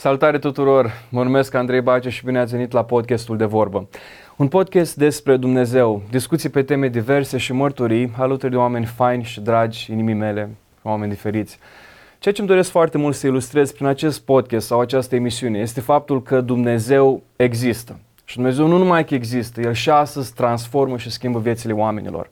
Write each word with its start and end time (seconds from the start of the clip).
Salutare 0.00 0.38
tuturor! 0.38 0.92
Mă 1.08 1.22
numesc 1.22 1.54
Andrei 1.54 1.80
Baciu 1.80 2.08
și 2.08 2.24
bine 2.24 2.38
ați 2.38 2.52
venit 2.52 2.72
la 2.72 2.84
podcastul 2.84 3.36
de 3.36 3.44
vorbă. 3.44 3.88
Un 4.36 4.48
podcast 4.48 4.96
despre 4.96 5.36
Dumnezeu, 5.36 6.02
discuții 6.10 6.48
pe 6.48 6.62
teme 6.62 6.88
diverse 6.88 7.38
și 7.38 7.52
mărturii 7.52 8.12
alături 8.16 8.50
de 8.50 8.56
oameni 8.56 8.84
faini 8.84 9.22
și 9.22 9.40
dragi 9.40 9.92
inimii 9.92 10.14
mele, 10.14 10.50
oameni 10.82 11.10
diferiți. 11.10 11.58
Ceea 12.18 12.34
ce 12.34 12.40
îmi 12.40 12.50
doresc 12.50 12.70
foarte 12.70 12.98
mult 12.98 13.14
să 13.14 13.26
ilustrez 13.26 13.72
prin 13.72 13.86
acest 13.86 14.20
podcast 14.20 14.66
sau 14.66 14.80
această 14.80 15.14
emisiune 15.14 15.58
este 15.58 15.80
faptul 15.80 16.22
că 16.22 16.40
Dumnezeu 16.40 17.22
există. 17.36 17.98
Și 18.24 18.36
Dumnezeu 18.36 18.66
nu 18.66 18.78
numai 18.78 19.04
că 19.04 19.14
există, 19.14 19.60
El 19.60 19.72
și 19.72 19.90
astăzi 19.90 20.34
transformă 20.34 20.96
și 20.96 21.10
schimbă 21.10 21.38
viețile 21.38 21.72
oamenilor. 21.72 22.28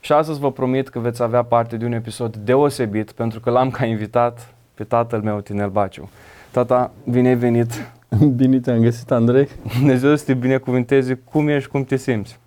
Și 0.00 0.12
astăzi 0.12 0.40
vă 0.40 0.52
promit 0.52 0.88
că 0.88 0.98
veți 0.98 1.22
avea 1.22 1.42
parte 1.42 1.76
de 1.76 1.84
un 1.84 1.92
episod 1.92 2.36
deosebit 2.36 3.12
pentru 3.12 3.40
că 3.40 3.50
l-am 3.50 3.70
ca 3.70 3.84
invitat 3.84 4.54
pe 4.74 4.84
tatăl 4.84 5.20
meu, 5.20 5.40
Tinel 5.40 5.68
Baciu. 5.68 6.10
Tata, 6.50 6.92
bine 7.10 7.28
ai 7.28 7.36
venit! 7.36 7.92
Bine 8.36 8.60
te-am 8.60 8.80
găsit, 8.80 9.10
Andrei! 9.10 9.48
Dumnezeu 9.78 10.16
să 10.16 10.24
te 10.24 10.34
binecuvânteze 10.34 11.14
cum 11.14 11.48
ești, 11.48 11.68
cum 11.68 11.84
te 11.84 11.96
simți. 11.96 12.38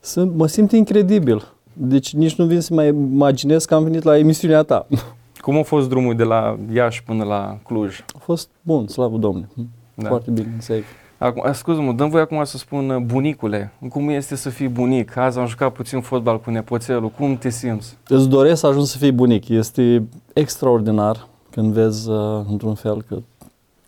Sunt, 0.00 0.34
mă 0.34 0.46
simt 0.46 0.72
incredibil. 0.72 1.52
Deci 1.72 2.14
nici 2.14 2.34
nu 2.34 2.44
vin 2.44 2.60
să 2.60 2.74
mai 2.74 2.88
imaginez 2.88 3.64
că 3.64 3.74
am 3.74 3.84
venit 3.84 4.02
la 4.02 4.18
emisiunea 4.18 4.62
ta. 4.62 4.86
Cum 5.40 5.58
a 5.58 5.62
fost 5.62 5.88
drumul 5.88 6.16
de 6.16 6.22
la 6.22 6.58
Iași 6.72 7.02
până 7.02 7.24
la 7.24 7.58
Cluj? 7.64 8.04
A 8.14 8.18
fost 8.18 8.48
bun, 8.62 8.86
slavă 8.86 9.16
Domnului. 9.16 9.48
Da. 9.94 10.08
Foarte 10.08 10.30
bine, 10.30 10.56
safe. 10.58 10.84
Acum, 11.18 11.52
scuză-mă, 11.52 11.92
dăm 11.92 12.08
voi 12.08 12.20
acum 12.20 12.44
să 12.44 12.56
spun 12.56 13.02
bunicule. 13.06 13.72
Cum 13.88 14.08
este 14.08 14.36
să 14.36 14.48
fii 14.48 14.68
bunic? 14.68 15.16
Azi 15.16 15.38
am 15.38 15.46
jucat 15.46 15.72
puțin 15.72 16.00
fotbal 16.00 16.40
cu 16.40 16.50
nepoțelul. 16.50 17.08
Cum 17.08 17.36
te 17.36 17.48
simți? 17.48 17.96
Îți 18.08 18.28
doresc 18.28 18.60
să 18.60 18.66
ajungi 18.66 18.90
să 18.90 18.98
fii 18.98 19.12
bunic. 19.12 19.48
Este 19.48 20.08
extraordinar 20.32 21.28
când 21.50 21.72
vezi 21.72 22.10
uh, 22.10 22.40
într-un 22.50 22.74
fel 22.74 23.02
că 23.02 23.18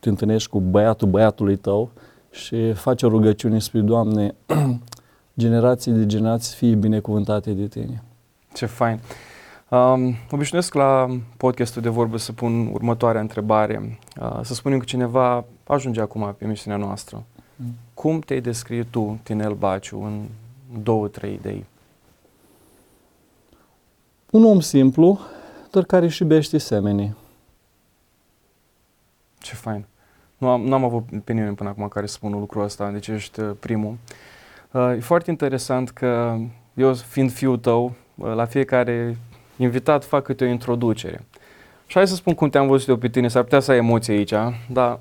te 0.01 0.09
întâlnești 0.09 0.49
cu 0.49 0.61
băiatul 0.61 1.09
băiatului 1.09 1.57
tău 1.57 1.91
și 2.31 2.73
faci 2.73 3.03
o 3.03 3.09
rugăciune 3.09 3.59
spre 3.59 3.81
Doamne, 3.81 4.35
generații 5.39 5.93
de 5.93 6.07
generații 6.07 6.57
fie 6.57 6.75
binecuvântate 6.75 7.53
de 7.53 7.67
tine. 7.67 8.03
Ce 8.55 8.67
fain! 8.67 9.01
Um, 9.69 10.15
obișnuiesc 10.31 10.75
la 10.75 11.07
podcastul 11.37 11.83
de 11.83 11.89
vorbă 11.89 12.17
să 12.17 12.33
pun 12.33 12.67
următoarea 12.73 13.21
întrebare. 13.21 13.99
Uh, 14.21 14.41
să 14.43 14.55
spunem 14.55 14.79
că 14.79 14.85
cineva 14.85 15.45
ajunge 15.67 16.01
acum 16.01 16.35
pe 16.39 16.47
misiunea 16.47 16.87
noastră. 16.87 17.23
Mm. 17.57 17.75
Cum 17.95 18.19
te-ai 18.21 18.41
descrie 18.41 18.83
tu, 18.83 19.19
Tinel 19.23 19.53
Baciu, 19.53 20.03
în 20.03 20.23
două, 20.83 21.09
trei 21.09 21.35
idei? 21.35 21.65
Un 24.31 24.45
om 24.45 24.61
simplu, 24.61 25.19
dar 25.71 25.85
care 25.85 26.05
își 26.05 26.23
iubește 26.23 26.59
semenii. 26.59 27.15
Ce 29.41 29.55
fain. 29.55 29.85
Nu 30.39 30.49
am, 30.49 30.61
nu 30.63 30.75
am 30.75 30.85
avut 30.85 31.05
pe 31.25 31.33
nimeni 31.33 31.55
până 31.55 31.69
acum 31.69 31.89
care 31.89 32.07
să 32.07 32.13
spună 32.13 32.37
lucrul 32.37 32.63
ăsta, 32.63 32.91
deci 32.91 33.09
ești 33.09 33.41
uh, 33.41 33.51
primul. 33.61 33.97
Uh, 34.71 34.93
e 34.97 35.01
foarte 35.01 35.31
interesant 35.31 35.91
că 35.91 36.37
eu, 36.75 36.95
fiind 36.95 37.33
fiul 37.33 37.59
tău, 37.59 37.95
uh, 38.15 38.35
la 38.35 38.45
fiecare 38.45 39.17
invitat 39.57 40.05
fac 40.05 40.25
câte 40.25 40.45
o 40.45 40.49
introducere. 40.49 41.25
Și 41.87 41.97
hai 41.97 42.09
să 42.09 42.15
spun 42.15 42.35
cum 42.35 42.49
te-am 42.49 42.67
văzut 42.67 42.89
eu 42.89 42.97
pe 42.97 43.09
tine, 43.09 43.29
s-ar 43.29 43.43
putea 43.43 43.61
să 43.61 43.71
ai 43.71 43.77
emoții 43.77 44.13
aici, 44.13 44.35
dar 44.69 44.99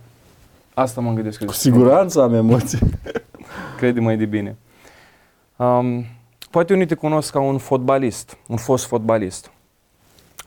asta 0.74 1.02
mă 1.02 1.14
gândesc. 1.14 1.46
Cu 1.46 1.52
siguranță 1.52 2.22
am 2.22 2.34
emoții. 2.34 2.80
Crede 3.78 4.00
mai 4.00 4.18
de 4.18 4.26
bine. 4.26 4.58
Um, 5.56 6.06
poate 6.52 6.74
unii 6.74 6.86
te 6.86 6.96
cunosc 6.96 7.32
ca 7.32 7.40
un 7.40 7.58
fotbalist, 7.58 8.38
un 8.48 8.58
fost 8.58 8.86
fotbalist. 8.86 9.52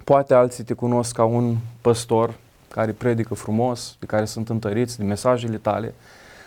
Poate 0.04 0.34
alții 0.34 0.64
te 0.64 0.74
cunosc 0.74 1.14
ca 1.14 1.24
un 1.24 1.56
păstor 1.80 2.34
care 2.72 2.92
predică 2.92 3.34
frumos, 3.34 3.96
de 3.98 4.06
care 4.06 4.24
sunt 4.24 4.48
întăriți 4.48 4.98
de 4.98 5.04
mesajele 5.04 5.56
tale. 5.56 5.94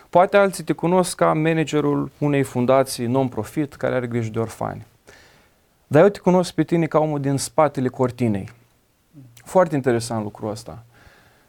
Poate 0.09 0.37
alții 0.37 0.63
te 0.63 0.73
cunosc 0.73 1.15
ca 1.15 1.33
managerul 1.33 2.11
unei 2.17 2.43
fundații 2.43 3.05
non-profit 3.05 3.73
care 3.73 3.95
are 3.95 4.07
grijă 4.07 4.29
de 4.31 4.39
orfani. 4.39 4.85
Dar 5.87 6.03
eu 6.03 6.09
te 6.09 6.19
cunosc 6.19 6.53
pe 6.53 6.63
tine 6.63 6.85
ca 6.85 6.99
omul 6.99 7.19
din 7.19 7.37
spatele 7.37 7.87
cortinei. 7.87 8.49
Foarte 9.43 9.75
interesant 9.75 10.23
lucrul 10.23 10.49
ăsta. 10.49 10.83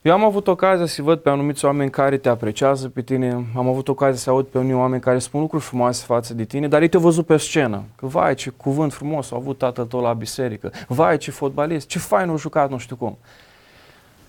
Eu 0.03 0.13
am 0.13 0.25
avut 0.25 0.47
ocazia 0.47 0.87
să 0.87 1.03
văd 1.03 1.19
pe 1.19 1.31
anumiți 1.31 1.65
oameni 1.65 1.91
care 1.91 2.17
te 2.17 2.29
apreciază 2.29 2.89
pe 2.89 3.03
tine, 3.03 3.47
am 3.57 3.69
avut 3.69 3.89
ocazia 3.89 4.19
să 4.19 4.31
aud 4.31 4.47
pe 4.47 4.59
unii 4.59 4.75
oameni 4.75 5.03
care 5.03 5.19
spun 5.19 5.41
lucruri 5.41 5.65
frumoase 5.65 6.05
față 6.05 6.35
de 6.35 6.45
tine, 6.45 6.69
dar 6.69 6.83
ei 6.83 6.89
te-au 6.89 7.03
văzut 7.03 7.27
pe 7.27 7.37
scenă. 7.37 7.83
Că 7.97 8.07
vai 8.07 8.35
ce 8.35 8.51
cuvânt 8.51 8.93
frumos 8.93 9.33
a 9.33 9.37
avut 9.37 9.59
tatăl 9.59 9.85
tău 9.85 10.01
la 10.01 10.13
biserică, 10.13 10.73
vai 10.89 11.19
ce 11.19 11.31
fotbalist, 11.31 11.87
ce 11.87 11.99
fain 11.99 12.29
a 12.29 12.37
jucat, 12.37 12.71
nu 12.71 12.79
știu 12.79 12.97
cum. 12.97 13.19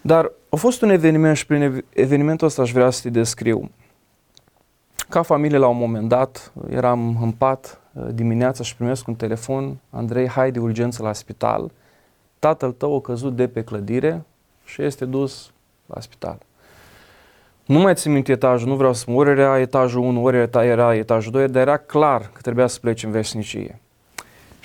Dar 0.08 0.32
a 0.50 0.56
fost 0.56 0.82
un 0.82 0.90
eveniment 0.90 1.38
și 1.38 1.46
prin 1.46 1.86
evenimentul 1.94 2.48
ăsta 2.48 2.62
aș 2.62 2.72
vrea 2.72 2.90
să 2.90 3.02
te 3.02 3.10
descriu. 3.10 3.72
Ca 5.10 5.22
familie 5.22 5.58
la 5.58 5.68
un 5.68 5.78
moment 5.78 6.10
dat, 6.10 6.52
eram 6.70 7.18
în 7.22 7.32
pat 7.32 7.82
uh, 7.94 8.08
dimineața 8.14 8.64
și 8.64 8.76
primesc 8.76 9.08
un 9.08 9.16
telefon, 9.16 9.78
Andrei, 9.90 10.28
hai 10.28 10.52
de 10.52 10.60
urgență 10.60 11.04
la 11.04 11.14
spital. 11.14 11.72
Tatăl 12.40 12.72
tău 12.72 12.96
a 12.96 13.02
căzut 13.02 13.36
de 13.36 13.48
pe 13.48 13.64
clădire 13.64 14.26
și 14.66 14.84
este 14.84 15.06
dus 15.06 15.52
la 15.86 16.02
spital. 16.02 16.38
Nu 17.66 17.80
mai 17.80 17.96
țin 17.96 18.12
minte 18.12 18.32
etajul, 18.32 18.68
nu 18.68 18.76
vreau 18.76 18.94
să 18.94 19.00
spun, 19.00 19.16
ori 19.16 19.30
era 19.30 19.60
etajul 19.60 20.02
1, 20.02 20.24
ori 20.24 20.50
era 20.54 20.96
etajul 20.96 21.32
2, 21.32 21.48
dar 21.48 21.62
era 21.62 21.78
clar 21.78 22.22
că 22.34 22.42
trebuia 22.42 22.68
să 22.68 22.80
pleci 22.80 23.04
în 23.04 23.12
veșnicie 23.12 23.80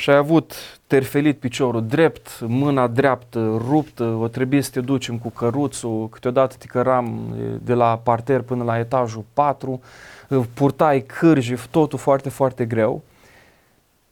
și 0.03 0.11
ai 0.11 0.17
avut 0.17 0.55
terfelit 0.87 1.39
piciorul 1.39 1.87
drept, 1.87 2.41
mâna 2.41 2.87
dreaptă 2.87 3.63
ruptă, 3.69 4.05
o 4.05 4.29
trebuie 4.29 4.61
să 4.61 4.71
te 4.71 4.81
ducem 4.81 5.19
cu 5.19 5.31
căruțul, 5.31 6.09
câteodată 6.09 6.55
te 6.59 6.67
căram 6.67 7.21
de 7.63 7.75
la 7.75 8.01
parter 8.03 8.41
până 8.41 8.65
la 8.65 8.79
etajul 8.79 9.25
4, 9.33 9.81
purtai 10.55 11.01
cârji, 11.01 11.55
totul 11.71 11.99
foarte, 11.99 12.29
foarte 12.29 12.65
greu. 12.65 13.03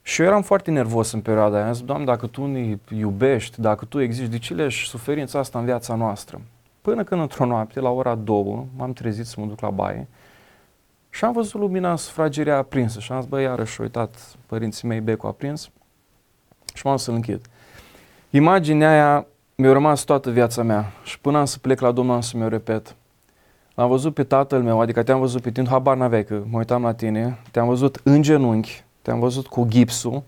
Și 0.02 0.20
eu 0.20 0.26
eram 0.26 0.42
foarte 0.42 0.70
nervos 0.70 1.12
în 1.12 1.20
perioada 1.20 1.56
aia. 1.56 1.66
Am 1.66 1.72
zis, 1.72 1.84
Doamne, 1.84 2.04
dacă 2.04 2.26
Tu 2.26 2.46
ne 2.46 2.78
iubești, 2.88 3.60
dacă 3.60 3.84
Tu 3.84 4.00
existi, 4.00 4.30
de 4.30 4.38
ce 4.38 4.54
leși 4.54 4.88
suferința 4.88 5.38
asta 5.38 5.58
în 5.58 5.64
viața 5.64 5.94
noastră? 5.94 6.40
Până 6.80 7.04
când 7.04 7.20
într-o 7.20 7.44
noapte, 7.44 7.80
la 7.80 7.90
ora 7.90 8.14
2, 8.14 8.66
m-am 8.76 8.92
trezit 8.92 9.26
să 9.26 9.40
mă 9.40 9.46
duc 9.46 9.60
la 9.60 9.70
baie 9.70 10.08
și 11.10 11.24
am 11.24 11.32
văzut 11.32 11.60
lumina 11.60 11.90
în 11.90 11.96
sufrageria 11.96 12.56
aprinsă 12.56 13.00
și 13.00 13.12
am 13.12 13.20
zis, 13.20 13.30
bă, 13.30 13.40
iarăși, 13.40 13.80
uitat 13.80 14.36
părinții 14.46 14.88
mei 14.88 15.00
becul 15.00 15.28
aprins 15.28 15.70
și 16.74 16.86
m-am 16.86 16.96
să-l 16.96 17.14
închid. 17.14 17.40
Imaginea 18.30 18.90
aia 18.90 19.26
mi-a 19.54 19.72
rămas 19.72 20.02
toată 20.02 20.30
viața 20.30 20.62
mea 20.62 20.92
și 21.04 21.18
până 21.18 21.38
am 21.38 21.44
să 21.44 21.58
plec 21.58 21.80
la 21.80 21.92
Domnul 21.92 22.14
am 22.14 22.20
să 22.20 22.36
mi-o 22.36 22.48
repet. 22.48 22.94
L-am 23.74 23.88
văzut 23.88 24.14
pe 24.14 24.24
tatăl 24.24 24.62
meu, 24.62 24.80
adică 24.80 25.02
te-am 25.02 25.20
văzut 25.20 25.42
pe 25.42 25.50
tine, 25.50 25.68
habar 25.68 25.96
n-aveai 25.96 26.24
că 26.24 26.42
mă 26.50 26.58
uitam 26.58 26.82
la 26.82 26.94
tine, 26.94 27.38
te-am 27.50 27.66
văzut 27.66 28.00
în 28.02 28.22
genunchi, 28.22 28.84
te-am 29.02 29.20
văzut 29.20 29.46
cu 29.46 29.66
gipsul 29.68 30.22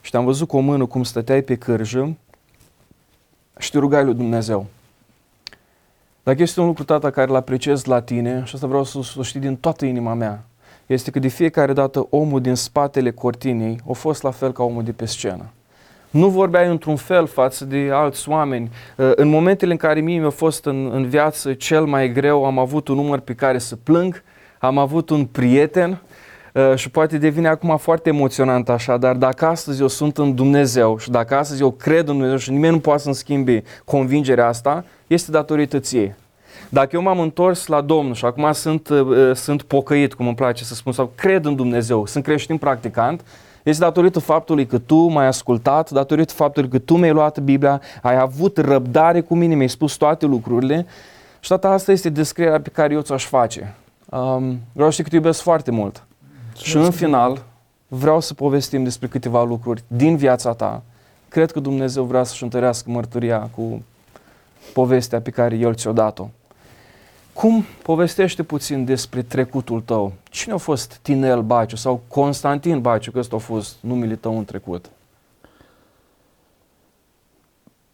și 0.00 0.10
te-am 0.10 0.24
văzut 0.24 0.48
cu 0.48 0.56
o 0.56 0.60
mână 0.60 0.86
cum 0.86 1.02
stăteai 1.02 1.42
pe 1.42 1.54
cârjă 1.54 2.16
și 3.58 3.70
te 3.70 3.78
rugai 3.78 4.04
lui 4.04 4.14
Dumnezeu. 4.14 4.66
Dacă 6.22 6.42
este 6.42 6.60
un 6.60 6.66
lucru, 6.66 6.84
tata, 6.84 7.10
care 7.10 7.30
îl 7.30 7.36
apreciez 7.36 7.84
la 7.84 8.00
tine, 8.00 8.42
și 8.44 8.54
asta 8.54 8.66
vreau 8.66 8.84
să 8.84 8.98
o 9.18 9.22
știi 9.22 9.40
din 9.40 9.56
toată 9.56 9.84
inima 9.84 10.14
mea, 10.14 10.44
este 10.86 11.10
că 11.10 11.18
de 11.18 11.28
fiecare 11.28 11.72
dată 11.72 12.06
omul 12.10 12.40
din 12.40 12.54
spatele 12.54 13.10
cortinei 13.10 13.80
a 13.88 13.92
fost 13.92 14.22
la 14.22 14.30
fel 14.30 14.52
ca 14.52 14.62
omul 14.62 14.82
de 14.82 14.92
pe 14.92 15.04
scenă. 15.04 15.50
Nu 16.10 16.28
vorbeai 16.28 16.68
într-un 16.68 16.96
fel 16.96 17.26
față 17.26 17.64
de 17.64 17.88
alți 17.92 18.28
oameni. 18.28 18.70
Uh, 18.96 19.10
în 19.14 19.28
momentele 19.28 19.72
în 19.72 19.76
care 19.76 20.00
mie 20.00 20.18
mi-a 20.18 20.30
fost 20.30 20.64
în, 20.64 20.90
în 20.92 21.08
viață 21.08 21.52
cel 21.52 21.84
mai 21.84 22.12
greu, 22.12 22.44
am 22.44 22.58
avut 22.58 22.88
un 22.88 22.94
număr 22.94 23.18
pe 23.18 23.34
care 23.34 23.58
să 23.58 23.76
plâng, 23.76 24.22
am 24.58 24.78
avut 24.78 25.10
un 25.10 25.24
prieten 25.24 26.02
uh, 26.52 26.74
și 26.74 26.90
poate 26.90 27.18
devine 27.18 27.48
acum 27.48 27.76
foarte 27.76 28.08
emoționant 28.08 28.68
așa, 28.68 28.96
dar 28.96 29.16
dacă 29.16 29.46
astăzi 29.46 29.80
eu 29.80 29.88
sunt 29.88 30.18
în 30.18 30.34
Dumnezeu 30.34 30.98
și 30.98 31.10
dacă 31.10 31.36
astăzi 31.36 31.62
eu 31.62 31.70
cred 31.70 32.08
în 32.08 32.14
Dumnezeu 32.14 32.36
și 32.36 32.50
nimeni 32.50 32.72
nu 32.72 32.80
poate 32.80 33.02
să-mi 33.02 33.14
schimbe 33.14 33.62
convingerea 33.84 34.46
asta, 34.46 34.84
este 35.06 35.30
datorită 35.30 35.78
ție. 35.78 36.16
Dacă 36.68 36.88
eu 36.92 37.02
m-am 37.02 37.20
întors 37.20 37.66
la 37.66 37.80
Domnul 37.80 38.14
și 38.14 38.24
acum 38.24 38.52
sunt, 38.52 38.88
uh, 38.88 39.30
sunt 39.34 39.62
pocăit, 39.62 40.14
cum 40.14 40.26
îmi 40.26 40.36
place 40.36 40.64
să 40.64 40.74
spun, 40.74 40.92
sau 40.92 41.12
cred 41.14 41.44
în 41.44 41.56
Dumnezeu, 41.56 42.06
sunt 42.06 42.24
creștin 42.24 42.56
practicant, 42.56 43.24
este 43.68 43.84
datorită 43.84 44.18
faptului 44.18 44.66
că 44.66 44.78
tu 44.78 44.96
m-ai 44.96 45.26
ascultat, 45.26 45.90
datorită 45.90 46.32
faptului 46.32 46.68
că 46.68 46.78
tu 46.78 46.96
mi-ai 46.96 47.12
luat 47.12 47.38
Biblia, 47.38 47.80
ai 48.02 48.18
avut 48.18 48.58
răbdare 48.58 49.20
cu 49.20 49.34
mine, 49.34 49.54
mi-ai 49.54 49.68
spus 49.68 49.94
toate 49.94 50.26
lucrurile 50.26 50.86
și 51.40 51.48
toată 51.48 51.66
asta 51.66 51.92
este 51.92 52.08
descrierea 52.08 52.60
pe 52.60 52.68
care 52.68 52.94
eu 52.94 53.00
ți-aș 53.00 53.24
face. 53.24 53.74
Um, 54.10 54.60
vreau 54.72 54.88
să 54.88 54.90
știi 54.90 55.04
că 55.04 55.08
te 55.10 55.16
iubesc 55.16 55.40
foarte 55.40 55.70
mult. 55.70 56.06
Și 56.56 56.76
în 56.76 56.90
final, 56.90 57.42
vreau 57.88 58.20
să 58.20 58.34
povestim 58.34 58.84
despre 58.84 59.06
câteva 59.06 59.44
lucruri 59.44 59.82
din 59.86 60.16
viața 60.16 60.52
ta. 60.52 60.82
Cred 61.28 61.50
că 61.50 61.60
Dumnezeu 61.60 62.04
vrea 62.04 62.22
să-și 62.22 62.42
întărească 62.42 62.90
mărturia 62.90 63.50
cu 63.56 63.82
povestea 64.72 65.20
pe 65.20 65.30
care 65.30 65.56
El 65.56 65.74
ți-o 65.74 65.92
dat-o. 65.92 66.28
Cum 67.38 67.64
povestește 67.82 68.42
puțin 68.42 68.84
despre 68.84 69.22
trecutul 69.22 69.80
tău? 69.80 70.12
Cine 70.30 70.54
a 70.54 70.56
fost 70.56 70.98
Tinel 71.02 71.42
Baciu 71.42 71.76
sau 71.76 72.00
Constantin 72.08 72.80
Baciu, 72.80 73.10
că 73.10 73.18
ăsta 73.18 73.36
a 73.36 73.38
fost 73.38 73.76
numele 73.80 74.14
tău 74.14 74.38
în 74.38 74.44
trecut? 74.44 74.90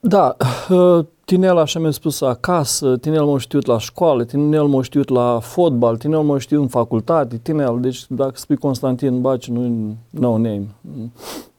Da, 0.01 0.37
uh, 0.71 1.05
tinel 1.25 1.59
așa 1.59 1.79
mi-a 1.79 1.91
spus 1.91 2.21
acasă, 2.21 2.97
tinel 2.97 3.25
m-a 3.25 3.39
știut 3.39 3.67
la 3.67 3.79
școală, 3.79 4.25
tinel 4.25 4.67
m-a 4.67 4.83
știut 4.83 5.09
la 5.09 5.39
fotbal, 5.43 5.97
tinel 5.97 6.23
m-a 6.23 6.39
știut 6.39 6.61
în 6.61 6.69
facultate, 6.69 7.37
tinel, 7.37 7.81
deci 7.81 8.05
dacă 8.09 8.33
spui 8.35 8.57
Constantin 8.57 9.21
Baci, 9.21 9.49
nu 9.49 9.97
no 10.11 10.31
name. 10.31 10.67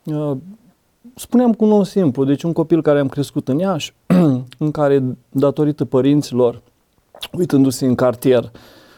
Uh, 0.04 0.38
spuneam 1.16 1.54
cu 1.54 1.66
un 1.66 1.72
om 1.72 1.84
simplu, 1.84 2.24
deci 2.24 2.44
un 2.44 2.54
copil 2.54 2.82
care 2.82 3.00
am 3.00 3.10
crescut 3.10 3.48
în 3.48 3.58
Iași, 3.58 3.94
în 4.66 4.72
care, 4.72 5.04
datorită 5.30 5.86
părinților, 5.86 6.62
uitându-se 7.38 7.86
în 7.86 7.96
cartier 7.96 8.52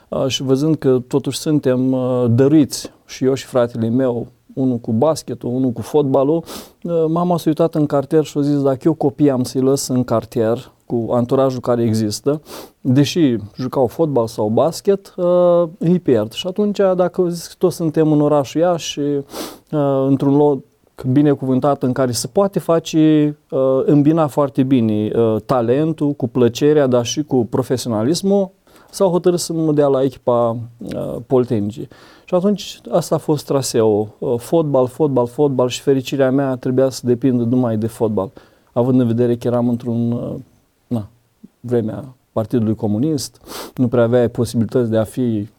uh, 0.09 0.27
și 0.27 0.43
văzând 0.43 0.75
că 0.75 0.99
totuși 1.07 1.37
suntem 1.37 1.95
dăruiți, 2.29 2.91
și 3.05 3.25
eu 3.25 3.33
și 3.33 3.45
fratele 3.45 3.89
meu, 3.89 4.27
unul 4.57 4.77
cu 4.77 4.91
basketul, 4.91 5.49
unul 5.49 5.71
cu 5.71 5.81
fotbalul, 5.81 6.43
uh, 6.83 7.05
mama 7.07 7.37
s-a 7.37 7.43
uitat 7.47 7.75
în 7.75 7.85
cartier 7.85 8.23
și 8.23 8.37
a 8.37 8.41
zis 8.41 8.61
dacă 8.61 8.79
eu 8.83 8.93
copii 8.93 9.29
am 9.29 9.43
să-i 9.43 9.61
lăs 9.61 9.87
în 9.87 10.03
cartier 10.03 10.71
cu 10.85 11.07
anturajul 11.11 11.59
care 11.59 11.83
există, 11.83 12.41
deși 12.81 13.35
jucau 13.55 13.87
fotbal 13.87 14.27
sau 14.27 14.47
basket, 14.47 15.13
uh, 15.17 15.63
îi 15.77 15.99
pierd. 15.99 16.31
Și 16.31 16.47
atunci, 16.47 16.77
dacă 16.95 17.27
zic, 17.29 17.53
toți 17.53 17.75
suntem 17.75 18.11
în 18.11 18.21
orașul 18.21 18.61
Iași 18.61 18.89
și 18.91 18.99
uh, 18.99 20.05
într-un 20.07 20.35
loc 20.35 20.59
binecuvântat 21.05 21.83
în 21.83 21.93
care 21.93 22.11
se 22.11 22.27
poate 22.27 22.59
face, 22.59 23.37
îmbina 23.85 24.27
foarte 24.27 24.63
bine 24.63 25.11
talentul 25.45 26.11
cu 26.11 26.27
plăcerea, 26.27 26.87
dar 26.87 27.05
și 27.05 27.23
cu 27.23 27.45
profesionalismul, 27.45 28.49
s-au 28.91 29.09
hotărât 29.09 29.39
să 29.39 29.53
mă 29.53 29.73
dea 29.73 29.87
la 29.87 30.03
echipa 30.03 30.57
Poltenicii. 31.27 31.87
Și 32.27 32.35
atunci 32.35 32.79
asta 32.91 33.15
a 33.15 33.17
fost 33.17 33.45
traseul. 33.45 34.07
Uh, 34.19 34.39
fotbal, 34.39 34.87
fotbal, 34.87 35.27
fotbal 35.27 35.67
și 35.67 35.81
fericirea 35.81 36.31
mea 36.31 36.55
trebuia 36.55 36.89
să 36.89 37.01
depindă 37.05 37.43
numai 37.43 37.77
de 37.77 37.87
fotbal. 37.87 38.31
Având 38.71 38.99
în 38.99 39.07
vedere 39.07 39.35
că 39.35 39.47
eram 39.47 39.69
într-un, 39.69 40.11
uh, 40.11 40.35
na, 40.87 41.07
vremea 41.59 42.15
Partidului 42.31 42.75
Comunist, 42.75 43.41
nu 43.75 43.87
prea 43.87 44.03
aveai 44.03 44.29
posibilități 44.29 44.89
de 44.89 44.97
a 44.97 45.03
fi 45.03 45.49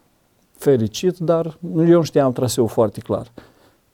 fericit, 0.53 1.19
dar 1.19 1.59
eu 1.77 1.85
nu 1.85 2.03
știam 2.03 2.33
traseul 2.33 2.69
foarte 2.69 3.01
clar. 3.01 3.33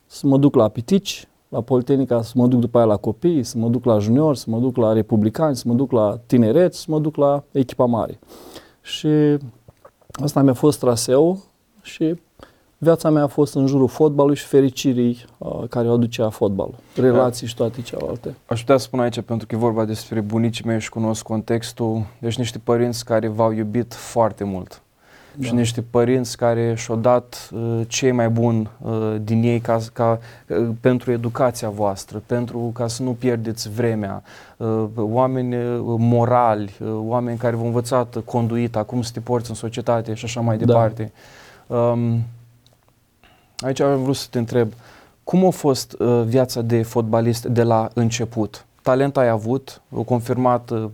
Să 0.07 0.27
mă 0.27 0.39
duc 0.39 0.55
la 0.55 0.69
Pitici, 0.69 1.29
la 1.55 1.61
Politehnica, 1.61 2.23
să 2.23 2.33
mă 2.35 2.47
duc 2.47 2.61
după 2.61 2.79
aia 2.79 2.87
la 2.87 2.97
copii, 2.97 3.43
să 3.43 3.59
mă 3.59 3.69
duc 3.69 3.85
la 3.85 3.99
junior, 3.99 4.37
să 4.37 4.45
mă 4.49 4.59
duc 4.59 4.77
la 4.77 4.93
republicani, 4.93 5.57
să 5.57 5.63
mă 5.67 5.75
duc 5.75 5.93
la 5.93 6.19
tineret, 6.27 6.75
să 6.75 6.85
mă 6.89 6.99
duc 6.99 7.17
la 7.17 7.43
echipa 7.53 7.85
mare. 7.85 8.19
Și 8.81 9.09
asta 10.13 10.43
mi-a 10.43 10.53
fost 10.53 10.79
traseul 10.79 11.39
și 11.83 12.21
viața 12.79 13.11
mea 13.11 13.23
a 13.23 13.27
fost 13.27 13.55
în 13.55 13.67
jurul 13.67 13.89
fotbalului 13.89 14.37
și 14.37 14.45
fericirii 14.45 15.25
uh, 15.39 15.63
care 15.69 15.89
o 15.89 15.93
aducea 15.93 16.29
fotbalul, 16.29 16.75
relații 16.97 17.47
și 17.47 17.55
toate 17.55 17.83
celelalte. 17.83 18.37
Aș 18.47 18.61
putea 18.61 18.77
spune 18.77 19.03
aici, 19.03 19.21
pentru 19.21 19.47
că 19.47 19.55
e 19.55 19.59
vorba 19.59 19.85
despre 19.85 20.21
bunicii 20.21 20.65
mei 20.67 20.81
și 20.81 20.91
cunosc 20.91 21.23
contextul, 21.23 22.03
deci 22.19 22.39
niște 22.39 22.59
părinți 22.59 23.05
care 23.05 23.29
v-au 23.29 23.53
iubit 23.53 23.95
foarte 23.95 24.45
mult. 24.45 24.83
Da. 25.37 25.47
Și 25.47 25.55
niște 25.55 25.83
părinți 25.91 26.37
care 26.37 26.75
și-au 26.75 26.97
dat 26.97 27.51
uh, 27.55 27.81
cei 27.89 28.13
mai 28.13 28.29
buni 28.29 28.71
uh, 28.83 29.17
din 29.23 29.43
ei 29.43 29.61
ca, 29.61 29.79
ca, 29.93 30.19
uh, 30.49 30.69
pentru 30.81 31.13
educația 31.13 31.69
voastră, 31.69 32.23
pentru 32.27 32.71
ca 32.75 32.87
să 32.87 33.03
nu 33.03 33.11
pierdeți 33.11 33.71
vremea, 33.71 34.23
uh, 34.57 34.85
oameni 34.97 35.55
uh, 35.55 35.79
morali, 35.99 36.75
uh, 36.81 36.89
oameni 36.93 37.39
care 37.39 37.57
v-au 37.57 37.67
învățat 37.67 38.17
conduita, 38.25 38.83
cum 38.83 39.03
să 39.03 39.11
te 39.13 39.21
porți 39.21 39.51
în 39.51 39.57
societate 39.57 40.15
și 40.15 40.25
așa 40.25 40.41
mai 40.41 40.59
da. 40.59 40.65
departe. 40.65 41.13
Um, 41.67 42.23
Aici 43.65 43.81
am 43.81 44.03
vrut 44.03 44.17
să 44.17 44.27
te 44.31 44.39
întreb, 44.39 44.73
cum 45.25 45.47
a 45.47 45.51
fost 45.51 45.97
uh, 45.99 46.23
viața 46.27 46.63
de 46.63 46.83
fotbalist 46.83 47.45
de 47.45 47.63
la 47.63 47.91
început? 47.95 48.65
Talent 48.85 49.17
ai 49.17 49.29
avut, 49.29 49.83
o 49.91 50.03
confirmat, 50.03 50.71
uh, 50.71 50.85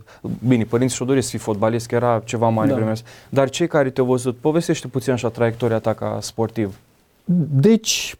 bine, 0.47 0.63
părinții 0.63 0.95
și-au 0.95 1.07
dorit 1.07 1.23
să 1.23 1.29
fii 1.29 1.39
fotbalist, 1.39 1.87
că 1.87 1.95
era 1.95 2.21
ceva 2.25 2.49
mai 2.49 2.67
da. 2.67 2.73
vremea 2.73 2.93
dar 3.29 3.49
cei 3.49 3.67
care 3.67 3.89
te-au 3.89 4.05
văzut, 4.05 4.37
povestește 4.37 4.87
puțin 4.87 5.13
așa 5.13 5.29
traiectoria 5.29 5.79
ta 5.79 5.93
ca 5.93 6.17
sportiv. 6.21 6.79
Deci, 7.49 8.15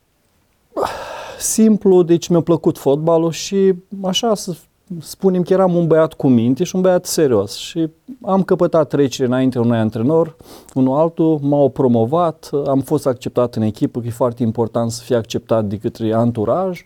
simplu, 1.39 2.03
deci 2.03 2.27
mi-a 2.27 2.41
plăcut 2.41 2.77
fotbalul 2.77 3.31
și 3.31 3.73
așa 4.01 4.35
să 4.35 4.55
spunem 4.99 5.41
că 5.41 5.53
eram 5.53 5.75
un 5.75 5.87
băiat 5.87 6.13
cu 6.13 6.27
minte 6.27 6.63
și 6.63 6.75
un 6.75 6.81
băiat 6.81 7.05
serios 7.05 7.55
și 7.55 7.89
am 8.21 8.43
căpătat 8.43 8.87
trecere 8.87 9.27
înainte 9.27 9.59
unui 9.59 9.77
antrenor, 9.77 10.35
unul 10.73 10.97
altul, 10.97 11.39
m-au 11.41 11.69
promovat, 11.69 12.49
am 12.67 12.79
fost 12.79 13.07
acceptat 13.07 13.55
în 13.55 13.61
echipă, 13.61 13.99
că 13.99 14.07
e 14.07 14.11
foarte 14.11 14.43
important 14.43 14.91
să 14.91 15.03
fie 15.03 15.15
acceptat 15.15 15.65
de 15.65 15.77
către 15.77 16.13
anturaj. 16.13 16.81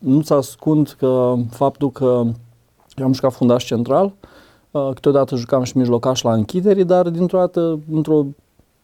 Uh, 0.00 0.08
nu-ți 0.08 0.32
ascund 0.32 0.94
că 0.98 1.34
faptul 1.50 1.90
că 1.90 2.22
am 3.02 3.12
jucat 3.12 3.32
fundaș 3.32 3.64
central, 3.64 4.12
uh, 4.70 4.90
câteodată 4.94 5.36
jucam 5.36 5.62
și 5.62 5.76
mijlocaș 5.76 6.22
la 6.22 6.32
închideri, 6.32 6.84
dar 6.84 7.08
dintr-o 7.08 7.38
dată, 7.38 7.80
într-o 7.92 8.26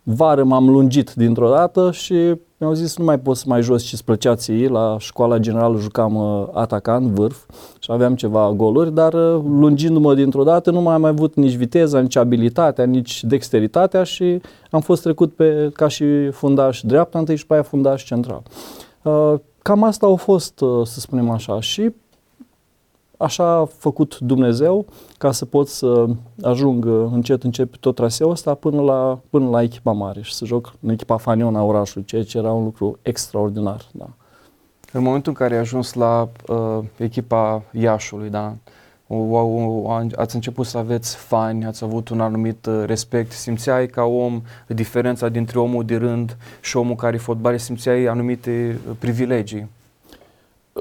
vară 0.03 0.45
m-am 0.45 0.69
lungit 0.69 1.13
dintr-o 1.13 1.49
dată 1.49 1.91
și 1.91 2.15
mi-au 2.57 2.73
zis 2.73 2.97
nu 2.97 3.05
mai 3.05 3.19
pot 3.19 3.37
să 3.37 3.45
mai 3.47 3.63
jos 3.63 3.83
ce-ți 3.83 4.05
plăcea 4.05 4.35
ție. 4.35 4.69
La 4.69 4.97
școala 4.99 5.39
generală 5.39 5.79
jucam 5.79 6.15
uh, 6.15 6.49
atacant, 6.53 7.07
vârf 7.07 7.45
și 7.79 7.91
aveam 7.93 8.15
ceva 8.15 8.53
goluri, 8.53 8.95
dar 8.95 9.13
uh, 9.13 9.43
lungindu-mă 9.45 10.15
dintr-o 10.15 10.43
dată 10.43 10.71
nu 10.71 10.81
mai 10.81 10.95
am 10.95 11.01
mai 11.01 11.11
avut 11.11 11.35
nici 11.35 11.55
viteza, 11.55 12.01
nici 12.01 12.17
abilitatea, 12.17 12.85
nici 12.85 13.25
dexteritatea 13.25 14.03
și 14.03 14.41
am 14.71 14.81
fost 14.81 15.03
trecut 15.03 15.35
pe, 15.35 15.71
ca 15.73 15.89
și 15.89 16.31
fundaș 16.31 16.81
dreapta 16.81 17.19
întâi 17.19 17.37
și 17.37 17.47
pe 17.47 17.53
aia 17.53 17.63
fundaș 17.63 18.05
central. 18.05 18.43
Uh, 19.63 19.69
cam 19.69 19.83
asta 19.83 20.07
au 20.07 20.17
fost, 20.17 20.61
uh, 20.61 20.87
să 20.87 21.01
spunem 21.01 21.31
așa, 21.31 21.61
și 21.61 21.93
așa 23.17 23.45
a 23.45 23.65
făcut 23.65 24.19
Dumnezeu 24.19 24.87
ca 25.19 25.33
să 25.33 25.45
pot 25.45 25.69
să 25.69 26.07
ajung 26.43 26.85
încet, 26.87 27.43
încet 27.43 27.77
tot 27.77 27.95
traseul 27.95 28.31
ăsta 28.31 28.55
până 28.55 28.81
la, 28.81 29.19
până 29.31 29.49
la 29.49 29.63
echipa 29.63 29.93
mare 29.93 30.23
și 30.23 30.35
să 30.35 30.45
joc 30.45 30.75
în 30.81 30.89
echipa 30.89 31.17
Fanion 31.17 31.57
a 31.57 31.63
orașului, 31.63 32.07
ceea 32.07 32.25
ce 32.25 32.39
era 32.39 32.53
un 32.53 32.65
lucru 32.65 32.99
extraordinar. 33.03 33.87
Da. 33.93 34.09
În 34.93 35.03
momentul 35.03 35.33
în 35.33 35.39
care 35.39 35.55
ai 35.55 35.61
ajuns 35.61 35.93
la 35.93 36.29
uh, 36.49 36.79
echipa 36.97 37.63
Iașului, 37.73 38.31
da, 38.31 38.45
o, 38.47 38.51
o, 38.51 38.51
o, 38.51 38.82
ați 40.17 40.35
început 40.35 40.67
să 40.67 40.79
aveți 40.79 41.17
fani, 41.17 41.65
ați 41.65 41.85
avut 41.85 42.09
un 42.09 42.21
anumit 42.21 42.67
uh, 42.67 42.83
respect, 42.87 43.33
simțeai 43.33 43.87
ca 43.87 44.03
om 44.03 44.43
diferența 44.67 45.29
dintre 45.29 45.59
omul 45.59 45.85
de 45.85 45.97
rând 45.97 46.37
și 46.61 46.77
omul 46.77 46.95
care 46.95 47.17
e 47.17 47.19
fotbalist, 47.19 47.65
simțeai 47.65 48.05
anumite 48.05 48.81
uh, 48.89 48.97
privilegii. 48.99 49.69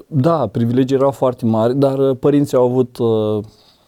Da, 0.07 0.47
privilegii 0.47 0.95
erau 0.95 1.11
foarte 1.11 1.45
mari, 1.45 1.75
dar 1.75 1.97
uh, 1.97 2.17
părinții 2.19 2.57
au 2.57 2.65
avut 2.65 2.97
uh, 2.97 3.43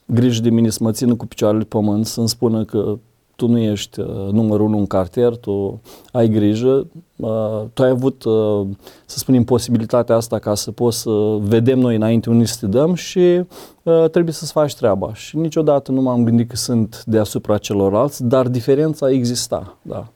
grijă 0.06 0.42
de 0.42 0.50
mine 0.50 0.70
să 0.70 0.80
mă 0.82 0.92
țină 0.92 1.16
cu 1.16 1.26
picioarele 1.26 1.64
pe 1.64 1.70
pământ, 1.70 2.06
să-mi 2.06 2.30
spună 2.30 2.66
că 2.66 2.98
tu 3.36 3.48
nu 3.48 3.58
ești 3.58 4.00
uh, 4.00 4.08
numărul 4.32 4.66
unu 4.66 4.78
în 4.78 4.86
cartier, 4.86 5.36
tu 5.36 5.82
ai 6.12 6.28
grijă, 6.28 6.88
uh, 7.16 7.62
tu 7.74 7.84
ai 7.84 7.90
avut, 7.90 8.24
uh, 8.24 8.68
să 9.06 9.18
spunem, 9.18 9.44
posibilitatea 9.44 10.16
asta 10.16 10.40
ca 10.40 10.56
să 10.56 10.72
poți 10.72 11.00
să 11.00 11.38
vedem 11.40 11.80
noi 11.80 11.96
înainte 11.96 12.30
unde 12.30 12.46
să 12.46 12.58
te 12.60 12.68
dăm 12.68 12.94
și 12.94 13.42
uh, 13.84 14.10
trebuie 14.12 14.34
să-ți 14.34 14.52
faci 14.52 14.76
treaba. 14.76 15.14
Și 15.14 15.38
niciodată 15.38 15.92
nu 15.92 16.02
m-am 16.02 16.24
gândit 16.24 16.50
că 16.50 16.56
sunt 16.56 17.04
deasupra 17.06 17.58
celorlalți, 17.58 18.24
dar 18.24 18.48
diferența 18.48 19.10
exista, 19.10 19.78
da. 19.82 20.08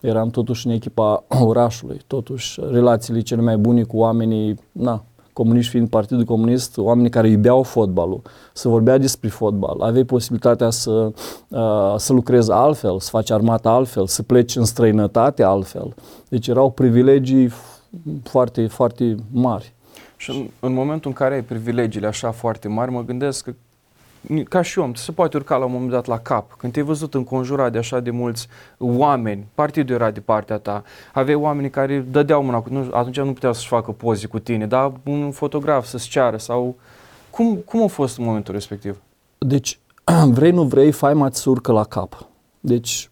Eram 0.00 0.30
totuși 0.30 0.66
în 0.66 0.72
echipa 0.72 1.24
orașului, 1.40 2.00
totuși 2.06 2.60
relațiile 2.70 3.20
cele 3.20 3.40
mai 3.40 3.56
bune 3.56 3.82
cu 3.82 3.96
oamenii, 3.96 4.58
na, 4.72 5.04
comuniști 5.34 5.70
fiind 5.70 5.88
Partidul 5.88 6.24
Comunist, 6.24 6.78
oamenii 6.78 7.10
care 7.10 7.28
iubeau 7.28 7.62
fotbalul, 7.62 8.22
să 8.52 8.68
vorbea 8.68 8.98
despre 8.98 9.28
fotbal, 9.28 9.80
aveai 9.80 10.04
posibilitatea 10.04 10.70
să, 10.70 11.12
uh, 11.48 11.94
să 11.96 12.12
lucrezi 12.12 12.52
altfel, 12.52 13.00
să 13.00 13.08
faci 13.10 13.30
armata 13.30 13.70
altfel, 13.70 14.06
să 14.06 14.22
pleci 14.22 14.56
în 14.56 14.64
străinătate 14.64 15.42
altfel. 15.42 15.94
Deci 16.28 16.48
erau 16.48 16.70
privilegii 16.70 17.52
foarte, 18.22 18.66
foarte 18.66 19.14
mari. 19.32 19.72
Și 20.16 20.30
în, 20.30 20.48
în 20.60 20.72
momentul 20.72 21.10
în 21.10 21.16
care 21.16 21.34
ai 21.34 21.42
privilegiile 21.42 22.06
așa 22.06 22.30
foarte 22.30 22.68
mari, 22.68 22.90
mă 22.90 23.04
gândesc 23.04 23.44
că 23.44 23.54
ca 24.48 24.62
și 24.62 24.78
om, 24.78 24.94
se 24.94 25.12
poate 25.12 25.36
urca 25.36 25.56
la 25.56 25.64
un 25.64 25.72
moment 25.72 25.90
dat 25.90 26.06
la 26.06 26.18
cap. 26.18 26.54
Când 26.56 26.72
te-ai 26.72 26.84
văzut 26.84 27.14
înconjurat 27.14 27.72
de 27.72 27.78
așa 27.78 28.00
de 28.00 28.10
mulți 28.10 28.48
oameni, 28.78 29.46
partidul 29.54 29.94
era 29.94 30.10
de 30.10 30.20
partea 30.20 30.58
ta, 30.58 30.82
aveai 31.12 31.36
oameni 31.36 31.70
care 31.70 32.06
dădeau 32.10 32.42
mâna, 32.42 32.64
nu, 32.68 32.88
atunci 32.92 33.20
nu 33.20 33.32
puteau 33.32 33.52
să-și 33.52 33.68
facă 33.68 33.90
poze 33.90 34.26
cu 34.26 34.38
tine, 34.38 34.66
dar 34.66 34.92
un 35.04 35.30
fotograf 35.30 35.86
să-ți 35.86 36.08
ceară 36.08 36.36
sau... 36.36 36.76
Cum, 37.30 37.56
cum 37.56 37.82
a 37.82 37.86
fost 37.86 38.18
în 38.18 38.24
momentul 38.24 38.54
respectiv? 38.54 39.00
Deci, 39.38 39.78
vrei, 40.36 40.50
nu 40.50 40.62
vrei, 40.62 40.92
faima 40.92 41.26
îți 41.26 41.48
urcă 41.48 41.72
la 41.72 41.84
cap. 41.84 42.26
Deci, 42.60 43.10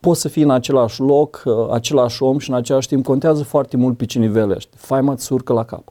poți 0.00 0.20
să 0.20 0.28
fii 0.28 0.42
în 0.42 0.50
același 0.50 1.00
loc, 1.00 1.42
uh, 1.44 1.54
același 1.70 2.22
om 2.22 2.38
și 2.38 2.50
în 2.50 2.56
același 2.56 2.88
timp 2.88 3.04
contează 3.04 3.42
foarte 3.42 3.76
mult 3.76 3.96
pe 3.96 4.04
ce 4.04 4.18
nivel 4.18 4.50
ești. 4.50 4.70
Faima 4.76 5.12
îți 5.12 5.32
urcă 5.32 5.52
la 5.52 5.64
cap. 5.64 5.84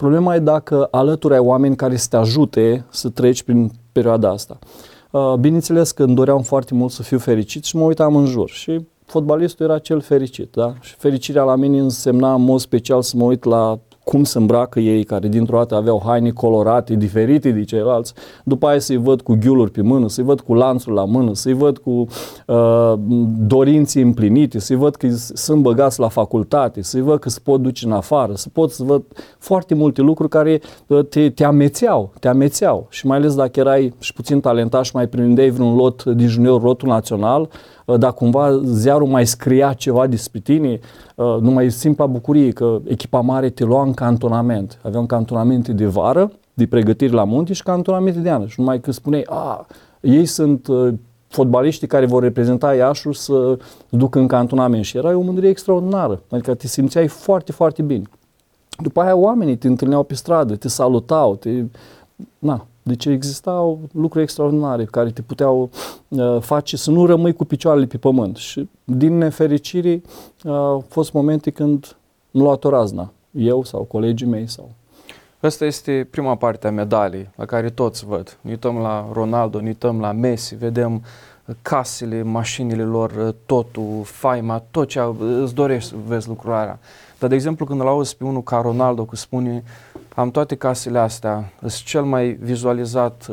Problema 0.00 0.34
e 0.34 0.38
dacă 0.38 0.88
alături 0.90 1.34
ai 1.34 1.40
oameni 1.40 1.76
care 1.76 1.96
să 1.96 2.06
te 2.10 2.16
ajute 2.16 2.84
să 2.90 3.08
treci 3.08 3.42
prin 3.42 3.70
perioada 3.92 4.30
asta. 4.30 4.58
Uh, 5.10 5.34
bineînțeles 5.34 5.90
că 5.90 6.02
îmi 6.02 6.14
doream 6.14 6.42
foarte 6.42 6.74
mult 6.74 6.92
să 6.92 7.02
fiu 7.02 7.18
fericit 7.18 7.64
și 7.64 7.76
mă 7.76 7.84
uitam 7.84 8.16
în 8.16 8.24
jur 8.24 8.48
și 8.48 8.86
fotbalistul 9.04 9.66
era 9.66 9.78
cel 9.78 10.00
fericit, 10.00 10.52
da? 10.52 10.74
Și 10.80 10.94
fericirea 10.94 11.42
la 11.42 11.56
mine 11.56 11.78
însemna 11.78 12.34
în 12.34 12.42
mod 12.42 12.60
special 12.60 13.02
să 13.02 13.16
mă 13.16 13.24
uit 13.24 13.44
la 13.44 13.78
cum 14.04 14.24
se 14.24 14.38
îmbracă 14.38 14.80
ei, 14.80 15.04
care 15.04 15.28
dintr-o 15.28 15.56
dată 15.56 15.74
aveau 15.74 16.02
haine 16.06 16.30
colorate, 16.30 16.94
diferite 16.94 17.50
de 17.50 17.64
ceilalți, 17.64 18.14
după 18.44 18.66
aia 18.66 18.78
să-i 18.78 18.96
văd 18.96 19.20
cu 19.20 19.36
ghiuluri 19.40 19.70
pe 19.70 19.82
mână, 19.82 20.08
să-i 20.08 20.24
văd 20.24 20.40
cu 20.40 20.54
lanțul 20.54 20.92
la 20.92 21.04
mână, 21.04 21.34
să-i 21.34 21.52
văd 21.52 21.78
cu 21.78 21.90
uh, 22.46 22.92
dorinții 23.38 24.02
împlinite, 24.02 24.58
să-i 24.58 24.76
văd 24.76 24.96
că 24.96 25.08
sunt 25.34 25.62
băgați 25.62 26.00
la 26.00 26.08
facultate, 26.08 26.82
să-i 26.82 27.00
văd 27.00 27.18
că 27.18 27.28
se 27.28 27.40
pot 27.42 27.60
duce 27.60 27.86
în 27.86 27.92
afară, 27.92 28.32
să 28.34 28.48
pot 28.52 28.70
să 28.70 28.84
văd 28.84 29.02
foarte 29.38 29.74
multe 29.74 30.00
lucruri 30.00 30.30
care 30.30 30.60
uh, 30.86 31.04
te, 31.04 31.30
te 31.30 31.44
amețeau, 31.44 32.12
te 32.20 32.28
amețeau. 32.28 32.86
Și 32.90 33.06
mai 33.06 33.16
ales 33.16 33.34
dacă 33.34 33.60
erai 33.60 33.94
și 33.98 34.12
puțin 34.12 34.40
talentat 34.40 34.84
și 34.84 34.90
mai 34.94 35.08
prindeai 35.08 35.50
vreun 35.50 35.74
lot 35.74 36.04
din 36.04 36.26
junior, 36.26 36.62
lotul 36.62 36.88
național, 36.88 37.48
uh, 37.90 37.98
dar 37.98 38.12
cumva 38.12 38.60
ziarul 38.64 39.06
mai 39.06 39.26
scria 39.26 39.72
ceva 39.72 40.06
despre 40.06 40.40
tine, 40.40 40.80
uh, 41.14 41.36
numai 41.40 41.70
simpla 41.70 42.06
bucurie 42.06 42.50
că 42.50 42.80
echipa 42.84 43.20
mare 43.20 43.50
te 43.50 43.64
lua 43.64 43.82
în 43.82 43.94
cantonament. 43.94 44.78
Aveam 44.82 45.06
cantonamente 45.06 45.72
de 45.72 45.86
vară, 45.86 46.32
de 46.54 46.66
pregătiri 46.66 47.12
la 47.12 47.24
munte 47.24 47.52
și 47.52 47.62
cantonamente 47.62 48.18
de 48.18 48.30
ană. 48.30 48.46
Și 48.46 48.60
numai 48.60 48.80
că 48.80 48.92
spuneai, 48.92 49.24
a, 49.28 49.66
ei 50.00 50.26
sunt 50.26 50.66
uh, 50.66 50.94
fotbaliștii 51.28 51.86
care 51.86 52.06
vor 52.06 52.22
reprezenta 52.22 52.74
Iașul 52.74 53.12
să 53.12 53.58
ducă 53.88 54.18
în 54.18 54.26
cantonament 54.26 54.84
și 54.84 54.96
era 54.96 55.16
o 55.16 55.20
mândrie 55.20 55.48
extraordinară. 55.48 56.22
Adică 56.30 56.54
te 56.54 56.66
simțeai 56.66 57.06
foarte, 57.06 57.52
foarte 57.52 57.82
bine. 57.82 58.04
După 58.82 59.00
aia 59.00 59.16
oamenii 59.16 59.56
te 59.56 59.66
întâlneau 59.66 60.02
pe 60.02 60.14
stradă, 60.14 60.56
te 60.56 60.68
salutau, 60.68 61.36
te... 61.36 61.64
Na, 62.38 62.66
deci 62.82 63.04
existau 63.04 63.80
lucruri 63.92 64.24
extraordinare 64.24 64.84
care 64.84 65.10
te 65.10 65.22
puteau 65.22 65.70
uh, 66.08 66.36
face 66.40 66.76
să 66.76 66.90
nu 66.90 67.06
rămâi 67.06 67.32
cu 67.32 67.44
picioarele 67.44 67.86
pe 67.86 67.96
pământ. 67.96 68.36
Și 68.36 68.68
din 68.84 69.18
nefericire 69.18 70.02
uh, 70.44 70.52
au 70.52 70.84
fost 70.88 71.12
momente 71.12 71.50
când 71.50 71.96
nu 72.30 72.42
luat 72.42 72.64
o 72.64 72.68
razna, 72.68 73.12
eu 73.30 73.64
sau 73.64 73.82
colegii 73.82 74.26
mei 74.26 74.48
sau 74.48 74.70
Asta 75.40 75.64
este 75.64 76.08
prima 76.10 76.36
parte 76.36 76.66
a 76.66 76.70
medalii, 76.70 77.30
la 77.34 77.44
care 77.44 77.70
toți 77.70 78.04
văd. 78.04 78.38
Ne 78.40 78.50
uităm 78.50 78.76
la 78.78 79.08
Ronaldo, 79.12 79.60
ne 79.60 79.66
uităm 79.66 80.00
la 80.00 80.12
Messi, 80.12 80.54
vedem 80.54 81.02
casele, 81.62 82.22
mașinile 82.22 82.82
lor, 82.82 83.34
totul, 83.46 84.00
faima, 84.04 84.62
tot 84.70 84.88
ce 84.88 85.00
îți 85.42 85.54
dorești 85.54 85.88
să 85.88 85.94
vezi 86.06 86.28
lucrarea. 86.28 86.78
Dar, 87.18 87.28
de 87.28 87.34
exemplu, 87.34 87.64
când 87.64 87.80
îl 87.80 87.86
auzi 87.86 88.16
pe 88.16 88.24
unul 88.24 88.42
ca 88.42 88.60
Ronaldo 88.60 89.04
că 89.04 89.16
spune 89.16 89.64
am 90.14 90.30
toate 90.30 90.54
casele 90.54 90.98
astea, 90.98 91.52
sunt 91.60 91.72
cel 91.72 92.02
mai 92.02 92.28
vizualizat 92.40 93.26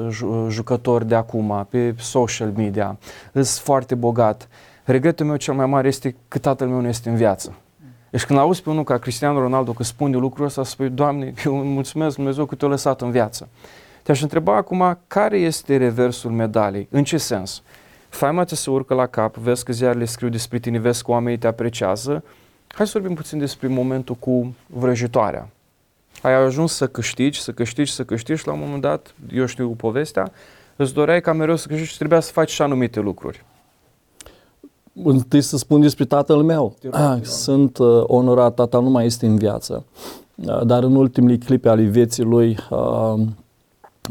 jucător 0.49 1.03
de 1.03 1.15
acum 1.15 1.67
pe 1.69 1.95
social 1.97 2.51
media, 2.55 2.97
sunt 3.33 3.45
foarte 3.45 3.95
bogat. 3.95 4.47
Regretul 4.83 5.25
meu 5.25 5.35
cel 5.35 5.53
mai 5.53 5.65
mare 5.65 5.87
este 5.87 6.15
că 6.27 6.37
tatăl 6.37 6.67
meu 6.67 6.81
nu 6.81 6.87
este 6.87 7.09
în 7.09 7.15
viață. 7.15 7.55
Deci 8.09 8.25
când 8.25 8.39
auzi 8.39 8.61
pe 8.61 8.69
unul 8.69 8.83
ca 8.83 8.97
Cristiano 8.97 9.39
Ronaldo 9.39 9.71
că 9.71 9.83
spune 9.83 10.17
lucrul 10.17 10.45
ăsta, 10.45 10.63
spui, 10.63 10.89
Doamne, 10.89 11.33
eu 11.45 11.59
îmi 11.59 11.69
mulțumesc 11.69 12.15
Dumnezeu 12.15 12.45
că 12.45 12.55
te-a 12.55 12.67
lăsat 12.67 13.01
în 13.01 13.11
viață. 13.11 13.47
Te-aș 14.03 14.21
întreba 14.21 14.55
acum 14.55 14.99
care 15.07 15.37
este 15.37 15.77
reversul 15.77 16.31
medalei, 16.31 16.87
în 16.91 17.03
ce 17.03 17.17
sens? 17.17 17.61
Faima 18.09 18.45
ți 18.45 18.55
se 18.55 18.69
urcă 18.69 18.93
la 18.93 19.05
cap, 19.05 19.35
vezi 19.35 19.63
că 19.63 19.73
ziarele 19.73 20.05
scriu 20.05 20.29
despre 20.29 20.59
tine, 20.59 20.79
vezi 20.79 21.03
că 21.03 21.11
oamenii 21.11 21.37
te 21.37 21.47
apreciază. 21.47 22.23
Hai 22.67 22.87
să 22.87 22.97
vorbim 22.97 23.15
puțin 23.15 23.39
despre 23.39 23.67
momentul 23.67 24.15
cu 24.15 24.55
vrăjitoarea. 24.67 25.49
Ai 26.21 26.33
ajuns 26.33 26.73
să 26.73 26.87
câștigi, 26.87 27.41
să 27.41 27.51
câștigi, 27.51 27.91
să 27.91 28.03
câștigi 28.03 28.39
și 28.39 28.47
la 28.47 28.53
un 28.53 28.59
moment 28.59 28.81
dat, 28.81 29.13
eu 29.33 29.45
știu 29.45 29.69
povestea, 29.69 30.31
îți 30.75 30.93
doreai 30.93 31.21
ca 31.21 31.33
mereu 31.33 31.55
să 31.55 31.67
câștigi 31.67 31.91
și 31.91 31.97
trebuia 31.97 32.19
să 32.19 32.31
faci 32.31 32.49
și 32.49 32.61
anumite 32.61 32.99
lucruri. 32.99 33.45
Întâi 35.03 35.41
să 35.41 35.57
spun 35.57 35.81
despre 35.81 36.05
tatăl 36.05 36.41
meu. 36.41 36.75
Ah, 36.91 37.21
sunt 37.43 37.77
uh, 37.77 38.03
onorat, 38.03 38.53
tata 38.53 38.79
nu 38.79 38.89
mai 38.89 39.05
este 39.05 39.25
în 39.25 39.35
viață. 39.35 39.85
Uh, 40.35 40.65
dar 40.65 40.83
în 40.83 40.95
ultimele 40.95 41.37
clipe 41.37 41.69
ale 41.69 41.81
vieții 41.81 42.23
lui, 42.23 42.57
uh, 42.69 43.21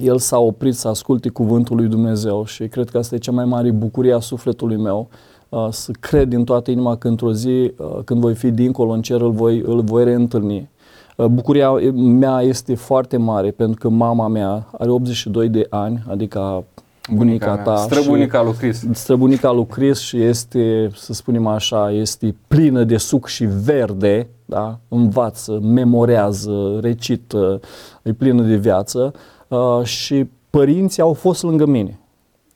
el 0.00 0.18
s-a 0.18 0.38
oprit 0.38 0.74
să 0.74 0.88
asculte 0.88 1.28
cuvântul 1.28 1.76
lui 1.76 1.86
Dumnezeu 1.86 2.44
și 2.44 2.68
cred 2.68 2.90
că 2.90 2.98
asta 2.98 3.14
e 3.14 3.18
cea 3.18 3.32
mai 3.32 3.44
mare 3.44 3.70
bucurie 3.70 4.12
a 4.12 4.20
sufletului 4.20 4.76
meu. 4.76 5.08
Uh, 5.48 5.68
să 5.70 5.90
cred 6.00 6.28
din 6.28 6.44
toată 6.44 6.70
inima 6.70 6.96
că 6.96 7.08
într-o 7.08 7.32
zi, 7.32 7.48
uh, 7.76 7.98
când 8.04 8.20
voi 8.20 8.34
fi 8.34 8.50
dincolo 8.50 8.90
în 8.90 9.02
cer, 9.02 9.20
îl 9.20 9.30
voi, 9.30 9.62
îl 9.66 9.82
voi 9.82 10.04
reîntâlni. 10.04 10.68
Uh, 11.16 11.26
bucuria 11.26 11.70
mea 11.94 12.40
este 12.40 12.74
foarte 12.74 13.16
mare 13.16 13.50
pentru 13.50 13.78
că 13.80 13.88
mama 13.88 14.28
mea 14.28 14.66
are 14.78 14.90
82 14.90 15.48
de 15.48 15.66
ani, 15.70 16.04
adică 16.08 16.64
bunica, 17.10 17.46
bunica 17.46 17.62
ta. 17.62 17.76
Străbunica 17.76 18.42
lui 18.42 18.52
Chris. 18.52 18.84
Străbunica 18.92 19.52
lui 19.52 19.66
Chris 19.66 19.98
și 19.98 20.22
este, 20.22 20.90
să 20.94 21.12
spunem 21.12 21.46
așa, 21.46 21.90
este 21.90 22.34
plină 22.48 22.84
de 22.84 22.96
suc 22.96 23.26
și 23.26 23.44
verde, 23.44 24.28
da? 24.44 24.78
învață, 24.88 25.58
memorează, 25.62 26.78
recită, 26.80 27.60
e 28.02 28.12
plină 28.12 28.42
de 28.42 28.56
viață 28.56 29.12
uh, 29.48 29.82
și 29.82 30.28
părinții 30.50 31.02
au 31.02 31.12
fost 31.12 31.42
lângă 31.42 31.66
mine. 31.66 32.00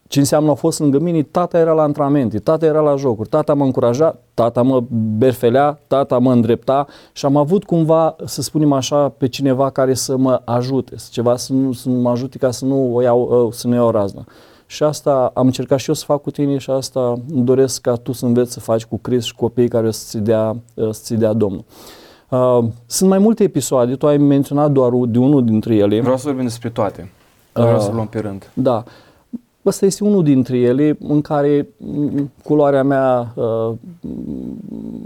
Ce 0.06 0.18
înseamnă 0.18 0.50
a 0.50 0.54
fost 0.54 0.78
lângă 0.78 0.98
mine? 0.98 1.22
Tata 1.22 1.58
era 1.58 1.72
la 1.72 1.82
antrenamente, 1.82 2.38
tata 2.38 2.66
era 2.66 2.80
la 2.80 2.96
jocuri, 2.96 3.28
tata 3.28 3.54
mă 3.54 3.64
încuraja, 3.64 4.18
tata 4.40 4.62
mă 4.62 4.82
berfelea, 5.18 5.80
tata 5.87 6.18
mă 6.18 6.32
îndrepta 6.32 6.87
și 7.12 7.26
am 7.26 7.37
avut 7.37 7.64
cumva, 7.64 8.16
să 8.25 8.42
spunem 8.42 8.73
așa, 8.73 9.09
pe 9.09 9.28
cineva 9.28 9.70
care 9.70 9.94
să 9.94 10.16
mă 10.16 10.42
ajute, 10.44 10.94
ceva 11.11 11.37
să, 11.37 11.52
nu, 11.52 11.73
să 11.73 11.88
mă 11.88 12.11
ajute 12.11 12.38
ca 12.38 12.50
să 12.50 12.64
nu 12.64 12.94
o 12.94 13.02
iau, 13.02 13.28
ă, 13.32 13.52
să 13.52 13.66
nu 13.66 13.75
iau 13.75 13.90
razna. 13.90 14.25
Și 14.66 14.82
asta 14.82 15.30
am 15.35 15.47
încercat 15.47 15.78
și 15.78 15.88
eu 15.88 15.94
să 15.94 16.04
fac 16.04 16.23
cu 16.23 16.30
tine 16.30 16.59
și 16.59 16.70
asta 16.70 17.14
îmi 17.35 17.44
doresc 17.44 17.80
ca 17.80 17.94
tu 17.94 18.12
să 18.12 18.26
înveți 18.26 18.52
să 18.52 18.61
faci 18.61 18.85
cu 18.85 18.99
Chris 18.99 19.25
și 19.25 19.35
copiii 19.35 19.68
care 19.68 19.87
o 19.87 19.90
să-ți 19.90 20.18
dea, 20.18 20.56
ă, 20.78 20.92
să 20.92 21.14
dea 21.14 21.32
Domnul. 21.32 21.64
Uh, 22.28 22.64
sunt 22.87 23.09
mai 23.09 23.18
multe 23.18 23.42
episoade, 23.42 23.94
tu 23.97 24.06
ai 24.06 24.16
menționat 24.16 24.70
doar 24.70 24.90
de 25.06 25.18
unul 25.18 25.44
dintre 25.44 25.75
ele. 25.75 26.00
Vreau 26.00 26.16
să 26.16 26.26
vorbim 26.26 26.44
despre 26.44 26.68
toate, 26.68 27.12
vreau 27.52 27.76
uh, 27.76 27.82
să 27.82 27.90
luăm 27.92 28.06
pe 28.06 28.18
rând. 28.18 28.50
Da. 28.54 28.76
Uh, 28.76 28.92
Ăsta 29.66 29.86
este 29.86 30.04
unul 30.04 30.22
dintre 30.22 30.58
ele 30.58 30.96
în 31.00 31.20
care 31.20 31.68
culoarea 32.44 32.82
mea 32.82 33.32
uh, 33.34 33.72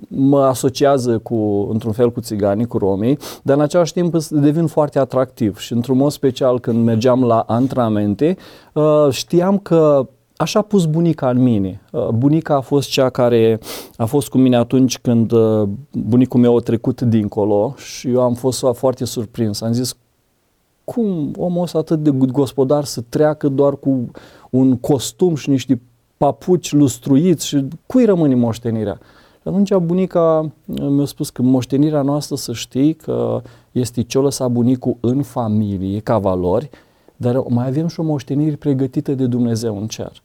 mă 0.08 0.40
asociază 0.40 1.18
cu, 1.18 1.68
într-un 1.72 1.92
fel 1.92 2.10
cu 2.12 2.20
țiganii, 2.20 2.66
cu 2.66 2.78
romii, 2.78 3.18
dar 3.42 3.56
în 3.56 3.62
același 3.62 3.92
timp 3.92 4.16
devin 4.30 4.66
foarte 4.66 4.98
atractiv 4.98 5.58
și 5.58 5.72
într-un 5.72 5.96
mod 5.96 6.10
special 6.10 6.60
când 6.60 6.84
mergeam 6.84 7.24
la 7.24 7.44
antrenamente, 7.46 8.36
uh, 8.72 9.08
știam 9.10 9.58
că 9.58 10.08
Așa 10.36 10.58
a 10.58 10.62
pus 10.62 10.84
bunica 10.84 11.30
în 11.30 11.42
mine. 11.42 11.80
Uh, 11.92 12.08
bunica 12.08 12.54
a 12.54 12.60
fost 12.60 12.88
cea 12.88 13.10
care 13.10 13.60
a 13.96 14.04
fost 14.04 14.28
cu 14.28 14.38
mine 14.38 14.56
atunci 14.56 14.98
când 14.98 15.32
uh, 15.32 15.68
bunicul 15.90 16.40
meu 16.40 16.56
a 16.56 16.60
trecut 16.60 17.00
dincolo 17.00 17.74
și 17.76 18.08
eu 18.08 18.20
am 18.20 18.34
fost 18.34 18.64
foarte 18.72 19.04
surprins. 19.04 19.60
Am 19.60 19.72
zis, 19.72 19.96
cum 20.84 21.32
omul 21.36 21.62
ăsta 21.62 21.78
atât 21.78 22.02
de 22.02 22.10
gospodar 22.10 22.84
să 22.84 23.02
treacă 23.08 23.48
doar 23.48 23.76
cu 23.76 24.10
un 24.56 24.76
costum 24.76 25.34
și 25.34 25.50
niște 25.50 25.80
papuci 26.16 26.72
lustruiți 26.72 27.46
și 27.46 27.68
cui 27.86 28.04
rămâne 28.04 28.34
moștenirea? 28.34 28.98
Și 29.42 29.48
atunci 29.48 29.74
bunica 29.74 30.52
mi-a 30.64 31.04
spus 31.04 31.30
că 31.30 31.42
moștenirea 31.42 32.02
noastră 32.02 32.36
să 32.36 32.52
știi 32.52 32.94
că 32.94 33.42
este 33.72 34.02
ce-o 34.02 34.22
lăsa 34.22 34.48
bunicul 34.48 34.96
în 35.00 35.22
familie 35.22 35.98
ca 36.00 36.18
valori, 36.18 36.70
dar 37.16 37.42
mai 37.48 37.66
avem 37.66 37.86
și 37.86 38.00
o 38.00 38.02
moștenire 38.02 38.56
pregătită 38.56 39.14
de 39.14 39.26
Dumnezeu 39.26 39.80
în 39.80 39.86
cer. 39.86 40.22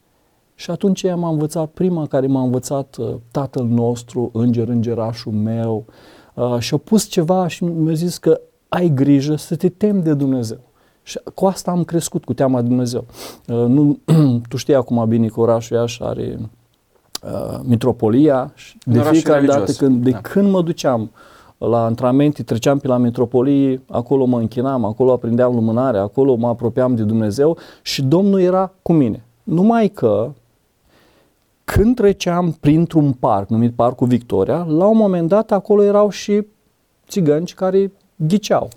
Și 0.55 0.71
atunci 0.71 1.03
ea 1.03 1.15
m-a 1.15 1.29
învățat, 1.29 1.69
prima 1.69 2.07
care 2.07 2.27
m-a 2.27 2.41
învățat 2.41 2.95
uh, 3.00 3.15
tatăl 3.31 3.65
nostru, 3.65 4.29
înger, 4.33 4.67
îngerașul 4.67 5.31
meu, 5.31 5.86
uh, 6.33 6.59
și 6.59 6.74
a 6.74 6.77
pus 6.77 7.07
ceva 7.07 7.48
și 7.48 7.63
mi-a 7.63 7.93
zis 7.93 8.17
că 8.17 8.41
ai 8.67 8.89
grijă 8.89 9.36
să 9.36 9.55
te 9.55 9.69
temi 9.69 10.01
de 10.01 10.13
Dumnezeu. 10.13 10.59
Și 11.03 11.20
cu 11.34 11.46
asta 11.46 11.72
am 11.72 11.84
crescut, 11.84 12.25
cu 12.25 12.34
teama 12.34 12.62
de 12.62 12.68
Dumnezeu. 12.68 13.06
Uh, 13.48 13.56
nu, 13.56 14.00
tu 14.50 14.58
știi 14.58 14.75
acum 14.75 15.06
bine 15.08 15.27
că 15.27 15.39
orașul 15.39 15.77
Iași 15.77 16.03
are 16.03 16.39
uh, 17.24 17.60
mitropolia 17.63 18.51
și 18.56 18.77
de 18.86 19.01
fiecare 19.01 19.39
religios. 19.39 19.58
dată 19.58 19.72
când, 19.72 20.03
de 20.03 20.10
da. 20.10 20.18
când 20.18 20.51
mă 20.51 20.62
duceam 20.62 21.12
la 21.58 21.84
antrenamente, 21.86 22.44
treceam 22.44 22.77
pe 22.77 22.88
la 22.88 22.98
mitropolie, 22.98 23.82
acolo 23.89 24.25
mă 24.25 24.39
închinam, 24.39 24.86
acolo 24.86 25.12
aprindeam 25.12 25.53
lumânare, 25.53 25.98
acolo 25.98 26.36
mă 26.36 26.48
apropiam 26.48 26.96
de 26.96 27.03
Dumnezeu 27.03 27.58
și 27.82 28.01
Domnul 28.01 28.39
era 28.39 28.72
cu 28.82 28.94
mine. 28.94 29.24
Numai 29.44 29.88
că 29.88 30.32
când 31.63 31.96
treceam 31.96 32.51
printr-un 32.60 33.12
parc 33.12 33.50
numit 33.50 33.74
Parcul 33.74 34.08
Victoria, 34.08 34.65
la 34.68 34.86
un 34.86 34.98
moment 34.98 35.27
dat 35.27 35.51
acolo 35.51 35.84
erau 35.84 36.10
și 36.10 36.46
țigănci 37.08 37.53
care 37.53 37.91
ghiceau 38.15 38.70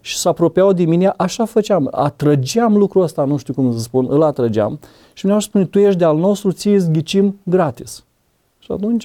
și 0.00 0.16
se 0.16 0.28
apropiau 0.28 0.72
de 0.72 0.84
mine, 0.84 1.12
așa 1.16 1.44
făceam, 1.44 1.88
atrăgeam 1.90 2.76
lucrul 2.76 3.02
ăsta, 3.02 3.24
nu 3.24 3.36
știu 3.36 3.54
cum 3.54 3.72
să 3.72 3.78
spun, 3.78 4.06
îl 4.10 4.22
atrăgeam 4.22 4.78
și 5.12 5.26
mi-au 5.26 5.40
spune, 5.40 5.64
tu 5.64 5.78
ești 5.78 5.98
de 5.98 6.04
al 6.04 6.16
nostru, 6.16 6.52
ție 6.52 6.74
îți 6.74 6.90
ghicim 6.90 7.38
gratis. 7.42 8.04
Și 8.58 8.72
atunci 8.72 9.04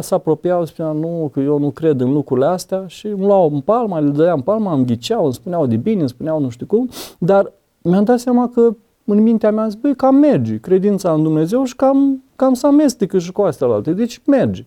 se 0.00 0.14
apropiau, 0.14 0.64
spunea, 0.64 0.92
nu, 0.92 1.30
că 1.32 1.40
eu 1.40 1.58
nu 1.58 1.70
cred 1.70 2.00
în 2.00 2.12
lucrurile 2.12 2.46
astea 2.46 2.84
și 2.86 3.06
îmi 3.06 3.24
luau 3.24 3.50
în 3.52 3.60
palma, 3.60 3.98
le 3.98 4.10
dădeam 4.10 4.36
în 4.36 4.42
palma, 4.42 4.72
îmi 4.72 4.84
ghiceau, 4.84 5.24
îmi 5.24 5.34
spuneau 5.34 5.66
de 5.66 5.76
bine, 5.76 6.00
îmi 6.00 6.08
spuneau 6.08 6.40
nu 6.40 6.48
știu 6.48 6.66
cum, 6.66 6.88
dar 7.18 7.52
mi-am 7.82 8.04
dat 8.04 8.18
seama 8.18 8.48
că 8.54 8.74
în 9.04 9.22
mintea 9.22 9.50
mea 9.50 9.68
zis, 9.68 9.74
băi, 9.74 9.96
cam 9.96 10.14
merge, 10.14 10.58
credința 10.58 11.12
în 11.12 11.22
Dumnezeu 11.22 11.64
și 11.64 11.76
cam, 11.76 12.22
cam 12.36 12.54
să 12.54 12.66
amestecă 12.66 13.18
și 13.18 13.32
cu 13.32 13.42
astea 13.42 13.66
alte, 13.66 13.92
deci 13.92 14.20
merge. 14.26 14.64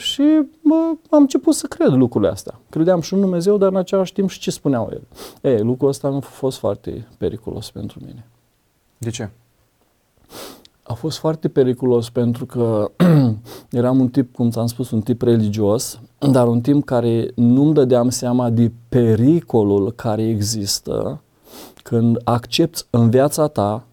Și 0.00 0.22
bă, 0.62 0.74
am 1.10 1.20
început 1.20 1.54
să 1.54 1.66
cred 1.66 1.92
lucrurile 1.92 2.30
astea. 2.30 2.60
Credeam 2.70 3.00
și 3.00 3.14
în 3.14 3.20
Dumnezeu, 3.20 3.56
dar 3.56 3.68
în 3.68 3.76
același 3.76 4.12
timp 4.12 4.30
și 4.30 4.38
ce 4.38 4.50
spuneau 4.50 4.88
el. 4.92 5.02
Ei, 5.52 5.60
lucrul 5.60 5.88
ăsta 5.88 6.08
nu 6.08 6.16
a 6.16 6.20
fost 6.20 6.58
foarte 6.58 7.08
periculos 7.18 7.70
pentru 7.70 7.98
mine. 8.06 8.26
De 8.98 9.10
ce? 9.10 9.30
A 10.82 10.92
fost 10.92 11.18
foarte 11.18 11.48
periculos 11.48 12.10
pentru 12.10 12.46
că 12.46 12.90
eram 13.70 14.00
un 14.00 14.08
tip, 14.08 14.34
cum 14.34 14.50
ți-am 14.50 14.66
spus, 14.66 14.90
un 14.90 15.00
tip 15.00 15.22
religios, 15.22 16.00
dar 16.18 16.46
un 16.46 16.60
tip 16.60 16.84
care 16.84 17.30
nu-mi 17.34 17.74
dădeam 17.74 18.08
seama 18.08 18.50
de 18.50 18.72
pericolul 18.88 19.92
care 19.92 20.28
există 20.28 21.22
când 21.82 22.20
accepti 22.24 22.82
în 22.90 23.10
viața 23.10 23.46
ta, 23.46 23.86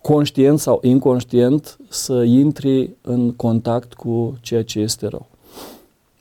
conștient 0.00 0.58
sau 0.58 0.78
inconștient, 0.82 1.78
să 1.88 2.22
intri 2.22 2.96
în 3.00 3.32
contact 3.32 3.94
cu 3.94 4.38
ceea 4.40 4.64
ce 4.64 4.80
este 4.80 5.06
rău. 5.06 5.26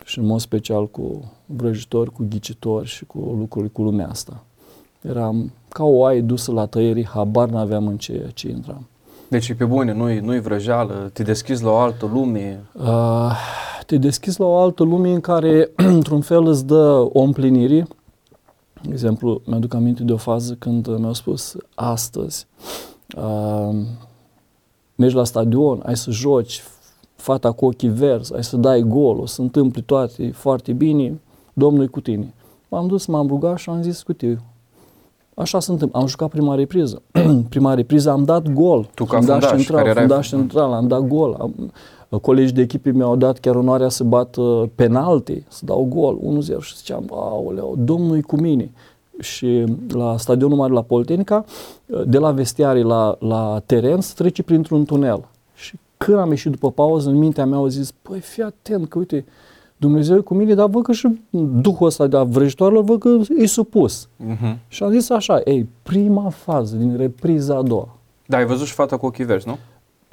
Și 0.03 0.19
în 0.19 0.25
mod 0.25 0.39
special 0.39 0.89
cu 0.89 1.31
vrăjitori, 1.45 2.11
cu 2.11 2.25
ghicitori 2.29 2.87
și 2.87 3.05
cu 3.05 3.35
lucruri 3.39 3.71
cu 3.71 3.81
lumea 3.81 4.07
asta. 4.09 4.43
Eram 5.01 5.51
ca 5.69 5.83
o 5.83 5.97
oaie 5.97 6.21
dusă 6.21 6.51
la 6.51 6.65
tăierii, 6.65 7.05
habar 7.05 7.49
n-aveam 7.49 7.87
în 7.87 7.97
ceea 7.97 8.29
ce 8.33 8.49
intram. 8.49 8.87
Deci 9.27 9.53
pe 9.53 9.65
bune, 9.65 9.93
nu-i, 9.93 10.19
nu-i 10.19 10.39
vrăjeală, 10.39 11.09
te 11.13 11.23
deschizi 11.23 11.63
la 11.63 11.69
o 11.69 11.77
altă 11.77 12.09
lume. 12.13 12.63
Uh, 12.73 13.31
te 13.85 13.97
deschizi 13.97 14.39
la 14.39 14.45
o 14.45 14.57
altă 14.57 14.83
lume 14.83 15.09
în 15.09 15.19
care, 15.19 15.71
într-un 15.97 16.21
fel, 16.21 16.45
îți 16.45 16.65
dă 16.65 17.09
o 17.13 17.21
împlinire. 17.21 17.87
De 18.81 18.89
exemplu, 18.91 19.41
mi-aduc 19.45 19.73
aminte 19.73 20.03
de 20.03 20.13
o 20.13 20.17
fază 20.17 20.55
când 20.59 20.97
mi-au 20.97 21.13
spus 21.13 21.55
astăzi, 21.75 22.47
uh, 23.17 23.75
mergi 24.95 25.15
la 25.15 25.23
stadion, 25.23 25.81
ai 25.85 25.97
să 25.97 26.11
joci, 26.11 26.63
fata 27.23 27.51
cu 27.51 27.65
ochii 27.65 27.89
verzi, 27.89 28.35
ai 28.35 28.43
să 28.43 28.57
dai 28.57 28.81
gol, 28.81 29.19
o 29.19 29.25
să 29.25 29.41
întâmple 29.41 29.81
toate 29.81 30.31
foarte 30.31 30.73
bine, 30.73 31.19
Domnul 31.53 31.83
e 31.83 31.87
cu 31.87 32.01
tine. 32.01 32.33
M-am 32.67 32.87
dus, 32.87 33.05
m-am 33.05 33.27
rugat 33.27 33.57
și 33.57 33.69
am 33.69 33.81
zis 33.81 34.01
cu 34.01 34.13
tine, 34.13 34.41
Așa 35.35 35.59
se 35.59 35.71
întâmplă. 35.71 35.99
Am 35.99 36.07
jucat 36.07 36.29
prima 36.29 36.55
repriză. 36.55 37.01
prima 37.49 37.73
repriză 37.73 38.11
am 38.11 38.23
dat 38.23 38.53
gol. 38.53 38.89
Tu 38.93 39.05
ca 39.05 39.17
fundaș, 39.17 39.45
central, 39.45 39.77
care 39.77 39.89
erai... 39.89 40.07
fundaș 40.07 40.29
central, 40.29 40.71
am 40.73 40.87
dat 40.87 41.01
gol. 41.07 41.37
Am, 41.39 41.71
colegii 42.21 42.53
de 42.53 42.61
echipă 42.61 42.89
mi-au 42.89 43.15
dat 43.15 43.39
chiar 43.39 43.55
onoarea 43.55 43.89
să 43.89 44.03
bat 44.03 44.35
uh, 44.35 44.63
penalti, 44.75 45.43
să 45.47 45.65
dau 45.65 45.87
gol, 45.89 46.19
1-0 46.41 46.59
și 46.59 46.75
ziceam, 46.75 47.09
aoleu, 47.11 47.75
domnul 47.77 48.17
e 48.17 48.21
cu 48.21 48.35
mine. 48.35 48.71
Și 49.19 49.63
la 49.89 50.17
stadionul 50.17 50.57
mare 50.57 50.73
la 50.73 50.81
Politenica, 50.81 51.45
uh, 51.85 52.01
de 52.05 52.17
la 52.17 52.31
vestiare 52.31 52.81
la, 52.81 53.15
la 53.19 53.61
teren, 53.65 54.01
să 54.01 54.13
trece 54.15 54.43
printr-un 54.43 54.85
tunel. 54.85 55.25
Și 55.55 55.79
când 56.03 56.17
am 56.17 56.29
ieșit 56.29 56.51
după 56.51 56.71
pauză, 56.71 57.09
în 57.09 57.15
mintea 57.15 57.45
mea 57.45 57.57
au 57.57 57.67
zis, 57.67 57.91
păi 57.91 58.19
fii 58.19 58.43
atent 58.43 58.87
că 58.87 58.97
uite, 58.97 59.25
Dumnezeu 59.77 60.17
e 60.17 60.19
cu 60.19 60.33
mine, 60.33 60.53
dar 60.53 60.69
văd 60.69 60.83
că 60.83 60.91
și 60.91 61.21
Duhul 61.61 61.87
ăsta 61.87 62.07
de 62.07 62.17
vrăjitoarelor, 62.17 62.83
văd 62.83 62.99
că 62.99 63.09
e 63.37 63.45
supus. 63.45 64.07
Uh-huh. 64.07 64.57
Și 64.67 64.83
am 64.83 64.91
zis 64.91 65.09
așa, 65.09 65.41
ei, 65.45 65.69
prima 65.83 66.29
fază 66.29 66.75
din 66.75 66.97
repriza 66.97 67.55
a 67.55 67.61
doua. 67.61 67.97
Da, 68.25 68.37
ai 68.37 68.45
văzut 68.45 68.65
și 68.65 68.73
fata 68.73 68.97
cu 68.97 69.05
ochii 69.05 69.25
verzi, 69.25 69.47
nu? 69.47 69.57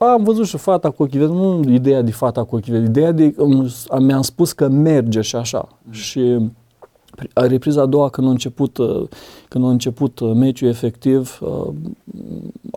Am 0.07 0.23
văzut 0.23 0.47
și 0.47 0.57
fata 0.57 0.91
cu 0.91 1.03
ochii 1.03 1.19
verzi, 1.19 1.33
nu 1.33 1.63
ideea 1.69 2.03
de 2.03 2.11
fata 2.11 2.45
cu 2.45 2.57
ochii 2.57 2.73
verzi, 2.73 2.89
ideea 2.89 3.13
de, 3.13 3.35
mi-am 3.99 4.23
spus 4.23 4.53
că 4.53 4.69
merge 4.69 5.21
și 5.21 5.37
așa. 5.37 5.69
Uh-huh. 5.69 5.91
Și 5.91 6.39
repriza 7.35 7.83
a 7.83 7.87
doua, 7.87 8.09
când 8.09 8.27
a 8.27 8.31
început, 8.31 8.79
uh, 8.79 9.09
când 9.49 9.65
a 9.65 9.69
început 9.69 10.19
uh, 10.19 10.33
meciul 10.35 10.69
efectiv, 10.69 11.39
uh, 11.41 11.73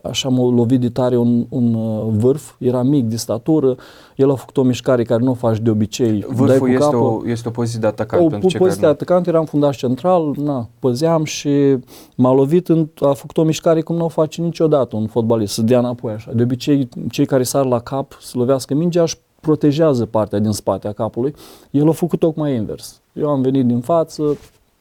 așa 0.04 0.30
m-a 0.30 0.50
lovit 0.50 0.82
de 0.82 0.90
tare 0.90 1.18
un, 1.18 1.46
un 1.50 1.78
vârf, 2.18 2.54
era 2.58 2.84
mic 2.84 3.06
de 3.06 3.16
statură, 3.16 3.76
el 4.16 4.32
a 4.32 4.36
făcut 4.36 4.58
o 4.58 4.64
mișcare 4.64 5.04
care 5.04 5.24
nu 5.24 5.32
o 5.32 5.34
faci 5.34 5.60
de 5.60 5.70
obicei. 5.70 6.26
Vârful 6.30 6.70
este, 6.70 6.84
capă. 6.84 6.96
o, 6.96 7.22
este 7.26 7.48
o 7.48 7.52
poziție 7.52 7.80
de 7.80 7.88
atacant 7.88 8.26
o, 8.26 8.28
pentru 8.28 8.50
o 8.54 8.58
poziție 8.58 8.82
de 8.82 8.88
atacant, 8.88 9.28
eram 9.28 9.46
fundaș 9.46 9.78
central, 9.78 10.36
na, 10.38 10.70
păzeam 10.80 11.24
și 11.24 11.78
m-a 12.16 12.34
lovit, 12.34 12.70
în, 12.70 12.88
a 13.00 13.14
făcut 13.14 13.38
o 13.38 13.44
mișcare 13.44 13.82
cum 13.82 13.96
nu 13.96 14.06
o 14.06 14.08
face 14.08 14.42
niciodată 14.42 14.96
un 14.96 15.08
fotbalist, 15.08 15.54
să 15.54 15.62
dea 15.62 15.80
înapoi 15.80 16.14
așa. 16.14 16.32
De 16.34 16.44
obicei, 16.44 16.90
cei 17.10 17.26
care 17.26 17.44
sar 17.44 17.66
la 17.66 17.80
cap 17.80 18.18
să 18.22 18.38
lovească 18.38 18.74
mingea 18.74 19.02
își 19.02 19.18
protejează 19.40 20.06
partea 20.06 20.40
din 20.40 20.52
spate 20.52 20.88
a 20.88 20.92
capului, 20.92 21.36
el 21.72 21.90
a 21.90 21.92
făcut 21.92 22.20
tocmai 22.20 22.56
invers. 22.56 23.03
Eu 23.14 23.30
am 23.30 23.42
venit 23.42 23.66
din 23.66 23.80
față, 23.80 24.38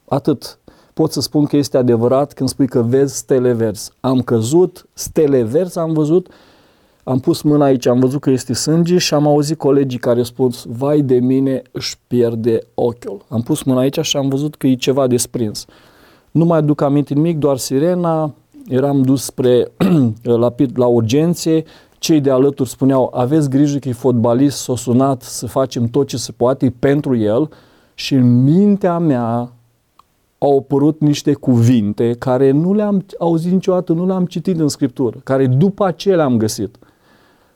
atât. 0.09 0.59
Pot 0.95 1.13
să 1.13 1.21
spun 1.21 1.45
că 1.45 1.57
este 1.57 1.77
adevărat 1.77 2.33
când 2.33 2.49
spui 2.49 2.67
că 2.67 2.83
vezi 2.83 3.17
stele 3.17 3.53
verzi. 3.53 3.91
Am 4.01 4.21
căzut, 4.21 4.87
stele 4.93 5.43
verzi 5.43 5.79
am 5.79 5.93
văzut, 5.93 6.29
am 7.05 7.19
pus 7.19 7.43
mâna 7.43 7.65
aici, 7.65 7.87
am 7.87 8.01
văzut 8.01 8.21
că 8.21 8.31
este 8.31 8.53
sânge 8.53 8.99
și 8.99 9.15
am 9.15 9.27
auzit 9.27 9.59
colegii 9.59 9.99
care 9.99 10.23
spun, 10.23 10.51
vai 10.67 11.01
de 11.01 11.15
mine, 11.15 11.63
își 11.71 11.97
pierde 12.07 12.59
ochiul. 12.75 13.25
Am 13.29 13.41
pus 13.41 13.63
mâna 13.63 13.81
aici 13.81 13.99
și 14.01 14.17
am 14.17 14.29
văzut 14.29 14.55
că 14.55 14.67
e 14.67 14.75
ceva 14.75 15.07
desprins. 15.07 15.65
Nu 16.31 16.45
mai 16.45 16.63
duc 16.63 16.81
aminte 16.81 17.15
nimic, 17.15 17.39
doar 17.39 17.57
sirena, 17.57 18.35
eram 18.69 19.03
dus 19.03 19.25
spre 19.25 19.73
la, 20.23 20.55
la 20.75 20.87
urgențe, 20.87 21.65
cei 21.99 22.21
de 22.21 22.31
alături 22.31 22.69
spuneau, 22.69 23.13
aveți 23.15 23.51
grijă 23.51 23.79
că 23.79 23.89
e 23.89 23.93
fotbalist, 23.93 24.59
s-a 24.59 24.77
sunat 24.77 25.23
să 25.23 25.47
facem 25.47 25.87
tot 25.87 26.07
ce 26.07 26.17
se 26.17 26.33
poate 26.33 26.75
pentru 26.79 27.17
el 27.17 27.51
și 27.95 28.15
în 28.15 28.43
mintea 28.43 28.99
mea 28.99 29.53
au 30.39 30.59
apărut 30.59 31.01
niște 31.01 31.33
cuvinte 31.33 32.15
care 32.19 32.51
nu 32.51 32.75
le-am 32.75 33.05
auzit 33.19 33.53
niciodată, 33.53 33.93
nu 33.93 34.07
le-am 34.07 34.27
citit 34.27 34.59
în 34.59 34.69
Scriptură, 34.69 35.19
care 35.25 35.47
după 35.47 35.85
aceea 35.85 36.17
le-am 36.17 36.37
găsit. 36.37 36.77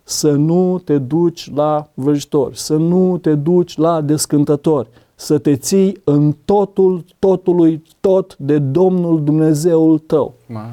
Să 0.02 0.30
nu 0.30 0.78
te 0.84 0.98
duci 0.98 1.54
la 1.54 1.88
vrăjitori, 1.94 2.58
să 2.58 2.76
nu 2.76 3.18
te 3.18 3.34
duci 3.34 3.76
la 3.76 4.00
descântători, 4.00 4.88
să 5.14 5.38
te 5.38 5.56
ții 5.56 6.00
în 6.04 6.34
totul, 6.44 7.04
totului, 7.18 7.82
tot 8.00 8.36
de 8.36 8.58
Domnul 8.58 9.24
Dumnezeul 9.24 9.98
tău. 9.98 10.34
Ma. 10.46 10.64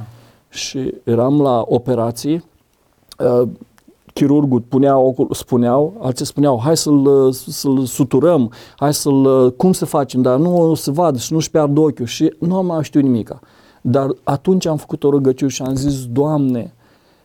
Și 0.50 0.94
eram 1.04 1.42
la 1.42 1.64
operații, 1.68 2.44
uh, 3.20 3.48
chirurgul 4.14 4.62
puneau, 4.62 5.28
spuneau, 5.32 5.94
alții 6.02 6.26
spuneau, 6.26 6.60
hai 6.60 6.78
să-l, 6.78 7.32
să-l 7.32 7.86
suturăm, 7.86 8.52
hai 8.76 8.94
să-l, 8.94 9.52
cum 9.52 9.74
să 9.74 9.86
facem, 9.86 10.22
dar 10.22 10.38
nu 10.38 10.74
se 10.74 10.92
vadă 10.92 11.18
și 11.18 11.34
nu-și 11.34 11.52
pierd 11.52 11.78
ochiul 11.78 12.06
și 12.06 12.34
nu 12.40 12.56
am 12.56 12.66
mai 12.66 12.84
știut 12.84 13.04
nimica. 13.04 13.40
Dar 13.82 14.08
atunci 14.24 14.66
am 14.66 14.78
făcut 14.78 15.04
o 15.04 15.10
rugăciune 15.10 15.52
și 15.52 15.62
am 15.62 15.76
zis, 15.76 16.06
Doamne, 16.06 16.74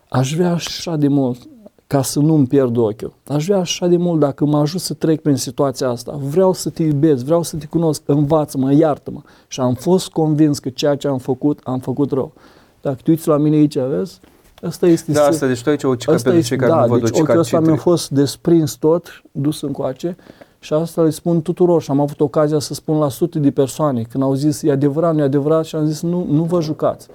aș 0.09 0.33
vrea 0.33 0.51
așa 0.51 0.95
de 0.95 1.07
mult 1.07 1.47
ca 1.87 2.01
să 2.01 2.19
nu-mi 2.19 2.47
pierd 2.47 2.77
ochiul. 2.77 3.13
Aș 3.27 3.45
vrea 3.45 3.57
așa 3.57 3.87
de 3.87 3.97
mult 3.97 4.19
dacă 4.19 4.45
mă 4.45 4.57
ajut 4.57 4.81
să 4.81 4.93
trec 4.93 5.21
prin 5.21 5.35
situația 5.35 5.89
asta. 5.89 6.19
Vreau 6.21 6.53
să 6.53 6.69
te 6.69 6.83
iubesc, 6.83 7.25
vreau 7.25 7.43
să 7.43 7.57
te 7.57 7.65
cunosc, 7.65 8.01
învață-mă, 8.05 8.73
iartă-mă. 8.73 9.21
Și 9.47 9.59
am 9.59 9.73
fost 9.73 10.09
convins 10.09 10.59
că 10.59 10.69
ceea 10.69 10.95
ce 10.95 11.07
am 11.07 11.17
făcut, 11.17 11.59
am 11.63 11.79
făcut 11.79 12.11
rău. 12.11 12.33
Dacă 12.81 12.97
te 13.03 13.11
uiți 13.11 13.27
la 13.27 13.37
mine 13.37 13.55
aici, 13.55 13.77
vezi, 13.77 14.19
Asta 14.61 14.87
este... 14.87 15.11
Da, 15.11 15.23
asta, 15.23 15.47
deci 15.47 15.61
tu 15.61 15.69
aici 15.69 15.83
o 15.83 15.95
cicatrice 15.95 16.29
pentru 16.29 16.47
cei 16.47 16.57
care 16.57 16.71
da, 16.71 16.81
nu 16.81 16.87
văd 16.87 16.99
deci 17.01 17.09
o 17.09 17.13
cicatrice. 17.13 17.39
ăsta 17.39 17.59
mi-a 17.59 17.75
fost 17.75 18.09
desprins 18.09 18.73
tot, 18.75 19.21
dus 19.31 19.61
încoace 19.61 20.15
și 20.59 20.73
asta 20.73 21.01
le 21.01 21.09
spun 21.09 21.41
tuturor 21.41 21.81
și 21.81 21.91
am 21.91 21.99
avut 21.99 22.19
ocazia 22.19 22.59
să 22.59 22.73
spun 22.73 22.97
la 22.97 23.09
sute 23.09 23.39
de 23.39 23.51
persoane 23.51 24.01
când 24.01 24.23
au 24.23 24.33
zis 24.33 24.61
e 24.61 24.71
adevărat, 24.71 25.13
nu 25.13 25.19
e 25.19 25.23
adevărat 25.23 25.65
și 25.65 25.75
am 25.75 25.85
zis 25.85 26.01
nu, 26.01 26.25
nu 26.29 26.43
vă 26.43 26.61
jucați. 26.61 27.07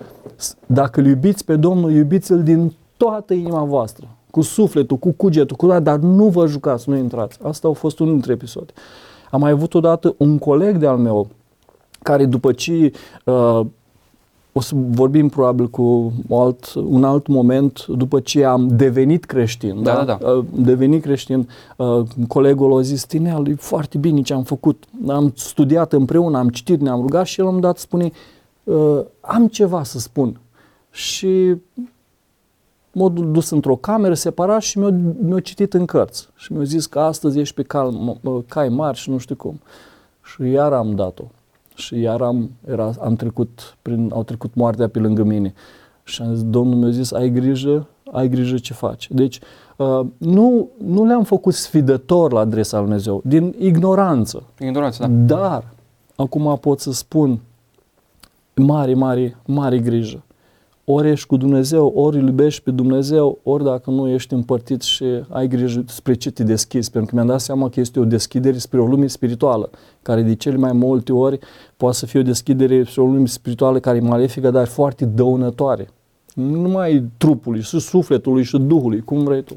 Dacă 0.67 1.01
îl 1.01 1.07
iubiți 1.07 1.45
pe 1.45 1.57
Domnul, 1.57 1.93
iubiți-l 1.93 2.43
din 2.43 2.73
toată 2.97 3.35
inima 3.35 3.65
voastră, 3.65 4.09
cu 4.31 4.41
sufletul, 4.41 4.97
cu 4.97 5.11
cugetul, 5.11 5.57
cu 5.57 5.67
dar 5.67 5.99
nu 5.99 6.29
vă 6.29 6.47
jucați, 6.47 6.89
nu 6.89 6.97
intrați. 6.97 7.39
Asta 7.43 7.69
a 7.69 7.73
fost 7.73 7.99
unul 7.99 8.13
dintre 8.13 8.33
episoade. 8.33 8.73
Am 9.31 9.41
mai 9.41 9.51
avut 9.51 9.75
odată 9.75 10.15
un 10.19 10.39
coleg 10.39 10.77
de-al 10.77 10.97
meu 10.97 11.29
care 12.03 12.25
după 12.25 12.53
ce 12.53 12.93
uh, 13.25 13.61
o 14.57 14.61
să 14.61 14.75
vorbim 14.75 15.29
probabil 15.29 15.69
cu 15.69 16.13
alt, 16.31 16.75
un 16.75 17.05
alt 17.05 17.27
moment 17.27 17.87
după 17.87 18.21
ce 18.21 18.45
am 18.45 18.69
devenit 18.69 19.25
creștin. 19.25 19.83
Da, 19.83 19.95
da, 19.95 20.05
da. 20.05 20.19
da. 20.23 20.45
Devenit 20.51 21.03
creștin, 21.03 21.49
uh, 21.77 22.03
colegul 22.29 22.79
a 22.79 22.81
zis, 22.81 23.05
Tinel, 23.05 23.49
e 23.49 23.55
foarte 23.55 23.99
bine 23.99 24.21
ce 24.21 24.35
am 24.35 24.43
făcut. 24.43 24.85
Am 25.07 25.33
studiat 25.37 25.93
împreună, 25.93 26.39
am 26.39 26.49
citit, 26.49 26.81
ne-am 26.81 27.01
rugat 27.01 27.27
și 27.27 27.41
el 27.41 27.47
am 27.47 27.61
dat 27.61 27.79
spune, 27.79 28.11
uh, 28.65 29.01
am 29.21 29.49
ceva 29.49 29.83
să 29.83 29.99
spun. 29.99 30.41
Și 30.91 31.57
m-a 32.93 33.09
dus 33.09 33.51
într-o 33.51 33.77
cameră 33.77 34.15
separat 34.15 34.61
și 34.61 34.79
mi-a, 34.79 34.95
mi 35.21 35.43
citit 35.43 35.75
în 35.75 35.85
cărți. 35.85 36.29
Și 36.35 36.53
mi-a 36.53 36.65
zis 36.65 36.87
că 36.87 37.01
astăzi 37.01 37.39
ești 37.39 37.55
pe 37.55 37.63
cal, 37.63 38.19
cai 38.49 38.69
mari 38.69 38.99
și 38.99 39.11
nu 39.11 39.19
știu 39.19 39.35
cum. 39.35 39.61
Și 40.23 40.51
iar 40.51 40.73
am 40.73 40.95
dat-o 40.95 41.25
și 41.75 42.01
iar 42.01 42.21
am, 42.21 42.51
era, 42.69 42.91
am 43.01 43.15
trecut 43.15 43.77
prin, 43.83 44.11
au 44.13 44.23
trecut 44.23 44.55
moartea 44.55 44.89
pe 44.89 44.99
lângă 44.99 45.23
mine. 45.23 45.55
Și 46.05 46.23
am 46.23 46.35
zis, 46.35 46.45
Domnul 46.45 46.79
mi-a 46.79 46.91
zis, 46.91 47.13
ai 47.13 47.31
grijă, 47.31 47.87
ai 48.13 48.29
grijă 48.29 48.57
ce 48.57 48.73
faci. 48.73 49.09
Deci, 49.11 49.41
uh, 49.77 50.01
nu, 50.19 50.69
nu 50.85 51.05
le-am 51.05 51.23
făcut 51.23 51.55
sfidător 51.55 52.33
la 52.33 52.41
adresa 52.41 52.77
lui 52.77 52.87
Dumnezeu, 52.87 53.21
din 53.25 53.55
ignoranță. 53.59 54.43
Ignoranță, 54.61 55.07
da. 55.07 55.37
Dar, 55.37 55.65
acum 56.17 56.59
pot 56.61 56.81
să 56.81 56.93
spun, 56.93 57.41
mare, 58.55 58.95
mare, 58.95 59.37
mare 59.45 59.79
grijă. 59.79 60.23
Ori 60.85 61.11
ești 61.11 61.27
cu 61.27 61.37
Dumnezeu, 61.37 61.93
ori 61.95 62.17
îl 62.17 62.27
iubești 62.27 62.63
pe 62.63 62.71
Dumnezeu, 62.71 63.39
ori 63.43 63.65
dacă 63.65 63.91
nu 63.91 64.09
ești 64.09 64.35
împărtit 64.35 64.83
și 64.83 65.05
ai 65.29 65.49
grijă 65.49 65.85
spre 65.87 66.15
ce 66.15 66.31
te 66.31 66.43
deschizi. 66.43 66.91
Pentru 66.91 67.11
că 67.11 67.17
mi-am 67.17 67.29
dat 67.29 67.41
seama 67.41 67.69
că 67.69 67.81
este 67.81 68.01
o 68.01 68.05
deschidere 68.05 68.59
spre 68.59 68.81
o 68.81 68.87
lume 68.87 69.07
spirituală, 69.07 69.71
care 70.03 70.23
de 70.23 70.35
cele 70.35 70.57
mai 70.57 70.73
multe 70.73 71.13
ori 71.13 71.39
poate 71.77 71.97
să 71.97 72.07
fie 72.07 72.21
o 72.21 72.23
deschidere 72.23 72.85
spre 72.85 73.03
o 73.03 73.07
lume 73.07 73.27
spirituală 73.27 73.79
care 73.79 73.97
e 73.97 74.01
malefică, 74.01 74.51
dar 74.51 74.67
foarte 74.67 75.05
dăunătoare. 75.05 75.89
Nu 76.35 76.61
numai 76.61 77.05
trupului, 77.17 77.61
și 77.61 77.79
sufletului, 77.79 78.43
și 78.43 78.59
duhului, 78.59 79.01
cum 79.01 79.25
vrei 79.25 79.43
tu. 79.43 79.55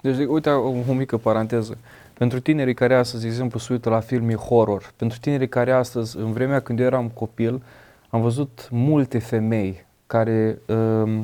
Deci, 0.00 0.16
uite 0.28 0.50
o, 0.50 0.68
o 0.88 0.92
mică 0.92 1.16
paranteză. 1.16 1.76
Pentru 2.14 2.40
tinerii 2.40 2.74
care 2.74 2.94
astăzi, 2.94 3.22
de 3.22 3.28
exemplu, 3.28 3.58
se 3.58 3.72
uită 3.72 3.88
la 3.88 4.00
filme 4.00 4.34
horror, 4.34 4.92
pentru 4.96 5.18
tinerii 5.20 5.48
care 5.48 5.72
astăzi, 5.72 6.16
în 6.16 6.32
vremea 6.32 6.60
când 6.60 6.78
eu 6.78 6.84
eram 6.84 7.10
copil, 7.14 7.62
am 8.10 8.20
văzut 8.20 8.68
multe 8.70 9.18
femei 9.18 9.86
care 10.08 10.58
uh, 10.66 11.20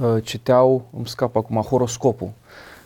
uh, 0.00 0.22
citeau, 0.22 0.84
îmi 0.96 1.06
scap 1.06 1.36
acum, 1.36 1.56
horoscopul. 1.56 2.30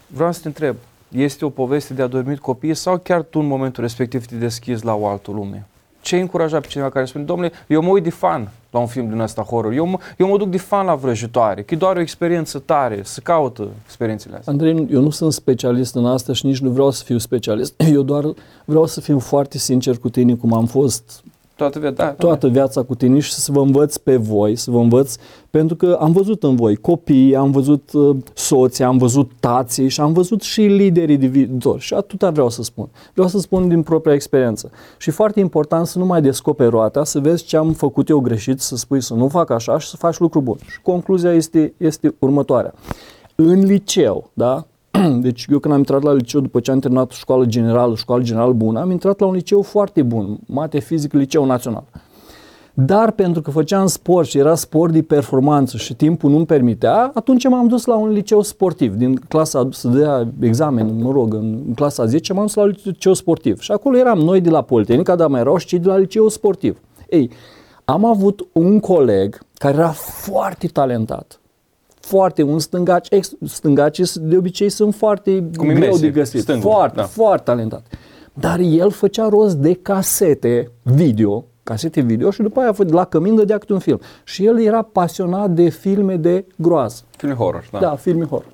Vreau 0.07 0.33
să 0.33 0.41
te 0.41 0.47
întreb, 0.47 0.77
este 1.09 1.45
o 1.45 1.49
poveste 1.49 1.95
de 1.95 2.03
adormit 2.03 2.39
copii 2.39 2.75
sau 2.75 2.99
chiar 2.99 3.23
tu 3.23 3.39
în 3.39 3.47
momentul 3.47 3.83
respectiv 3.83 4.27
te 4.27 4.35
deschizi 4.35 4.85
la 4.85 4.95
o 4.95 5.07
altă 5.07 5.31
lume? 5.31 5.67
Ce 6.01 6.17
încuraja 6.17 6.61
pe 6.61 6.67
cineva 6.67 6.91
care 6.91 7.05
spune, 7.05 7.25
domnule, 7.25 7.53
eu 7.67 7.83
mă 7.83 7.89
uit 7.89 8.03
de 8.03 8.11
fan 8.11 8.51
la 8.71 8.79
un 8.79 8.87
film 8.87 9.09
din 9.09 9.19
ăsta 9.19 9.43
horror, 9.43 9.73
eu 9.73 9.87
mă, 9.87 9.99
eu 10.17 10.29
mă 10.29 10.37
duc 10.37 10.49
de 10.49 10.59
fan 10.59 10.87
la 10.87 10.95
vrăjitoare, 10.95 11.63
că 11.63 11.75
e 11.75 11.77
doar 11.77 11.97
o 11.97 12.01
experiență 12.01 12.59
tare, 12.59 13.01
să 13.05 13.21
caută 13.21 13.69
experiențele 13.85 14.37
astea. 14.37 14.53
Andrei, 14.53 14.87
eu 14.91 15.01
nu 15.01 15.11
sunt 15.11 15.33
specialist 15.33 15.95
în 15.95 16.07
asta 16.07 16.33
și 16.33 16.47
nici 16.47 16.59
nu 16.59 16.71
vreau 16.71 16.91
să 16.91 17.05
fiu 17.05 17.19
specialist. 17.19 17.81
Eu 17.97 18.03
doar 18.03 18.25
vreau 18.65 18.87
să 18.87 19.01
fiu 19.01 19.19
foarte 19.19 19.59
sincer 19.59 19.99
cu 19.99 20.09
tine, 20.09 20.35
cum 20.35 20.53
am 20.53 20.67
fost 20.67 21.23
Toată 21.59 21.79
viața, 21.79 22.05
da, 22.05 22.11
toată 22.11 22.47
da. 22.47 22.53
viața 22.53 22.83
cu 22.83 22.95
tine 22.95 23.19
și 23.19 23.33
să 23.33 23.53
vă 23.53 23.61
învăț 23.61 23.97
pe 23.97 24.17
voi, 24.17 24.57
să 24.57 24.71
vă 24.71 24.79
învăț, 24.79 25.15
pentru 25.51 25.77
că 25.77 25.99
am 26.01 26.13
văzut 26.13 26.43
în 26.43 26.57
voi 26.57 26.77
copii, 26.77 27.37
am 27.37 27.51
văzut 27.51 27.93
uh, 27.93 28.17
soții, 28.35 28.85
am 28.85 28.99
văzut 28.99 29.31
tații 29.41 29.89
și 29.89 30.01
am 30.01 30.13
văzut 30.13 30.43
și 30.43 30.61
liderii 30.61 31.17
de 31.17 31.27
viitor. 31.27 31.81
Și 31.81 31.95
atâta 31.95 32.31
vreau 32.31 32.49
să 32.49 32.63
spun. 32.63 32.89
Vreau 33.13 33.29
să 33.29 33.39
spun 33.39 33.69
din 33.69 33.83
propria 33.83 34.15
experiență. 34.15 34.71
Și 34.99 35.11
foarte 35.11 35.41
important 35.41 35.87
să 35.87 35.99
nu 35.99 36.07
mai 36.07 36.23
descoperi 36.23 36.71
roata, 36.71 37.05
să 37.05 37.19
vezi 37.19 37.45
ce 37.45 37.57
am 37.57 37.73
făcut 37.73 38.09
eu 38.09 38.21
greșit, 38.21 38.61
să 38.61 38.77
spui 38.77 39.01
să 39.01 39.15
nu 39.15 39.29
fac 39.29 39.51
așa 39.51 39.79
și 39.79 39.89
să 39.89 39.97
faci 39.97 40.19
lucru 40.19 40.41
bun. 40.41 40.57
Și 40.71 40.81
concluzia 40.83 41.33
este, 41.33 41.75
este 41.77 42.15
următoarea. 42.19 42.75
În 43.35 43.65
liceu, 43.65 44.31
da? 44.33 44.67
Deci 45.21 45.47
eu 45.51 45.59
când 45.59 45.75
am 45.75 45.79
intrat 45.79 46.03
la 46.03 46.13
liceu, 46.13 46.41
după 46.41 46.61
ce 46.61 46.71
am 46.71 46.79
terminat 46.79 47.11
școală 47.11 47.45
generală, 47.45 47.95
școală 47.95 48.23
generală 48.23 48.53
bună, 48.53 48.81
am 48.81 48.91
intrat 48.91 49.21
la 49.21 49.27
un 49.27 49.35
liceu 49.35 49.63
foarte 49.63 50.03
bun, 50.03 50.39
mate 50.47 50.79
fizic, 50.79 51.13
liceu 51.13 51.45
național. 51.45 51.85
Dar 52.75 53.11
pentru 53.11 53.43
că 53.43 53.51
făceam 53.51 53.87
sport 53.87 54.29
și 54.29 54.39
era 54.39 54.55
sport 54.55 54.93
de 54.93 55.03
performanță 55.03 55.77
și 55.77 55.95
timpul 55.95 56.31
nu-mi 56.31 56.47
permitea, 56.47 57.11
atunci 57.15 57.49
m-am 57.49 57.69
dus 57.69 57.85
la 57.85 57.97
un 57.97 58.09
liceu 58.09 58.43
sportiv. 58.43 58.95
Din 58.95 59.15
clasa, 59.15 59.69
să 59.71 59.89
dea 59.89 60.29
examen, 60.41 61.03
mă 61.03 61.11
rog, 61.11 61.35
în 61.35 61.73
clasa 61.75 62.05
10 62.07 62.33
m-am 62.33 62.45
dus 62.45 62.55
la 62.55 62.63
un 62.63 62.75
liceu 62.85 63.13
sportiv. 63.13 63.61
Și 63.61 63.73
acolo 63.73 63.97
eram 63.97 64.19
noi 64.19 64.41
de 64.41 64.51
la 64.51 64.63
Politehnica, 64.63 65.17
dar 65.17 65.29
mai 65.29 65.41
erau 65.41 65.57
și 65.57 65.67
cei 65.67 65.79
de 65.79 65.89
la 65.89 65.97
liceu 65.97 66.29
sportiv. 66.29 66.81
Ei, 67.09 67.31
am 67.85 68.05
avut 68.05 68.47
un 68.53 68.81
coleg 68.81 69.39
care 69.55 69.77
era 69.77 69.91
foarte 69.91 70.67
talentat 70.67 71.41
foarte, 72.09 72.43
un 72.43 72.59
stângaci, 72.59 73.07
ex, 73.11 73.33
stângaci 73.45 74.01
de 74.17 74.37
obicei 74.37 74.69
sunt 74.69 74.95
foarte 74.95 75.45
Cum 75.57 75.69
greu 75.69 75.97
de 75.97 76.09
găsit, 76.09 76.41
stângul, 76.41 76.71
foarte, 76.71 76.97
da. 76.97 77.03
foarte 77.03 77.43
talentat. 77.45 77.87
Dar 78.33 78.59
el 78.59 78.91
făcea 78.91 79.29
rost 79.29 79.57
de 79.57 79.75
casete 79.75 80.71
video, 80.83 81.45
casete 81.63 82.01
video 82.01 82.31
și 82.31 82.43
după 82.43 82.61
aia 82.61 82.75
la 82.77 83.05
cămin 83.05 83.35
dădea 83.35 83.59
câte 83.59 83.73
un 83.73 83.79
film. 83.79 84.01
Și 84.25 84.47
el 84.47 84.61
era 84.61 84.83
pasionat 84.83 85.51
de 85.51 85.69
filme 85.69 86.17
de 86.17 86.45
groază. 86.57 87.03
Filme 87.17 87.35
horror, 87.35 87.69
da. 87.73 87.79
Da, 87.79 87.95
filme 87.95 88.25
horror. 88.25 88.53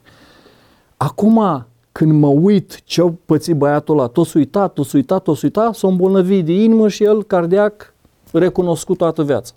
Acum, 0.97 1.67
când 1.93 2.12
mă 2.12 2.29
uit 2.29 2.83
ce-a 2.85 3.14
pățit 3.25 3.57
băiatul 3.57 3.99
ăla, 3.99 4.07
tot 4.07 4.33
uitat, 4.33 4.73
tot 4.73 4.93
uitat, 4.93 5.23
tot 5.23 5.43
uitat, 5.43 5.75
s-a 5.75 5.88
îmbolnăvit 5.88 6.45
de 6.45 6.53
inimă 6.53 6.88
și 6.88 7.05
el 7.05 7.23
cardiac 7.23 7.95
recunoscut 8.33 8.97
toată 8.97 9.23
viața. 9.23 9.55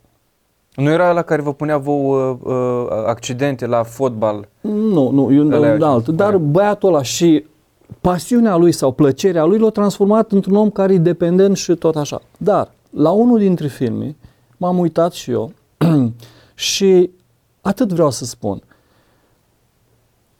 Nu 0.78 0.90
era 0.90 1.12
la 1.12 1.22
care 1.22 1.42
vă 1.42 1.54
punea 1.54 1.78
vouă 1.78 2.38
uh, 2.44 3.06
accidente 3.08 3.66
la 3.66 3.84
fotbal? 3.84 4.48
Nu, 4.62 5.10
nu, 5.10 5.34
eu 5.34 5.46
un 5.46 5.82
alt. 5.82 6.08
Dar 6.08 6.38
băiatul 6.38 6.90
ăla 6.90 7.02
și 7.02 7.46
pasiunea 8.02 8.56
lui 8.56 8.72
sau 8.72 8.92
plăcerea 8.92 9.44
lui 9.46 9.58
l-a 9.58 9.70
transformat 9.70 10.32
într-un 10.32 10.56
om 10.56 10.70
care 10.70 10.94
e 10.94 10.98
dependent 10.98 11.58
și 11.58 11.76
tot 11.76 11.96
așa. 11.96 12.22
Dar 12.38 12.72
la 12.90 13.12
unul 13.12 13.40
dintre 13.40 13.68
filme 13.68 14.16
m-am 14.58 14.78
uitat 14.78 15.13
și 15.13 15.32
eu 15.32 15.52
și 16.54 17.10
atât 17.62 17.92
vreau 17.92 18.12
să 18.12 18.26
spun. 18.26 18.62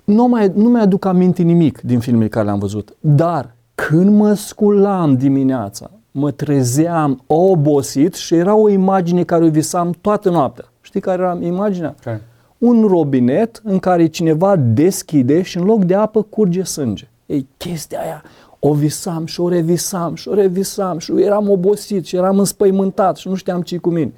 Nu, 0.04 0.28
mai, 0.28 0.52
nu 0.56 0.70
mi-aduc 0.70 1.06
aminte 1.06 1.42
nimic 1.42 1.82
din 1.82 2.00
filmele 2.00 2.30
care 2.30 2.46
le-am 2.46 2.60
văzut, 2.60 2.96
dar 3.00 3.56
când 3.76 4.18
mă 4.18 4.34
sculam 4.34 5.16
dimineața, 5.16 5.92
mă 6.18 6.32
trezeam 6.32 7.24
obosit 7.28 8.14
și 8.14 8.36
era 8.36 8.56
o 8.56 8.70
imagine 8.70 9.24
care 9.24 9.46
o 9.46 9.50
visam 9.50 9.96
toată 10.02 10.30
noaptea. 10.30 10.66
Știi 10.82 11.00
care 11.00 11.22
era 11.22 11.38
imaginea? 11.42 11.96
Okay. 12.00 12.22
Un 12.58 12.86
robinet 12.88 13.62
în 13.64 13.80
care 13.80 14.08
cineva 14.08 14.56
deschide 14.56 15.42
și 15.42 15.58
în 15.58 15.64
loc 15.64 15.84
de 15.84 15.96
apă 15.96 16.22
curge 16.22 16.64
sânge. 16.64 17.08
Ei, 17.26 17.48
chestia 17.58 18.00
aia 18.00 18.24
o 18.60 18.74
visam 18.74 19.26
și 19.26 19.42
o 19.42 19.50
revisam 19.50 20.16
și 20.16 20.28
o 20.28 20.34
revisam 20.34 20.98
și 20.98 21.14
eram 21.18 21.50
obosit 21.50 22.06
și 22.06 22.16
eram 22.16 22.40
înspăimântat 22.40 23.18
și 23.18 23.28
nu 23.28 23.36
știam 23.36 23.62
ce 23.62 23.78
cu 23.78 23.90
mine. 23.90 24.14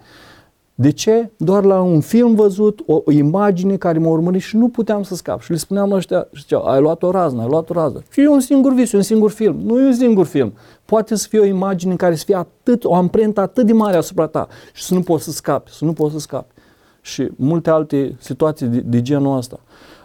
De 0.81 0.89
ce? 0.89 1.31
Doar 1.37 1.63
la 1.63 1.81
un 1.81 2.01
film 2.01 2.35
văzut, 2.35 2.79
o, 2.85 3.01
o 3.05 3.11
imagine 3.11 3.77
care 3.77 3.99
m-a 3.99 4.09
urmărit 4.09 4.41
și 4.41 4.57
nu 4.57 4.69
puteam 4.69 5.03
să 5.03 5.15
scap. 5.15 5.41
Și 5.41 5.51
le 5.51 5.57
spuneam 5.57 5.91
ăștia, 5.91 6.27
ziceau, 6.37 6.63
ai 6.63 6.81
luat 6.81 7.03
o 7.03 7.11
raznă, 7.11 7.41
ai 7.41 7.47
luat 7.47 7.69
o 7.69 7.73
raznă. 7.73 8.01
Și 8.11 8.21
e 8.21 8.27
un 8.27 8.39
singur 8.39 8.73
vis, 8.73 8.91
e 8.91 8.95
un 8.95 9.01
singur 9.01 9.31
film. 9.31 9.59
Nu 9.63 9.79
e 9.79 9.85
un 9.85 9.93
singur 9.93 10.25
film. 10.25 10.53
Poate 10.85 11.15
să 11.15 11.27
fie 11.27 11.39
o 11.39 11.45
imagine 11.45 11.91
în 11.91 11.97
care 11.97 12.15
să 12.15 12.23
fie 12.25 12.35
atât, 12.35 12.83
o 12.83 12.95
amprentă 12.95 13.41
atât 13.41 13.65
de 13.65 13.73
mare 13.73 13.97
asupra 13.97 14.27
ta 14.27 14.47
și 14.73 14.83
să 14.83 14.93
nu 14.93 15.01
poți 15.01 15.23
să 15.23 15.31
scapi, 15.31 15.71
să 15.71 15.85
nu 15.85 15.93
poți 15.93 16.13
să 16.13 16.19
scapi. 16.19 16.53
Și 17.01 17.29
multe 17.35 17.69
alte 17.69 18.15
situații 18.19 18.67
de, 18.67 18.79
de 18.79 19.01
genul 19.01 19.37
ăsta. 19.37 19.59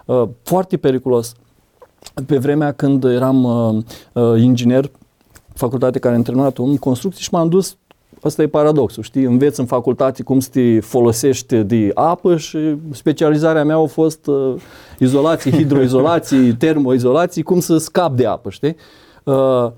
Uh, 0.05 0.29
foarte 0.43 0.77
periculos. 0.77 1.35
Pe 2.27 2.39
vremea 2.39 2.73
când 2.73 3.05
eram 3.05 3.45
uh, 3.45 3.83
uh, 4.13 4.43
inginer, 4.43 4.91
facultate 5.55 5.99
care 5.99 6.15
am 6.15 6.23
terminat 6.23 6.59
în 6.59 6.77
construcții 6.77 7.23
și 7.23 7.29
m-am 7.33 7.49
dus 7.49 7.77
Asta 8.25 8.43
e 8.43 8.47
paradoxul, 8.47 9.03
știi? 9.03 9.25
Înveți 9.25 9.61
în 9.61 9.67
facultate 9.67 10.23
cum 10.23 10.41
să 10.41 10.49
te 10.53 10.81
folosești 10.81 11.57
de 11.57 11.91
apă 11.95 12.37
și 12.37 12.77
specializarea 12.91 13.65
mea 13.65 13.77
a 13.77 13.87
fost 13.87 14.27
uh, 14.27 14.55
izolații, 14.99 15.53
hidroizolații, 15.59 16.55
termoizolații, 16.55 17.43
cum 17.43 17.61
să 17.61 17.79
scap 17.79 18.17
de 18.17 18.27
apă, 18.27 18.51
știi? 18.51 18.77
Uh, 19.25 19.71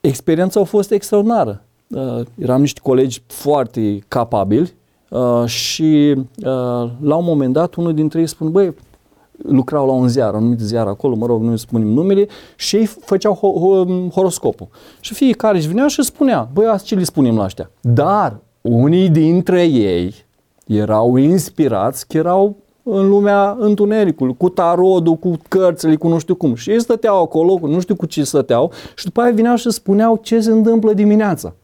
experiența 0.00 0.60
a 0.60 0.64
fost 0.64 0.90
extraordinară. 0.90 1.62
Uh, 1.88 2.20
eram 2.38 2.60
niște 2.60 2.80
colegi 2.82 3.22
foarte 3.26 3.98
capabili 4.08 4.74
uh, 5.08 5.44
și 5.46 6.14
uh, 6.16 6.90
la 7.00 7.16
un 7.16 7.24
moment 7.24 7.52
dat 7.52 7.74
unul 7.74 7.94
dintre 7.94 8.20
ei 8.20 8.26
spune, 8.26 8.50
băi, 8.50 8.74
lucrau 9.42 9.86
la 9.86 9.92
un 9.92 10.08
ziar, 10.08 10.34
anumit 10.34 10.58
ziar 10.58 10.86
acolo, 10.86 11.14
mă 11.14 11.26
rog, 11.26 11.42
nu 11.42 11.56
spunem 11.56 11.88
numele, 11.88 12.26
și 12.56 12.76
ei 12.76 12.84
făceau 12.86 13.34
ho- 13.34 13.60
ho- 13.60 14.12
horoscopul. 14.14 14.68
Și 15.00 15.14
fiecare 15.14 15.56
își 15.56 15.68
venea 15.68 15.86
și 15.86 16.02
spunea, 16.02 16.48
băi, 16.52 16.66
asta 16.66 16.86
ce 16.86 16.94
le 16.94 17.04
spunem 17.04 17.36
la 17.36 17.44
ăștia? 17.44 17.70
Dar 17.80 18.36
unii 18.60 19.08
dintre 19.08 19.64
ei 19.64 20.14
erau 20.66 21.16
inspirați 21.16 22.06
că 22.06 22.16
erau 22.16 22.56
în 22.82 23.08
lumea 23.08 23.56
întunericului, 23.58 24.34
cu 24.36 24.48
tarodul, 24.48 25.14
cu 25.14 25.38
cărțile, 25.48 25.96
cu 25.96 26.08
nu 26.08 26.18
știu 26.18 26.34
cum. 26.34 26.54
Și 26.54 26.70
ei 26.70 26.80
stăteau 26.80 27.22
acolo, 27.22 27.58
nu 27.62 27.80
știu 27.80 27.96
cu 27.96 28.06
ce 28.06 28.24
stăteau, 28.24 28.72
și 28.96 29.04
după 29.04 29.20
aia 29.20 29.32
vineau 29.32 29.56
și 29.56 29.70
spuneau 29.70 30.18
ce 30.22 30.40
se 30.40 30.50
întâmplă 30.50 30.92
dimineața. 30.92 31.54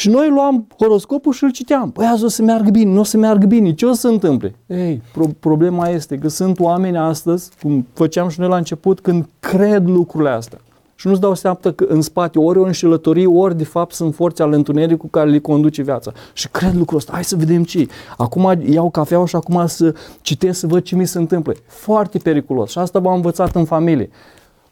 Și 0.00 0.08
noi 0.08 0.28
luam 0.28 0.66
horoscopul 0.78 1.32
și 1.32 1.44
îl 1.44 1.50
citeam. 1.50 1.90
Păi 1.90 2.06
azi 2.06 2.24
o 2.24 2.28
să 2.28 2.42
meargă 2.42 2.70
bine, 2.70 2.92
nu 2.92 3.00
o 3.00 3.02
să 3.02 3.16
meargă 3.16 3.46
bine, 3.46 3.74
ce 3.74 3.86
o 3.86 3.92
să 3.92 4.00
se 4.00 4.08
întâmple? 4.08 4.54
Ei, 4.66 5.02
pro- 5.12 5.30
problema 5.40 5.88
este 5.88 6.16
că 6.16 6.28
sunt 6.28 6.60
oameni 6.60 6.96
astăzi, 6.96 7.50
cum 7.62 7.86
făceam 7.92 8.28
și 8.28 8.40
noi 8.40 8.48
la 8.48 8.56
început, 8.56 9.00
când 9.00 9.28
cred 9.40 9.88
lucrurile 9.88 10.30
astea. 10.30 10.60
Și 10.94 11.06
nu-ți 11.06 11.20
dau 11.20 11.34
seama 11.34 11.58
că 11.74 11.84
în 11.88 12.00
spate 12.00 12.38
ori 12.38 12.58
o 12.58 12.64
înșelătorie, 12.64 13.26
ori 13.26 13.56
de 13.56 13.64
fapt 13.64 13.94
sunt 13.94 14.14
forțe 14.14 14.42
ale 14.42 14.56
întunericului 14.56 15.10
care 15.10 15.30
le 15.30 15.38
conduce 15.38 15.82
viața. 15.82 16.12
Și 16.32 16.48
cred 16.48 16.74
lucrul 16.74 16.98
ăsta, 16.98 17.12
hai 17.12 17.24
să 17.24 17.36
vedem 17.36 17.64
ce 17.64 17.86
Acum 18.16 18.60
iau 18.70 18.90
cafeaua 18.90 19.26
și 19.26 19.36
acum 19.36 19.66
să 19.66 19.94
citesc 20.20 20.58
să 20.58 20.66
văd 20.66 20.82
ce 20.82 20.96
mi 20.96 21.06
se 21.06 21.18
întâmplă. 21.18 21.54
Foarte 21.66 22.18
periculos. 22.18 22.70
Și 22.70 22.78
asta 22.78 22.98
v-am 22.98 23.14
învățat 23.14 23.54
în 23.54 23.64
familie 23.64 24.10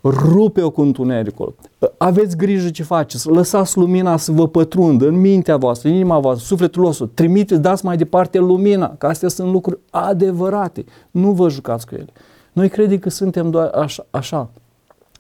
rupe-o 0.03 0.71
cu 0.71 0.81
întunericul. 0.81 1.55
Aveți 1.97 2.37
grijă 2.37 2.69
ce 2.69 2.83
faceți, 2.83 3.29
lăsați 3.29 3.79
lumina 3.79 4.17
să 4.17 4.33
vă 4.33 4.49
pătrundă 4.49 5.07
în 5.07 5.21
mintea 5.21 5.57
voastră, 5.57 5.89
în 5.89 5.95
inima 5.95 6.19
voastră, 6.19 6.47
sufletul 6.47 6.83
vostru, 6.83 7.07
trimiteți, 7.07 7.61
dați 7.61 7.85
mai 7.85 7.97
departe 7.97 8.39
lumina, 8.39 8.95
că 8.99 9.07
astea 9.07 9.29
sunt 9.29 9.53
lucruri 9.53 9.79
adevărate. 9.91 10.85
Nu 11.11 11.33
vă 11.33 11.49
jucați 11.49 11.87
cu 11.87 11.95
ele. 11.95 12.13
Noi 12.53 12.69
credem 12.69 12.99
că 12.99 13.11
suntem 13.11 13.51
doar 13.51 13.67
așa. 13.67 14.07
așa. 14.11 14.51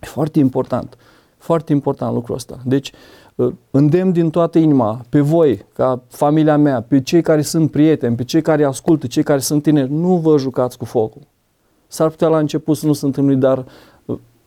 E 0.00 0.06
foarte 0.06 0.38
important. 0.38 0.96
Foarte 1.36 1.72
important 1.72 2.14
lucrul 2.14 2.34
ăsta. 2.34 2.58
Deci, 2.64 2.92
uh, 3.34 3.52
îndemn 3.70 4.12
din 4.12 4.30
toată 4.30 4.58
inima 4.58 5.00
pe 5.08 5.20
voi, 5.20 5.64
ca 5.74 6.02
familia 6.08 6.56
mea, 6.56 6.80
pe 6.80 7.00
cei 7.00 7.22
care 7.22 7.42
sunt 7.42 7.70
prieteni, 7.70 8.16
pe 8.16 8.24
cei 8.24 8.42
care 8.42 8.64
ascultă, 8.64 9.06
cei 9.06 9.22
care 9.22 9.38
sunt 9.38 9.62
tineri, 9.62 9.92
nu 9.92 10.16
vă 10.16 10.38
jucați 10.38 10.78
cu 10.78 10.84
focul. 10.84 11.22
S-ar 11.86 12.08
putea 12.08 12.28
la 12.28 12.38
început 12.38 12.76
să 12.76 12.86
nu 12.86 12.92
se 12.92 13.06
întâmple, 13.06 13.34
dar 13.34 13.58
uh, 13.58 13.64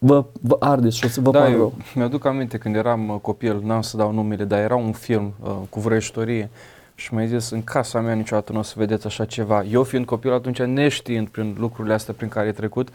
vă, 0.05 0.25
vă 0.41 0.55
ardeți 0.59 0.97
și 0.97 1.05
o 1.05 1.07
să 1.07 1.21
vă 1.21 1.31
Da, 1.31 1.39
pară 1.39 1.51
eu 1.51 1.57
rău. 1.57 1.73
mi-aduc 1.95 2.25
aminte 2.25 2.57
când 2.57 2.75
eram 2.75 3.09
uh, 3.09 3.15
copil, 3.21 3.61
n-am 3.63 3.81
să 3.81 3.97
dau 3.97 4.11
numele, 4.11 4.43
dar 4.43 4.59
era 4.59 4.75
un 4.75 4.91
film 4.91 5.33
uh, 5.43 5.51
cu 5.69 5.79
vrăjitorie 5.79 6.49
și 6.95 7.13
mi-a 7.13 7.25
zis, 7.25 7.49
în 7.49 7.63
casa 7.63 7.99
mea 7.99 8.13
niciodată 8.13 8.51
nu 8.51 8.59
o 8.59 8.61
să 8.61 8.73
vedeți 8.77 9.05
așa 9.05 9.25
ceva. 9.25 9.63
Eu 9.63 9.83
fiind 9.83 10.05
copil 10.05 10.33
atunci, 10.33 10.61
neștiind 10.61 11.27
prin 11.27 11.55
lucrurile 11.59 11.93
astea 11.93 12.13
prin 12.17 12.29
care 12.29 12.45
ai 12.45 12.53
trecut, 12.53 12.89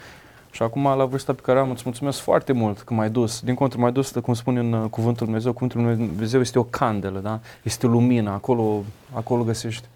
și 0.50 0.62
acum, 0.62 0.82
la 0.96 1.04
vârsta 1.04 1.32
pe 1.32 1.40
care 1.42 1.58
am, 1.58 1.70
îți 1.70 1.82
mulțumesc 1.84 2.18
foarte 2.18 2.52
mult 2.52 2.78
că 2.80 2.94
m-ai 2.94 3.10
dus. 3.10 3.40
Din 3.40 3.54
contră, 3.54 3.80
m-ai 3.80 3.92
dus, 3.92 4.10
cum 4.22 4.34
spune 4.34 4.60
în 4.60 4.72
uh, 4.72 4.90
Cuvântul 4.90 5.26
Lui 5.26 5.26
Dumnezeu, 5.26 5.52
Cuvântul 5.52 5.82
Lui 5.82 6.06
Dumnezeu 6.06 6.40
este 6.40 6.58
o 6.58 6.62
candelă, 6.62 7.18
da? 7.18 7.40
Este 7.62 7.86
lumină, 7.86 8.30
acolo, 8.30 8.82
acolo 9.12 9.42
găsești. 9.42 9.86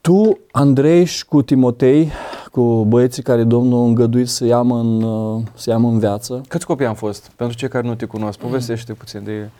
Tu, 0.00 0.38
Andrei 0.50 1.04
și 1.04 1.24
cu 1.26 1.42
Timotei, 1.42 2.10
cu 2.56 2.84
băieții 2.84 3.22
care 3.22 3.44
Domnul 3.44 3.82
a 3.82 3.84
îngăduit 3.84 4.28
să 4.28 4.44
ia 4.44 4.58
în, 4.58 5.02
uh, 5.02 5.42
să 5.54 5.70
ia 5.70 5.76
în 5.76 5.98
viață, 5.98 6.40
Câți 6.48 6.66
copii 6.66 6.86
am 6.86 6.94
fost? 6.94 7.30
Pentru 7.36 7.56
cei 7.56 7.68
care 7.68 7.86
nu 7.86 7.94
te 7.94 8.04
cunosc, 8.04 8.38
povestește 8.38 8.92
puțin 8.92 9.20
de 9.24 9.32
ei. 9.32 9.50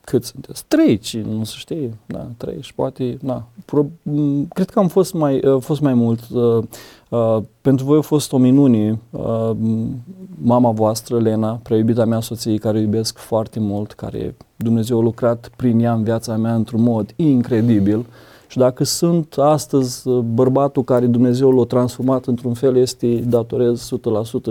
cât 0.00 0.24
sunteți? 0.24 0.64
Trei, 0.68 0.98
ci 0.98 1.16
nu 1.16 1.44
se 1.44 1.54
știe, 1.56 1.94
da, 2.06 2.26
trei 2.36 2.56
și 2.60 2.74
poate, 2.74 3.18
da. 3.22 3.42
Pro, 3.64 3.86
m, 4.02 4.48
cred 4.48 4.70
că 4.70 4.78
am 4.78 4.88
fost 4.88 5.14
mai, 5.14 5.40
uh, 5.44 5.62
fost 5.62 5.80
mai 5.80 5.94
mult. 5.94 6.20
Uh, 6.32 6.64
uh, 7.08 7.42
pentru 7.60 7.84
voi 7.84 7.98
a 7.98 8.00
fost 8.00 8.32
o 8.32 8.36
minune. 8.36 8.98
Uh, 9.10 9.50
m, 9.58 10.02
mama 10.42 10.70
voastră, 10.70 11.20
Lena, 11.20 11.60
preiubita 11.62 12.04
mea 12.04 12.20
soție, 12.20 12.56
care 12.56 12.78
o 12.78 12.80
iubesc 12.80 13.18
foarte 13.18 13.60
mult, 13.60 13.92
care 13.92 14.34
Dumnezeu 14.56 14.98
a 14.98 15.02
lucrat 15.02 15.50
prin 15.56 15.80
ea 15.80 15.92
în 15.92 16.02
viața 16.02 16.36
mea 16.36 16.54
într-un 16.54 16.82
mod 16.82 17.12
incredibil. 17.16 18.06
Și 18.46 18.58
dacă 18.58 18.84
sunt 18.84 19.34
astăzi 19.38 20.08
uh, 20.08 20.18
bărbatul 20.18 20.82
care 20.82 21.06
Dumnezeu 21.06 21.50
l-a 21.50 21.64
transformat 21.64 22.26
într-un 22.26 22.54
fel, 22.54 22.76
este 22.76 23.16
datorez 23.16 23.90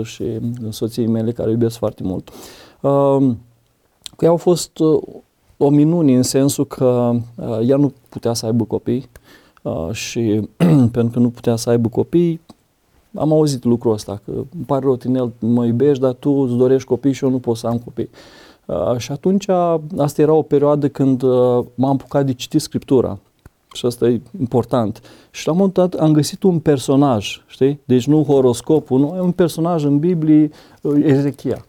100% 0.00 0.02
și 0.02 0.24
soției 0.68 1.06
mele 1.06 1.32
care 1.32 1.48
o 1.48 1.52
iubesc 1.52 1.76
foarte 1.76 2.02
mult. 2.02 2.28
Uh, 2.80 3.34
cu 4.16 4.24
ea 4.24 4.30
au 4.30 4.36
fost 4.36 4.78
uh, 4.78 5.02
o 5.56 5.68
minune 5.68 6.16
în 6.16 6.22
sensul 6.22 6.66
că 6.66 7.10
uh, 7.34 7.58
ea 7.68 7.76
nu 7.76 7.92
putea 8.08 8.32
să 8.32 8.46
aibă 8.46 8.64
copii 8.64 9.08
uh, 9.62 9.90
și 9.92 10.48
pentru 10.92 11.10
că 11.12 11.18
nu 11.18 11.30
putea 11.30 11.56
să 11.56 11.70
aibă 11.70 11.88
copii, 11.88 12.40
am 13.14 13.32
auzit 13.32 13.64
lucrul 13.64 13.92
ăsta, 13.92 14.20
că 14.24 14.30
îmi 14.30 14.64
pare 14.66 14.84
rău, 14.84 14.96
tinel, 14.96 15.32
mă 15.38 15.64
iubești, 15.64 16.02
dar 16.02 16.12
tu 16.12 16.30
îți 16.30 16.54
dorești 16.54 16.88
copii 16.88 17.12
și 17.12 17.24
eu 17.24 17.30
nu 17.30 17.38
pot 17.38 17.56
să 17.56 17.66
am 17.66 17.78
copii. 17.78 18.08
Uh, 18.66 18.96
și 18.96 19.12
atunci, 19.12 19.48
asta 19.96 20.22
era 20.22 20.32
o 20.32 20.42
perioadă 20.42 20.88
când 20.88 21.22
uh, 21.22 21.64
m-am 21.74 21.92
apucat 21.92 22.26
de 22.26 22.32
citit 22.32 22.60
Scriptura. 22.60 23.18
Și 23.76 23.86
asta 23.86 24.08
e 24.08 24.20
important. 24.38 25.02
Și 25.30 25.46
la 25.46 25.52
un 25.52 25.58
moment 25.58 25.76
dat 25.76 25.94
am 25.94 26.12
găsit 26.12 26.42
un 26.42 26.58
personaj, 26.58 27.42
știi? 27.46 27.80
Deci 27.84 28.06
nu 28.06 28.24
horoscopul, 28.24 28.98
nu, 28.98 29.14
e 29.16 29.20
un 29.20 29.32
personaj 29.32 29.84
în 29.84 29.98
Biblie, 29.98 30.50
uh, 30.80 31.02
Ezechia. 31.04 31.64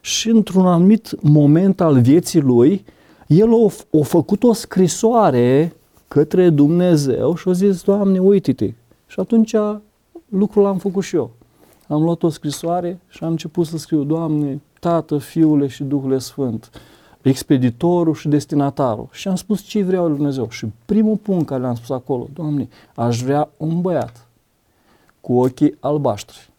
Și 0.00 0.28
într-un 0.28 0.66
anumit 0.66 1.22
moment 1.22 1.80
al 1.80 2.00
vieții 2.00 2.40
lui, 2.40 2.84
el 3.26 3.48
a, 3.52 3.98
a 3.98 4.02
făcut 4.02 4.42
o 4.42 4.52
scrisoare 4.52 5.72
către 6.08 6.50
Dumnezeu 6.50 7.34
și 7.34 7.48
a 7.48 7.52
zis, 7.52 7.82
Doamne, 7.82 8.18
uite-te. 8.18 8.72
Și 9.06 9.20
atunci 9.20 9.54
lucrul 10.28 10.62
l-am 10.62 10.78
făcut 10.78 11.02
și 11.02 11.16
eu. 11.16 11.30
Am 11.88 12.02
luat 12.02 12.22
o 12.22 12.28
scrisoare 12.28 13.00
și 13.08 13.24
am 13.24 13.30
început 13.30 13.66
să 13.66 13.78
scriu, 13.78 14.02
Doamne, 14.02 14.60
Tată, 14.80 15.18
Fiule 15.18 15.66
și 15.66 15.82
Duhul 15.82 16.18
Sfânt, 16.18 16.70
expeditorul 17.22 18.14
și 18.14 18.28
destinatarul. 18.28 19.08
Și 19.12 19.28
am 19.28 19.36
spus 19.36 19.62
ce 19.62 19.82
vreau 19.82 20.06
lui 20.06 20.16
Dumnezeu. 20.16 20.50
Și 20.50 20.66
primul 20.84 21.16
punct 21.16 21.46
care 21.46 21.60
l-am 21.60 21.74
spus 21.74 21.90
acolo, 21.90 22.28
Doamne, 22.32 22.68
aș 22.94 23.22
vrea 23.22 23.48
un 23.56 23.80
băiat 23.80 24.26
cu 25.20 25.40
ochii 25.40 25.76
albaștri, 25.80 26.50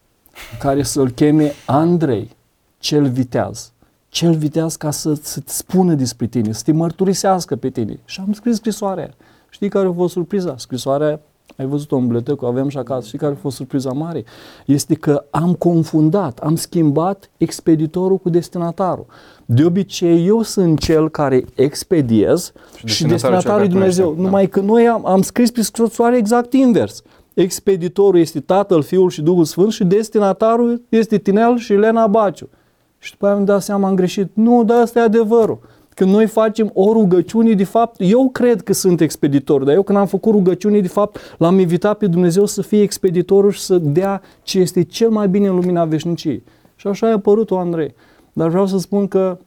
care 0.60 0.84
să-l 0.84 1.10
cheme 1.10 1.52
Andrei, 1.65 2.36
cel 2.80 3.10
viteaz. 3.10 3.72
Cel 4.10 4.34
viteaz 4.34 4.76
ca 4.76 4.91
să, 4.91 5.13
să-ți 5.13 5.58
spună 5.58 5.93
despre 5.93 6.26
tine, 6.26 6.52
să 6.52 6.63
te 6.63 6.72
mărturisească 6.72 7.56
pe 7.56 7.69
tine. 7.69 8.00
Și 8.06 8.19
am 8.19 8.34
scris 8.34 8.56
scrisoarea 8.56 9.04
aia. 9.04 9.13
Știi 9.50 9.69
care 9.69 9.88
a 9.88 9.91
fost 9.91 10.13
surpriza? 10.13 10.58
Scrisoarea 10.58 11.19
aia, 11.60 11.67
ai 11.67 11.74
văzut-o 11.76 11.95
în 11.95 12.02
bibliotecă, 12.02 12.45
avem 12.45 12.69
și 12.69 12.78
acasă. 12.78 13.08
Știi 13.08 13.17
care 13.17 13.34
a 13.34 13.36
fost 13.36 13.56
surpriza 13.56 13.91
mare? 13.91 14.24
Este 14.65 14.93
că 14.93 15.26
am 15.30 15.54
confundat, 15.54 16.39
am 16.39 16.56
schimbat 16.56 17.30
expeditorul 17.38 18.17
cu 18.17 18.30
destinatarul. 18.30 19.06
De 19.45 19.65
obicei, 19.65 20.28
eu 20.28 20.41
sunt 20.41 20.80
cel 20.80 21.10
care 21.10 21.45
expediez 21.56 22.52
și, 22.76 22.88
și 22.88 23.04
destinatarul 23.04 23.10
destinatarul 23.12 23.38
e 23.38 23.41
cel 23.41 23.52
care 23.52 23.67
Dumnezeu. 23.67 24.06
primește, 24.06 24.22
da. 24.22 24.30
Numai 24.30 24.48
că 24.48 24.60
noi 24.60 24.88
am, 24.88 25.06
am 25.06 25.22
scris 25.22 25.52
pe 25.52 25.62
scrisoare 25.62 26.17
exact 26.17 26.54
invers. 26.54 27.02
Expeditorul 27.34 28.19
este 28.19 28.39
Tatăl, 28.39 28.82
Fiul 28.82 29.10
și 29.10 29.22
Duhul 29.22 29.45
Sfânt 29.45 29.72
și 29.72 29.84
destinatarul 29.84 30.82
este 30.89 31.17
Tinel 31.17 31.58
și 31.58 31.74
Elena 31.74 32.08
Baciu. 32.08 32.50
Și 32.98 33.12
după 33.12 33.26
aia 33.26 33.34
mi-am 33.34 33.45
dat 33.45 33.62
seama, 33.62 33.88
am 33.88 33.95
greșit. 33.95 34.30
Nu, 34.34 34.63
dar 34.63 34.82
asta 34.82 35.00
e 35.00 35.02
adevărul. 35.02 35.60
Când 35.99 36.12
noi 36.12 36.27
facem 36.27 36.71
o 36.73 36.93
rugăciune, 36.93 37.53
de 37.53 37.63
fapt, 37.63 37.95
eu 37.99 38.29
cred 38.29 38.62
că 38.62 38.73
sunt 38.73 39.01
expeditor, 39.01 39.63
dar 39.63 39.73
eu 39.73 39.83
când 39.83 39.97
am 39.97 40.05
făcut 40.05 40.31
rugăciune, 40.31 40.79
de 40.79 40.88
fapt, 40.88 41.35
l-am 41.38 41.59
invitat 41.59 41.97
pe 41.97 42.07
Dumnezeu 42.07 42.45
să 42.45 42.62
fie 42.62 42.81
expeditorul 42.81 43.51
și 43.51 43.59
să 43.59 43.77
dea 43.77 44.21
ce 44.43 44.59
este 44.59 44.83
cel 44.83 45.09
mai 45.09 45.27
bine 45.27 45.47
în 45.47 45.55
lumina 45.55 45.85
veșniciei. 45.85 46.43
Și 46.75 46.88
așa 46.88 47.07
a 47.07 47.12
apărut-o 47.12 47.57
Andrei. 47.57 47.95
Dar 48.33 48.49
vreau 48.49 48.67
să 48.67 48.77
spun 48.77 49.07
că 49.07 49.38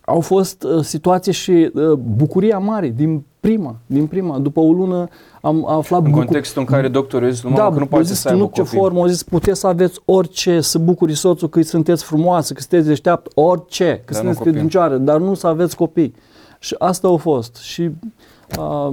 au 0.00 0.20
fost 0.20 0.62
uh, 0.62 0.80
situații 0.80 1.32
și 1.32 1.70
uh, 1.74 1.92
bucuria 1.92 2.58
mare 2.58 2.88
din 2.88 3.24
prima, 3.40 3.76
din 3.86 4.06
prima. 4.06 4.38
După 4.38 4.60
o 4.60 4.72
lună 4.72 5.08
am 5.40 5.68
aflat 5.68 6.00
În 6.04 6.10
bucur- 6.10 6.24
contextul 6.24 6.60
în 6.60 6.66
care 6.66 6.88
doctorul 6.88 7.30
zis 7.30 7.42
lui 7.42 7.52
da, 7.52 7.58
mama 7.58 7.68
că 7.70 7.74
nu 7.76 7.80
au 7.82 7.88
poate 7.88 8.04
zis 8.04 8.18
să 8.18 8.28
aibă 8.28 8.40
nu 8.40 8.50
ce 8.54 8.60
copii. 8.60 8.78
formă, 8.78 9.00
au 9.00 9.06
zis 9.06 9.22
puteți 9.22 9.60
să 9.60 9.66
aveți 9.66 10.00
orice, 10.04 10.60
să 10.60 10.78
bucuri 10.78 11.14
soțul 11.14 11.48
că 11.48 11.62
sunteți 11.62 12.04
frumoasă, 12.04 12.52
că 12.52 12.60
sunteți 12.60 12.86
deșteaptă, 12.88 13.30
orice, 13.34 13.84
că 13.84 13.90
Dar 13.90 14.06
nu 14.06 14.14
sunteți 14.14 14.36
copii. 14.38 14.50
credincioară, 14.52 14.96
dar 14.96 15.18
nu 15.18 15.34
să 15.34 15.46
aveți 15.46 15.76
copii. 15.76 16.14
Și 16.58 16.74
asta 16.78 17.08
a 17.08 17.16
fost. 17.16 17.56
Și 17.56 17.90
uh, 18.58 18.92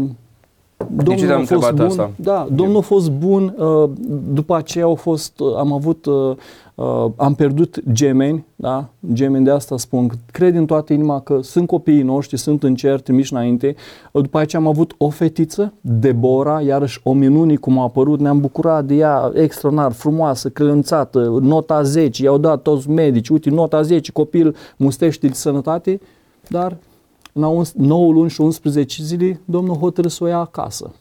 Domnul 0.89 1.25
te-am 1.25 1.41
a 1.41 1.45
fost 1.45 1.51
întrebat 1.51 1.73
bun. 1.73 1.86
asta. 1.86 2.12
Da, 2.15 2.47
Domnul 2.51 2.77
a 2.77 2.81
fost 2.81 3.12
bun. 3.12 3.53
Uh, 3.58 3.89
după 4.34 4.55
aceea 4.55 4.86
au 4.86 4.95
fost, 4.95 5.39
uh, 5.39 5.55
am 5.58 5.73
avut, 5.73 6.05
uh, 6.05 6.36
uh, 6.75 7.05
am 7.15 7.33
pierdut 7.35 7.79
gemeni, 7.91 8.45
da? 8.55 8.89
Gemeni 9.13 9.43
de 9.45 9.51
asta 9.51 9.77
spun. 9.77 10.07
că 10.07 10.15
Cred 10.31 10.55
în 10.55 10.65
toată 10.65 10.93
inima 10.93 11.19
că 11.19 11.39
sunt 11.41 11.67
copiii 11.67 12.01
noștri, 12.01 12.38
sunt 12.38 12.63
în 12.63 12.75
cer, 12.75 12.99
trimiși 12.99 13.33
înainte. 13.33 13.75
Uh, 14.11 14.21
După 14.21 14.38
aceea 14.38 14.61
am 14.61 14.67
avut 14.67 14.95
o 14.97 15.09
fetiță, 15.09 15.73
Deborah, 15.81 16.65
iarăși 16.65 16.99
o 17.03 17.13
minune 17.13 17.55
cum 17.55 17.79
a 17.79 17.83
apărut. 17.83 18.19
Ne-am 18.19 18.39
bucurat 18.39 18.85
de 18.85 18.95
ea, 18.95 19.31
extraordinar, 19.33 19.91
frumoasă, 19.91 20.49
clănțată, 20.49 21.38
nota 21.41 21.81
10. 21.81 22.23
I-au 22.23 22.38
dat 22.38 22.61
toți 22.61 22.89
medici, 22.89 23.29
uite, 23.29 23.49
nota 23.49 23.81
10, 23.81 24.11
copil, 24.11 24.55
mustește 24.77 25.27
de 25.27 25.33
sănătate, 25.33 25.99
dar 26.47 26.77
în 27.33 27.63
9 27.75 28.11
luni 28.11 28.29
și 28.29 28.41
11 28.41 29.03
zile, 29.03 29.41
Domnul 29.45 29.75
hotărâ 29.75 30.07
să 30.07 30.23
o 30.23 30.27
ia 30.27 30.38
acasă. 30.38 30.93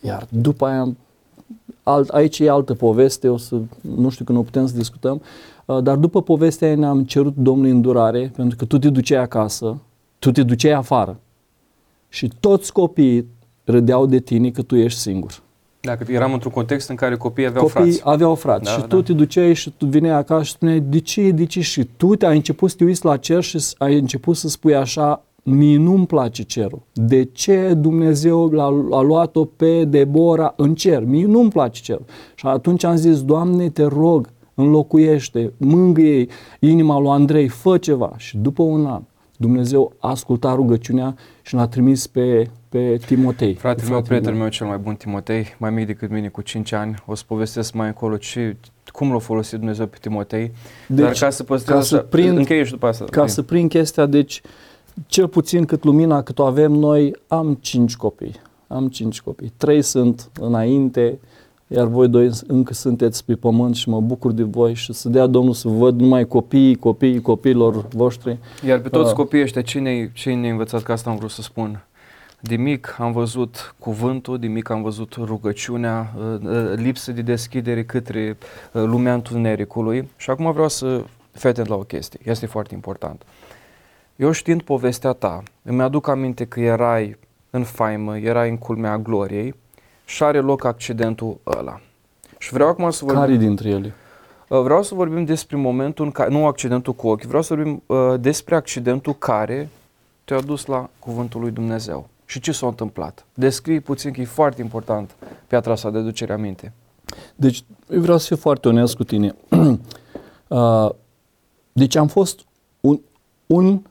Iar 0.00 0.26
după 0.28 0.66
aia, 0.66 0.94
alt, 1.82 2.08
aici 2.08 2.38
e 2.38 2.50
altă 2.50 2.74
poveste, 2.74 3.28
o 3.28 3.36
să, 3.36 3.56
nu 3.80 4.08
știu 4.08 4.24
când 4.24 4.38
o 4.38 4.42
putem 4.42 4.66
să 4.66 4.76
discutăm, 4.76 5.22
uh, 5.64 5.82
dar 5.82 5.96
după 5.96 6.22
povestea 6.22 6.68
aia 6.68 6.76
ne-am 6.76 7.04
cerut 7.04 7.34
Domnului 7.36 7.70
îndurare, 7.70 8.32
pentru 8.36 8.56
că 8.56 8.64
tu 8.64 8.78
te 8.78 8.88
duceai 8.88 9.22
acasă, 9.22 9.78
tu 10.18 10.30
te 10.30 10.42
duceai 10.42 10.72
afară 10.72 11.18
și 12.08 12.30
toți 12.40 12.72
copiii 12.72 13.26
râdeau 13.64 14.06
de 14.06 14.18
tine 14.18 14.50
că 14.50 14.62
tu 14.62 14.76
ești 14.76 14.98
singur. 15.00 15.42
Dacă 15.80 16.12
eram 16.12 16.32
într-un 16.32 16.52
context 16.52 16.88
în 16.88 16.96
care 16.96 17.16
copiii 17.16 17.46
aveau 17.46 17.64
Copiii 17.66 17.84
frați. 17.92 18.00
aveau 18.04 18.34
frați 18.34 18.64
Da, 18.64 18.70
și 18.70 18.78
da. 18.80 18.86
tu 18.86 19.02
te 19.02 19.12
duceai 19.12 19.54
și 19.54 19.70
tu 19.76 19.86
veneai 19.86 20.16
acasă 20.16 20.42
și 20.42 20.50
spuneai, 20.52 20.80
de 20.80 20.98
ce, 20.98 21.30
de 21.30 21.44
ce? 21.44 21.60
Și 21.60 21.84
tu 21.96 22.16
te 22.16 22.26
ai 22.26 22.36
început 22.36 22.70
să 22.70 22.76
te 22.76 22.84
uiți 22.84 23.04
la 23.04 23.16
cer 23.16 23.42
și 23.42 23.58
s- 23.58 23.74
ai 23.78 23.98
început 23.98 24.36
să 24.36 24.48
spui 24.48 24.74
așa, 24.76 25.22
mie 25.42 25.76
nu-mi 25.76 26.06
place 26.06 26.42
cerul. 26.42 26.82
De 26.92 27.24
ce 27.24 27.74
Dumnezeu 27.74 28.48
l-a, 28.48 28.64
a 28.90 29.00
luat-o 29.00 29.44
pe 29.44 29.84
Debora 29.84 30.54
în 30.56 30.74
cer? 30.74 31.04
Mie 31.04 31.26
nu-mi 31.26 31.50
place 31.50 31.82
cerul. 31.82 32.04
Și 32.34 32.46
atunci 32.46 32.84
am 32.84 32.96
zis, 32.96 33.22
Doamne, 33.22 33.68
te 33.68 33.84
rog, 33.84 34.28
înlocuiește, 34.54 35.52
mângâie 35.56 36.26
inima 36.58 36.98
lui 36.98 37.10
Andrei, 37.10 37.48
fă 37.48 37.78
ceva. 37.78 38.12
Și 38.16 38.36
după 38.36 38.62
un 38.62 38.86
an, 38.86 39.02
Dumnezeu 39.36 39.92
a 39.98 40.08
ascultat 40.08 40.54
rugăciunea 40.54 41.16
și 41.42 41.54
l-a 41.54 41.66
trimis 41.66 42.06
pe, 42.06 42.50
pe 42.68 43.00
Timotei. 43.06 43.54
Fratele 43.54 43.86
pe 43.86 43.92
meu, 43.92 44.02
prietenul 44.02 44.32
meu. 44.32 44.42
meu 44.42 44.50
cel 44.50 44.66
mai 44.66 44.78
bun, 44.78 44.94
Timotei, 44.94 45.54
mai 45.58 45.70
mic 45.70 45.86
decât 45.86 46.10
mine 46.10 46.28
cu 46.28 46.40
5 46.40 46.72
ani, 46.72 47.02
o 47.06 47.14
să 47.14 47.22
povestesc 47.26 47.72
mai 47.72 47.86
încolo 47.86 48.16
ce, 48.16 48.56
cum 48.92 49.12
l-a 49.12 49.18
folosit 49.18 49.58
Dumnezeu 49.58 49.86
pe 49.86 49.96
Timotei. 50.00 50.52
Dar 50.86 51.08
Deci, 51.08 51.18
ca 51.18 51.30
să 51.30 51.42
păstrez 51.42 51.76
ca 51.76 51.82
să 51.82 51.94
asta, 51.94 52.08
prind- 52.08 52.36
încheie 52.36 52.64
și 52.64 52.70
după 52.70 52.86
asta. 52.86 53.04
Ca 53.04 53.26
să 53.26 53.42
prind 53.42 53.68
chestia, 53.68 54.06
deci 54.06 54.42
cel 55.06 55.28
puțin 55.28 55.64
cât 55.64 55.84
lumina 55.84 56.22
cât 56.22 56.38
o 56.38 56.44
avem 56.44 56.72
noi, 56.72 57.16
am 57.26 57.58
cinci 57.60 57.96
copii. 57.96 58.34
Am 58.66 58.88
cinci 58.88 59.20
copii. 59.20 59.52
Trei 59.56 59.82
sunt 59.82 60.30
înainte, 60.40 61.18
iar 61.66 61.86
voi 61.86 62.08
doi 62.08 62.30
încă 62.46 62.72
sunteți 62.72 63.24
pe 63.24 63.34
pământ 63.34 63.74
și 63.74 63.88
mă 63.88 64.00
bucur 64.00 64.32
de 64.32 64.42
voi 64.42 64.74
și 64.74 64.92
să 64.92 65.08
dea 65.08 65.26
Domnul 65.26 65.54
să 65.54 65.68
văd 65.68 66.00
numai 66.00 66.26
copiii, 66.26 66.76
copiii, 66.76 67.20
copiilor 67.20 67.86
voștri. 67.94 68.38
Iar 68.66 68.78
pe 68.78 68.88
toți 68.88 69.10
Uh. 69.10 69.16
copiii 69.16 69.42
ăștia, 69.42 69.62
cine, 69.62 70.10
cine 70.14 70.34
ne-a 70.34 70.50
învățat 70.50 70.82
că 70.82 70.92
asta 70.92 71.10
am 71.10 71.16
vrut 71.16 71.30
să 71.30 71.42
spun? 71.42 71.84
De 72.40 72.56
mic 72.56 72.96
am 72.98 73.12
văzut 73.12 73.74
cuvântul, 73.78 74.38
de 74.38 74.46
mic 74.46 74.70
am 74.70 74.82
văzut 74.82 75.14
rugăciunea, 75.14 76.14
uh, 76.16 76.48
uh, 76.48 76.72
lipsă 76.74 77.12
de 77.12 77.22
deschidere 77.22 77.84
către 77.84 78.36
uh, 78.72 78.82
lumea 78.82 79.14
întunericului 79.14 80.08
și 80.16 80.30
acum 80.30 80.52
vreau 80.52 80.68
să 80.68 81.04
fii 81.32 81.48
atent 81.48 81.66
la 81.66 81.74
o 81.74 81.78
chestie, 81.78 82.20
este 82.24 82.46
foarte 82.46 82.74
important. 82.74 83.22
Eu 84.22 84.30
știind 84.30 84.62
povestea 84.62 85.12
ta, 85.12 85.42
îmi 85.62 85.82
aduc 85.82 86.08
aminte 86.08 86.44
că 86.44 86.60
erai 86.60 87.18
în 87.50 87.64
faimă, 87.64 88.18
erai 88.18 88.48
în 88.48 88.58
culmea 88.58 88.98
gloriei 88.98 89.54
și 90.04 90.22
are 90.22 90.40
loc 90.40 90.64
accidentul 90.64 91.40
ăla. 91.46 91.80
Și 92.38 92.52
vreau 92.52 92.68
acum 92.68 92.90
să 92.90 93.04
vorbim... 93.04 93.22
Care 93.22 93.36
dintre 93.36 93.68
ele? 93.68 93.94
Uh, 94.48 94.60
Vreau 94.60 94.82
să 94.82 94.94
vorbim 94.94 95.24
despre 95.24 95.56
momentul 95.56 96.04
în 96.04 96.10
care, 96.10 96.30
nu 96.30 96.46
accidentul 96.46 96.94
cu 96.94 97.08
ochi, 97.08 97.22
vreau 97.22 97.42
să 97.42 97.54
vorbim 97.54 97.82
uh, 97.86 98.14
despre 98.20 98.54
accidentul 98.54 99.14
care 99.14 99.68
te-a 100.24 100.40
dus 100.40 100.66
la 100.66 100.90
cuvântul 100.98 101.40
lui 101.40 101.50
Dumnezeu. 101.50 102.08
Și 102.24 102.40
ce 102.40 102.52
s-a 102.52 102.66
întâmplat? 102.66 103.26
Descrii 103.34 103.80
puțin 103.80 104.12
că 104.12 104.20
e 104.20 104.24
foarte 104.24 104.60
important 104.62 105.14
piatra 105.46 105.72
asta 105.72 105.90
de 105.90 105.98
aducere 105.98 106.32
aminte. 106.32 106.72
Deci, 107.34 107.64
eu 107.90 108.00
vreau 108.00 108.18
să 108.18 108.26
fiu 108.26 108.36
foarte 108.36 108.68
onest 108.68 108.96
cu 108.96 109.04
tine. 109.04 109.34
Uh, 110.48 110.90
deci 111.72 111.96
am 111.96 112.06
fost 112.06 112.40
un, 112.80 113.00
un 113.46 113.82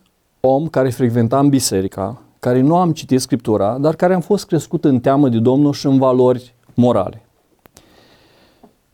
om 0.41 0.67
care 0.67 0.89
frecventa 0.89 1.39
în 1.39 1.49
biserica, 1.49 2.21
care 2.39 2.62
nu 2.62 2.75
am 2.75 2.91
citit 2.91 3.19
Scriptura, 3.19 3.77
dar 3.77 3.95
care 3.95 4.13
am 4.13 4.21
fost 4.21 4.45
crescut 4.45 4.86
în 4.86 4.99
teamă 4.99 5.30
de 5.30 5.39
Domnul 5.39 5.73
și 5.73 5.86
în 5.86 5.97
valori 5.97 6.56
morale. 6.73 7.21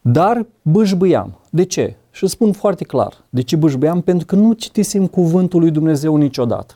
Dar 0.02 0.46
bâșbâiam. 0.62 1.38
De 1.50 1.64
ce? 1.64 1.96
Și 2.12 2.28
spun 2.28 2.52
foarte 2.52 2.84
clar. 2.84 3.14
De 3.30 3.42
ce 3.42 3.56
bâșbâiam? 3.56 4.02
Pentru 4.02 4.26
că 4.26 4.36
nu 4.36 4.54
citisem 4.54 5.08
cuvântul 5.08 5.60
lui 5.60 5.72
Dumnezeu 5.72 6.16
niciodată. 6.16 6.74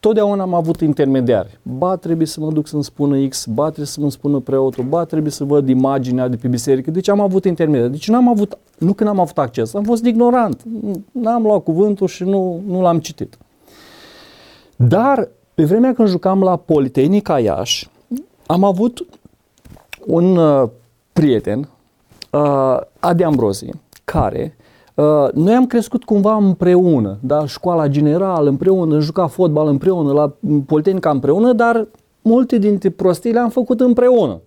Totdeauna 0.00 0.42
am 0.42 0.54
avut 0.54 0.80
intermediari. 0.80 1.58
Ba 1.62 1.96
trebuie 1.96 2.26
să 2.26 2.40
mă 2.40 2.52
duc 2.52 2.66
să-mi 2.66 2.84
spună 2.84 3.26
X, 3.26 3.46
ba 3.46 3.64
trebuie 3.64 3.86
să 3.86 4.00
mă 4.00 4.10
spună 4.10 4.38
preotul, 4.38 4.84
ba 4.84 5.04
trebuie 5.04 5.32
să 5.32 5.44
văd 5.44 5.68
imaginea 5.68 6.28
de 6.28 6.36
pe 6.36 6.48
biserică. 6.48 6.90
Deci 6.90 7.08
am 7.08 7.20
avut 7.20 7.44
intermediari. 7.44 7.90
Deci 7.90 8.08
n-am 8.08 8.28
avut, 8.28 8.58
nu 8.78 8.92
că 8.92 9.04
n-am 9.04 9.20
avut 9.20 9.38
acces, 9.38 9.74
am 9.74 9.82
fost 9.82 10.04
ignorant. 10.04 10.62
N-am 11.12 11.42
luat 11.42 11.62
cuvântul 11.62 12.06
și 12.06 12.24
nu, 12.24 12.62
nu 12.66 12.80
l-am 12.80 12.98
citit. 12.98 13.38
Dar 14.88 15.28
pe 15.54 15.64
vremea 15.64 15.94
când 15.94 16.08
jucam 16.08 16.42
la 16.42 16.56
Politehnica 16.56 17.38
Iași, 17.38 17.90
am 18.46 18.64
avut 18.64 19.06
un 20.06 20.36
uh, 20.36 20.68
prieten, 21.12 21.68
uh, 22.30 22.76
Adi 23.00 23.22
Ambrozi, 23.22 23.70
care 24.04 24.56
uh, 24.94 25.28
noi 25.34 25.54
am 25.54 25.66
crescut 25.66 26.04
cumva 26.04 26.34
împreună, 26.34 27.18
da? 27.20 27.46
școala 27.46 27.86
generală 27.86 28.48
împreună, 28.48 28.98
juca 28.98 29.26
fotbal 29.26 29.68
împreună, 29.68 30.12
la 30.12 30.32
Politehnica 30.66 31.10
împreună, 31.10 31.52
dar 31.52 31.86
multe 32.22 32.58
dintre 32.58 32.90
prostii 32.90 33.32
le-am 33.32 33.50
făcut 33.50 33.80
împreună. 33.80 34.40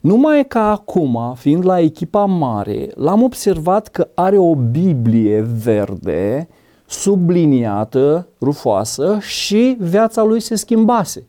Numai 0.00 0.46
că 0.46 0.58
acum, 0.58 1.34
fiind 1.36 1.64
la 1.64 1.80
echipa 1.80 2.24
mare, 2.24 2.90
l-am 2.94 3.22
observat 3.22 3.88
că 3.88 4.08
are 4.14 4.38
o 4.38 4.54
Biblie 4.54 5.46
verde, 5.62 6.48
subliniată, 6.88 8.28
rufoasă 8.40 9.18
și 9.20 9.76
viața 9.80 10.22
lui 10.22 10.40
se 10.40 10.54
schimbase. 10.54 11.26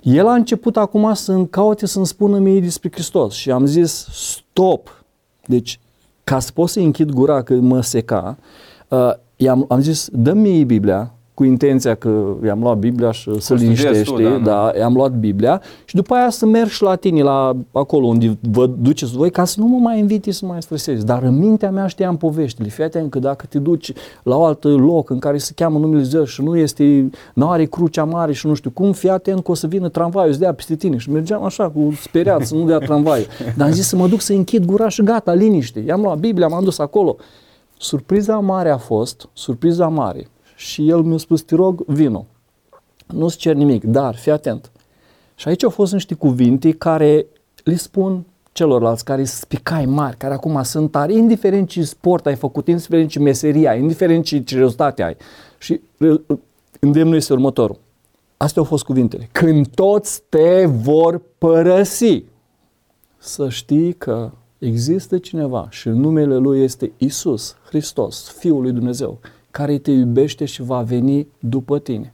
El 0.00 0.26
a 0.26 0.34
început 0.34 0.76
acum 0.76 1.14
să-mi 1.14 1.48
caute 1.48 1.86
să-mi 1.86 2.06
spună 2.06 2.38
mie 2.38 2.60
despre 2.60 2.90
Hristos 2.92 3.34
și 3.34 3.50
am 3.50 3.66
zis 3.66 4.08
stop. 4.12 5.04
Deci, 5.46 5.80
ca 6.24 6.38
să 6.38 6.52
pot 6.52 6.68
să 6.68 6.80
închid 6.80 7.10
gura 7.10 7.42
că 7.42 7.54
mă 7.54 7.80
seca, 7.80 8.36
uh, 8.88 9.10
i-am, 9.36 9.64
am 9.68 9.80
zis 9.80 10.08
dă-mi 10.12 10.40
mie 10.40 10.64
Biblia 10.64 11.15
cu 11.36 11.44
intenția 11.44 11.94
că 11.94 12.34
i-am 12.44 12.60
luat 12.60 12.78
Biblia 12.78 13.10
și 13.10 13.30
să 13.32 13.38
studiezi 13.40 13.64
liniștește, 13.64 14.14
tu, 14.14 14.22
da, 14.22 14.28
nu? 14.28 14.38
da, 14.38 14.72
i-am 14.78 14.94
luat 14.94 15.12
Biblia 15.12 15.62
și 15.84 15.94
după 15.94 16.14
aia 16.14 16.30
să 16.30 16.46
merg 16.46 16.68
și 16.68 16.82
la 16.82 16.94
tine, 16.94 17.22
la 17.22 17.56
acolo 17.72 18.06
unde 18.06 18.38
vă 18.50 18.66
duceți 18.66 19.16
voi, 19.16 19.30
ca 19.30 19.44
să 19.44 19.60
nu 19.60 19.66
mă 19.66 19.78
mai 19.78 19.98
inviti 19.98 20.30
să 20.32 20.46
mai 20.46 20.62
stresez. 20.62 21.04
Dar 21.04 21.22
în 21.22 21.38
mintea 21.38 21.70
mea 21.70 21.86
știam 21.86 22.16
poveștile. 22.16 22.68
Fii 22.68 22.84
atent 22.84 23.10
că 23.10 23.18
dacă 23.18 23.46
te 23.48 23.58
duci 23.58 23.92
la 24.22 24.34
alt 24.34 24.64
loc 24.64 25.10
în 25.10 25.18
care 25.18 25.38
se 25.38 25.52
cheamă 25.54 25.78
numele 25.78 25.90
Dumnezeu 25.90 26.24
și 26.24 26.42
nu 26.42 26.56
este, 26.56 27.10
nu 27.34 27.50
are 27.50 27.64
crucea 27.64 28.04
mare 28.04 28.32
și 28.32 28.46
nu 28.46 28.54
știu 28.54 28.70
cum, 28.70 28.92
fii 28.92 29.10
atent 29.10 29.44
că 29.44 29.50
o 29.50 29.54
să 29.54 29.66
vină 29.66 29.88
tramvaiul 29.88 30.32
să 30.32 30.38
dea 30.38 30.54
peste 30.54 30.74
tine. 30.74 30.96
Și 30.96 31.10
mergeam 31.10 31.44
așa 31.44 31.70
cu 31.70 31.92
speriat 32.02 32.46
să 32.46 32.54
nu 32.54 32.64
dea 32.64 32.78
tramvaiul. 32.78 33.26
Dar 33.56 33.66
am 33.66 33.72
zis 33.72 33.86
să 33.86 33.96
mă 33.96 34.08
duc 34.08 34.20
să 34.20 34.32
închid 34.32 34.64
gura 34.64 34.88
și 34.88 35.02
gata, 35.02 35.32
liniște. 35.32 35.80
I-am 35.86 36.00
luat 36.00 36.18
Biblia, 36.18 36.46
m-am 36.46 36.64
dus 36.64 36.78
acolo. 36.78 37.16
Surpriza 37.78 38.38
mare 38.38 38.70
a 38.70 38.78
fost, 38.78 39.28
surpriza 39.32 39.88
mare, 39.88 40.28
și 40.56 40.88
el 40.88 41.00
mi-a 41.00 41.18
spus, 41.18 41.42
te 41.42 41.54
rog, 41.54 41.84
vino. 41.86 42.26
Nu-ți 43.06 43.36
cer 43.36 43.54
nimic, 43.54 43.84
dar 43.84 44.16
fii 44.16 44.32
atent. 44.32 44.70
Și 45.34 45.48
aici 45.48 45.64
au 45.64 45.70
fost 45.70 45.92
niște 45.92 46.14
cuvinte 46.14 46.72
care 46.72 47.26
le 47.64 47.76
spun 47.76 48.24
celorlalți 48.52 49.04
care 49.04 49.24
sunt 49.24 49.40
spicai 49.40 49.86
mari, 49.86 50.16
care 50.16 50.34
acum 50.34 50.62
sunt 50.62 50.90
tari, 50.90 51.14
indiferent 51.14 51.68
ce 51.68 51.84
sport 51.84 52.26
ai 52.26 52.34
făcut, 52.34 52.68
indiferent 52.68 53.08
ce 53.08 53.18
meserie 53.18 53.68
ai, 53.68 53.80
indiferent 53.80 54.24
ce, 54.24 54.42
ce 54.42 54.58
rezultate 54.58 55.02
ai. 55.02 55.16
Și 55.58 55.80
re- 55.96 56.20
îndemnul 56.80 57.16
este 57.16 57.32
următorul. 57.32 57.78
Astea 58.36 58.62
au 58.62 58.68
fost 58.68 58.84
cuvintele. 58.84 59.28
Când 59.32 59.68
toți 59.68 60.22
te 60.28 60.66
vor 60.66 61.20
părăsi, 61.38 62.24
să 63.18 63.48
știi 63.48 63.92
că 63.92 64.30
există 64.58 65.18
cineva 65.18 65.66
și 65.70 65.88
numele 65.88 66.36
lui 66.36 66.62
este 66.62 66.92
Isus 66.96 67.56
Hristos, 67.64 68.28
Fiul 68.38 68.62
lui 68.62 68.72
Dumnezeu, 68.72 69.18
care 69.56 69.78
te 69.78 69.90
iubește 69.90 70.44
și 70.44 70.62
va 70.62 70.82
veni 70.82 71.26
după 71.38 71.78
tine. 71.78 72.12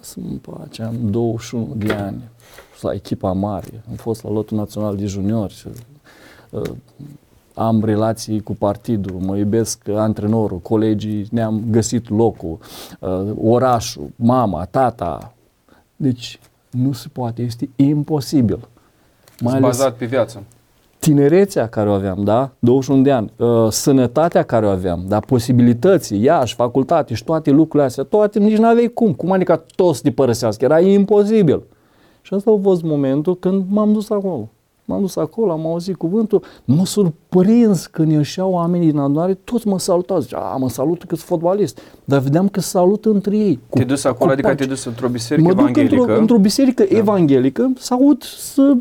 Să-mi 0.00 0.38
place, 0.38 0.82
am 0.82 1.10
21 1.10 1.74
de 1.76 1.92
ani, 1.92 2.22
la 2.80 2.92
echipa 2.92 3.32
mare, 3.32 3.82
am 3.88 3.94
fost 3.94 4.22
la 4.22 4.30
lotul 4.30 4.56
național 4.56 4.96
de 4.96 5.06
juniori 5.06 5.54
și 5.54 5.68
uh, 6.50 6.70
am 7.54 7.84
relații 7.84 8.40
cu 8.40 8.54
partidul, 8.54 9.20
mă 9.20 9.36
iubesc 9.36 9.88
antrenorul, 9.88 10.58
colegii, 10.58 11.26
ne-am 11.30 11.62
găsit 11.70 12.08
locul, 12.08 12.58
uh, 13.00 13.32
orașul, 13.42 14.10
mama, 14.16 14.64
tata. 14.64 15.34
Deci 15.96 16.40
nu 16.70 16.92
se 16.92 17.08
poate, 17.12 17.42
este 17.42 17.68
imposibil. 17.76 18.68
Mai 19.40 19.60
bazat 19.60 19.96
pe 19.96 20.06
viață. 20.06 20.42
Tinerețea 21.04 21.66
care 21.68 21.88
o 21.88 21.92
aveam, 21.92 22.18
da? 22.24 22.50
21 22.58 23.02
de 23.02 23.10
ani, 23.10 23.32
uh, 23.36 23.66
sănătatea 23.70 24.42
care 24.42 24.66
o 24.66 24.68
aveam, 24.68 25.04
da? 25.08 25.20
Posibilități, 25.20 26.14
Iași, 26.22 26.54
facultate 26.54 27.14
și 27.14 27.24
toate 27.24 27.50
lucrurile 27.50 27.88
astea, 27.88 28.04
toate 28.04 28.38
nici 28.38 28.56
nu 28.58 28.66
aveai 28.66 28.86
cum. 28.94 29.12
Cum 29.12 29.32
adică 29.32 29.64
toți 29.74 30.02
te 30.02 30.10
părăsească? 30.10 30.64
Era 30.64 30.80
imposibil. 30.80 31.62
Și 32.22 32.34
asta 32.34 32.50
a 32.50 32.58
fost 32.62 32.82
momentul 32.82 33.36
când 33.38 33.64
m-am 33.68 33.92
dus 33.92 34.10
acolo. 34.10 34.48
M-am 34.86 35.00
dus 35.00 35.16
acolo, 35.16 35.52
am 35.52 35.66
auzit 35.66 35.96
cuvântul, 35.96 36.42
m-a 36.64 36.84
surprins 36.84 37.86
când 37.86 38.10
ieșeau 38.12 38.50
oamenii 38.52 38.90
din 38.90 38.98
adunare, 38.98 39.34
toți 39.34 39.66
mă 39.68 39.78
salutau, 39.78 40.18
zicea, 40.20 40.38
a, 40.38 40.56
mă 40.56 40.68
salută 40.68 41.04
că 41.08 41.14
sunt 41.14 41.26
fotbalist, 41.28 41.80
dar 42.04 42.20
vedeam 42.20 42.48
că 42.48 42.60
salută 42.60 43.08
între 43.08 43.36
ei. 43.36 43.54
cu- 43.68 43.74
Te-ai 43.76 43.86
dus 43.86 44.04
acolo, 44.04 44.24
cu 44.26 44.32
adică 44.32 44.46
pace. 44.48 44.56
te-ai 44.56 44.68
dus 44.74 44.84
într-o 44.84 45.08
biserică 45.08 45.46
Mă 45.48 45.52
duc 45.54 45.60
evanghelică. 45.60 46.00
într-o, 46.02 46.18
într-o 46.18 46.38
biserică 46.38 46.84
da. 46.90 46.96
evanghelică 46.96 47.72
să 47.78 47.94
aud, 47.94 48.22
să, 48.22 48.76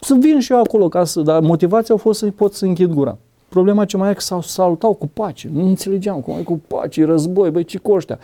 să 0.00 0.16
vin 0.20 0.40
și 0.40 0.52
eu 0.52 0.58
acolo, 0.58 0.88
ca 0.88 1.04
să, 1.04 1.20
dar 1.20 1.40
motivația 1.40 1.94
a 1.94 1.98
fost 1.98 2.18
să 2.18 2.30
pot 2.30 2.52
să 2.52 2.64
închid 2.64 2.92
gura. 2.92 3.18
Problema 3.48 3.84
ce 3.84 3.96
mai 3.96 4.10
e 4.10 4.14
că 4.14 4.20
s-au 4.20 4.40
salutau 4.40 4.94
cu 4.94 5.06
pace. 5.06 5.50
Nu 5.52 5.66
înțelegeam 5.66 6.20
cum 6.20 6.34
e 6.38 6.42
cu 6.42 6.60
pace, 6.66 7.00
e 7.00 7.04
război, 7.04 7.50
băi, 7.50 7.64
ce 7.64 7.78
coștea. 7.78 8.18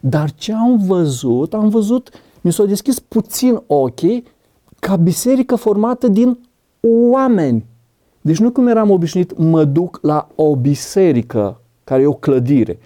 Dar 0.00 0.30
ce 0.30 0.52
am 0.52 0.82
văzut, 0.86 1.54
am 1.54 1.68
văzut, 1.68 2.10
mi 2.40 2.52
s-au 2.52 2.66
deschis 2.66 2.98
puțin 2.98 3.62
ochii 3.66 4.24
ca 4.78 4.96
biserică 4.96 5.54
formată 5.54 6.08
din 6.08 6.38
oameni. 7.10 7.64
Deci 8.20 8.38
nu 8.38 8.50
cum 8.50 8.66
eram 8.66 8.90
obișnuit, 8.90 9.38
mă 9.38 9.64
duc 9.64 9.98
la 10.02 10.28
o 10.34 10.56
biserică 10.56 11.60
care 11.84 12.02
e 12.02 12.06
o 12.06 12.12
clădire. 12.12 12.78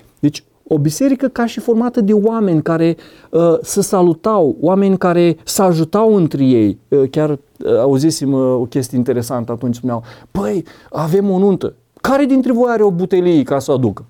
Deci 0.68 0.78
o 0.78 0.78
biserică 0.78 1.28
ca 1.28 1.46
și 1.46 1.60
formată 1.60 2.00
de 2.00 2.12
oameni 2.12 2.62
care 2.62 2.96
uh, 3.30 3.58
se 3.62 3.82
salutau, 3.82 4.56
oameni 4.60 4.98
care 4.98 5.36
se 5.44 5.62
ajutau 5.62 6.14
între 6.14 6.44
ei. 6.44 6.78
Uh, 6.88 7.10
chiar 7.10 7.30
uh, 7.30 7.38
auzisem 7.78 8.32
uh, 8.32 8.40
o 8.40 8.64
chestie 8.64 8.98
interesantă 8.98 9.52
atunci, 9.52 9.74
spuneau, 9.74 10.02
păi, 10.30 10.64
avem 10.90 11.30
o 11.30 11.38
nuntă. 11.38 11.74
Care 12.00 12.24
dintre 12.24 12.52
voi 12.52 12.70
are 12.70 12.82
o 12.82 12.90
butelie 12.90 13.42
ca 13.42 13.58
să 13.58 13.70
o 13.70 13.74
aducă? 13.74 14.04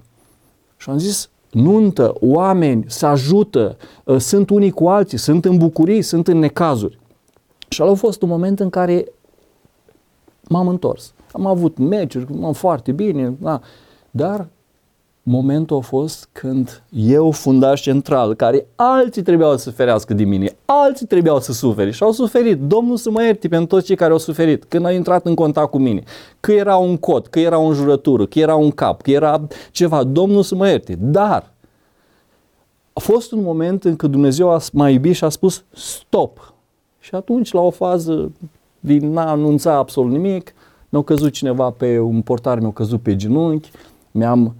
Și 0.76 0.90
am 0.90 0.98
zis, 0.98 1.30
nuntă, 1.50 2.14
oameni, 2.20 2.84
se 2.88 3.07
ajută, 3.07 3.76
uh, 4.04 4.16
sunt 4.18 4.50
unii 4.50 4.70
cu 4.70 4.88
alții, 4.88 5.18
sunt 5.18 5.44
în 5.44 5.57
bucurii, 5.57 6.02
sunt 6.02 6.28
în 6.28 6.38
necazuri. 6.38 6.98
Și 7.68 7.82
ăla 7.82 7.90
a 7.92 7.94
fost 7.94 8.22
un 8.22 8.28
moment 8.28 8.61
în 8.61 8.70
care 8.70 9.04
m-am 10.48 10.68
întors. 10.68 11.14
Am 11.32 11.46
avut 11.46 11.78
meciuri, 11.78 12.26
m-am 12.38 12.52
foarte 12.52 12.92
bine, 12.92 13.34
da, 13.40 13.61
dar 14.11 14.48
momentul 15.28 15.76
a 15.76 15.80
fost 15.80 16.28
când 16.32 16.82
eu, 16.90 17.30
fundaș 17.30 17.80
central, 17.80 18.34
care 18.34 18.66
alții 18.74 19.22
trebuiau 19.22 19.56
să 19.56 19.70
ferească 19.70 20.14
de 20.14 20.24
mine, 20.24 20.56
alții 20.64 21.06
trebuiau 21.06 21.40
să 21.40 21.52
suferi 21.52 21.92
și 21.92 22.02
au 22.02 22.12
suferit. 22.12 22.60
Domnul 22.60 22.96
să 22.96 23.10
mă 23.10 23.22
ierte 23.22 23.48
pentru 23.48 23.66
toți 23.66 23.86
cei 23.86 23.96
care 23.96 24.12
au 24.12 24.18
suferit 24.18 24.64
când 24.64 24.86
au 24.86 24.92
intrat 24.92 25.26
în 25.26 25.34
contact 25.34 25.70
cu 25.70 25.78
mine. 25.78 26.02
Că 26.40 26.52
era 26.52 26.76
un 26.76 26.96
cod, 26.96 27.26
că 27.26 27.40
era 27.40 27.58
o 27.58 27.66
înjurătură, 27.66 28.26
că 28.26 28.38
era 28.38 28.54
un 28.54 28.70
cap, 28.70 29.02
că 29.02 29.10
era 29.10 29.46
ceva. 29.70 30.04
Domnul 30.04 30.42
să 30.42 30.54
mă 30.54 30.68
ierte. 30.68 30.96
Dar 31.00 31.52
a 32.92 33.00
fost 33.00 33.32
un 33.32 33.42
moment 33.42 33.84
în 33.84 33.96
care 33.96 34.12
Dumnezeu 34.12 34.50
a 34.50 34.60
mai 34.72 34.92
iubit 34.92 35.14
și 35.14 35.24
a 35.24 35.28
spus 35.28 35.64
stop. 35.72 36.54
Și 36.98 37.14
atunci, 37.14 37.52
la 37.52 37.60
o 37.60 37.70
fază 37.70 38.32
din 38.80 39.16
a 39.16 39.30
anunța 39.30 39.72
absolut 39.72 40.10
nimic, 40.10 40.54
mi-a 40.88 41.02
căzut 41.02 41.32
cineva 41.32 41.70
pe 41.70 41.98
un 41.98 42.22
portar, 42.22 42.58
mi-a 42.58 42.72
căzut 42.72 43.00
pe 43.00 43.16
genunchi, 43.16 43.70
mi-am 44.10 44.54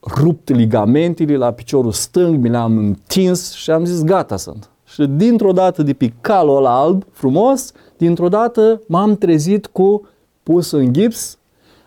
rupt 0.00 0.48
ligamentele 0.48 1.36
la 1.36 1.52
piciorul 1.52 1.92
stâng, 1.92 2.36
mi 2.36 2.48
le-am 2.48 2.76
întins 2.76 3.52
și 3.52 3.70
am 3.70 3.84
zis 3.84 4.02
gata 4.02 4.36
sunt. 4.36 4.70
Și 4.84 5.06
dintr-o 5.06 5.52
dată 5.52 5.82
de 5.82 5.92
pe 5.92 6.12
calul 6.20 6.56
ăla 6.56 6.80
alb, 6.80 7.04
frumos, 7.12 7.72
dintr-o 7.96 8.28
dată 8.28 8.80
m-am 8.86 9.16
trezit 9.16 9.66
cu 9.66 10.08
pus 10.42 10.70
în 10.70 10.92
gips, 10.92 11.38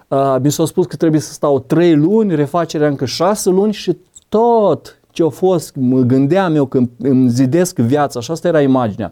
uh, 0.07 0.36
mi 0.41 0.51
s-a 0.51 0.66
spus 0.66 0.86
că 0.86 0.95
trebuie 0.95 1.22
să 1.22 1.34
stau 1.34 1.59
3 1.59 1.95
luni, 1.95 2.36
refacerea 2.36 2.88
încă 2.88 3.05
6 3.05 3.49
luni 3.49 3.74
și 3.74 3.97
tot 4.30 4.99
ce 5.12 5.24
a 5.24 5.30
fost, 5.30 5.76
mă 5.76 5.99
gândeam 5.99 6.55
eu 6.55 6.66
când 6.66 6.89
îmi 6.99 7.30
zidesc 7.30 7.78
viața 7.78 8.20
și 8.20 8.32
asta 8.32 8.47
era 8.47 8.62
imaginea. 8.62 9.12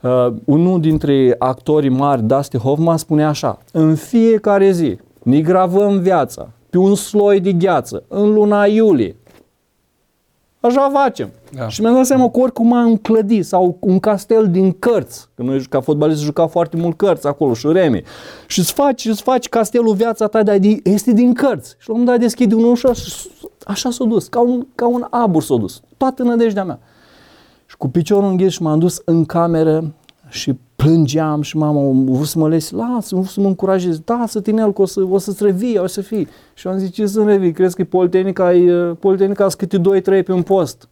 Uh, 0.00 0.26
unul 0.44 0.80
dintre 0.80 1.34
actorii 1.38 1.88
mari, 1.88 2.22
Dusty 2.22 2.58
Hoffman, 2.58 2.96
spune 2.96 3.24
așa, 3.24 3.58
în 3.72 3.94
fiecare 3.94 4.70
zi 4.70 4.98
ne 5.22 5.40
gravăm 5.40 5.98
viața 5.98 6.48
pe 6.74 6.80
un 6.80 6.94
sloi 6.94 7.40
de 7.40 7.52
gheață 7.52 8.04
în 8.08 8.32
luna 8.32 8.66
iulie. 8.66 9.16
Așa 10.60 10.90
facem. 10.92 11.30
Da. 11.52 11.68
Și 11.68 11.80
mi-am 11.80 11.94
dat 11.94 12.06
seama 12.06 12.30
că 12.30 12.40
oricum 12.40 12.72
am 12.72 12.90
un 12.90 12.96
clădit 12.96 13.46
sau 13.46 13.76
un 13.80 13.98
castel 13.98 14.50
din 14.50 14.72
cărți, 14.72 15.28
că 15.34 15.42
noi 15.42 15.62
ca 15.62 15.80
fotbalist 15.80 16.20
juca 16.20 16.46
foarte 16.46 16.76
mult 16.76 16.96
cărți 16.96 17.26
acolo 17.26 17.54
și 17.54 17.66
remi. 17.66 18.02
Și 18.46 18.58
îți 18.58 18.72
faci, 18.72 19.04
îți 19.04 19.22
faci 19.22 19.48
castelul 19.48 19.94
viața 19.94 20.26
ta, 20.26 20.42
dar 20.42 20.58
este 20.82 21.12
din 21.12 21.34
cărți. 21.34 21.76
Și 21.78 21.88
la 21.88 21.94
un 21.94 22.00
moment 22.00 22.18
dat 22.18 22.18
deschide 22.18 22.54
un 22.54 22.64
ușă 22.64 22.92
și 22.92 23.28
așa 23.64 23.90
s-a 23.90 24.04
dus, 24.04 24.26
ca 24.26 24.40
un, 24.40 24.66
ca 24.74 24.86
un 24.86 25.06
abur 25.10 25.42
s-a 25.42 25.56
dus. 25.56 25.82
Toată 25.96 26.22
nădejdea 26.22 26.64
mea. 26.64 26.78
Și 27.66 27.76
cu 27.76 27.88
piciorul 27.88 28.28
înghis 28.28 28.52
și 28.52 28.62
m-am 28.62 28.78
dus 28.78 29.02
în 29.04 29.24
cameră 29.24 29.94
și 30.34 30.58
plângeam 30.76 31.42
și 31.42 31.56
mama 31.56 31.80
a 31.80 31.90
vrut 31.92 32.26
să 32.26 32.38
mă 32.38 32.48
lesi, 32.48 32.74
lasă, 32.74 33.14
vrut 33.14 33.28
să 33.28 33.40
mă 33.40 33.46
încurajez, 33.46 33.98
da, 33.98 34.24
să 34.28 34.40
tinel, 34.40 34.72
că 34.72 34.82
o, 34.82 34.86
să, 34.86 35.06
o 35.10 35.18
să-ți 35.18 35.42
revii, 35.42 35.78
o 35.78 35.86
să 35.86 36.00
fii. 36.00 36.28
Și 36.54 36.66
am 36.66 36.78
zis, 36.78 36.90
ce 36.90 37.06
să 37.06 37.22
revii, 37.24 37.52
crezi 37.52 37.76
că 37.76 37.84
Politehnica, 37.84 38.54
e, 38.54 38.72
Politehnica 38.98 39.48
sunt 39.48 39.68
câte 39.68 40.00
2-3 40.20 40.24
pe 40.24 40.32
un 40.32 40.42
post. 40.42 40.88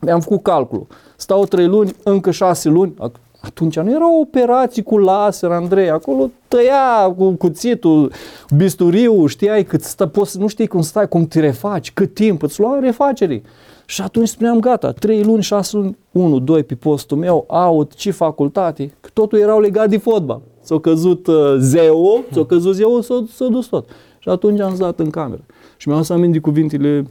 Mi-am 0.00 0.20
făcut 0.20 0.42
calculul. 0.42 0.86
Stau 1.16 1.44
3 1.44 1.66
luni, 1.66 1.94
încă 2.02 2.30
6 2.30 2.68
luni. 2.68 2.94
Atunci 3.40 3.78
nu 3.78 3.90
erau 3.90 4.20
operații 4.20 4.82
cu 4.82 4.98
laser, 4.98 5.50
Andrei, 5.50 5.90
acolo 5.90 6.30
tăia 6.48 7.14
cu 7.16 7.30
cuțitul, 7.30 8.12
bisturiu, 8.56 9.26
știai 9.26 9.64
cât 9.64 9.82
stă, 9.82 10.06
poți, 10.06 10.38
nu 10.38 10.46
știi 10.46 10.66
cum 10.66 10.80
stai, 10.80 11.08
cum 11.08 11.26
te 11.26 11.40
refaci, 11.40 11.92
cât 11.92 12.14
timp, 12.14 12.42
îți 12.42 12.60
lua 12.60 12.78
refacerii. 12.80 13.42
Și 13.86 14.02
atunci 14.02 14.28
spuneam, 14.28 14.60
gata, 14.60 14.92
3 14.92 15.22
luni, 15.22 15.42
6 15.42 15.76
luni, 15.76 15.96
1, 16.12 16.38
2 16.38 16.62
pe 16.62 16.74
postul 16.74 17.16
meu, 17.16 17.44
aut, 17.48 17.94
ce 17.94 18.10
facultate, 18.10 18.94
că 19.00 19.10
totul 19.12 19.38
erau 19.38 19.60
legat 19.60 19.88
de 19.88 19.96
fotbal. 19.96 20.40
S-a 20.60 20.78
căzut 20.78 21.26
uh, 21.26 21.54
zeu, 21.58 22.24
s-a 22.32 22.44
căzut 22.44 22.74
zeu, 22.74 23.00
s-a, 23.00 23.24
s-a 23.32 23.46
dus 23.46 23.66
tot. 23.66 23.88
Și 24.18 24.28
atunci 24.28 24.60
am 24.60 24.74
stat 24.74 24.98
în 24.98 25.10
cameră. 25.10 25.40
Și 25.76 25.88
mi-am 25.88 26.02
să 26.02 26.12
aminte 26.12 26.38
cuvintele 26.38 27.06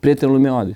prietenului 0.00 0.42
meu 0.42 0.58
Adi. 0.58 0.74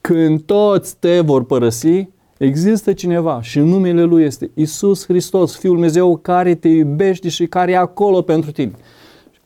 Când 0.00 0.40
toți 0.40 0.96
te 0.98 1.20
vor 1.20 1.44
părăsi, 1.44 2.08
există 2.38 2.92
cineva 2.92 3.42
și 3.42 3.58
numele 3.58 4.02
lui 4.02 4.24
este 4.24 4.50
Isus 4.54 5.04
Hristos, 5.04 5.56
Fiul 5.56 5.72
Dumnezeu 5.72 6.16
care 6.16 6.54
te 6.54 6.68
iubește 6.68 7.28
și 7.28 7.46
care 7.46 7.70
e 7.70 7.76
acolo 7.76 8.22
pentru 8.22 8.50
tine. 8.50 8.72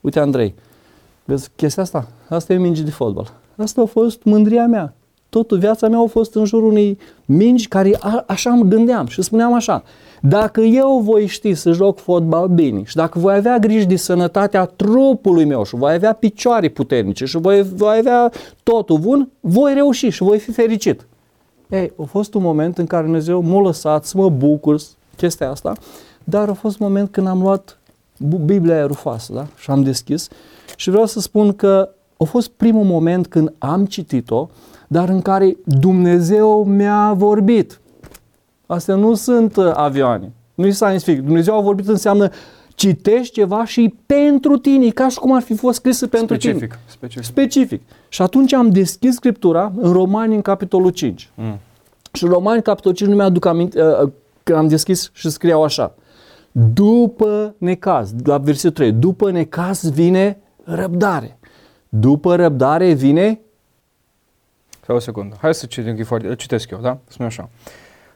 Uite, 0.00 0.20
Andrei, 0.20 0.54
vezi 1.24 1.50
chestia 1.56 1.82
asta? 1.82 2.08
Asta 2.28 2.52
e 2.52 2.56
minge 2.56 2.82
de 2.82 2.90
fotbal. 2.90 3.32
Asta 3.56 3.80
a 3.80 3.84
fost 3.84 4.22
mândria 4.22 4.66
mea 4.66 4.94
totul 5.34 5.58
viața 5.58 5.88
mea 5.88 5.98
a 5.98 6.06
fost 6.06 6.34
în 6.34 6.44
jurul 6.44 6.70
unei 6.70 6.98
mingi 7.24 7.68
care 7.68 7.96
a, 8.00 8.24
așa 8.26 8.50
îmi 8.50 8.68
gândeam 8.68 9.06
și 9.06 9.22
spuneam 9.22 9.52
așa, 9.52 9.82
dacă 10.20 10.60
eu 10.60 11.00
voi 11.04 11.26
ști 11.26 11.54
să 11.54 11.72
joc 11.72 11.98
fotbal 11.98 12.48
bine 12.48 12.82
și 12.84 12.96
dacă 12.96 13.18
voi 13.18 13.34
avea 13.34 13.58
grijă 13.58 13.86
de 13.86 13.96
sănătatea 13.96 14.64
trupului 14.64 15.44
meu 15.44 15.64
și 15.64 15.74
voi 15.74 15.92
avea 15.92 16.12
picioare 16.12 16.68
puternice 16.68 17.24
și 17.24 17.38
voi, 17.38 17.62
voi 17.74 17.96
avea 17.98 18.32
totul 18.62 18.98
bun, 18.98 19.30
voi 19.40 19.74
reuși 19.74 20.08
și 20.08 20.22
voi 20.22 20.38
fi 20.38 20.52
fericit. 20.52 21.06
Ei, 21.68 21.92
a 22.00 22.02
fost 22.02 22.34
un 22.34 22.42
moment 22.42 22.78
în 22.78 22.86
care 22.86 23.02
Dumnezeu 23.02 23.42
m-a 23.42 23.60
lăsat 23.60 24.04
să 24.04 24.16
mă 24.16 24.28
bucur 24.28 24.80
chestia 25.16 25.50
asta, 25.50 25.72
dar 26.24 26.48
a 26.48 26.52
fost 26.52 26.80
un 26.80 26.86
moment 26.86 27.10
când 27.10 27.26
am 27.26 27.42
luat 27.42 27.78
Biblia 28.44 28.74
aia 28.74 28.86
rufoasă 28.86 29.32
da? 29.32 29.46
și 29.56 29.70
am 29.70 29.82
deschis 29.82 30.28
și 30.76 30.90
vreau 30.90 31.06
să 31.06 31.20
spun 31.20 31.52
că 31.52 31.88
a 32.16 32.24
fost 32.24 32.48
primul 32.48 32.84
moment 32.84 33.26
când 33.26 33.52
am 33.58 33.86
citit-o 33.86 34.48
dar 34.94 35.08
în 35.08 35.22
care 35.22 35.56
Dumnezeu 35.64 36.64
mi-a 36.64 37.12
vorbit. 37.12 37.80
Astea 38.66 38.94
nu 38.94 39.14
sunt 39.14 39.56
uh, 39.56 39.70
avioane, 39.74 40.32
nu 40.54 40.66
e 40.66 40.70
science 40.70 41.04
fiction. 41.04 41.24
Dumnezeu 41.24 41.56
a 41.56 41.60
vorbit 41.60 41.88
înseamnă 41.88 42.30
citești 42.74 43.32
ceva 43.32 43.64
și 43.64 43.94
pentru 44.06 44.56
tine, 44.56 44.88
ca 44.88 45.08
și 45.08 45.18
cum 45.18 45.32
ar 45.32 45.42
fi 45.42 45.54
fost 45.54 45.76
scris 45.76 45.98
pentru 45.98 46.34
specific, 46.34 46.58
tine. 46.58 46.80
Specific. 46.86 47.24
Specific. 47.24 47.82
Și 48.08 48.22
atunci 48.22 48.52
am 48.52 48.70
deschis 48.70 49.14
Scriptura 49.14 49.72
în 49.76 49.92
Romani 49.92 50.34
în 50.34 50.42
capitolul 50.42 50.90
5. 50.90 51.30
Mm. 51.34 51.58
Și 52.12 52.24
în 52.24 52.30
Romani 52.30 52.62
capitolul 52.62 52.96
5 52.96 53.10
nu 53.10 53.16
mi-aduc 53.16 53.44
aminte, 53.44 53.82
uh, 53.82 54.00
uh, 54.02 54.10
că 54.42 54.56
am 54.56 54.68
deschis 54.68 55.10
și 55.12 55.30
scriau 55.30 55.62
așa. 55.62 55.94
După 56.52 57.54
necaz, 57.58 58.12
la 58.24 58.38
versetul 58.38 58.70
3, 58.70 58.92
după 58.92 59.30
necaz 59.30 59.90
vine 59.90 60.38
răbdare. 60.64 61.38
După 61.88 62.36
răbdare 62.36 62.92
vine 62.92 63.38
Stai 64.84 64.96
o 64.96 64.98
secundă. 64.98 65.36
Hai 65.40 65.54
să 65.54 65.66
citim, 65.66 65.96
că 65.96 66.04
foarte, 66.04 66.34
citesc 66.34 66.70
eu, 66.70 66.78
da? 66.82 66.98
Spune 67.08 67.28
așa. 67.28 67.48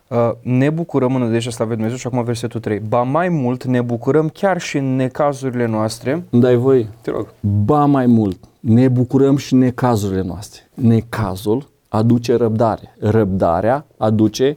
Uh, 0.08 0.30
ne 0.42 0.70
bucurăm 0.70 1.14
în 1.14 1.22
nădejdea 1.22 1.50
asta, 1.50 1.64
Dumnezeu 1.64 1.96
și 1.96 2.06
acum 2.06 2.24
versetul 2.24 2.60
3. 2.60 2.78
Ba 2.78 3.02
mai 3.02 3.28
mult 3.28 3.64
ne 3.64 3.80
bucurăm 3.80 4.28
chiar 4.28 4.60
și 4.60 4.76
în 4.76 4.96
necazurile 4.96 5.66
noastre. 5.66 6.24
Dai 6.30 6.56
voi. 6.56 6.88
Te 7.00 7.10
rog. 7.10 7.26
Ba 7.40 7.84
mai 7.84 8.06
mult 8.06 8.38
ne 8.60 8.88
bucurăm 8.88 9.36
și 9.36 9.52
în 9.52 9.58
necazurile 9.58 10.22
noastre. 10.22 10.60
Necazul 10.74 11.68
aduce 11.88 12.36
răbdare. 12.36 12.94
Răbdarea 13.00 13.86
aduce 13.96 14.56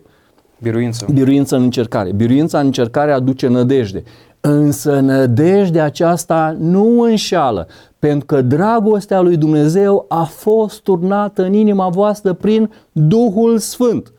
biruință. 0.62 1.06
Biruință 1.14 1.56
în 1.56 1.62
încercare. 1.62 2.12
Biruința 2.12 2.60
în 2.60 2.66
încercare 2.66 3.12
aduce 3.12 3.48
nădejde. 3.48 4.04
Însă 4.40 5.00
nădejdea 5.00 5.84
aceasta 5.84 6.56
nu 6.60 7.02
înșeală, 7.02 7.68
pentru 8.02 8.26
că 8.26 8.42
dragostea 8.42 9.20
lui 9.22 9.38
Dumnezeu 9.38 10.06
a 10.08 10.24
fost 10.24 10.82
turnată 10.82 11.44
în 11.44 11.54
inima 11.54 11.90
voastră 11.90 12.34
prin 12.34 12.72
Duhul 12.92 13.58
Sfânt. 13.58 14.14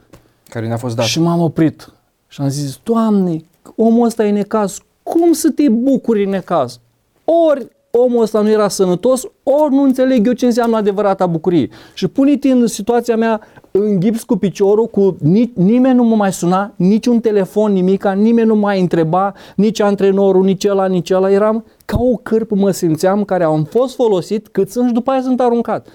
Care 0.49 0.66
ne-a 0.66 0.76
fost 0.76 0.97
dat. 0.97 1.05
Și 1.05 1.20
m-am 1.20 1.41
oprit 1.41 1.93
și 2.28 2.41
am 2.41 2.49
zis, 2.49 2.80
Doamne, 2.83 3.45
omul 3.76 4.07
ăsta 4.07 4.24
e 4.24 4.30
necaz, 4.30 4.78
cum 5.03 5.33
să 5.33 5.51
te 5.51 5.68
bucuri 5.68 6.24
în 6.24 6.30
necaz? 6.30 6.80
Ori 7.24 7.68
omul 7.99 8.22
ăsta 8.22 8.40
nu 8.40 8.51
era 8.51 8.68
sănătos, 8.68 9.22
ori 9.43 9.74
nu 9.74 9.82
înțeleg 9.82 10.26
eu 10.26 10.32
ce 10.32 10.47
înseamnă 10.47 10.76
adevărata 10.76 11.26
bucurie. 11.26 11.68
Și 11.95 12.09
pune-te 12.09 12.51
în 12.51 12.66
situația 12.66 13.16
mea 13.16 13.40
în 13.70 14.01
gips 14.01 14.22
cu 14.22 14.36
piciorul, 14.36 14.86
cu 14.86 15.16
ni- 15.20 15.53
nimeni 15.55 15.95
nu 15.95 16.05
mă 16.05 16.16
mai 16.16 16.32
suna, 16.32 16.72
niciun 16.76 17.20
telefon, 17.20 17.72
nimica, 17.72 18.12
nimeni 18.12 18.47
nu 18.47 18.55
mai 18.55 18.80
întreba, 18.80 19.34
nici 19.57 19.80
antrenorul, 19.80 20.45
nici 20.45 20.64
ăla, 20.64 20.86
nici 20.86 21.11
ăla. 21.11 21.30
Eram 21.30 21.64
ca 21.84 21.97
o 22.01 22.16
cârpă, 22.16 22.55
mă 22.55 22.70
simțeam, 22.70 23.24
care 23.24 23.45
am 23.45 23.64
fost 23.64 23.95
folosit 23.95 24.49
cât 24.49 24.70
sunt 24.70 24.86
și 24.86 24.93
după 24.93 25.11
aia 25.11 25.22
sunt 25.22 25.40
aruncat. 25.40 25.86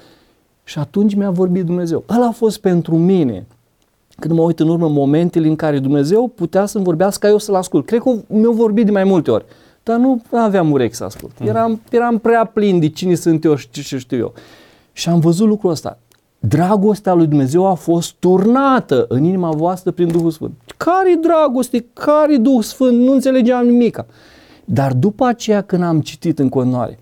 Și 0.63 0.79
atunci 0.79 1.15
mi-a 1.15 1.29
vorbit 1.29 1.65
Dumnezeu. 1.65 2.03
Ăla 2.15 2.25
a 2.25 2.31
fost 2.31 2.59
pentru 2.59 2.97
mine 2.97 3.45
când 4.19 4.33
mă 4.33 4.41
uit 4.41 4.59
în 4.59 4.67
urmă 4.67 4.87
momentele 4.87 5.47
în 5.47 5.55
care 5.55 5.79
Dumnezeu 5.79 6.27
putea 6.35 6.65
să-mi 6.65 6.83
vorbească 6.83 7.25
ca 7.25 7.31
eu 7.31 7.37
să-L 7.37 7.55
ascult. 7.55 7.85
Cred 7.85 8.01
că 8.01 8.11
mi-a 8.27 8.49
vorbit 8.49 8.85
de 8.85 8.91
mai 8.91 9.03
multe 9.03 9.31
ori 9.31 9.45
dar 9.87 9.97
nu 9.99 10.21
aveam 10.31 10.71
urechi 10.71 10.95
să 10.95 11.03
ascult. 11.03 11.31
Mm. 11.39 11.47
Eram, 11.47 11.81
eram 11.89 12.17
prea 12.17 12.45
plin 12.45 12.79
de 12.79 12.89
cine 12.89 13.15
sunt 13.15 13.43
eu 13.43 13.55
și 13.55 13.69
ce 13.69 13.97
știu 13.97 14.17
eu. 14.17 14.33
Și 14.93 15.09
am 15.09 15.19
văzut 15.19 15.47
lucrul 15.47 15.71
ăsta. 15.71 15.97
Dragostea 16.39 17.13
lui 17.13 17.27
Dumnezeu 17.27 17.65
a 17.65 17.73
fost 17.73 18.13
turnată 18.19 19.05
în 19.09 19.23
inima 19.23 19.51
voastră 19.51 19.91
prin 19.91 20.07
Duhul 20.07 20.31
Sfânt. 20.31 20.53
Care 20.77 21.19
dragoste? 21.21 21.85
Care 21.93 22.37
Duh 22.37 22.63
Sfânt? 22.63 22.99
Nu 22.99 23.11
înțelegeam 23.11 23.65
nimica. 23.65 24.05
Dar 24.65 24.93
după 24.93 25.25
aceea 25.25 25.61
când 25.61 25.83
am 25.83 26.01
citit 26.01 26.39
în 26.39 26.49
continuare, 26.49 26.99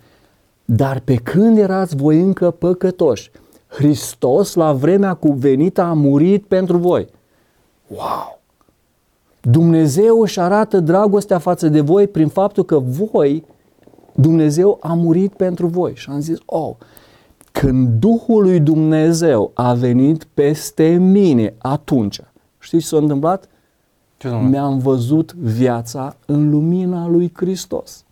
dar 0.65 0.99
pe 0.99 1.15
când 1.15 1.57
erați 1.57 1.95
voi 1.95 2.21
încă 2.21 2.51
păcătoși, 2.51 3.31
Hristos 3.67 4.53
la 4.53 4.73
vremea 4.73 5.13
cuvenită 5.13 5.81
a 5.81 5.93
murit 5.93 6.45
pentru 6.45 6.77
voi. 6.77 7.07
Wow! 7.88 8.34
Dumnezeu 9.49 10.21
își 10.21 10.39
arată 10.39 10.79
dragostea 10.79 11.37
față 11.37 11.67
de 11.67 11.81
voi 11.81 12.07
prin 12.07 12.27
faptul 12.27 12.63
că 12.63 12.79
voi, 12.79 13.43
Dumnezeu 14.15 14.77
a 14.81 14.93
murit 14.93 15.33
pentru 15.33 15.67
voi. 15.67 15.93
Și 15.95 16.09
am 16.09 16.19
zis, 16.19 16.37
oh, 16.45 16.75
când 17.51 17.87
Duhul 17.99 18.43
lui 18.43 18.59
Dumnezeu 18.59 19.51
a 19.53 19.73
venit 19.73 20.23
peste 20.23 20.87
mine 20.87 21.53
atunci, 21.57 22.21
știți 22.59 22.83
ce 22.83 22.89
s-a 22.89 22.97
întâmplat? 22.97 23.49
Ce 24.17 24.27
s-a 24.27 24.33
întâmplat? 24.35 24.61
Mi-am 24.61 24.77
văzut 24.77 25.33
viața 25.33 26.15
în 26.25 26.49
lumina 26.49 27.07
lui 27.07 27.31
Hristos. 27.35 28.03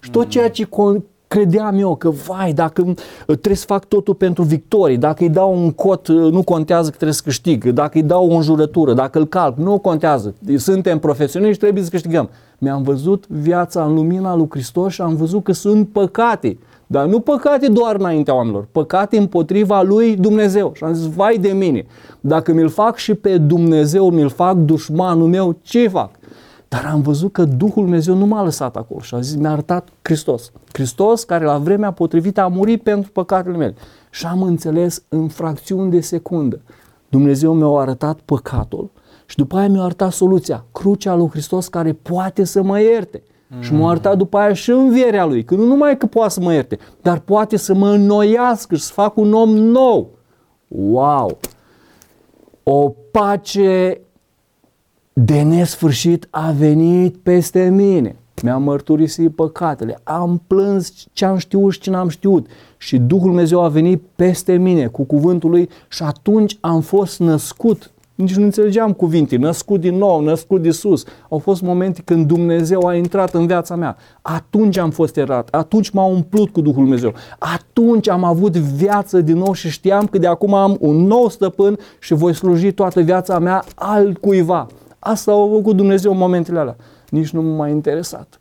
Și 0.00 0.10
tot 0.10 0.28
ceea 0.28 0.50
ce 0.50 0.66
con- 0.66 1.02
credeam 1.32 1.78
eu 1.78 1.94
că, 1.94 2.10
vai, 2.10 2.52
dacă 2.52 2.82
uh, 2.86 2.94
trebuie 3.26 3.56
să 3.56 3.64
fac 3.66 3.84
totul 3.84 4.14
pentru 4.14 4.42
victorii, 4.42 4.96
dacă 4.96 5.22
îi 5.22 5.28
dau 5.28 5.62
un 5.62 5.70
cot, 5.70 6.06
uh, 6.06 6.32
nu 6.32 6.42
contează 6.42 6.84
că 6.84 6.94
trebuie 6.94 7.12
să 7.12 7.22
câștig, 7.24 7.64
dacă 7.64 7.90
îi 7.98 8.02
dau 8.02 8.30
o 8.30 8.34
înjurătură, 8.34 8.92
dacă 8.94 9.18
îl 9.18 9.26
calc, 9.26 9.56
nu 9.56 9.78
contează. 9.78 10.34
Suntem 10.56 10.98
profesioniști, 10.98 11.60
trebuie 11.60 11.82
să 11.84 11.90
câștigăm. 11.90 12.30
Mi-am 12.58 12.82
văzut 12.82 13.24
viața 13.28 13.84
în 13.84 13.94
lumina 13.94 14.36
lui 14.36 14.46
Hristos 14.50 14.92
și 14.92 15.00
am 15.00 15.16
văzut 15.16 15.42
că 15.42 15.52
sunt 15.52 15.88
păcate. 15.88 16.58
Dar 16.86 17.06
nu 17.06 17.20
păcate 17.20 17.66
doar 17.66 17.94
înaintea 17.94 18.34
oamenilor, 18.34 18.66
păcate 18.72 19.18
împotriva 19.18 19.82
lui 19.82 20.16
Dumnezeu. 20.16 20.72
Și 20.74 20.84
am 20.84 20.92
zis, 20.92 21.06
vai 21.06 21.38
de 21.38 21.48
mine, 21.48 21.86
dacă 22.20 22.52
mi-l 22.52 22.68
fac 22.68 22.96
și 22.96 23.14
pe 23.14 23.38
Dumnezeu, 23.38 24.10
mi-l 24.10 24.28
fac 24.28 24.56
dușmanul 24.56 25.28
meu, 25.28 25.56
ce 25.62 25.88
fac? 25.88 26.10
Dar 26.72 26.84
am 26.92 27.00
văzut 27.00 27.32
că 27.32 27.44
Duhul 27.44 27.82
Dumnezeu 27.82 28.14
nu 28.14 28.26
m-a 28.26 28.42
lăsat 28.42 28.76
acolo 28.76 29.00
și 29.00 29.14
a 29.14 29.20
zis, 29.20 29.34
mi-a 29.34 29.50
arătat 29.50 29.88
Hristos. 30.02 30.52
Hristos 30.72 31.24
care 31.24 31.44
la 31.44 31.58
vremea 31.58 31.90
potrivită 31.90 32.40
a 32.40 32.48
murit 32.48 32.82
pentru 32.82 33.10
păcatele 33.10 33.56
mele. 33.56 33.74
Și 34.10 34.26
am 34.26 34.42
înțeles 34.42 35.02
în 35.08 35.28
fracțiuni 35.28 35.90
de 35.90 36.00
secundă. 36.00 36.60
Dumnezeu 37.08 37.54
mi-a 37.54 37.80
arătat 37.80 38.20
păcatul 38.20 38.90
și 39.26 39.36
după 39.36 39.56
aia 39.56 39.68
mi-a 39.68 39.82
arătat 39.82 40.12
soluția. 40.12 40.64
Crucea 40.72 41.14
lui 41.14 41.28
Hristos 41.28 41.68
care 41.68 41.92
poate 41.92 42.44
să 42.44 42.62
mă 42.62 42.80
ierte. 42.80 43.22
Mm. 43.48 43.60
Și 43.60 43.72
m-a 43.72 43.90
arătat 43.90 44.16
după 44.16 44.38
aia 44.38 44.52
și 44.52 44.70
învierea 44.70 45.24
lui, 45.24 45.44
că 45.44 45.54
nu 45.54 45.64
numai 45.64 45.96
că 45.96 46.06
poate 46.06 46.30
să 46.30 46.40
mă 46.40 46.52
ierte, 46.52 46.78
dar 47.02 47.18
poate 47.18 47.56
să 47.56 47.74
mă 47.74 47.90
înnoiască 47.90 48.74
și 48.74 48.82
să 48.82 48.92
fac 48.92 49.16
un 49.16 49.32
om 49.32 49.50
nou. 49.50 50.10
Wow! 50.68 51.38
O 52.62 52.88
pace 53.10 54.00
de 55.12 55.42
nesfârșit 55.42 56.28
a 56.30 56.50
venit 56.50 57.16
peste 57.16 57.68
mine. 57.68 58.16
Mi-am 58.42 58.62
mărturisit 58.62 59.34
păcatele, 59.34 59.98
am 60.02 60.42
plâns 60.46 61.06
ce 61.12 61.24
am 61.24 61.36
știut 61.36 61.72
și 61.72 61.80
ce 61.80 61.90
n-am 61.90 62.08
știut 62.08 62.46
și 62.76 62.98
Duhul 62.98 63.26
Dumnezeu 63.26 63.62
a 63.62 63.68
venit 63.68 64.02
peste 64.16 64.56
mine 64.56 64.86
cu 64.86 65.02
cuvântul 65.02 65.50
lui 65.50 65.68
și 65.88 66.02
atunci 66.02 66.56
am 66.60 66.80
fost 66.80 67.20
născut. 67.20 67.90
Nici 68.14 68.34
nu 68.34 68.44
înțelegeam 68.44 68.92
cuvinte, 68.92 69.36
născut 69.36 69.80
din 69.80 69.96
nou, 69.96 70.20
născut 70.20 70.62
de 70.62 70.70
sus. 70.70 71.04
Au 71.28 71.38
fost 71.38 71.62
momente 71.62 72.02
când 72.04 72.26
Dumnezeu 72.26 72.86
a 72.86 72.94
intrat 72.94 73.34
în 73.34 73.46
viața 73.46 73.76
mea. 73.76 73.96
Atunci 74.22 74.76
am 74.76 74.90
fost 74.90 75.16
erat, 75.16 75.48
atunci 75.50 75.90
m-a 75.90 76.04
umplut 76.04 76.50
cu 76.50 76.60
Duhul 76.60 76.82
Dumnezeu. 76.82 77.14
Atunci 77.38 78.08
am 78.08 78.24
avut 78.24 78.56
viață 78.56 79.20
din 79.20 79.36
nou 79.36 79.52
și 79.52 79.70
știam 79.70 80.06
că 80.06 80.18
de 80.18 80.26
acum 80.26 80.54
am 80.54 80.76
un 80.80 80.96
nou 80.96 81.28
stăpân 81.28 81.78
și 81.98 82.14
voi 82.14 82.34
sluji 82.34 82.72
toată 82.72 83.00
viața 83.00 83.38
mea 83.38 83.64
altcuiva. 83.74 84.66
Asta 85.04 85.32
a 85.32 85.48
făcut 85.48 85.76
Dumnezeu 85.76 86.12
în 86.12 86.18
momentele 86.18 86.58
alea. 86.58 86.76
Nici 87.08 87.30
nu 87.30 87.42
m-a 87.42 87.68
interesat. 87.68 88.40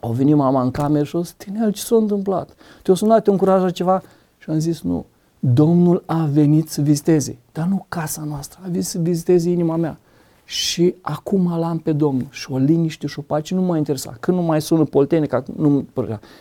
Au 0.00 0.10
venit 0.12 0.34
mama 0.34 0.62
în 0.62 0.70
cameră 0.70 1.04
și 1.04 1.16
a 1.16 1.20
zis, 1.20 1.32
tine, 1.32 1.70
ce 1.70 1.82
s-a 1.82 1.96
întâmplat? 1.96 2.54
Te-a 2.82 2.94
sunat, 2.94 3.22
te-a 3.22 3.32
încurajat 3.32 3.70
ceva? 3.70 4.02
Și 4.38 4.50
am 4.50 4.58
zis, 4.58 4.80
nu, 4.80 5.04
Domnul 5.38 6.02
a 6.06 6.28
venit 6.32 6.68
să 6.68 6.80
viziteze, 6.80 7.38
dar 7.52 7.66
nu 7.66 7.84
casa 7.88 8.24
noastră, 8.24 8.58
a 8.62 8.68
venit 8.68 8.84
să 8.84 8.98
viziteze 8.98 9.50
inima 9.50 9.76
mea. 9.76 9.98
Și 10.44 10.94
acum 11.00 11.58
l-am 11.58 11.78
pe 11.78 11.92
Domnul 11.92 12.26
și 12.30 12.52
o 12.52 12.56
liniște 12.56 13.06
și 13.06 13.18
o 13.18 13.22
pace 13.22 13.54
nu 13.54 13.62
mă 13.62 13.76
interesa. 13.76 14.16
Când 14.20 14.36
nu 14.36 14.42
mai 14.42 14.62
sună 14.62 14.84
poltenica, 14.84 15.42
nu 15.56 15.84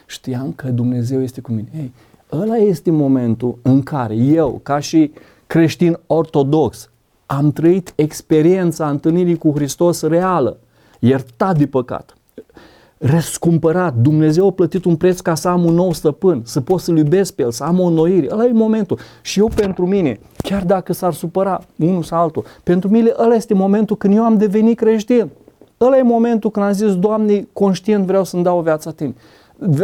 știam 0.05 0.51
că 0.51 0.67
Dumnezeu 0.67 1.21
este 1.21 1.41
cu 1.41 1.51
mine. 1.51 1.69
Ei, 1.75 1.93
ăla 2.31 2.55
este 2.55 2.91
momentul 2.91 3.57
în 3.61 3.81
care 3.83 4.15
eu, 4.15 4.59
ca 4.63 4.79
și 4.79 5.11
creștin 5.47 5.99
ortodox, 6.07 6.89
am 7.25 7.51
trăit 7.51 7.93
experiența 7.95 8.89
întâlnirii 8.89 9.37
cu 9.37 9.51
Hristos 9.55 10.01
reală, 10.01 10.57
iertat 10.99 11.57
de 11.57 11.67
păcat, 11.67 12.15
răscumpărat, 12.97 13.95
Dumnezeu 13.95 14.47
a 14.47 14.51
plătit 14.51 14.85
un 14.85 14.95
preț 14.95 15.19
ca 15.19 15.35
să 15.35 15.47
am 15.47 15.65
un 15.65 15.73
nou 15.73 15.93
stăpân, 15.93 16.41
să 16.45 16.61
pot 16.61 16.79
să-L 16.79 16.97
iubesc 16.97 17.33
pe 17.33 17.41
El, 17.41 17.51
să 17.51 17.63
am 17.63 17.79
o 17.79 17.85
înnoire. 17.85 18.27
Ăla 18.31 18.45
e 18.45 18.51
momentul. 18.51 18.99
Și 19.21 19.39
eu 19.39 19.47
pentru 19.55 19.85
mine, 19.85 20.19
chiar 20.37 20.63
dacă 20.63 20.93
s-ar 20.93 21.13
supăra 21.13 21.61
unul 21.79 22.03
sau 22.03 22.21
altul, 22.21 22.45
pentru 22.63 22.89
mine 22.89 23.13
ăla 23.17 23.35
este 23.35 23.53
momentul 23.53 23.95
când 23.95 24.15
eu 24.15 24.23
am 24.23 24.37
devenit 24.37 24.77
creștin. 24.77 25.29
Ăla 25.81 25.97
e 25.97 26.01
momentul 26.01 26.49
când 26.49 26.65
am 26.65 26.71
zis, 26.71 26.95
Doamne, 26.95 27.47
conștient 27.53 28.05
vreau 28.05 28.23
să-mi 28.23 28.43
dau 28.43 28.61
viața 28.61 28.91
tine, 28.91 29.13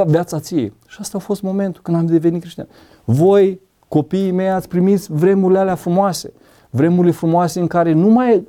viața 0.05 0.39
ție. 0.39 0.73
Și 0.87 0.97
asta 0.99 1.17
a 1.17 1.21
fost 1.21 1.41
momentul 1.41 1.81
când 1.81 1.97
am 1.97 2.05
devenit 2.05 2.41
creștin. 2.41 2.67
Voi, 3.05 3.59
copiii 3.87 4.31
mei, 4.31 4.49
ați 4.49 4.67
primit 4.67 5.05
vremurile 5.05 5.59
alea 5.59 5.75
frumoase 5.75 6.33
vremurile 6.69 7.13
frumoase 7.13 7.59
în 7.59 7.67
care 7.67 7.93
nu 7.93 8.07
mai 8.07 8.47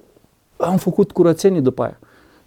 am 0.57 0.77
făcut 0.77 1.13
curățenii 1.13 1.61
după 1.61 1.83
aia. 1.83 1.99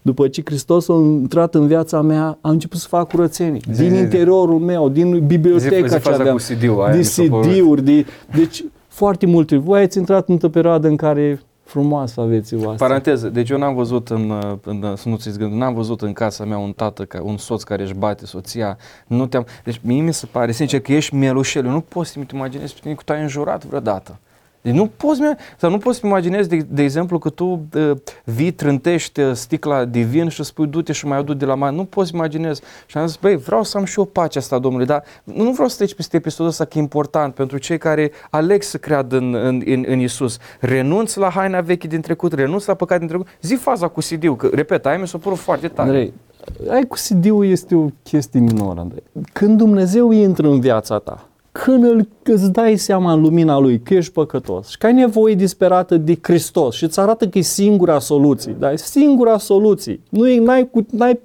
După 0.02 0.28
ce 0.28 0.42
Hristos 0.46 0.90
a 0.90 0.94
intrat 0.94 1.56
în 1.56 1.68
viața 1.68 2.02
mea, 2.02 2.38
am 2.42 2.52
început 2.52 2.80
să 2.80 2.88
fac 2.88 3.08
curățenii. 3.08 3.62
Zi, 3.72 3.82
din 3.82 3.96
zi, 3.96 4.02
interiorul 4.02 4.60
zi. 4.60 4.64
meu, 4.64 4.90
din 4.90 5.26
biblioteca 5.26 5.88
zi, 5.88 5.94
zi, 5.94 6.02
ce 6.02 6.10
aveam. 6.10 6.36
Cu 6.36 6.44
CD-ul, 6.54 6.90
de 6.92 7.02
CD-uri, 7.02 7.82
de, 7.82 8.06
deci 8.36 8.64
foarte 8.88 9.26
multe. 9.26 9.58
Voi 9.58 9.82
ați 9.82 9.98
intrat 9.98 10.30
într-o 10.30 10.50
perioadă 10.50 10.88
în 10.88 10.96
care 10.96 11.42
frumoasă 11.64 12.22
aveți 12.22 12.56
asta. 12.56 12.76
Paranteză, 12.78 13.30
deci 13.30 13.50
eu 13.50 13.58
n-am 13.58 13.76
văzut 13.76 14.10
în, 14.10 14.32
în 14.64 14.94
să 14.96 15.10
nu 15.10 15.16
ți 15.16 15.38
gând, 15.38 15.54
n-am 15.54 15.74
văzut 15.74 16.02
în 16.02 16.14
casa 16.14 16.46
mea 16.46 16.58
un 16.58 16.72
tată, 16.72 17.08
un 17.22 17.38
soț 17.38 17.64
care 17.64 17.84
își 17.84 17.94
bate 17.94 18.26
soția, 18.26 18.78
nu 19.08 19.26
te-am, 19.26 19.46
deci 19.64 19.82
mie 19.84 20.02
mi 20.02 20.14
se 20.14 20.26
pare, 20.26 20.52
sincer, 20.52 20.80
că 20.80 20.94
ești 20.94 21.16
mielușel, 21.16 21.66
eu 21.66 21.72
nu 21.72 21.82
poți 21.82 22.10
să-mi 22.10 22.26
imaginezi 22.34 22.74
pe 22.74 22.80
tine 22.82 22.94
că 22.94 23.02
tu 23.06 23.12
ai 23.12 23.22
înjurat 23.22 23.66
vreodată. 23.66 24.20
Deci 24.64 24.74
nu 24.74 24.88
poți, 24.98 25.22
sau 25.58 25.70
nu 25.70 25.78
poți 25.78 26.00
să 26.00 26.06
imaginezi, 26.06 26.50
de, 26.50 26.66
de 26.70 26.84
exemplu, 26.84 27.18
că 27.18 27.30
tu 27.30 27.46
uh, 27.76 27.92
vii, 28.24 28.52
trântești 28.52 29.22
uh, 29.22 29.34
sticla 29.34 29.86
de 29.86 30.00
vin 30.00 30.28
și 30.28 30.44
spui 30.44 30.68
du-te 30.68 30.92
și 30.94 31.06
mai 31.06 31.18
adu 31.18 31.34
de 31.34 31.46
la 31.46 31.56
mine. 31.56 31.72
Nu 31.72 31.84
poți 31.84 32.14
imaginezi. 32.14 32.62
Și 32.86 32.98
am 32.98 33.08
zis, 33.08 33.16
băi, 33.16 33.36
vreau 33.36 33.64
să 33.64 33.78
am 33.78 33.84
și 33.84 34.00
eu 34.00 34.06
pacea 34.06 34.40
asta, 34.40 34.60
domnule, 34.60 34.86
dar 34.86 35.04
nu 35.24 35.52
vreau 35.52 35.68
să 35.68 35.76
treci 35.76 35.96
peste 35.96 36.18
episodul 36.18 36.48
ăsta, 36.52 36.66
că 36.66 36.78
e 36.78 36.82
important 36.82 37.34
pentru 37.34 37.58
cei 37.58 37.78
care 37.78 38.12
aleg 38.30 38.62
să 38.62 38.78
creadă 38.78 39.18
în, 39.18 39.34
în, 39.34 39.62
în, 39.66 39.86
în 39.88 40.00
Isus. 40.00 40.38
Renunț 40.60 41.16
la 41.16 41.30
haina 41.30 41.62
veche 41.62 41.88
din 41.88 42.02
trecut, 42.02 42.34
renunț 42.34 42.66
la 42.66 42.74
păcat 42.74 43.00
din 43.00 43.08
trecut. 43.08 43.28
Zi 43.42 43.56
faza 43.56 43.88
cu 43.88 44.00
cd 44.00 44.38
că, 44.38 44.50
repet, 44.54 44.86
ai 44.86 44.98
mi 44.98 45.08
s-a 45.08 45.18
părut 45.18 45.38
foarte 45.38 45.68
tare. 45.68 45.90
Andrei, 45.90 46.14
ai 46.70 46.84
cu 46.88 46.96
cd 46.96 47.26
este 47.42 47.76
o 47.76 47.88
chestie 48.04 48.40
minoră, 48.40 48.80
Andrei. 48.80 49.04
Când 49.34 49.58
Dumnezeu 49.58 50.12
intră 50.12 50.48
în 50.48 50.60
viața 50.60 50.98
ta, 50.98 51.28
când 51.54 51.84
îl, 51.84 52.08
îți 52.24 52.52
dai 52.52 52.78
seama 52.78 53.12
în 53.14 53.22
lumina 53.22 53.60
lui 53.60 53.80
că 53.80 53.94
ești 53.94 54.12
păcătos 54.12 54.70
și 54.70 54.78
că 54.78 54.86
ai 54.86 54.94
nevoie 54.94 55.36
disperată 55.36 55.98
de 55.98 56.18
Hristos 56.22 56.76
și 56.76 56.84
îți 56.84 57.00
arată 57.00 57.28
că 57.28 57.38
e 57.38 57.42
singura 57.42 58.00
soluție, 58.00 58.56
da? 58.60 58.72
e 58.72 58.76
singura 58.76 59.38
soluție. 59.38 60.00
Nu 60.10 60.30
e, 60.30 60.40
n-ai, 60.40 60.70
cu, 60.70 60.86
n-ai, 60.92 61.22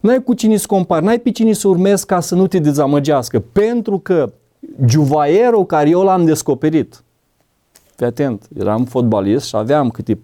n-ai 0.00 0.22
cu 0.22 0.34
cine 0.34 0.56
să 0.56 0.66
compari, 0.66 1.04
n-ai 1.04 1.18
pe 1.18 1.30
cine 1.30 1.52
să 1.52 1.68
urmezi 1.68 2.06
ca 2.06 2.20
să 2.20 2.34
nu 2.34 2.46
te 2.46 2.58
dezamăgească, 2.58 3.44
pentru 3.52 3.98
că 3.98 4.32
juvaierul 4.86 5.66
care 5.66 5.88
eu 5.88 6.02
l-am 6.02 6.24
descoperit, 6.24 7.04
Fii 7.96 8.06
atent, 8.06 8.48
eram 8.58 8.84
fotbalist 8.84 9.46
și 9.46 9.56
aveam 9.56 9.88
câte 9.88 10.14
4-5 10.14 10.18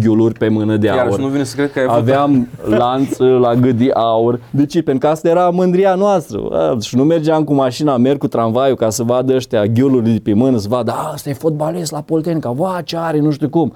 ghiuluri 0.00 0.34
pe 0.34 0.48
mână 0.48 0.76
de 0.76 0.86
Iar 0.86 1.06
aur. 1.06 1.18
nu 1.18 1.26
vine 1.26 1.44
să 1.44 1.56
cred 1.56 1.72
că 1.72 1.78
ai 1.78 1.86
Aveam 1.88 2.48
lanț 2.64 3.16
la 3.16 3.54
gât 3.54 3.76
de 3.76 3.90
aur. 3.94 4.40
De 4.50 4.66
ce? 4.66 4.82
Pentru 4.82 5.06
că 5.06 5.12
asta 5.12 5.28
era 5.28 5.50
mândria 5.50 5.94
noastră. 5.94 6.48
A, 6.50 6.76
și 6.80 6.96
nu 6.96 7.04
mergeam 7.04 7.44
cu 7.44 7.54
mașina, 7.54 7.96
merg 7.96 8.18
cu 8.18 8.28
tramvaiul 8.28 8.76
ca 8.76 8.90
să 8.90 9.02
vadă 9.02 9.34
ăștia 9.34 9.66
ghiuluri 9.66 10.10
de 10.10 10.20
pe 10.22 10.32
mână, 10.32 10.58
să 10.58 10.68
vadă, 10.68 10.90
a, 10.90 11.10
ăsta 11.14 11.30
e 11.30 11.32
fotbalist 11.32 11.90
la 11.92 12.00
Poltenica, 12.00 12.50
va, 12.50 12.80
ce 12.84 12.96
are, 12.96 13.18
nu 13.18 13.30
știu 13.30 13.48
cum. 13.48 13.72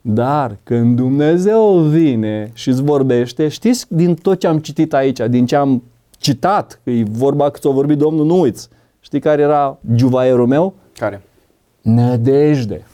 Dar 0.00 0.56
când 0.62 0.96
Dumnezeu 0.96 1.78
vine 1.78 2.50
și 2.54 2.68
îți 2.68 2.82
vorbește, 2.82 3.48
știți 3.48 3.86
din 3.88 4.14
tot 4.14 4.38
ce 4.38 4.46
am 4.46 4.58
citit 4.58 4.94
aici, 4.94 5.18
din 5.28 5.46
ce 5.46 5.56
am 5.56 5.82
citat, 6.18 6.80
că 6.84 6.90
e 6.90 7.04
vorba 7.10 7.50
că 7.50 7.58
ți-a 7.58 7.70
vorbit 7.70 7.98
Domnul, 7.98 8.26
nu 8.26 8.40
uiți. 8.40 8.68
Știi 9.00 9.20
care 9.20 9.42
era 9.42 9.78
juvaierul 9.94 10.46
meu? 10.46 10.74
Care? 10.98 11.22
Nădejde. 11.82 12.86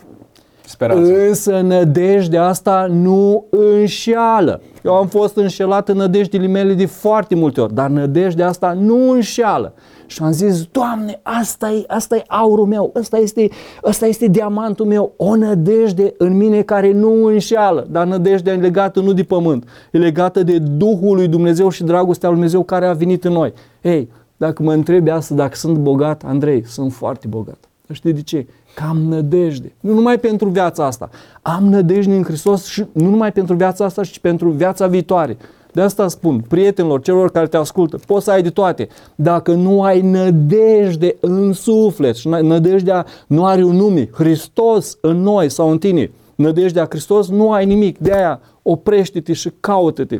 Speranță. 0.65 1.27
Însă 1.27 1.61
nădejdea 1.61 2.45
asta 2.45 2.87
nu 2.91 3.45
înșeală. 3.51 4.61
Eu 4.85 4.95
am 4.95 5.07
fost 5.07 5.37
înșelat 5.37 5.89
în 5.89 5.97
nădejdile 5.97 6.47
mele 6.47 6.75
de 6.75 6.87
foarte 6.87 7.35
multe 7.35 7.61
ori, 7.61 7.75
dar 7.75 7.89
nădejdea 7.89 8.49
asta 8.49 8.73
nu 8.73 9.11
înșeală. 9.11 9.75
Și 10.07 10.23
am 10.23 10.33
zis, 10.33 10.63
Doamne, 10.63 11.21
asta 11.23 11.71
e, 11.71 11.85
asta 11.87 12.17
e 12.17 12.23
aurul 12.27 12.67
meu, 12.67 12.93
asta 13.01 13.17
este, 13.17 13.49
asta 13.83 14.07
este 14.07 14.27
diamantul 14.27 14.87
meu, 14.87 15.13
o 15.17 15.37
nădejde 15.37 16.15
în 16.19 16.37
mine 16.37 16.63
care 16.63 16.93
nu 16.93 17.25
înșeală, 17.25 17.87
dar 17.91 18.07
nădejdea 18.07 18.53
e 18.53 18.57
legată 18.57 19.01
nu 19.01 19.13
de 19.13 19.23
pământ, 19.23 19.69
e 19.93 19.99
legată 19.99 20.43
de 20.43 20.59
Duhul 20.59 21.17
lui 21.17 21.29
Dumnezeu 21.29 21.69
și 21.69 21.85
dragostea 21.85 22.29
lui 22.29 22.39
Dumnezeu 22.39 22.63
care 22.63 22.87
a 22.87 22.93
venit 22.93 23.25
în 23.25 23.33
noi. 23.33 23.53
Ei, 23.83 24.09
dacă 24.37 24.63
mă 24.63 24.73
întrebi 24.73 25.11
asta, 25.11 25.35
dacă 25.35 25.57
sunt 25.57 25.77
bogat, 25.77 26.23
Andrei, 26.27 26.65
sunt 26.67 26.93
foarte 26.93 27.27
bogat. 27.29 27.68
Știi 27.93 28.13
de 28.13 28.23
ce? 28.23 28.47
Că 28.75 28.83
am 28.89 28.97
nădejde. 28.97 29.73
Nu 29.81 29.95
numai 29.95 30.19
pentru 30.19 30.49
viața 30.49 30.87
asta. 30.87 31.11
Am 31.43 31.65
nădejde 31.65 32.17
în 32.17 32.23
Hristos 32.23 32.65
și 32.65 32.85
nu 32.93 33.09
numai 33.09 33.33
pentru 33.33 33.55
viața 33.55 33.85
asta, 33.85 34.05
ci 34.05 34.19
pentru 34.19 34.51
viața 34.51 34.87
viitoare. 34.87 35.37
De 35.73 35.81
asta 35.81 36.09
spun, 36.09 36.45
prietenilor, 36.49 37.01
celor 37.01 37.31
care 37.31 37.47
te 37.47 37.57
ascultă, 37.57 37.99
poți 38.07 38.25
să 38.25 38.31
ai 38.31 38.43
de 38.43 38.51
toate. 38.51 38.89
Dacă 39.15 39.53
nu 39.53 39.83
ai 39.83 40.01
nădejde 40.01 41.17
în 41.21 41.53
suflet 41.53 42.17
și 42.17 42.29
nădejdea 42.29 43.07
nu 43.27 43.47
are 43.47 43.65
un 43.65 43.77
nume, 43.77 44.09
Hristos 44.13 44.99
în 45.01 45.23
noi 45.23 45.51
sau 45.51 45.71
în 45.71 45.79
tine, 45.79 46.11
nădejdea 46.35 46.87
Hristos, 46.89 47.29
nu 47.29 47.53
ai 47.53 47.67
nimic. 47.67 47.99
De 47.99 48.13
aia 48.13 48.41
oprește-te 48.63 49.33
și 49.33 49.51
caută-te 49.61 50.19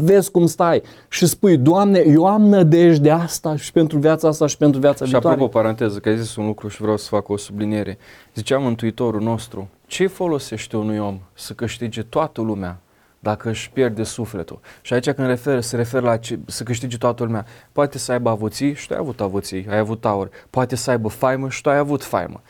vezi 0.00 0.30
cum 0.30 0.46
stai 0.46 0.82
și 1.08 1.26
spui, 1.26 1.56
Doamne, 1.56 2.02
eu 2.06 2.26
am 2.26 2.42
nădejde 2.42 3.10
asta 3.10 3.56
și 3.56 3.72
pentru 3.72 3.98
viața 3.98 4.28
asta 4.28 4.46
și 4.46 4.56
pentru 4.56 4.80
viața 4.80 5.04
și 5.04 5.10
viitoare. 5.10 5.36
Și 5.36 5.42
apropo, 5.42 5.58
paranteză, 5.58 5.98
că 5.98 6.08
ai 6.08 6.18
zis 6.18 6.36
un 6.36 6.46
lucru 6.46 6.68
și 6.68 6.80
vreau 6.80 6.96
să 6.96 7.08
fac 7.08 7.28
o 7.28 7.36
subliniere. 7.36 7.98
Zicea 8.34 8.58
Mântuitorul 8.58 9.20
nostru, 9.20 9.68
ce 9.86 10.06
folosește 10.06 10.76
unui 10.76 10.98
om 10.98 11.18
să 11.34 11.52
câștige 11.52 12.02
toată 12.02 12.40
lumea 12.40 12.80
dacă 13.18 13.48
își 13.48 13.70
pierde 13.70 14.02
sufletul? 14.02 14.60
Și 14.80 14.92
aici 14.92 15.10
când 15.10 15.28
refer, 15.28 15.60
se 15.60 15.76
referă 15.76 16.06
la 16.06 16.16
ce, 16.16 16.38
să 16.46 16.62
câștige 16.62 16.96
toată 16.96 17.24
lumea, 17.24 17.46
poate 17.72 17.98
să 17.98 18.12
aibă 18.12 18.30
avuții 18.30 18.74
și 18.74 18.86
tu 18.86 18.92
ai 18.94 18.98
avut 19.00 19.20
avuții, 19.20 19.66
ai 19.70 19.78
avut 19.78 20.04
aur, 20.04 20.30
poate 20.50 20.76
să 20.76 20.90
aibă 20.90 21.08
faimă 21.08 21.48
și 21.48 21.60
tu 21.60 21.70
ai 21.70 21.78
avut 21.78 22.02
faimă. 22.02 22.40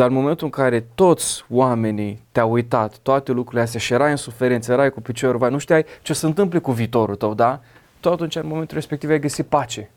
Dar 0.00 0.08
în 0.08 0.14
momentul 0.14 0.44
în 0.46 0.50
care 0.50 0.86
toți 0.94 1.44
oamenii 1.50 2.22
te-au 2.32 2.52
uitat, 2.52 2.98
toate 2.98 3.32
lucrurile 3.32 3.62
astea 3.62 3.80
și 3.80 3.92
erai 3.92 4.10
în 4.10 4.16
suferință, 4.16 4.72
erai 4.72 4.90
cu 4.90 5.00
piciorul 5.00 5.38
vai, 5.38 5.50
nu 5.50 5.58
știai 5.58 5.84
ce 6.02 6.12
se 6.12 6.26
întâmplă 6.26 6.60
cu 6.60 6.72
viitorul 6.72 7.14
tău, 7.14 7.34
da? 7.34 7.60
Tot 8.00 8.12
atunci, 8.12 8.36
în 8.36 8.46
momentul 8.46 8.76
respectiv, 8.76 9.10
ai 9.10 9.20
găsit 9.20 9.46
pace. 9.46 9.90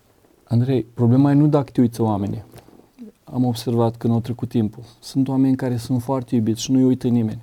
Andrei, 0.44 0.86
problema 0.94 1.32
e 1.32 1.34
nu 1.34 1.48
dacă 1.48 1.70
te 1.72 1.82
uiți 1.82 2.02
oamenii. 2.02 2.44
Am 3.24 3.46
observat 3.46 3.96
că 3.96 4.08
nu 4.08 4.14
au 4.14 4.20
trecut 4.20 4.50
timpul. 4.50 4.84
Sunt 5.00 5.28
oameni 5.28 5.56
care 5.56 5.78
sunt 5.78 6.02
foarte 6.02 6.36
iubiți 6.36 6.62
și 6.62 6.72
nu-i 6.72 6.84
uită 6.84 7.08
nimeni. 7.08 7.42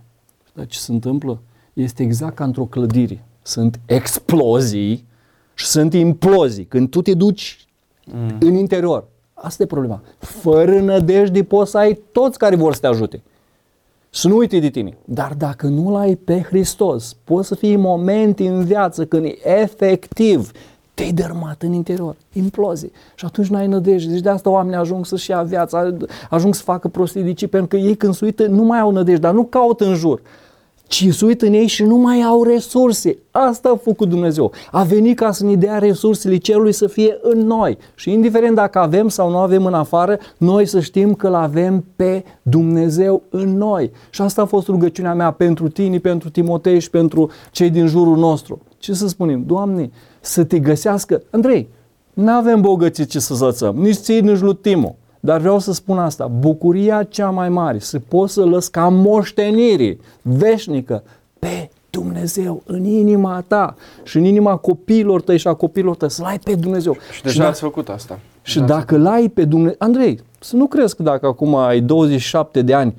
Dar 0.53 0.67
ce 0.67 0.79
se 0.79 0.93
întâmplă? 0.93 1.41
Este 1.73 2.03
exact 2.03 2.35
ca 2.35 2.45
într-o 2.45 2.65
clădire. 2.65 3.25
Sunt 3.43 3.81
explozii 3.87 5.07
și 5.55 5.67
sunt 5.67 5.95
implozii. 5.95 6.65
Când 6.65 6.91
tu 6.91 7.03
te 7.03 7.15
duci 7.15 7.67
mm. 8.05 8.37
în 8.41 8.55
interior, 8.55 9.05
Asta 9.43 9.63
e 9.63 9.67
problema. 9.67 10.01
Fără 10.19 10.81
nădejde 10.81 11.45
poți 11.45 11.71
să 11.71 11.79
ai 11.79 12.01
toți 12.13 12.39
care 12.39 12.57
vor 12.57 12.75
să 12.75 12.81
te 12.81 12.87
ajute. 12.87 13.23
Să 14.11 14.29
nu 14.29 14.37
uite 14.37 14.59
de 14.59 14.69
tine. 14.69 14.97
Dar 15.05 15.35
dacă 15.39 15.67
nu-L 15.67 15.97
ai 15.97 16.15
pe 16.15 16.43
Hristos, 16.43 17.17
poți 17.25 17.49
să 17.49 17.55
fii 17.55 17.77
momente 17.77 18.49
în 18.49 18.65
viață 18.65 19.05
când 19.05 19.27
efectiv 19.43 20.51
te-ai 20.95 21.13
dărmat 21.13 21.63
în 21.63 21.73
interior, 21.73 22.17
implozie. 22.33 22.91
Și 23.15 23.25
atunci 23.25 23.47
n-ai 23.47 23.67
nădejde. 23.67 24.13
Deci 24.13 24.21
de 24.21 24.29
asta 24.29 24.51
oamenii 24.51 24.79
ajung 24.79 25.07
să-și 25.07 25.31
ia 25.31 25.43
viața, 25.43 25.97
ajung 26.31 26.55
să 26.55 26.63
facă 26.63 26.89
prostii 26.89 27.35
pentru 27.35 27.69
că 27.69 27.77
ei 27.77 27.95
când 27.95 28.15
se 28.15 28.25
uită 28.25 28.47
nu 28.47 28.63
mai 28.63 28.79
au 28.79 28.91
nădejde, 28.91 29.21
dar 29.21 29.33
nu 29.33 29.45
caută 29.45 29.85
în 29.85 29.95
jur 29.95 30.21
ci 30.91 31.13
se 31.13 31.25
uită 31.25 31.47
în 31.47 31.53
ei 31.53 31.67
și 31.67 31.83
nu 31.83 31.97
mai 31.97 32.23
au 32.23 32.43
resurse. 32.43 33.19
Asta 33.31 33.69
a 33.69 33.77
făcut 33.77 34.09
Dumnezeu. 34.09 34.53
A 34.71 34.83
venit 34.83 35.17
ca 35.17 35.33
să 35.33 35.45
ne 35.45 35.55
dea 35.55 35.79
resursele 35.79 36.37
cerului 36.37 36.73
să 36.73 36.87
fie 36.87 37.19
în 37.23 37.39
noi. 37.39 37.79
Și 37.95 38.13
indiferent 38.13 38.55
dacă 38.55 38.79
avem 38.79 39.09
sau 39.09 39.31
nu 39.31 39.37
avem 39.37 39.67
în 39.67 39.75
afară, 39.75 40.19
noi 40.37 40.67
să 40.67 40.81
știm 40.81 41.15
că 41.15 41.27
îl 41.27 41.35
avem 41.35 41.85
pe 41.97 42.25
Dumnezeu 42.43 43.23
în 43.29 43.57
noi. 43.57 43.91
Și 44.11 44.23
asta 44.23 44.43
a 44.43 44.45
fost 44.45 44.67
rugăciunea 44.67 45.15
mea 45.15 45.31
pentru 45.31 45.69
tine, 45.69 45.99
pentru 45.99 46.31
Timotei 46.31 46.81
și 46.81 46.91
pentru 46.91 47.31
cei 47.51 47.71
din 47.71 47.87
jurul 47.87 48.17
nostru. 48.17 48.61
Ce 48.79 48.93
să 48.93 49.09
spunem? 49.09 49.45
Doamne, 49.47 49.91
să 50.21 50.45
te 50.45 50.59
găsească. 50.59 51.23
Andrei, 51.31 51.69
nu 52.13 52.31
avem 52.31 52.61
bogății 52.61 53.05
ce 53.05 53.19
să 53.19 53.35
zățăm, 53.35 53.77
nici 53.77 53.97
ții, 53.97 54.21
nici 54.21 54.41
lui 54.41 54.57
Timo. 54.57 54.97
Dar 55.21 55.41
vreau 55.41 55.59
să 55.59 55.73
spun 55.73 55.99
asta, 55.99 56.27
bucuria 56.27 57.03
cea 57.03 57.31
mai 57.31 57.49
mare, 57.49 57.79
să 57.79 57.99
poți 58.09 58.33
să 58.33 58.45
lăs 58.45 58.69
ca 58.69 58.89
moștenire 58.89 59.99
veșnică 60.23 61.03
pe 61.39 61.71
Dumnezeu 61.91 62.63
în 62.67 62.85
inima 62.85 63.45
ta 63.47 63.75
și 64.03 64.17
în 64.17 64.25
inima 64.25 64.57
copiilor 64.57 65.21
tăi 65.21 65.39
și 65.39 65.49
a 65.49 65.55
copiilor 65.55 65.97
tăi, 65.97 66.11
să-L 66.11 66.25
ai 66.25 66.39
pe 66.39 66.55
Dumnezeu. 66.55 66.97
Și 67.13 67.23
deja 67.23 67.43
și 67.43 67.49
ați 67.49 67.61
făcut 67.61 67.89
asta. 67.89 68.19
Și 68.43 68.61
dacă 68.61 68.97
l-ai 68.97 69.29
pe 69.29 69.45
Dumnezeu, 69.45 69.77
Andrei, 69.79 70.21
să 70.41 70.57
nu 70.57 70.67
crezi 70.67 70.97
că 70.97 71.03
dacă 71.03 71.27
acum 71.27 71.55
ai 71.55 71.81
27 71.81 72.63
de 72.63 72.75
ani, 72.75 72.95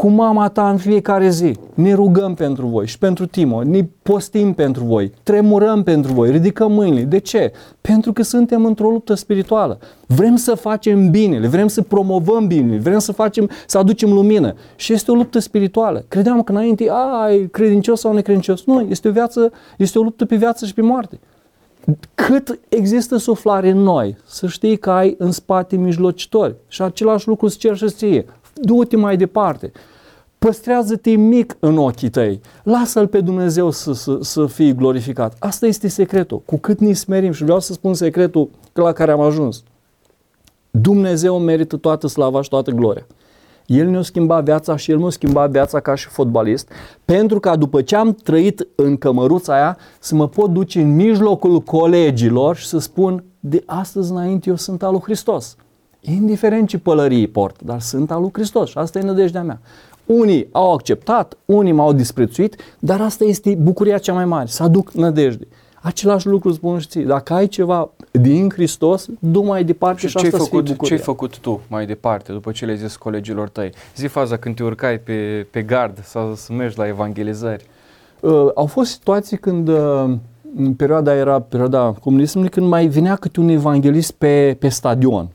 cu 0.00 0.08
mama 0.08 0.48
ta 0.48 0.70
în 0.70 0.76
fiecare 0.76 1.28
zi. 1.28 1.56
Ne 1.74 1.94
rugăm 1.94 2.34
pentru 2.34 2.66
voi 2.66 2.86
și 2.86 2.98
pentru 2.98 3.26
Timo, 3.26 3.62
ne 3.62 3.88
postim 4.02 4.52
pentru 4.52 4.84
voi, 4.84 5.12
tremurăm 5.22 5.82
pentru 5.82 6.12
voi, 6.12 6.30
ridicăm 6.30 6.72
mâinile. 6.72 7.02
De 7.02 7.18
ce? 7.18 7.52
Pentru 7.80 8.12
că 8.12 8.22
suntem 8.22 8.64
într-o 8.64 8.90
luptă 8.90 9.14
spirituală. 9.14 9.78
Vrem 10.06 10.36
să 10.36 10.54
facem 10.54 11.10
binele, 11.10 11.46
vrem 11.46 11.68
să 11.68 11.82
promovăm 11.82 12.46
binele, 12.46 12.78
vrem 12.78 12.98
să 12.98 13.12
facem, 13.12 13.50
să 13.66 13.78
aducem 13.78 14.12
lumină. 14.12 14.54
Și 14.76 14.92
este 14.92 15.10
o 15.10 15.14
luptă 15.14 15.38
spirituală. 15.38 16.04
Credeam 16.08 16.42
că 16.42 16.52
înainte, 16.52 16.88
ai 17.22 17.48
credincios 17.52 18.00
sau 18.00 18.12
necredincios. 18.12 18.64
Nu, 18.64 18.80
este 18.80 19.08
o 19.08 19.12
viață, 19.12 19.52
este 19.76 19.98
o 19.98 20.02
luptă 20.02 20.24
pe 20.24 20.36
viață 20.36 20.66
și 20.66 20.74
pe 20.74 20.82
moarte. 20.82 21.18
Cât 22.14 22.58
există 22.68 23.16
suflare 23.16 23.70
în 23.70 23.78
noi, 23.78 24.16
să 24.26 24.46
știi 24.46 24.76
că 24.76 24.90
ai 24.90 25.14
în 25.18 25.30
spate 25.30 25.76
mijlocitori. 25.76 26.54
Și 26.68 26.82
același 26.82 27.28
lucru 27.28 27.46
îți 27.46 27.58
cer 27.58 27.76
și 27.76 27.88
ție 27.88 28.24
du-te 28.60 28.96
mai 28.96 29.16
departe. 29.16 29.72
Păstrează-te 30.38 31.10
mic 31.10 31.56
în 31.58 31.78
ochii 31.78 32.10
tăi. 32.10 32.40
Lasă-L 32.62 33.06
pe 33.06 33.20
Dumnezeu 33.20 33.70
să, 33.70 33.92
să, 33.92 34.18
să 34.20 34.46
fie 34.46 34.72
glorificat. 34.72 35.36
Asta 35.38 35.66
este 35.66 35.88
secretul. 35.88 36.42
Cu 36.44 36.56
cât 36.56 36.80
ne 36.80 36.92
smerim, 36.92 37.32
și 37.32 37.42
vreau 37.42 37.60
să 37.60 37.72
spun 37.72 37.94
secretul 37.94 38.50
la 38.72 38.92
care 38.92 39.10
am 39.10 39.20
ajuns. 39.20 39.62
Dumnezeu 40.70 41.38
merită 41.38 41.76
toată 41.76 42.06
slava 42.06 42.42
și 42.42 42.48
toată 42.48 42.70
gloria. 42.70 43.06
El 43.66 43.88
ne-a 43.88 44.02
schimbat 44.02 44.44
viața 44.44 44.76
și 44.76 44.90
El 44.90 44.98
mi-a 44.98 45.10
schimbat 45.10 45.50
viața 45.50 45.80
ca 45.80 45.94
și 45.94 46.06
fotbalist, 46.06 46.68
pentru 47.04 47.40
ca 47.40 47.56
după 47.56 47.82
ce 47.82 47.96
am 47.96 48.12
trăit 48.12 48.68
în 48.74 48.96
cămăruța 48.96 49.54
aia, 49.54 49.78
să 49.98 50.14
mă 50.14 50.28
pot 50.28 50.50
duce 50.50 50.80
în 50.80 50.94
mijlocul 50.94 51.60
colegilor 51.60 52.56
și 52.56 52.66
să 52.66 52.78
spun, 52.78 53.24
de 53.40 53.62
astăzi 53.66 54.10
înainte 54.10 54.48
eu 54.48 54.56
sunt 54.56 54.82
al 54.82 54.92
lui 54.92 55.00
Hristos. 55.00 55.56
Indiferent 56.00 56.68
ce 56.68 56.78
pălării 56.78 57.28
port, 57.28 57.62
dar 57.62 57.80
sunt 57.80 58.10
al 58.10 58.20
lui 58.20 58.30
Hristos 58.32 58.68
și 58.68 58.78
asta 58.78 58.98
e 58.98 59.02
nădejdea 59.02 59.42
mea. 59.42 59.60
Unii 60.06 60.48
au 60.52 60.72
acceptat, 60.72 61.36
unii 61.44 61.72
m-au 61.72 61.92
disprețuit, 61.92 62.56
dar 62.78 63.00
asta 63.00 63.24
este 63.24 63.54
bucuria 63.54 63.98
cea 63.98 64.12
mai 64.12 64.24
mare, 64.24 64.46
să 64.46 64.62
aduc 64.62 64.90
nădejde. 64.92 65.46
Același 65.82 66.26
lucru 66.26 66.52
spun 66.52 66.78
și 66.78 66.86
ție, 66.86 67.02
dacă 67.02 67.32
ai 67.32 67.46
ceva 67.46 67.90
din 68.10 68.50
Hristos, 68.50 69.06
du 69.18 69.42
mai 69.42 69.64
departe 69.64 70.00
și, 70.00 70.08
și 70.08 70.16
asta 70.16 70.38
făcut, 70.38 70.82
ce 70.82 70.92
ai 70.92 70.98
făcut 70.98 71.38
tu 71.38 71.60
mai 71.68 71.86
departe, 71.86 72.32
după 72.32 72.50
ce 72.50 72.64
le-ai 72.64 72.76
zis 72.76 72.96
colegilor 72.96 73.48
tăi? 73.48 73.72
Zi 73.96 74.06
faza 74.06 74.36
când 74.36 74.54
te 74.54 74.62
urcai 74.62 74.98
pe, 74.98 75.46
pe 75.50 75.62
gard 75.62 76.04
sau 76.04 76.34
să 76.34 76.52
mergi 76.52 76.78
la 76.78 76.86
evangelizări. 76.86 77.64
Uh, 78.20 78.46
au 78.54 78.66
fost 78.66 78.90
situații 78.90 79.36
când 79.36 79.68
uh, 79.68 80.04
în 80.56 80.74
perioada 80.74 81.14
era 81.14 81.40
perioada 81.40 81.94
comunismului, 82.00 82.50
când 82.50 82.66
mai 82.66 82.86
venea 82.86 83.16
câte 83.16 83.40
un 83.40 83.48
evanghelist 83.48 84.12
pe, 84.12 84.56
pe 84.58 84.68
stadion 84.68 85.28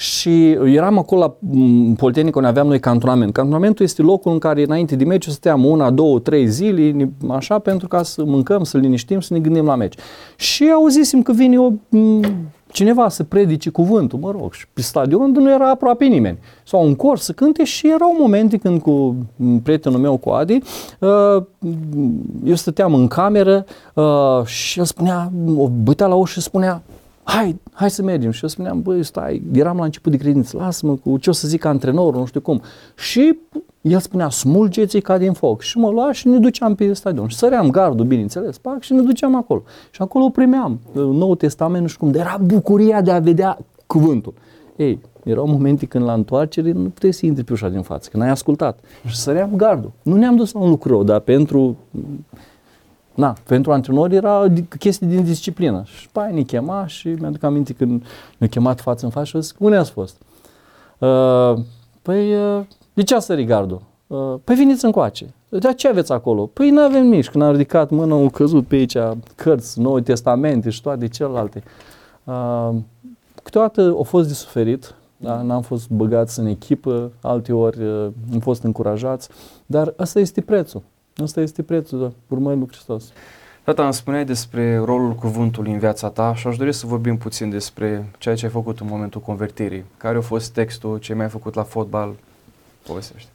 și 0.00 0.50
eram 0.50 0.98
acolo 0.98 1.20
la 1.20 1.34
mm, 1.38 1.94
Politehnică 1.94 2.38
unde 2.38 2.50
aveam 2.50 2.66
noi 2.66 2.80
cantonament. 2.80 3.32
Cantonamentul 3.32 3.84
este 3.84 4.02
locul 4.02 4.32
în 4.32 4.38
care 4.38 4.62
înainte 4.62 4.96
de 4.96 5.04
meci 5.04 5.26
stăteam 5.26 5.64
una, 5.64 5.90
două, 5.90 6.18
trei 6.18 6.48
zile, 6.48 7.10
așa, 7.28 7.58
pentru 7.58 7.88
ca 7.88 8.02
să 8.02 8.24
mâncăm, 8.24 8.64
să 8.64 8.78
liniștim, 8.78 9.20
să 9.20 9.34
ne 9.34 9.40
gândim 9.40 9.64
la 9.64 9.74
meci. 9.74 9.94
Și 10.36 10.70
auzisem 10.74 11.22
că 11.22 11.32
vine 11.32 11.58
o, 11.58 11.70
mm, 11.88 12.22
cineva 12.72 13.08
să 13.08 13.24
predice 13.24 13.70
cuvântul, 13.70 14.18
mă 14.18 14.30
rog, 14.30 14.52
și 14.52 14.66
pe 14.72 14.80
stadion 14.80 15.30
nu 15.30 15.50
era 15.50 15.70
aproape 15.70 16.04
nimeni. 16.04 16.38
Sau 16.64 16.86
un 16.86 16.94
cor 16.94 17.18
să 17.18 17.32
cânte 17.32 17.64
și 17.64 17.90
erau 17.90 18.16
momente 18.18 18.56
când 18.56 18.80
cu 18.80 19.16
mm, 19.36 19.60
prietenul 19.60 19.98
meu, 19.98 20.16
cu 20.16 20.30
Adi, 20.30 20.58
uh, 20.98 21.42
eu 22.44 22.54
stăteam 22.54 22.94
în 22.94 23.06
cameră 23.06 23.64
uh, 23.94 24.44
și 24.44 24.78
el 24.78 24.84
spunea, 24.84 25.32
o 25.56 25.68
bătea 25.68 26.06
la 26.06 26.14
ușă 26.14 26.40
și 26.40 26.46
spunea, 26.46 26.82
hai, 27.30 27.60
hai 27.72 27.90
să 27.90 28.02
mergem. 28.02 28.30
Și 28.30 28.42
eu 28.42 28.48
spuneam, 28.48 28.82
băi, 28.82 29.04
stai, 29.04 29.42
eram 29.52 29.76
la 29.76 29.84
început 29.84 30.12
de 30.12 30.18
credință, 30.18 30.56
lasă-mă 30.56 30.94
cu 30.94 31.16
ce 31.16 31.30
o 31.30 31.32
să 31.32 31.48
zic 31.48 31.64
antrenorul, 31.64 32.20
nu 32.20 32.26
știu 32.26 32.40
cum. 32.40 32.60
Și 32.96 33.38
el 33.80 33.98
spunea, 33.98 34.28
smulgeți 34.28 34.98
ca 34.98 35.18
din 35.18 35.32
foc. 35.32 35.60
Și 35.60 35.78
mă 35.78 35.90
lua 35.90 36.12
și 36.12 36.28
ne 36.28 36.38
duceam 36.38 36.74
pe 36.74 36.92
stadion. 36.92 37.28
Și 37.28 37.36
săream 37.36 37.70
gardul, 37.70 38.06
bineînțeles, 38.06 38.58
pac, 38.58 38.82
și 38.82 38.92
ne 38.92 39.00
duceam 39.00 39.34
acolo. 39.34 39.62
Și 39.90 40.02
acolo 40.02 40.28
primeam 40.28 40.80
Nou 40.92 41.34
Testament, 41.34 41.82
nu 41.82 41.88
știu 41.88 42.00
cum, 42.00 42.12
dar 42.12 42.26
era 42.26 42.38
bucuria 42.44 43.00
de 43.00 43.10
a 43.10 43.18
vedea 43.18 43.58
cuvântul. 43.86 44.34
Ei, 44.76 44.98
erau 45.24 45.46
momente 45.46 45.86
când 45.86 46.04
la 46.04 46.12
întoarcere 46.12 46.72
nu 46.72 46.88
puteai 46.88 47.12
să 47.12 47.26
intri 47.26 47.44
pe 47.44 47.52
ușa 47.52 47.68
din 47.68 47.82
față, 47.82 48.08
când 48.12 48.22
ai 48.22 48.28
ascultat. 48.28 48.78
Și 49.06 49.16
săream 49.16 49.50
gardul. 49.56 49.92
Nu 50.02 50.16
ne-am 50.16 50.36
dus 50.36 50.52
la 50.52 50.60
un 50.60 50.68
lucru 50.68 50.88
rău, 50.88 51.02
dar 51.02 51.20
pentru 51.20 51.76
Na, 53.14 53.34
pentru 53.46 53.72
antrenori 53.72 54.14
era 54.14 54.46
chestie 54.78 55.06
din 55.06 55.24
disciplină. 55.24 55.82
Și 55.84 56.08
pe 56.08 56.20
aia 56.20 56.34
ne 56.34 56.42
chema 56.42 56.86
și 56.86 57.08
mi-aduc 57.08 57.42
aminte 57.42 57.72
când 57.72 58.04
ne-a 58.38 58.48
chemat 58.48 58.80
față 58.80 59.04
în 59.04 59.10
față 59.10 59.26
și 59.26 59.40
zic, 59.40 59.60
unde 59.60 59.76
ați 59.76 59.90
fost? 59.90 60.16
Uh, 60.98 61.54
păi, 62.02 62.34
uh, 62.34 62.60
de 62.94 63.02
ce 63.02 63.14
a 63.14 63.18
sărit 63.18 63.46
gardul? 63.46 63.82
Uh, 64.06 64.34
păi 64.44 64.54
veniți 64.54 64.84
încoace. 64.84 65.34
De 65.48 65.72
ce 65.72 65.88
aveți 65.88 66.12
acolo? 66.12 66.46
Păi 66.46 66.70
nu 66.70 66.80
avem 66.80 67.06
nici. 67.06 67.28
Când 67.28 67.44
am 67.44 67.50
ridicat 67.50 67.90
mâna, 67.90 68.14
au 68.14 68.28
căzut 68.28 68.66
pe 68.66 68.74
aici 68.74 68.96
cărți, 69.34 69.80
noi 69.80 70.02
testamente 70.02 70.70
și 70.70 70.82
toate 70.82 71.08
celelalte. 71.08 71.62
Uh, 72.24 72.70
câteodată 73.42 73.80
au 73.80 74.02
fost 74.02 74.28
de 74.28 74.34
suferit, 74.34 74.94
da? 75.16 75.42
n-am 75.42 75.62
fost 75.62 75.90
băgați 75.90 76.38
în 76.38 76.46
echipă, 76.46 77.12
alte 77.22 77.52
ori 77.52 77.82
uh, 77.82 78.08
am 78.32 78.38
fost 78.38 78.62
încurajați, 78.62 79.28
dar 79.66 79.94
asta 79.96 80.18
este 80.18 80.40
prețul. 80.40 80.82
Asta 81.16 81.40
este 81.40 81.62
prețul 81.62 82.00
da, 82.00 82.12
urmării 82.28 82.58
lui 82.58 82.68
Hristos. 82.68 83.12
Tata, 83.64 83.84
îmi 83.84 83.94
spuneai 83.94 84.24
despre 84.24 84.76
rolul 84.76 85.12
cuvântului 85.12 85.72
în 85.72 85.78
viața 85.78 86.08
ta 86.08 86.34
și 86.34 86.46
aș 86.46 86.56
dori 86.56 86.72
să 86.72 86.86
vorbim 86.86 87.16
puțin 87.16 87.50
despre 87.50 88.10
ceea 88.18 88.34
ce 88.34 88.44
ai 88.44 88.50
făcut 88.50 88.80
în 88.80 88.86
momentul 88.90 89.20
convertirii. 89.20 89.84
Care 89.96 90.18
a 90.18 90.20
fost 90.20 90.52
textul, 90.52 90.98
ce 90.98 91.14
mi-ai 91.14 91.28
făcut 91.28 91.54
la 91.54 91.62
fotbal? 91.62 92.14
Povestește. 92.86 93.28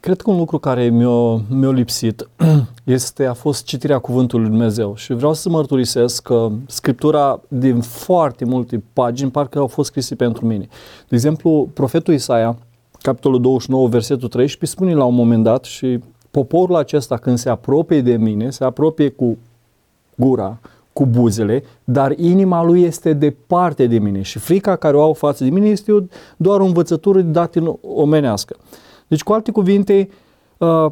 Cred 0.00 0.20
că 0.20 0.30
un 0.30 0.36
lucru 0.36 0.58
care 0.58 0.88
mi-a, 0.88 1.42
mi 1.48 1.72
lipsit 1.72 2.28
este, 2.84 3.24
a 3.24 3.32
fost 3.32 3.64
citirea 3.64 3.98
Cuvântului 3.98 4.44
Lui 4.44 4.54
Dumnezeu 4.54 4.96
și 4.96 5.12
vreau 5.12 5.32
să 5.32 5.48
mărturisesc 5.48 6.22
că 6.22 6.50
Scriptura 6.66 7.40
din 7.48 7.80
foarte 7.80 8.44
multe 8.44 8.82
pagini 8.92 9.30
parcă 9.30 9.58
au 9.58 9.66
fost 9.66 9.90
scrise 9.90 10.14
pentru 10.14 10.46
mine. 10.46 10.68
De 11.08 11.14
exemplu, 11.14 11.68
profetul 11.74 12.14
Isaia, 12.14 12.56
capitolul 13.02 13.40
29, 13.40 13.88
versetul 13.88 14.28
13, 14.28 14.76
spune 14.76 14.94
la 14.94 15.04
un 15.04 15.14
moment 15.14 15.44
dat 15.44 15.64
și 15.64 16.00
poporul 16.34 16.76
acesta 16.76 17.16
când 17.16 17.38
se 17.38 17.48
apropie 17.48 18.00
de 18.00 18.16
mine, 18.16 18.50
se 18.50 18.64
apropie 18.64 19.08
cu 19.08 19.36
gura, 20.14 20.58
cu 20.92 21.06
buzele, 21.06 21.62
dar 21.84 22.18
inima 22.18 22.62
lui 22.62 22.82
este 22.82 23.12
departe 23.12 23.86
de 23.86 23.98
mine 23.98 24.22
și 24.22 24.38
frica 24.38 24.76
care 24.76 24.96
o 24.96 25.02
au 25.02 25.12
față 25.12 25.44
de 25.44 25.50
mine 25.50 25.68
este 25.68 26.08
doar 26.36 26.60
o 26.60 26.64
învățătură 26.64 27.20
dată 27.20 27.58
în 27.58 27.74
omenească. 27.80 28.56
Deci, 29.08 29.22
cu 29.22 29.32
alte 29.32 29.50
cuvinte, 29.50 30.08
uh, 30.58 30.86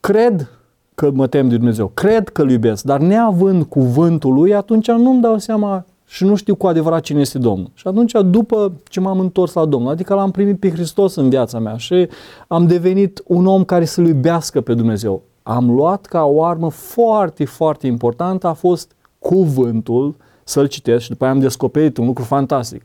cred 0.00 0.50
că 0.94 1.10
mă 1.10 1.26
tem 1.26 1.48
de 1.48 1.56
Dumnezeu, 1.56 1.86
cred 1.86 2.28
că 2.28 2.42
îl 2.42 2.50
iubesc, 2.50 2.84
dar 2.84 3.00
neavând 3.00 3.64
cuvântul 3.64 4.34
lui, 4.34 4.54
atunci 4.54 4.90
nu-mi 4.90 5.22
dau 5.22 5.38
seama 5.38 5.84
și 6.12 6.24
nu 6.24 6.34
știu 6.34 6.54
cu 6.54 6.66
adevărat 6.66 7.00
cine 7.00 7.20
este 7.20 7.38
Domnul. 7.38 7.70
Și 7.74 7.86
atunci, 7.86 8.12
după 8.24 8.72
ce 8.88 9.00
m-am 9.00 9.20
întors 9.20 9.52
la 9.52 9.64
Domnul, 9.64 9.90
adică 9.90 10.14
l-am 10.14 10.30
primit 10.30 10.58
pe 10.58 10.70
Hristos 10.70 11.14
în 11.14 11.28
viața 11.28 11.58
mea 11.58 11.76
și 11.76 12.08
am 12.48 12.66
devenit 12.66 13.22
un 13.26 13.46
om 13.46 13.64
care 13.64 13.84
să-L 13.84 14.06
iubească 14.06 14.60
pe 14.60 14.74
Dumnezeu, 14.74 15.22
am 15.42 15.70
luat 15.70 16.06
ca 16.06 16.24
o 16.24 16.44
armă 16.44 16.70
foarte, 16.70 17.44
foarte 17.44 17.86
importantă, 17.86 18.46
a 18.46 18.52
fost 18.52 18.92
cuvântul, 19.18 20.14
să-l 20.44 20.66
citesc 20.66 21.02
și 21.02 21.08
după 21.08 21.24
aia 21.24 21.32
am 21.32 21.40
descoperit 21.40 21.96
un 21.96 22.06
lucru 22.06 22.24
fantastic. 22.24 22.82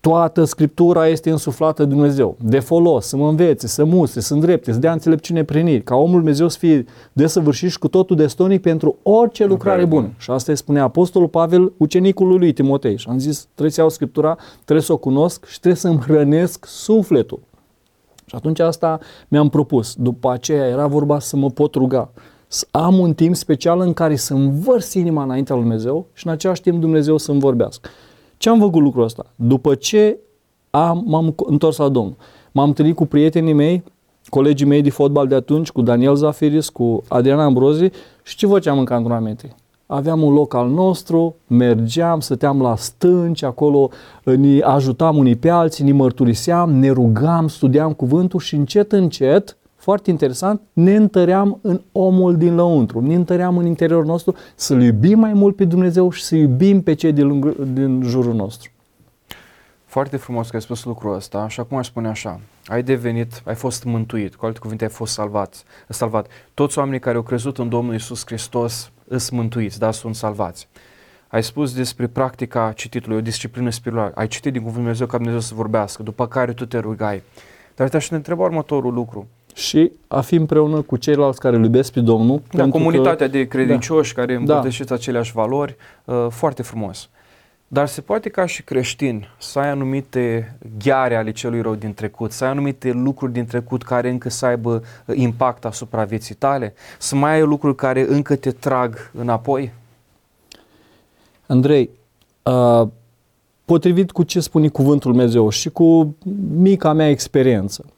Toată 0.00 0.44
Scriptura 0.44 1.06
este 1.06 1.30
însuflată 1.30 1.84
de 1.84 1.88
Dumnezeu, 1.88 2.36
de 2.40 2.58
folos, 2.58 3.06
să 3.06 3.16
mă 3.16 3.28
învețe, 3.28 3.66
să 3.66 3.84
mustre, 3.84 4.20
să 4.20 4.34
îndrepte, 4.34 4.72
să 4.72 4.78
dea 4.78 4.92
înțelepciune 4.92 5.44
prin 5.44 5.82
ca 5.82 5.94
omul 5.94 6.16
Dumnezeu 6.16 6.48
să 6.48 6.58
fie 6.58 6.84
desăvârșit 7.12 7.70
și 7.70 7.78
cu 7.78 7.88
totul 7.88 8.16
destonic 8.16 8.60
pentru 8.60 8.96
orice 9.02 9.44
lucrare 9.44 9.84
bună. 9.84 10.00
bună. 10.00 10.12
Și 10.18 10.30
asta 10.30 10.52
îi 10.52 10.58
spunea 10.58 10.82
Apostolul 10.82 11.28
Pavel 11.28 11.72
ucenicului 11.76 12.38
lui 12.38 12.52
Timotei. 12.52 12.96
Și 12.96 13.08
am 13.08 13.18
zis, 13.18 13.48
trebuie 13.52 13.70
să 13.70 13.80
iau 13.80 13.88
Scriptura, 13.88 14.36
trebuie 14.64 14.86
să 14.86 14.92
o 14.92 14.96
cunosc 14.96 15.44
și 15.46 15.60
trebuie 15.60 15.80
să 15.80 15.88
îmi 15.88 16.00
hrănesc 16.00 16.66
sufletul. 16.66 17.40
Și 18.26 18.34
atunci 18.34 18.60
asta 18.60 18.98
mi-am 19.28 19.48
propus. 19.48 19.94
După 19.94 20.30
aceea 20.30 20.66
era 20.66 20.86
vorba 20.86 21.18
să 21.18 21.36
mă 21.36 21.50
pot 21.50 21.74
ruga. 21.74 22.10
Să 22.46 22.66
am 22.70 22.98
un 22.98 23.14
timp 23.14 23.36
special 23.36 23.80
în 23.80 23.92
care 23.92 24.16
să 24.16 24.34
învărs 24.34 24.94
inima 24.94 25.22
înaintea 25.22 25.54
lui 25.54 25.64
Dumnezeu 25.64 26.06
și 26.12 26.26
în 26.26 26.32
același 26.32 26.60
timp 26.60 26.80
Dumnezeu 26.80 27.16
să-mi 27.16 27.40
vorbească. 27.40 27.88
Ce 28.38 28.48
am 28.48 28.58
făcut 28.58 28.82
lucrul 28.82 29.04
ăsta? 29.04 29.26
După 29.34 29.74
ce 29.74 30.18
am, 30.70 31.02
m-am 31.06 31.34
întors 31.36 31.76
la 31.76 31.88
Domnul, 31.88 32.16
m-am 32.52 32.68
întâlnit 32.68 32.94
cu 32.94 33.06
prietenii 33.06 33.52
mei, 33.52 33.84
colegii 34.28 34.66
mei 34.66 34.82
de 34.82 34.90
fotbal 34.90 35.26
de 35.26 35.34
atunci, 35.34 35.70
cu 35.70 35.82
Daniel 35.82 36.14
Zafiris, 36.14 36.68
cu 36.68 37.02
Adriana 37.08 37.44
Ambrozi 37.44 37.90
și 38.22 38.36
ce 38.36 38.46
făceam 38.46 38.78
în 38.78 38.84
cantonamente? 38.84 39.54
Aveam 39.86 40.22
un 40.22 40.32
loc 40.32 40.54
al 40.54 40.68
nostru, 40.68 41.34
mergeam, 41.46 42.20
stăteam 42.20 42.60
la 42.60 42.76
stânci, 42.76 43.42
acolo 43.42 43.90
ne 44.22 44.60
ajutam 44.60 45.16
unii 45.16 45.36
pe 45.36 45.48
alții, 45.48 45.84
ne 45.84 45.92
mărturiseam, 45.92 46.70
ne 46.70 46.90
rugam, 46.90 47.48
studiam 47.48 47.92
cuvântul 47.92 48.40
și 48.40 48.54
încet, 48.54 48.92
încet 48.92 49.56
foarte 49.78 50.10
interesant, 50.10 50.60
ne 50.72 50.96
întăream 50.96 51.58
în 51.62 51.80
omul 51.92 52.36
din 52.36 52.54
lăuntru, 52.54 53.00
ne 53.00 53.14
întăream 53.14 53.58
în 53.58 53.66
interiorul 53.66 54.04
nostru 54.04 54.34
să-L 54.54 54.82
iubim 54.82 55.18
mai 55.18 55.32
mult 55.32 55.56
pe 55.56 55.64
Dumnezeu 55.64 56.10
și 56.10 56.22
să 56.22 56.36
iubim 56.36 56.82
pe 56.82 56.94
cei 56.94 57.12
din, 57.12 57.54
din 57.72 58.02
jurul 58.02 58.34
nostru. 58.34 58.70
Foarte 59.84 60.16
frumos 60.16 60.48
că 60.48 60.56
ai 60.56 60.62
spus 60.62 60.84
lucrul 60.84 61.14
ăsta 61.14 61.48
și 61.48 61.60
acum 61.60 61.76
aș 61.76 61.86
spune 61.86 62.08
așa, 62.08 62.40
ai 62.66 62.82
devenit, 62.82 63.42
ai 63.44 63.54
fost 63.54 63.84
mântuit, 63.84 64.34
cu 64.34 64.46
alte 64.46 64.58
cuvinte 64.58 64.84
ai 64.84 64.90
fost 64.90 65.12
salvat, 65.12 65.62
salvat. 65.88 66.26
Toți 66.54 66.78
oamenii 66.78 67.00
care 67.00 67.16
au 67.16 67.22
crezut 67.22 67.58
în 67.58 67.68
Domnul 67.68 67.94
Isus 67.94 68.22
Hristos 68.26 68.90
îs 69.04 69.30
mântuiți, 69.30 69.78
da, 69.78 69.90
sunt 69.90 70.14
salvați. 70.14 70.68
Ai 71.28 71.42
spus 71.42 71.74
despre 71.74 72.06
practica 72.06 72.72
cititului, 72.72 73.16
o 73.16 73.20
disciplină 73.20 73.70
spirituală. 73.70 74.12
Ai 74.14 74.26
citit 74.26 74.52
din 74.52 74.60
Cuvântul 74.60 74.82
Dumnezeu 74.82 75.06
ca 75.06 75.16
Dumnezeu 75.16 75.40
să 75.40 75.54
vorbească, 75.54 76.02
după 76.02 76.26
care 76.26 76.52
tu 76.52 76.66
te 76.66 76.78
rugai. 76.78 77.22
Dar 77.74 77.88
te-aș 77.88 78.10
întreba 78.10 78.42
următorul 78.42 78.92
lucru 78.92 79.26
și 79.58 79.92
a 80.08 80.20
fi 80.20 80.34
împreună 80.34 80.80
cu 80.80 80.96
ceilalți 80.96 81.40
care 81.40 81.56
îl 81.56 81.62
iubesc 81.62 81.92
pe 81.92 82.00
Domnul. 82.00 82.42
Da, 82.50 82.68
comunitatea 82.68 83.26
că, 83.26 83.32
de 83.32 83.44
credincioși 83.44 84.14
da, 84.14 84.20
care 84.20 84.34
împărtășiți 84.34 84.88
da. 84.88 84.94
aceleași 84.94 85.32
valori, 85.32 85.76
uh, 86.04 86.26
foarte 86.30 86.62
frumos. 86.62 87.08
Dar 87.68 87.86
se 87.86 88.00
poate 88.00 88.28
ca 88.28 88.46
și 88.46 88.62
creștin 88.62 89.28
să 89.38 89.58
ai 89.58 89.68
anumite 89.68 90.56
ghiare 90.78 91.16
ale 91.16 91.30
celui 91.30 91.60
rău 91.60 91.74
din 91.74 91.94
trecut, 91.94 92.32
să 92.32 92.44
ai 92.44 92.50
anumite 92.50 92.90
lucruri 92.92 93.32
din 93.32 93.46
trecut 93.46 93.82
care 93.82 94.10
încă 94.10 94.28
să 94.28 94.46
aibă 94.46 94.82
uh, 95.06 95.16
impact 95.16 95.64
asupra 95.64 96.04
vieții 96.04 96.34
tale, 96.34 96.74
să 96.98 97.16
mai 97.16 97.32
ai 97.32 97.42
lucruri 97.42 97.74
care 97.74 98.06
încă 98.08 98.36
te 98.36 98.50
trag 98.50 99.10
înapoi? 99.18 99.72
Andrei, 101.46 101.90
uh, 102.42 102.88
potrivit 103.64 104.10
cu 104.10 104.22
ce 104.22 104.40
spune 104.40 104.68
cuvântul 104.68 105.12
Dumnezeu 105.12 105.48
și 105.48 105.68
cu 105.70 106.16
mica 106.56 106.92
mea 106.92 107.08
experiență, 107.08 107.84
Uh, 107.84 107.97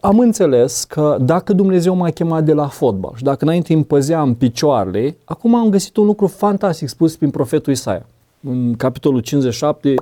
am 0.00 0.18
înțeles 0.18 0.84
că 0.84 1.16
dacă 1.20 1.52
Dumnezeu 1.52 1.94
m-a 1.94 2.10
chemat 2.10 2.44
de 2.44 2.52
la 2.52 2.66
fotbal 2.66 3.12
și 3.16 3.22
dacă 3.22 3.44
înainte 3.44 3.72
îmi 3.72 3.84
păzeam 3.84 4.34
picioarele, 4.34 5.16
acum 5.24 5.54
am 5.54 5.68
găsit 5.68 5.96
un 5.96 6.06
lucru 6.06 6.26
fantastic 6.26 6.88
spus 6.88 7.16
prin 7.16 7.30
profetul 7.30 7.72
Isaia. 7.72 8.06
În 8.42 8.74
capitolul 8.74 9.20
57 9.20 9.94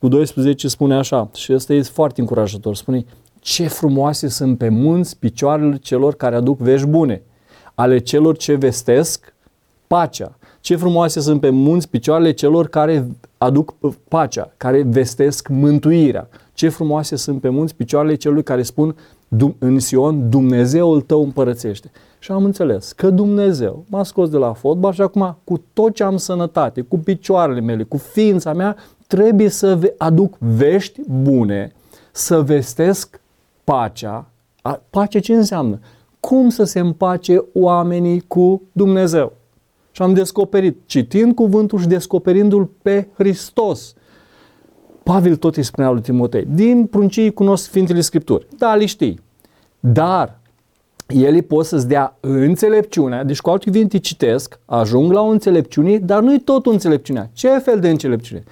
cu 0.00 0.08
12 0.08 0.68
spune 0.68 0.94
așa 0.94 1.30
și 1.34 1.52
ăsta 1.52 1.72
este 1.72 1.92
foarte 1.92 2.20
încurajator. 2.20 2.74
Spune 2.74 3.04
ce 3.40 3.66
frumoase 3.66 4.28
sunt 4.28 4.58
pe 4.58 4.68
munți 4.68 5.18
picioarele 5.18 5.76
celor 5.76 6.14
care 6.14 6.36
aduc 6.36 6.58
vești 6.58 6.86
bune, 6.86 7.22
ale 7.74 7.98
celor 7.98 8.36
ce 8.36 8.54
vestesc 8.54 9.34
pacea. 9.86 10.36
Ce 10.60 10.76
frumoase 10.76 11.20
sunt 11.20 11.40
pe 11.40 11.50
munți 11.50 11.88
picioarele 11.88 12.32
celor 12.32 12.68
care 12.68 13.06
aduc 13.38 13.74
pacea, 14.08 14.52
care 14.56 14.82
vestesc 14.82 15.48
mântuirea. 15.48 16.28
Ce 16.54 16.68
frumoase 16.68 17.16
sunt 17.16 17.40
pe 17.40 17.48
munți 17.48 17.74
picioarele 17.74 18.14
celui 18.14 18.42
care 18.42 18.62
spun 18.62 18.96
în 19.58 19.78
Sion, 19.78 20.30
Dumnezeul 20.30 21.00
tău 21.00 21.22
împărățește. 21.22 21.90
Și 22.18 22.32
am 22.32 22.44
înțeles 22.44 22.92
că 22.92 23.10
Dumnezeu 23.10 23.84
m-a 23.88 24.02
scos 24.02 24.28
de 24.28 24.36
la 24.36 24.52
fotbal 24.52 24.92
și 24.92 25.00
acum 25.00 25.36
cu 25.44 25.62
tot 25.72 25.94
ce 25.94 26.02
am 26.02 26.16
sănătate, 26.16 26.80
cu 26.80 26.98
picioarele 26.98 27.60
mele, 27.60 27.82
cu 27.82 27.96
ființa 27.96 28.52
mea, 28.52 28.76
trebuie 29.06 29.48
să 29.48 29.94
aduc 29.98 30.36
vești 30.38 31.00
bune, 31.22 31.72
să 32.12 32.42
vestesc 32.42 33.20
pacea. 33.64 34.26
Pace 34.90 35.18
ce 35.18 35.34
înseamnă? 35.34 35.78
Cum 36.20 36.48
să 36.48 36.64
se 36.64 36.80
împace 36.80 37.44
oamenii 37.52 38.20
cu 38.20 38.62
Dumnezeu. 38.72 39.32
Și 39.90 40.02
am 40.02 40.14
descoperit, 40.14 40.78
citind 40.86 41.34
cuvântul 41.34 41.78
și 41.78 41.86
descoperindu-l 41.86 42.70
pe 42.82 43.08
Hristos, 43.14 43.94
Pavel 45.04 45.36
tot 45.36 45.56
îi 45.56 45.62
spunea 45.62 45.90
lui 45.90 46.00
Timotei, 46.00 46.46
din 46.48 46.86
pruncii 46.86 47.32
cunosc 47.32 47.64
Sfintele 47.64 48.00
Scripturi. 48.00 48.46
Da, 48.58 48.74
le 48.74 48.86
știi. 48.86 49.20
Dar 49.80 50.40
ele 51.06 51.40
pot 51.40 51.66
să-ți 51.66 51.88
dea 51.88 52.16
înțelepciunea, 52.20 53.24
deci 53.24 53.40
cu 53.40 53.50
alte 53.50 53.64
cuvinte 53.64 53.98
citesc, 53.98 54.58
ajung 54.64 55.12
la 55.12 55.20
o 55.20 55.26
înțelepciune, 55.26 55.98
dar 55.98 56.22
nu-i 56.22 56.40
tot 56.40 56.66
înțelepciunea. 56.66 57.30
Ce 57.32 57.58
fel 57.58 57.80
de 57.80 57.90
înțelepciune? 57.90 58.42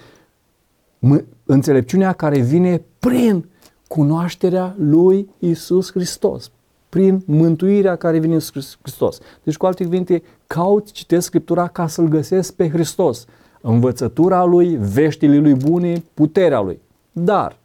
M- 0.99 1.25
înțelepciunea 1.45 2.13
care 2.13 2.39
vine 2.39 2.83
prin 2.99 3.49
cunoașterea 3.89 4.75
lui 4.79 5.29
Isus 5.39 5.91
Hristos, 5.91 6.51
prin 6.89 7.23
mântuirea 7.27 7.97
care 7.97 8.19
vine 8.19 8.35
în 8.35 8.41
Hristos. 8.83 9.19
Deci, 9.43 9.57
cu 9.57 9.67
alte 9.67 9.85
cuvinte, 9.85 10.23
caut, 10.47 10.93
citesc 10.93 11.27
Scriptura 11.27 11.67
ca 11.67 11.87
să-L 11.87 12.09
găsesc 12.09 12.53
pe 12.53 12.71
Hristos 12.71 13.27
învățătura 13.61 14.45
lui, 14.45 14.79
veștile 14.81 15.39
lui 15.39 15.55
bune, 15.55 16.03
puterea 16.15 16.61
lui. 16.61 16.81
Dar 17.13 17.57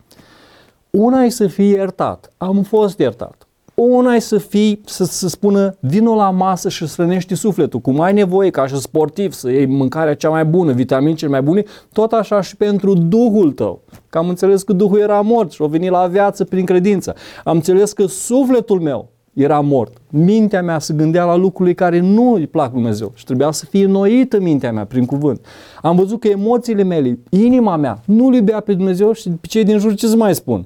una 0.90 1.24
e 1.24 1.30
să 1.30 1.48
fii 1.48 1.70
iertat. 1.70 2.34
Am 2.38 2.64
fost 2.64 3.00
iertat. 3.00 3.48
Una 3.76 4.14
e 4.14 4.20
să 4.20 4.38
fii, 4.38 4.82
să, 4.86 5.04
să 5.04 5.28
spună, 5.28 5.76
vină 5.80 6.14
la 6.14 6.30
masă 6.30 6.70
și 6.70 6.88
strănești 6.88 7.36
sufletul. 7.36 7.80
Cum 7.80 8.02
ai 8.02 8.14
nevoie 8.14 8.50
ca 8.50 8.68
și 8.68 8.76
sportiv 8.76 9.32
să 9.32 9.50
iei 9.50 9.66
mâncarea 9.66 10.16
cea 10.16 10.30
mai 10.30 10.46
bună, 10.46 10.72
vitamini 10.72 11.16
cele 11.16 11.32
mai 11.32 11.42
bune, 11.42 11.64
tot 11.92 12.12
așa 12.12 12.42
și 12.42 12.56
pentru 12.56 12.94
Duhul 12.94 13.52
tău. 13.52 13.82
Că 14.10 14.18
am 14.18 14.30
înțeles 14.30 14.64
că 14.64 14.74
Duhul 14.74 15.00
era 15.00 15.22
mort 15.22 15.52
și 15.52 15.62
a 15.64 15.66
venit 15.66 15.90
la 15.90 16.08
viață 16.08 16.44
prin 16.44 16.66
credință. 16.66 17.16
Am 17.44 17.56
înțeles 17.56 17.94
că 17.94 18.06
sufletul 18.06 18.80
meu 18.80 19.10
era 19.36 19.60
mort. 19.60 20.02
Mintea 20.10 20.62
mea 20.62 20.80
se 20.80 20.94
gândea 20.94 21.26
la 21.26 21.36
lucrurile 21.36 21.76
care 21.76 22.00
nu 22.00 22.34
îi 22.34 22.48
plac 22.48 22.72
Dumnezeu 22.72 23.12
și 23.16 23.26
trebuia 23.26 23.52
să 23.52 23.66
fie 23.66 23.86
noită 23.86 24.40
mintea 24.40 24.72
mea 24.72 24.86
prin 24.86 25.06
cuvânt. 25.06 25.46
Am 25.82 25.96
văzut 25.96 26.20
că 26.20 26.28
emoțiile 26.28 26.84
mele, 26.84 27.20
inima 27.30 27.76
mea, 27.76 28.02
nu 28.06 28.26
îl 28.26 28.34
iubea 28.34 28.60
pe 28.60 28.74
Dumnezeu 28.74 29.12
și 29.12 29.30
pe 29.30 29.48
cei 29.48 29.64
din 29.64 29.78
jur 29.78 29.94
ce 29.94 30.08
să 30.08 30.16
mai 30.16 30.36
spun. 30.36 30.66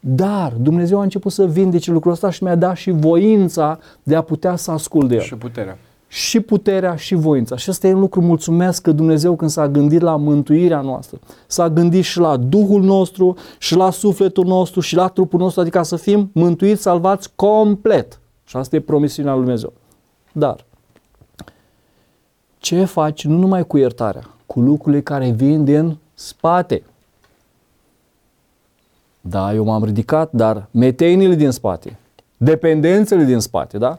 Dar 0.00 0.52
Dumnezeu 0.60 0.98
a 0.98 1.02
început 1.02 1.32
să 1.32 1.46
vindece 1.46 1.90
lucrul 1.90 2.12
ăsta 2.12 2.30
și 2.30 2.42
mi-a 2.42 2.54
dat 2.54 2.76
și 2.76 2.90
voința 2.90 3.78
de 4.02 4.14
a 4.14 4.22
putea 4.22 4.56
să 4.56 4.70
ascult 4.70 5.08
de 5.08 5.14
el. 5.14 5.20
Și 5.20 5.34
puterea. 5.34 5.78
Și 6.14 6.40
puterea 6.40 6.96
și 6.96 7.14
voința. 7.14 7.56
Și 7.56 7.70
ăsta 7.70 7.86
e 7.86 7.92
un 7.92 8.00
lucru, 8.00 8.20
mulțumesc 8.20 8.82
că 8.82 8.92
Dumnezeu 8.92 9.36
când 9.36 9.50
s-a 9.50 9.68
gândit 9.68 10.00
la 10.00 10.16
mântuirea 10.16 10.80
noastră, 10.80 11.18
s-a 11.46 11.68
gândit 11.68 12.04
și 12.04 12.18
la 12.18 12.36
Duhul 12.36 12.82
nostru, 12.82 13.36
și 13.58 13.74
la 13.74 13.90
sufletul 13.90 14.44
nostru, 14.44 14.80
și 14.80 14.94
la 14.94 15.08
trupul 15.08 15.38
nostru, 15.38 15.60
adică 15.60 15.82
să 15.82 15.96
fim 15.96 16.30
mântuiți, 16.32 16.82
salvați 16.82 17.30
complet. 17.34 18.20
Și 18.44 18.56
asta 18.56 18.76
e 18.76 18.80
promisiunea 18.80 19.32
lui 19.32 19.42
Dumnezeu. 19.42 19.72
Dar, 20.32 20.64
ce 22.58 22.84
faci 22.84 23.24
nu 23.24 23.36
numai 23.38 23.66
cu 23.66 23.78
iertarea, 23.78 24.28
cu 24.46 24.60
lucrurile 24.60 25.02
care 25.02 25.30
vin 25.30 25.64
din 25.64 25.98
spate. 26.14 26.82
Da, 29.20 29.54
eu 29.54 29.64
m-am 29.64 29.84
ridicat, 29.84 30.32
dar 30.32 30.68
meteinile 30.70 31.34
din 31.34 31.50
spate, 31.50 31.98
dependențele 32.36 33.24
din 33.24 33.38
spate, 33.38 33.78
da? 33.78 33.98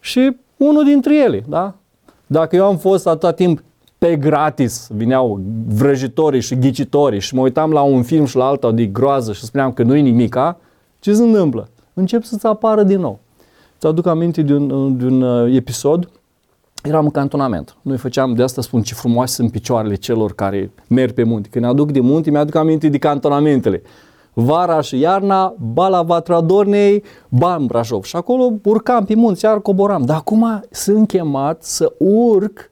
Și 0.00 0.36
unul 0.56 0.84
dintre 0.84 1.16
ele, 1.16 1.44
da? 1.48 1.74
Dacă 2.26 2.56
eu 2.56 2.64
am 2.64 2.76
fost 2.76 3.06
atâta 3.06 3.32
timp 3.32 3.62
pe 3.98 4.16
gratis, 4.16 4.88
vineau 4.94 5.40
vrăjitorii 5.66 6.40
și 6.40 6.58
ghicitorii 6.58 7.20
și 7.20 7.34
mă 7.34 7.40
uitam 7.40 7.70
la 7.70 7.82
un 7.82 8.02
film 8.02 8.24
și 8.24 8.36
la 8.36 8.44
altul 8.44 8.74
de 8.74 8.86
groază 8.86 9.32
și 9.32 9.44
spuneam 9.44 9.72
că 9.72 9.82
nu-i 9.82 10.02
nimica, 10.02 10.58
ce 10.98 11.14
se 11.14 11.22
întâmplă? 11.22 11.68
Încep 11.94 12.22
să-ți 12.22 12.46
apară 12.46 12.82
din 12.82 13.00
nou. 13.00 13.18
Ți-aduc 13.78 14.06
aminte 14.06 14.42
de 14.42 14.54
un, 14.54 14.96
de 14.98 15.04
un 15.04 15.22
uh, 15.22 15.54
episod, 15.56 16.10
eram 16.82 17.04
în 17.04 17.10
cantonament. 17.10 17.76
Noi 17.82 17.96
făceam, 17.96 18.34
de 18.34 18.42
asta 18.42 18.62
spun 18.62 18.82
ce 18.82 18.94
frumoase 18.94 19.34
sunt 19.34 19.50
picioarele 19.50 19.94
celor 19.94 20.34
care 20.34 20.70
merg 20.88 21.12
pe 21.12 21.22
munte. 21.22 21.48
Când 21.48 21.64
aduc 21.64 21.92
de 21.92 22.00
munte, 22.00 22.30
mi-aduc 22.30 22.54
aminte 22.54 22.88
de 22.88 22.98
cantonamentele 22.98 23.82
vara 24.32 24.80
și 24.80 24.98
iarna, 24.98 25.54
ba 25.72 25.88
la 25.88 26.02
Vatra 26.02 26.40
Dornei, 26.40 27.02
ba 27.28 27.54
în 27.54 27.66
Brașov. 27.66 28.02
Și 28.02 28.16
acolo 28.16 28.52
urcam 28.64 29.04
pe 29.04 29.14
munți, 29.14 29.44
iar 29.44 29.60
coboram. 29.60 30.02
Dar 30.02 30.16
acum 30.16 30.62
sunt 30.70 31.08
chemat 31.08 31.62
să 31.62 31.92
urc 31.98 32.70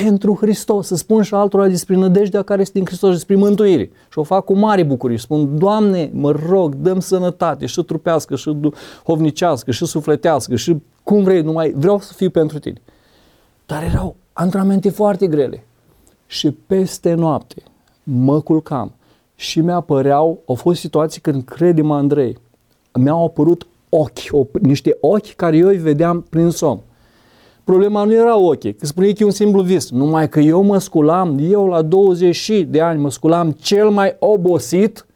pentru 0.00 0.36
Hristos, 0.40 0.86
să 0.86 0.96
spun 0.96 1.22
și 1.22 1.34
altora 1.34 1.68
despre 1.68 1.96
nădejdea 1.96 2.42
care 2.42 2.60
este 2.60 2.78
în 2.78 2.84
Hristos, 2.84 3.10
despre 3.10 3.36
mântuire. 3.36 3.90
Și 4.10 4.18
o 4.18 4.22
fac 4.22 4.44
cu 4.44 4.54
mare 4.54 4.82
bucurie. 4.82 5.18
Spun, 5.18 5.58
Doamne, 5.58 6.10
mă 6.12 6.30
rog, 6.48 6.74
dăm 6.74 7.00
sănătate 7.00 7.66
și 7.66 7.82
trupească, 7.82 8.36
și 8.36 8.56
hovnicească, 9.04 9.70
și 9.70 9.84
sufletească, 9.84 10.56
și 10.56 10.76
cum 11.02 11.22
vrei, 11.22 11.42
numai 11.42 11.72
vreau 11.76 12.00
să 12.00 12.12
fiu 12.12 12.30
pentru 12.30 12.58
tine. 12.58 12.80
Dar 13.66 13.82
erau 13.82 14.16
antrenamente 14.32 14.90
foarte 14.90 15.26
grele. 15.26 15.66
Și 16.26 16.50
peste 16.50 17.14
noapte 17.14 17.62
mă 18.02 18.40
culcam 18.40 18.92
și 19.42 19.60
mi-apăreau, 19.60 20.42
au 20.46 20.54
fost 20.54 20.80
situații 20.80 21.20
când, 21.20 21.44
credem 21.44 21.90
Andrei, 21.90 22.36
mi-au 22.94 23.24
apărut 23.24 23.66
ochi, 23.88 24.30
o, 24.30 24.46
niște 24.60 24.96
ochi 25.00 25.34
care 25.34 25.56
eu 25.56 25.68
îi 25.68 25.76
vedeam 25.76 26.26
prin 26.30 26.50
somn. 26.50 26.80
Problema 27.64 28.04
nu 28.04 28.12
era 28.12 28.38
ochi, 28.38 28.76
că 28.76 28.86
spune 28.86 29.12
că 29.12 29.22
e 29.22 29.24
un 29.24 29.30
simplu 29.30 29.62
vis, 29.62 29.90
numai 29.90 30.28
că 30.28 30.40
eu 30.40 30.62
mă 30.62 30.78
sculam, 30.78 31.38
eu 31.40 31.66
la 31.66 31.82
20 31.82 32.50
de 32.68 32.80
ani 32.80 33.00
mă 33.00 33.10
sculam 33.10 33.50
cel 33.50 33.88
mai 33.88 34.16
obosit 34.18 35.06
Uh, 35.06 35.11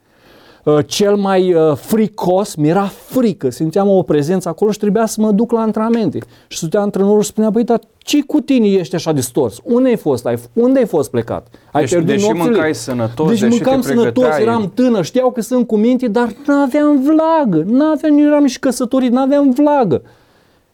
cel 0.86 1.16
mai 1.16 1.54
uh, 1.54 1.76
fricos, 1.76 2.54
mi-era 2.54 2.84
frică, 2.84 3.50
simțeam 3.50 3.88
o 3.88 4.02
prezență 4.02 4.48
acolo 4.48 4.70
și 4.70 4.78
trebuia 4.78 5.06
să 5.06 5.20
mă 5.20 5.30
duc 5.30 5.52
la 5.52 5.60
antrenamente. 5.60 6.18
Și 6.48 6.58
stătea 6.58 6.80
antrenorul 6.80 7.22
și 7.22 7.28
spunea, 7.28 7.50
băi, 7.50 7.64
dar 7.64 7.80
ce 7.98 8.22
cu 8.22 8.40
tine 8.40 8.66
ești 8.66 8.94
așa 8.94 9.12
distors? 9.12 9.60
Unde 9.62 9.88
ai 9.88 9.96
fost? 9.96 10.26
Ai, 10.26 10.38
unde 10.52 10.78
ai 10.78 10.86
fost 10.86 11.10
plecat? 11.10 11.46
Ai 11.72 11.80
deci, 11.80 11.90
pierdut 11.90 12.08
deși 12.08 12.26
nopțile? 12.26 12.50
mâncai 12.50 12.74
sănătos, 12.74 13.28
deci 13.28 13.40
deși 13.40 13.52
mâncam 13.52 13.80
te 13.80 13.86
sănătos, 13.86 14.38
eram 14.38 14.72
tânăr, 14.74 15.04
știau 15.04 15.30
că 15.30 15.40
sunt 15.40 15.66
cu 15.66 15.76
minte, 15.76 16.08
dar 16.08 16.32
n-aveam 16.46 17.02
vlagă, 17.02 17.64
n-aveam, 17.66 18.14
nu 18.14 18.26
eram 18.26 18.46
și 18.46 18.58
căsătorit, 18.58 19.10
n-aveam 19.10 19.50
vlagă. 19.50 20.02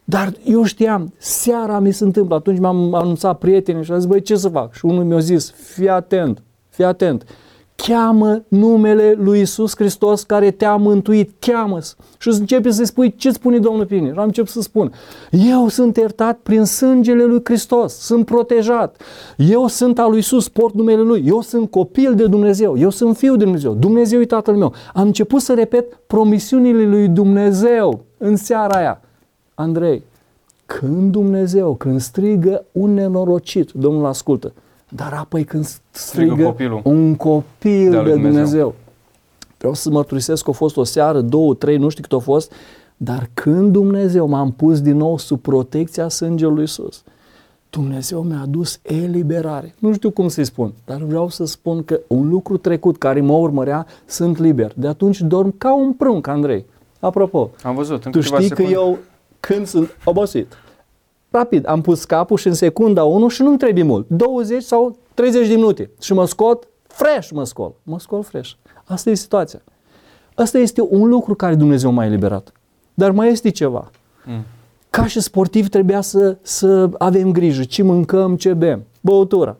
Dar 0.05 0.33
eu 0.45 0.65
știam, 0.65 1.13
seara 1.19 1.79
mi 1.79 1.93
se 1.93 2.05
întâmplă, 2.05 2.35
atunci 2.35 2.59
m-am 2.59 2.95
anunțat 2.95 3.39
prietenii 3.39 3.85
și 3.85 3.93
am 3.93 3.99
zis, 3.99 4.09
băi, 4.09 4.23
ce 4.23 4.37
să 4.37 4.49
fac? 4.49 4.75
Și 4.75 4.85
unul 4.85 5.05
mi-a 5.05 5.19
zis, 5.19 5.51
fii 5.51 5.89
atent, 5.89 6.43
fii 6.69 6.85
atent 6.85 7.25
cheamă 7.87 8.43
numele 8.49 9.15
lui 9.19 9.41
Isus 9.41 9.77
Hristos 9.77 10.23
care 10.23 10.51
te-a 10.51 10.77
mântuit, 10.77 11.31
cheamă 11.39 11.79
Și 12.19 12.29
începe 12.29 12.71
să-i 12.71 12.87
spui 12.87 13.15
ce 13.17 13.31
spune 13.31 13.59
Domnul 13.59 13.87
Pine. 13.87 14.13
Și 14.13 14.19
am 14.19 14.25
început 14.25 14.51
să 14.51 14.61
spun, 14.61 14.93
eu 15.31 15.69
sunt 15.69 15.97
iertat 15.97 16.39
prin 16.43 16.65
sângele 16.65 17.25
lui 17.25 17.41
Hristos, 17.45 17.95
sunt 17.95 18.25
protejat, 18.25 19.03
eu 19.37 19.67
sunt 19.67 19.99
al 19.99 20.11
lui 20.11 20.19
Isus, 20.19 20.49
port 20.49 20.75
numele 20.75 21.03
lui, 21.03 21.25
eu 21.27 21.41
sunt 21.41 21.71
copil 21.71 22.15
de 22.15 22.27
Dumnezeu, 22.27 22.79
eu 22.79 22.91
sunt 22.91 23.17
fiul 23.17 23.37
de 23.37 23.45
Dumnezeu, 23.45 23.75
Dumnezeu 23.75 24.21
e 24.21 24.25
tatăl 24.25 24.57
meu. 24.57 24.73
Am 24.95 25.07
început 25.07 25.41
să 25.41 25.55
repet 25.55 25.99
promisiunile 26.07 26.87
lui 26.87 27.09
Dumnezeu 27.09 28.05
în 28.19 28.37
seara 28.37 28.79
aia. 28.79 29.01
Andrei, 29.55 30.03
când 30.67 31.13
Dumnezeu, 31.13 31.75
când 31.75 32.01
strigă 32.01 32.65
un 32.73 32.95
nenorocit, 32.95 33.71
Domnul 33.71 34.07
ascultă, 34.07 34.53
dar 34.95 35.13
apoi 35.13 35.45
când 35.45 35.69
strigă, 35.91 36.45
copilul. 36.45 36.81
un 36.85 37.15
copil 37.15 37.91
de, 37.91 38.03
de 38.03 38.11
Dumnezeu. 38.11 38.21
Dumnezeu. 38.21 38.75
Vreau 39.59 39.75
să 39.75 39.91
mărturisesc 39.91 40.45
că 40.45 40.51
a 40.51 40.53
fost 40.53 40.77
o 40.77 40.85
seară, 40.85 41.21
două, 41.21 41.55
trei, 41.55 41.77
nu 41.77 41.89
știu 41.89 42.03
cât 42.03 42.13
a 42.13 42.19
fost, 42.19 42.53
dar 42.97 43.31
când 43.35 43.73
Dumnezeu 43.73 44.27
m-am 44.27 44.53
pus 44.53 44.81
din 44.81 44.97
nou 44.97 45.19
sub 45.19 45.41
protecția 45.41 46.09
sângelui 46.09 46.61
Iisus, 46.61 47.03
Dumnezeu 47.71 48.23
mi-a 48.23 48.41
adus 48.43 48.79
eliberare. 48.83 49.75
Nu 49.79 49.93
știu 49.93 50.11
cum 50.11 50.29
să-i 50.29 50.45
spun, 50.45 50.73
dar 50.85 51.03
vreau 51.03 51.29
să 51.29 51.45
spun 51.45 51.85
că 51.85 52.01
un 52.07 52.29
lucru 52.29 52.57
trecut 52.57 52.99
care 52.99 53.21
mă 53.21 53.33
urmărea, 53.33 53.87
sunt 54.07 54.39
liber. 54.39 54.73
De 54.77 54.89
atunci 54.89 55.21
dorm 55.21 55.55
ca 55.59 55.75
un 55.75 55.93
prunc, 55.93 56.27
Andrei. 56.27 56.65
Apropo, 57.01 57.51
Am 57.63 57.75
văzut, 57.75 58.11
tu 58.11 58.21
știi 58.21 58.43
secunde. 58.43 58.55
că 58.55 58.71
eu, 58.71 58.99
când 59.41 59.67
sunt 59.67 59.97
obosit, 60.05 60.53
rapid, 61.33 61.69
am 61.69 61.81
pus 61.81 62.05
capul 62.05 62.37
și 62.37 62.47
în 62.47 62.55
secunda 62.55 63.05
1 63.05 63.29
și 63.29 63.43
nu-mi 63.43 63.59
trebuie 63.59 63.85
mult, 63.85 64.09
20 64.09 64.63
sau 64.63 64.97
30 65.15 65.49
de 65.49 65.55
minute 65.55 65.91
și 66.01 66.13
mă 66.13 66.27
scot, 66.27 66.69
fresh 66.87 67.31
mă 67.31 67.45
scol, 67.45 67.75
mă 67.83 67.99
scol 67.99 68.23
fresh. 68.23 68.51
Asta 68.85 69.11
e 69.11 69.15
situația. 69.15 69.63
Asta 70.35 70.59
este 70.59 70.87
un 70.89 71.09
lucru 71.09 71.35
care 71.35 71.55
Dumnezeu 71.55 71.91
m-a 71.91 72.05
eliberat. 72.05 72.53
Dar 72.95 73.11
mai 73.11 73.31
este 73.31 73.51
ceva. 73.51 73.91
Mm. 74.25 74.43
Ca 74.91 75.07
și 75.07 75.21
sportiv 75.21 75.69
trebuia 75.69 76.01
să, 76.01 76.37
să 76.43 76.91
avem 76.99 77.33
grijă 77.33 77.65
ce 77.65 77.83
mâncăm, 77.83 78.37
ce 78.37 78.55
bem, 78.55 78.85
băutura. 79.01 79.57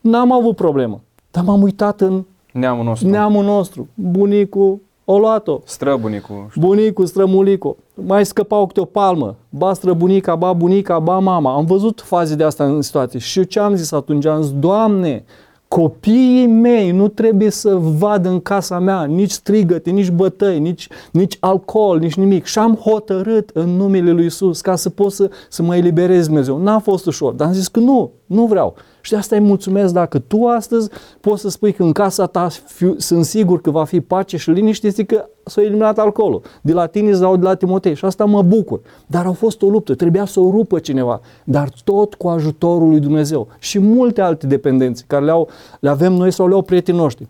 N-am 0.00 0.32
avut 0.32 0.56
problemă, 0.56 1.00
dar 1.30 1.44
m-am 1.44 1.62
uitat 1.62 2.00
în 2.00 2.24
neamul 2.52 2.84
nostru, 2.84 3.08
neamul 3.08 3.44
nostru 3.44 3.88
bunicul, 3.94 4.80
o 5.12 5.18
luat-o. 5.18 5.60
Străbunicul. 5.64 6.46
Bunicul, 6.56 7.06
strămulicul. 7.06 7.76
Mai 7.94 8.26
scăpau 8.26 8.66
câte 8.66 8.80
o 8.80 8.84
palmă. 8.84 9.36
Ba 9.48 9.72
străbunica, 9.72 10.34
ba 10.34 10.52
bunica, 10.52 10.98
ba 10.98 11.18
mama. 11.18 11.54
Am 11.54 11.64
văzut 11.64 12.00
faze 12.00 12.34
de 12.34 12.44
asta 12.44 12.64
în 12.64 12.82
situație. 12.82 13.18
Și 13.18 13.38
eu 13.38 13.44
ce 13.44 13.58
am 13.58 13.74
zis 13.74 13.92
atunci? 13.92 14.26
Am 14.26 14.42
zis, 14.42 14.52
Doamne, 14.52 15.24
copiii 15.68 16.46
mei 16.46 16.90
nu 16.90 17.08
trebuie 17.08 17.50
să 17.50 17.74
vadă 17.74 18.28
în 18.28 18.40
casa 18.40 18.78
mea 18.78 19.04
nici 19.04 19.30
strigăte, 19.30 19.90
nici 19.90 20.10
bătăi, 20.10 20.58
nici, 20.58 20.88
nici 21.10 21.36
alcool, 21.40 21.98
nici 21.98 22.14
nimic. 22.14 22.44
Și 22.44 22.58
am 22.58 22.74
hotărât 22.74 23.50
în 23.52 23.68
numele 23.68 24.10
Lui 24.10 24.24
Isus 24.24 24.60
ca 24.60 24.76
să 24.76 24.90
pot 24.90 25.12
să, 25.12 25.30
să 25.48 25.62
mă 25.62 25.76
eliberez 25.76 26.26
Dumnezeu. 26.26 26.58
N-a 26.58 26.78
fost 26.78 27.06
ușor, 27.06 27.32
dar 27.32 27.46
am 27.46 27.52
zis 27.52 27.68
că 27.68 27.80
nu, 27.80 28.10
nu 28.26 28.46
vreau. 28.46 28.74
Și 29.00 29.10
de 29.10 29.16
asta 29.16 29.36
îi 29.36 29.42
mulțumesc 29.42 29.92
dacă 29.92 30.18
tu 30.18 30.46
astăzi 30.46 30.88
poți 31.20 31.40
să 31.40 31.48
spui 31.48 31.72
că 31.72 31.82
în 31.82 31.92
casa 31.92 32.26
ta 32.26 32.48
fiu, 32.66 32.94
sunt 32.98 33.24
sigur 33.24 33.60
că 33.60 33.70
va 33.70 33.84
fi 33.84 34.00
pace 34.00 34.36
și 34.36 34.50
liniște, 34.50 34.88
zic 34.88 35.06
că 35.06 35.28
s-a 35.44 35.62
eliminat 35.62 35.98
alcoolul. 35.98 36.42
De 36.60 36.72
la 36.72 36.86
tine 36.86 37.12
sau 37.12 37.36
de 37.36 37.44
la 37.44 37.54
Timotei 37.54 37.94
și 37.94 38.04
asta 38.04 38.24
mă 38.24 38.42
bucur. 38.42 38.80
Dar 39.06 39.26
a 39.26 39.32
fost 39.32 39.62
o 39.62 39.68
luptă, 39.68 39.94
trebuia 39.94 40.24
să 40.24 40.40
o 40.40 40.50
rupă 40.50 40.78
cineva, 40.78 41.20
dar 41.44 41.68
tot 41.84 42.14
cu 42.14 42.28
ajutorul 42.28 42.88
lui 42.88 43.00
Dumnezeu. 43.00 43.48
Și 43.58 43.78
multe 43.78 44.20
alte 44.20 44.46
dependențe 44.46 45.04
care 45.06 45.24
le, 45.24 45.30
au, 45.30 45.48
le 45.80 45.88
avem 45.88 46.12
noi 46.12 46.30
sau 46.30 46.48
le 46.48 46.54
au 46.54 46.62
prietenii 46.62 47.00
noștri. 47.00 47.28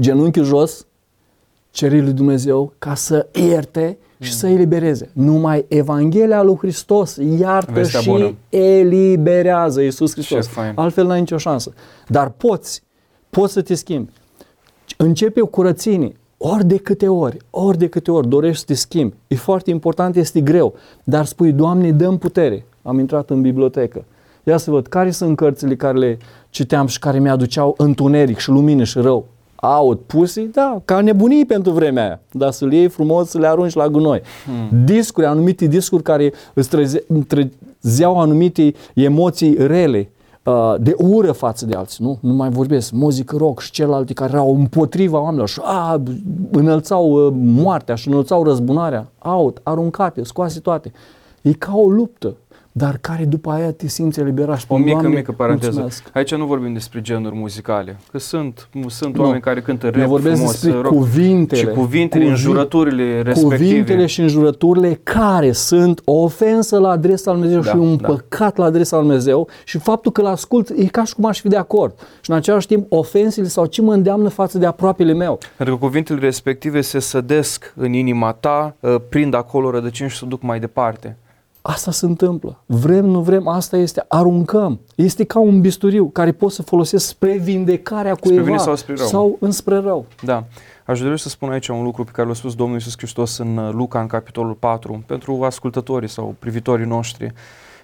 Genunchiul 0.00 0.44
jos, 0.44 0.86
ceri 1.70 2.00
lui 2.00 2.12
Dumnezeu 2.12 2.72
ca 2.78 2.94
să 2.94 3.26
ierte 3.32 3.98
și 4.20 4.32
să 4.32 4.46
elibereze. 4.46 5.10
Numai 5.12 5.64
Evanghelia 5.68 6.42
lui 6.42 6.56
Hristos 6.56 7.16
iartă 7.38 7.72
Vestea 7.72 8.00
și 8.00 8.08
bună. 8.08 8.34
eliberează 8.48 9.80
Iisus 9.80 10.12
Hristos. 10.12 10.50
Altfel 10.74 11.06
n-ai 11.06 11.18
nicio 11.20 11.36
șansă. 11.36 11.72
Dar 12.08 12.28
poți, 12.28 12.82
poți 13.30 13.52
să 13.52 13.62
te 13.62 13.74
schimbi. 13.74 14.10
Începe 14.96 15.40
o 15.40 15.46
curățenie. 15.46 16.14
Ori 16.36 16.66
de 16.66 16.76
câte 16.76 17.08
ori, 17.08 17.36
ori 17.50 17.78
de 17.78 17.86
câte 17.86 18.10
ori 18.10 18.28
dorești 18.28 18.58
să 18.58 18.64
te 18.66 18.74
schimbi. 18.74 19.14
E 19.26 19.34
foarte 19.34 19.70
important, 19.70 20.16
este 20.16 20.40
greu. 20.40 20.74
Dar 21.04 21.24
spui, 21.24 21.52
Doamne, 21.52 21.92
dăm 21.92 22.18
putere. 22.18 22.64
Am 22.82 22.98
intrat 22.98 23.30
în 23.30 23.40
bibliotecă. 23.40 24.04
Ia 24.44 24.56
să 24.56 24.70
văd 24.70 24.86
care 24.86 25.10
sunt 25.10 25.36
cărțile 25.36 25.76
care 25.76 25.98
le 25.98 26.18
citeam 26.50 26.86
și 26.86 26.98
care 26.98 27.18
mi-aduceau 27.18 27.74
întuneric 27.78 28.38
și 28.38 28.48
lumină 28.48 28.84
și 28.84 28.98
rău 28.98 29.26
out 29.60 30.00
pussy, 30.00 30.40
da, 30.40 30.80
ca 30.84 31.00
nebunii 31.00 31.44
pentru 31.44 31.72
vremea 31.72 32.04
aia. 32.04 32.20
Dar 32.30 32.50
să 32.50 32.64
le 32.64 32.76
iei 32.76 32.88
frumos, 32.88 33.28
să 33.28 33.38
le 33.38 33.46
arunci 33.46 33.74
la 33.74 33.88
gunoi. 33.88 34.22
Hmm. 34.44 34.84
Discuri, 34.84 35.26
anumite 35.26 35.66
discuri 35.66 36.02
care 36.02 36.32
îți 36.54 36.68
treze, 36.68 37.04
trezeau 37.26 38.20
anumite 38.20 38.74
emoții 38.94 39.54
rele, 39.58 40.10
uh, 40.44 40.74
de 40.80 40.94
ură 40.98 41.32
față 41.32 41.66
de 41.66 41.74
alții, 41.76 42.04
nu? 42.04 42.18
Nu 42.20 42.34
mai 42.34 42.50
vorbesc, 42.50 42.92
muzică 42.92 43.36
rock 43.36 43.60
și 43.60 43.70
celelalte 43.70 44.12
care 44.12 44.32
erau 44.32 44.54
împotriva 44.54 45.20
oamenilor 45.20 45.48
și 45.48 45.60
a, 45.62 46.02
înălțau 46.50 47.26
uh, 47.26 47.32
moartea 47.36 47.94
și 47.94 48.08
înălțau 48.08 48.44
răzbunarea, 48.44 49.06
out, 49.18 49.60
aruncate, 49.62 50.22
scoase 50.24 50.60
toate. 50.60 50.92
E 51.42 51.52
ca 51.52 51.76
o 51.76 51.90
luptă. 51.90 52.36
Dar 52.80 52.98
care 53.00 53.24
după 53.24 53.50
aia 53.50 53.72
te 53.72 53.88
simți 53.88 54.20
eliberat 54.20 54.56
și 54.58 54.64
O 54.68 54.74
spun, 54.74 54.80
mică, 54.82 54.98
Doamne, 55.00 55.16
mică 55.16 55.32
paranteză. 55.32 55.66
mulțumesc. 55.70 56.04
Aici 56.12 56.34
nu 56.34 56.44
vorbim 56.44 56.72
despre 56.72 57.00
genuri 57.00 57.34
muzicale, 57.34 57.96
că 58.10 58.18
sunt, 58.18 58.68
sunt 58.86 59.16
Nu. 59.16 59.22
oameni 59.22 59.40
care 59.40 59.60
cântă 59.60 59.86
Eu 59.86 59.92
rap 59.92 60.06
vorbesc 60.08 60.34
frumos, 60.36 60.60
despre 60.60 60.80
rock, 60.80 60.94
cuvintele. 60.94 61.60
și 61.60 61.66
cuvintele, 61.66 62.24
Cuvi- 62.24 62.28
înjurăturile 62.30 63.22
respective. 63.22 63.56
Cuvintele 63.56 64.06
și 64.06 64.20
înjurăturile 64.20 65.00
care 65.02 65.52
sunt 65.52 66.00
o 66.04 66.12
ofensă 66.22 66.78
la 66.78 66.88
adresa 66.90 67.32
lui 67.32 67.40
Dumnezeu 67.40 67.62
Da, 67.62 67.70
și 67.70 67.76
un 67.90 67.96
da. 68.00 68.06
păcat 68.08 68.56
la 68.56 68.64
adresa 68.64 68.96
lui 68.96 69.06
Dumnezeu 69.06 69.48
și 69.64 69.78
faptul 69.78 70.12
că 70.12 70.22
l-ascult 70.22 70.68
e 70.76 70.84
ca 70.86 71.04
și 71.04 71.14
cum 71.14 71.24
aș 71.24 71.40
fi 71.40 71.48
de 71.48 71.56
acord. 71.56 71.94
Și 72.20 72.30
în 72.30 72.36
același 72.36 72.66
timp 72.66 72.86
ofensele 72.92 73.46
sau 73.48 73.66
ce 73.66 73.82
mă 73.82 73.92
îndeamnă 73.92 74.28
față 74.28 74.58
de 74.58 74.66
aproapele 74.66 75.12
meu. 75.12 75.38
Pentru 75.56 75.76
că 75.78 75.84
cuvintele 75.84 76.18
respective 76.20 76.80
se 76.80 76.98
sădesc 76.98 77.72
în 77.76 77.92
inima 77.92 78.32
ta, 78.32 78.74
uh, 78.80 78.94
prind 79.08 79.34
acolo 79.34 79.70
rădăcini 79.70 80.08
și 80.08 80.16
se 80.18 80.26
duc 80.26 80.42
mai 80.42 80.60
departe. 80.60 81.16
Asta 81.62 81.90
se 81.90 82.06
întâmplă. 82.06 82.62
Vrem, 82.66 83.04
nu 83.04 83.20
vrem, 83.20 83.48
asta 83.48 83.76
este. 83.76 84.04
Aruncăm. 84.08 84.80
Este 84.94 85.24
ca 85.24 85.38
un 85.38 85.60
bisturiu 85.60 86.08
care 86.08 86.32
pot 86.32 86.52
să 86.52 86.62
folosesc 86.62 87.06
spre 87.06 87.36
vindecarea 87.36 88.14
cuiva 88.14 88.42
bine 88.42 88.56
sau 88.56 88.76
spre 88.76 88.94
rău. 88.94 89.06
sau 89.06 89.36
înspre 89.40 89.76
rău. 89.76 90.06
Da. 90.22 90.44
Aș 90.86 91.00
dori 91.00 91.20
să 91.20 91.28
spun 91.28 91.50
aici 91.50 91.68
un 91.68 91.82
lucru 91.82 92.04
pe 92.04 92.10
care 92.10 92.28
l-a 92.28 92.34
spus 92.34 92.54
Domnul 92.54 92.74
Iisus 92.74 92.94
Hristos 92.96 93.38
în 93.38 93.56
uh, 93.56 93.72
Luca, 93.72 94.00
în 94.00 94.06
capitolul 94.06 94.52
4, 94.52 95.02
pentru 95.06 95.42
ascultătorii 95.42 96.08
sau 96.08 96.34
privitorii 96.38 96.86
noștri. 96.86 97.32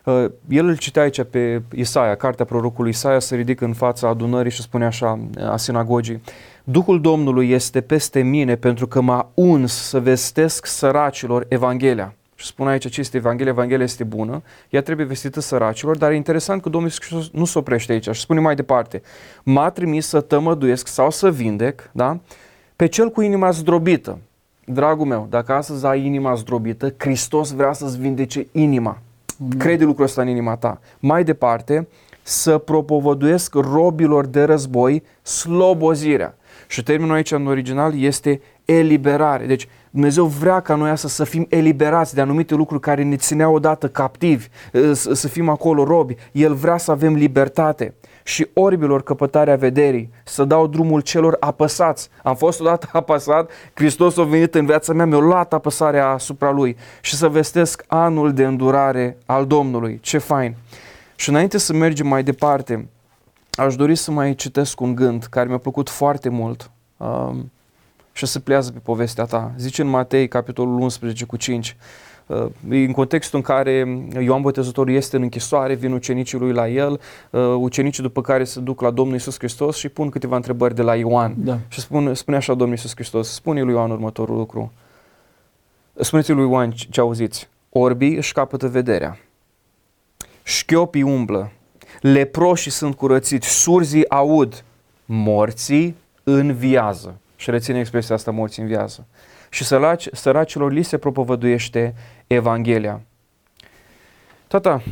Uh, 0.04 0.24
El 0.48 0.66
îl 0.66 0.76
citea 0.76 1.02
aici 1.02 1.22
pe 1.22 1.62
Isaia, 1.74 2.14
cartea 2.14 2.44
prorocului 2.44 2.90
Isaia, 2.90 3.18
se 3.18 3.36
ridică 3.36 3.64
în 3.64 3.72
fața 3.72 4.08
adunării 4.08 4.50
și 4.50 4.62
spune 4.62 4.84
așa, 4.84 5.18
uh, 5.38 5.50
a 5.50 5.56
sinagogii, 5.56 6.20
Duhul 6.64 7.00
Domnului 7.00 7.50
este 7.50 7.80
peste 7.80 8.22
mine 8.22 8.56
pentru 8.56 8.86
că 8.86 9.00
m-a 9.00 9.30
uns 9.34 9.72
să 9.72 10.00
vestesc 10.00 10.66
săracilor 10.66 11.46
Evanghelia. 11.48 12.14
Și 12.46 12.52
spune 12.52 12.70
aici 12.70 12.90
ce 12.90 13.00
este 13.00 13.16
Evanghelia, 13.16 13.52
Evanghelia 13.52 13.84
este 13.84 14.04
bună, 14.04 14.42
ea 14.70 14.82
trebuie 14.82 15.06
vestită 15.06 15.40
săracilor, 15.40 15.96
dar 15.96 16.10
e 16.10 16.14
interesant 16.14 16.62
că 16.62 16.68
Domnul 16.68 16.90
Iisus 16.90 17.06
Hristos 17.06 17.40
nu 17.40 17.44
se 17.44 17.58
oprește 17.58 17.92
aici 17.92 18.08
și 18.10 18.20
spune 18.20 18.40
mai 18.40 18.54
departe, 18.54 19.02
m-a 19.42 19.70
trimis 19.70 20.06
să 20.06 20.20
tămăduiesc 20.20 20.86
sau 20.86 21.10
să 21.10 21.30
vindec, 21.30 21.90
da? 21.92 22.18
pe 22.76 22.86
cel 22.86 23.10
cu 23.10 23.20
inima 23.20 23.50
zdrobită. 23.50 24.18
Dragul 24.64 25.06
meu, 25.06 25.26
dacă 25.30 25.52
astăzi 25.52 25.86
ai 25.86 26.04
inima 26.04 26.34
zdrobită, 26.34 26.94
Hristos 26.96 27.50
vrea 27.50 27.72
să-ți 27.72 27.98
vindece 27.98 28.46
inima. 28.52 28.98
Crede 29.58 29.84
lucrul 29.84 30.04
ăsta 30.04 30.22
în 30.22 30.28
inima 30.28 30.56
ta. 30.56 30.80
Mai 30.98 31.24
departe, 31.24 31.88
să 32.22 32.58
propovăduiesc 32.58 33.54
robilor 33.54 34.26
de 34.26 34.42
război 34.42 35.02
slobozirea. 35.22 36.36
Și 36.66 36.82
termenul 36.82 37.14
aici 37.14 37.30
în 37.30 37.46
original 37.46 38.00
este 38.00 38.40
eliberare. 38.66 39.46
Deci 39.46 39.68
Dumnezeu 39.90 40.24
vrea 40.24 40.60
ca 40.60 40.74
noi 40.74 40.98
să, 40.98 41.08
să 41.08 41.24
fim 41.24 41.46
eliberați 41.48 42.14
de 42.14 42.20
anumite 42.20 42.54
lucruri 42.54 42.80
care 42.80 43.02
ne 43.02 43.16
țineau 43.16 43.54
odată 43.54 43.88
captivi, 43.88 44.48
să, 44.92 45.14
să 45.14 45.28
fim 45.28 45.48
acolo 45.48 45.84
robi. 45.84 46.14
El 46.32 46.54
vrea 46.54 46.76
să 46.76 46.90
avem 46.90 47.14
libertate 47.14 47.94
și 48.22 48.46
orbilor 48.52 49.02
căpătarea 49.02 49.56
vederii, 49.56 50.10
să 50.24 50.44
dau 50.44 50.66
drumul 50.66 51.00
celor 51.00 51.36
apăsați. 51.40 52.08
Am 52.22 52.34
fost 52.34 52.60
odată 52.60 52.88
apăsat, 52.98 53.50
Hristos 53.74 54.16
a 54.16 54.22
venit 54.22 54.54
în 54.54 54.66
viața 54.66 54.92
mea, 54.92 55.06
mi-a 55.06 55.18
luat 55.18 55.52
apăsarea 55.52 56.08
asupra 56.08 56.50
Lui 56.50 56.76
și 57.00 57.14
să 57.14 57.28
vestesc 57.28 57.84
anul 57.86 58.32
de 58.32 58.44
îndurare 58.44 59.18
al 59.26 59.46
Domnului. 59.46 59.98
Ce 60.02 60.18
fain! 60.18 60.54
Și 61.14 61.28
înainte 61.28 61.58
să 61.58 61.72
mergem 61.72 62.06
mai 62.06 62.22
departe, 62.22 62.88
aș 63.52 63.76
dori 63.76 63.94
să 63.94 64.10
mai 64.10 64.34
citesc 64.34 64.80
un 64.80 64.94
gând 64.94 65.24
care 65.24 65.48
mi-a 65.48 65.58
plăcut 65.58 65.88
foarte 65.88 66.28
mult 66.28 66.70
um, 66.96 67.50
și 68.16 68.26
să 68.26 68.40
plează 68.40 68.70
pe 68.70 68.78
povestea 68.78 69.24
ta. 69.24 69.52
Zice 69.56 69.82
în 69.82 69.88
Matei, 69.88 70.28
capitolul 70.28 70.80
11 70.80 71.24
cu 71.24 71.36
5, 71.36 71.76
Uh, 72.26 72.46
în 72.68 72.92
contextul 72.92 73.38
în 73.38 73.44
care 73.44 74.02
Ioan 74.20 74.40
Botezătorul 74.40 74.94
este 74.94 75.16
în 75.16 75.22
închisoare, 75.22 75.74
vin 75.74 75.92
ucenicii 75.92 76.38
lui 76.38 76.52
la 76.52 76.68
el, 76.68 77.00
uh, 77.30 77.40
ucenicii 77.40 78.02
după 78.02 78.20
care 78.20 78.44
se 78.44 78.60
duc 78.60 78.80
la 78.80 78.90
Domnul 78.90 79.16
Isus 79.16 79.38
Hristos 79.38 79.76
și 79.76 79.88
pun 79.88 80.08
câteva 80.08 80.36
întrebări 80.36 80.74
de 80.74 80.82
la 80.82 80.94
Ioan. 80.94 81.34
Da. 81.38 81.58
Și 81.68 81.80
spune, 81.80 82.14
spune 82.14 82.36
așa 82.36 82.54
Domnul 82.54 82.76
Isus 82.76 82.92
Hristos, 82.94 83.28
spune 83.28 83.62
lui 83.62 83.72
Ioan 83.72 83.90
următorul 83.90 84.36
lucru. 84.36 84.72
Spuneți 85.94 86.32
lui 86.32 86.50
Ioan 86.50 86.70
ce 86.70 87.00
auziți. 87.00 87.48
Orbii 87.68 88.16
își 88.16 88.32
capătă 88.32 88.68
vederea, 88.68 89.18
șchiopii 90.42 91.02
umblă, 91.02 91.52
leproșii 92.00 92.70
sunt 92.70 92.94
curățiți, 92.94 93.48
surzii 93.48 94.08
aud, 94.10 94.64
morții 95.04 95.96
înviază. 96.22 97.20
Și 97.46 97.52
reține 97.52 97.78
expresia 97.78 98.14
asta, 98.14 98.30
morții 98.30 98.62
înviază. 98.62 99.06
Și 99.50 99.64
săraci, 99.64 100.08
săracilor 100.12 100.72
li 100.72 100.82
se 100.82 100.98
propovăduiește 100.98 101.94
Evanghelia. 102.26 103.00
Tata, 104.46 104.82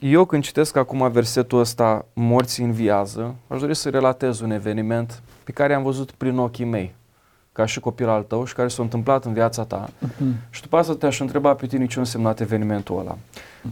eu 0.00 0.24
când 0.24 0.42
citesc 0.42 0.76
acum 0.76 1.10
versetul 1.10 1.58
ăsta, 1.58 2.04
morții 2.12 2.64
înviază, 2.64 3.34
aș 3.46 3.60
dori 3.60 3.74
să 3.74 3.90
relatez 3.90 4.40
un 4.40 4.50
eveniment 4.50 5.22
pe 5.44 5.52
care 5.52 5.74
am 5.74 5.82
văzut 5.82 6.10
prin 6.10 6.38
ochii 6.38 6.64
mei, 6.64 6.94
ca 7.52 7.66
și 7.66 7.80
copil 7.80 8.08
al 8.08 8.22
tău 8.22 8.44
și 8.44 8.54
care 8.54 8.68
s-a 8.68 8.82
întâmplat 8.82 9.24
în 9.24 9.32
viața 9.32 9.64
ta. 9.64 9.88
Uh-huh. 9.88 10.50
Și 10.50 10.60
după 10.62 10.76
asta 10.76 10.94
te-aș 10.94 11.20
întreba 11.20 11.54
pe 11.54 11.66
tine 11.66 11.86
ce 11.86 11.96
a 11.96 12.00
însemnat 12.00 12.40
evenimentul 12.40 12.98
ăla. 12.98 13.18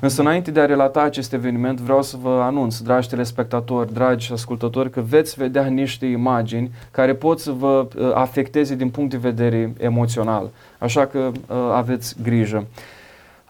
Însă 0.00 0.20
înainte 0.20 0.50
de 0.50 0.60
a 0.60 0.66
relata 0.66 1.00
acest 1.00 1.32
eveniment, 1.32 1.80
vreau 1.80 2.02
să 2.02 2.16
vă 2.22 2.40
anunț, 2.42 2.78
dragi 2.78 3.08
telespectatori, 3.08 3.92
dragi 3.92 4.32
ascultători, 4.32 4.90
că 4.90 5.00
veți 5.00 5.34
vedea 5.34 5.64
niște 5.66 6.06
imagini 6.06 6.70
care 6.90 7.14
pot 7.14 7.40
să 7.40 7.50
vă 7.50 7.88
uh, 7.96 8.10
afecteze 8.14 8.74
din 8.74 8.90
punct 8.90 9.10
de 9.10 9.16
vedere 9.16 9.72
emoțional. 9.78 10.50
Așa 10.78 11.06
că 11.06 11.18
uh, 11.18 11.56
aveți 11.74 12.16
grijă. 12.22 12.66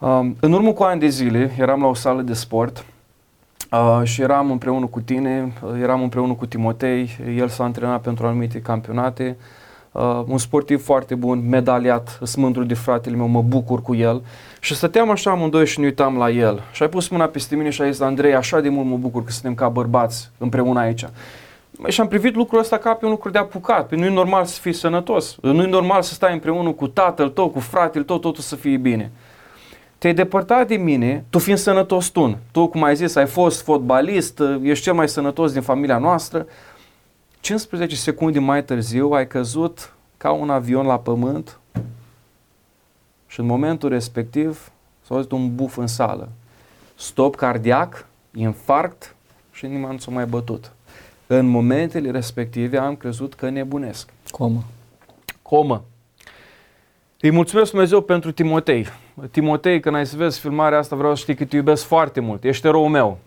Um, 0.01 0.37
în 0.41 0.53
urmă 0.53 0.73
cu 0.73 0.83
ani 0.83 1.01
de 1.01 1.09
zile 1.09 1.51
eram 1.59 1.81
la 1.81 1.87
o 1.87 1.95
sală 1.95 2.23
de 2.23 2.33
sport 2.33 2.85
uh, 3.73 4.01
și 4.05 4.23
eram 4.23 4.51
împreună 4.51 4.87
cu 4.87 5.01
tine, 5.01 5.53
uh, 5.63 5.81
eram 5.83 6.03
împreună 6.03 6.33
cu 6.33 6.47
Timotei, 6.47 7.19
el 7.37 7.49
s-a 7.49 7.65
antrenat 7.65 8.01
pentru 8.01 8.27
anumite 8.27 8.61
campionate, 8.61 9.37
uh, 9.93 10.23
un 10.27 10.39
sportiv 10.39 10.85
foarte 10.85 11.15
bun, 11.15 11.49
medaliat, 11.49 12.19
sunt 12.23 12.45
mândru 12.45 12.65
de 12.65 12.75
fratele 12.75 13.17
meu, 13.17 13.27
mă 13.27 13.43
bucur 13.43 13.83
cu 13.83 13.95
el 13.95 14.23
și 14.67 14.75
stăteam 14.75 15.11
așa 15.11 15.31
amândoi 15.31 15.67
și 15.67 15.81
ne 15.81 15.87
uitam 15.87 16.17
la 16.17 16.31
el 16.31 16.63
și 16.73 16.83
ai 16.83 16.89
pus 16.89 17.09
mâna 17.09 17.27
peste 17.27 17.57
mine 17.57 17.71
și 17.71 17.83
ai 17.83 17.93
zis, 17.93 18.01
Andrei, 18.01 18.35
așa 18.35 18.61
de 18.61 18.69
mult 18.69 18.87
mă 18.87 18.97
bucur 18.97 19.25
că 19.25 19.31
suntem 19.31 19.55
ca 19.55 19.69
bărbați 19.69 20.31
împreună 20.39 20.81
aici. 20.81 21.05
Și 21.89 22.01
am 22.01 22.09
privit 22.09 22.35
lucrul 22.35 22.59
ăsta 22.59 22.79
ca 22.79 22.95
pe 22.95 23.05
un 23.05 23.11
lucru 23.11 23.31
de 23.31 23.39
apucat. 23.39 23.89
Pe 23.89 23.97
nu 23.97 24.05
e 24.05 24.11
normal 24.11 24.45
să 24.45 24.61
fii 24.61 24.73
sănătos. 24.73 25.37
Nu 25.41 25.63
e 25.63 25.67
normal 25.67 26.03
să 26.03 26.15
stai 26.15 26.33
împreună 26.33 26.71
cu 26.71 26.89
tatăl 26.89 27.29
tău, 27.29 27.49
cu 27.49 27.61
fratele 27.61 28.05
tău, 28.05 28.19
totul 28.19 28.43
să 28.43 28.57
fie 28.57 28.77
bine 28.77 29.11
te-ai 29.99 30.15
depărtat 30.15 30.67
de 30.67 30.77
mine, 30.77 31.25
tu 31.31 31.39
fiind 31.39 31.59
sănătos 31.59 32.07
tu. 32.07 32.39
Tu, 32.53 32.67
cum 32.67 32.83
ai 32.83 32.97
zis, 32.97 33.15
ai 33.15 33.27
fost 33.27 33.63
fotbalist, 33.63 34.43
ești 34.63 34.85
cel 34.85 34.95
mai 34.95 35.09
sănătos 35.09 35.53
din 35.53 35.63
familia 35.63 35.99
noastră. 35.99 36.47
15 37.41 37.97
secunde 37.97 38.39
mai 38.39 38.65
târziu 38.65 39.11
ai 39.11 39.27
căzut 39.27 39.95
ca 40.17 40.31
un 40.31 40.51
avion 40.51 40.87
la 40.87 40.99
pământ 40.99 41.59
și 43.37 43.43
în 43.43 43.49
momentul 43.49 43.89
respectiv 43.89 44.71
s-a 45.07 45.15
auzit 45.15 45.31
un 45.31 45.55
buf 45.55 45.77
în 45.77 45.87
sală. 45.87 46.29
Stop 46.95 47.37
cardiac, 47.37 48.07
infarct 48.35 49.15
și 49.53 49.65
inima 49.65 49.91
nu 49.91 49.99
s-a 49.99 50.11
mai 50.11 50.27
bătut. 50.27 50.73
În 51.27 51.47
momentele 51.47 52.11
respective 52.11 52.79
am 52.79 52.97
crezut 52.97 53.35
că 53.35 53.49
nebunesc. 53.49 54.09
Comă. 54.31 54.65
Comă. 55.43 55.85
Îi 57.21 57.31
mulțumesc 57.31 57.71
Dumnezeu 57.71 58.01
pentru 58.01 58.33
Timotei. 58.33 58.87
Timotei, 59.31 59.81
când 59.81 59.95
ai 59.95 60.07
să 60.07 60.17
vezi 60.17 60.41
filmarea 60.41 60.79
asta, 60.79 60.97
vreau 60.97 61.15
să 61.15 61.21
știi 61.21 61.35
că 61.35 61.45
te 61.45 61.57
iubesc 61.57 61.85
foarte 61.85 62.21
mult. 62.21 62.45
Ești 62.45 62.67
eroul 62.67 62.89
meu. 62.89 63.19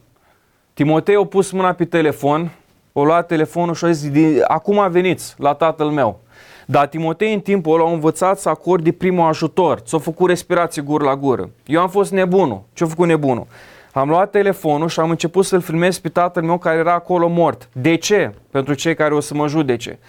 Timotei 0.73 1.15
a 1.15 1.25
pus 1.25 1.51
mâna 1.51 1.73
pe 1.73 1.85
telefon, 1.85 2.51
o 2.93 3.05
luat 3.05 3.27
telefonul 3.27 3.75
și 3.75 3.85
a 3.85 3.91
zis, 3.91 4.41
acum 4.47 4.91
veniți 4.91 5.35
la 5.37 5.53
tatăl 5.53 5.89
meu. 5.89 6.19
Dar 6.71 6.87
Timotei 6.87 7.33
în 7.33 7.39
timpul 7.39 7.73
ăla 7.73 7.89
a 7.89 7.93
învățat 7.93 8.39
să 8.39 8.49
acorde 8.49 8.91
primul 8.91 9.27
ajutor. 9.27 9.79
Ți-a 9.79 9.97
făcut 9.97 10.29
respirație 10.29 10.81
gur 10.81 11.01
la 11.01 11.15
gură. 11.15 11.49
Eu 11.65 11.81
am 11.81 11.89
fost 11.89 12.11
nebunul. 12.11 12.61
Ce-a 12.73 12.87
făcut 12.87 13.07
nebunul? 13.07 13.47
Am 13.93 14.09
luat 14.09 14.31
telefonul 14.31 14.87
și 14.87 14.99
am 14.99 15.09
început 15.09 15.45
să-l 15.45 15.61
filmez 15.61 15.97
pe 15.97 16.09
tatăl 16.09 16.43
meu 16.43 16.57
care 16.57 16.77
era 16.77 16.93
acolo 16.93 17.27
mort. 17.27 17.69
De 17.71 17.95
ce? 17.95 18.33
Pentru 18.51 18.73
cei 18.73 18.95
care 18.95 19.13
o 19.13 19.19
să 19.19 19.33
mă 19.33 19.47
judece. 19.47 19.99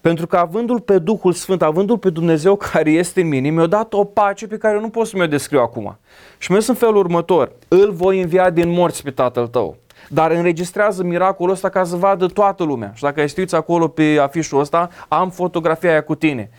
Pentru 0.00 0.26
că 0.26 0.36
avându-l 0.36 0.80
pe 0.80 0.98
Duhul 0.98 1.32
Sfânt, 1.32 1.62
avându-l 1.62 1.98
pe 1.98 2.10
Dumnezeu 2.10 2.56
care 2.56 2.90
este 2.90 3.20
în 3.20 3.28
mine, 3.28 3.48
mi-a 3.48 3.66
dat 3.66 3.92
o 3.92 4.04
pace 4.04 4.46
pe 4.46 4.56
care 4.56 4.74
eu 4.74 4.80
nu 4.80 4.88
pot 4.88 5.06
să 5.06 5.16
mi-o 5.16 5.26
descriu 5.26 5.60
acum. 5.60 5.98
Și 6.38 6.52
mi-a 6.52 6.60
în 6.68 6.74
felul 6.74 6.96
următor. 6.96 7.52
Îl 7.68 7.92
voi 7.92 8.20
învia 8.20 8.50
din 8.50 8.68
morți 8.68 9.02
pe 9.02 9.10
tatăl 9.10 9.46
tău. 9.46 9.76
Dar 10.08 10.30
înregistrează 10.30 11.02
miracolul 11.02 11.52
ăsta 11.54 11.68
ca 11.68 11.84
să 11.84 11.96
vadă 11.96 12.26
toată 12.26 12.64
lumea. 12.64 12.92
Și 12.94 13.02
dacă 13.02 13.20
ai 13.20 13.28
știți 13.28 13.54
acolo 13.54 13.88
pe 13.88 14.18
afișul 14.20 14.60
ăsta, 14.60 14.90
am 15.08 15.30
fotografia 15.30 15.90
aia 15.90 16.02
cu 16.02 16.14
tine. 16.14 16.50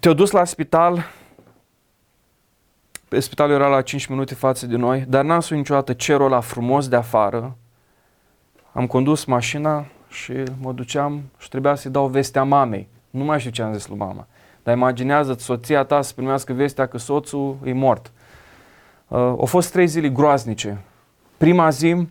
Te-au 0.00 0.14
dus 0.14 0.30
la 0.30 0.44
spital, 0.44 1.04
pe 3.08 3.20
spitalul 3.20 3.54
era 3.54 3.68
la 3.68 3.82
5 3.82 4.06
minute 4.06 4.34
față 4.34 4.66
de 4.66 4.76
noi, 4.76 5.04
dar 5.08 5.24
n-am 5.24 5.40
spus 5.40 5.56
niciodată 5.56 5.92
cerul 5.92 6.26
ăla 6.26 6.40
frumos 6.40 6.88
de 6.88 6.96
afară. 6.96 7.56
Am 8.72 8.86
condus 8.86 9.24
mașina 9.24 9.86
și 10.08 10.32
mă 10.60 10.72
duceam 10.72 11.22
și 11.38 11.48
trebuia 11.48 11.74
să-i 11.74 11.90
dau 11.90 12.06
vestea 12.06 12.42
mamei. 12.42 12.88
Nu 13.10 13.24
mai 13.24 13.38
știu 13.38 13.50
ce 13.50 13.62
am 13.62 13.72
zis 13.72 13.88
lui 13.88 13.98
mama. 13.98 14.26
Dar 14.62 14.76
imaginează-ți 14.76 15.44
soția 15.44 15.84
ta 15.84 16.02
să 16.02 16.12
primească 16.14 16.52
vestea 16.52 16.86
că 16.86 16.98
soțul 16.98 17.58
e 17.64 17.72
mort. 17.72 18.12
Uh, 19.08 19.18
au 19.18 19.44
fost 19.44 19.72
trei 19.72 19.86
zile 19.86 20.08
groaznice. 20.08 20.80
Prima 21.40 21.70
zi 21.70 22.06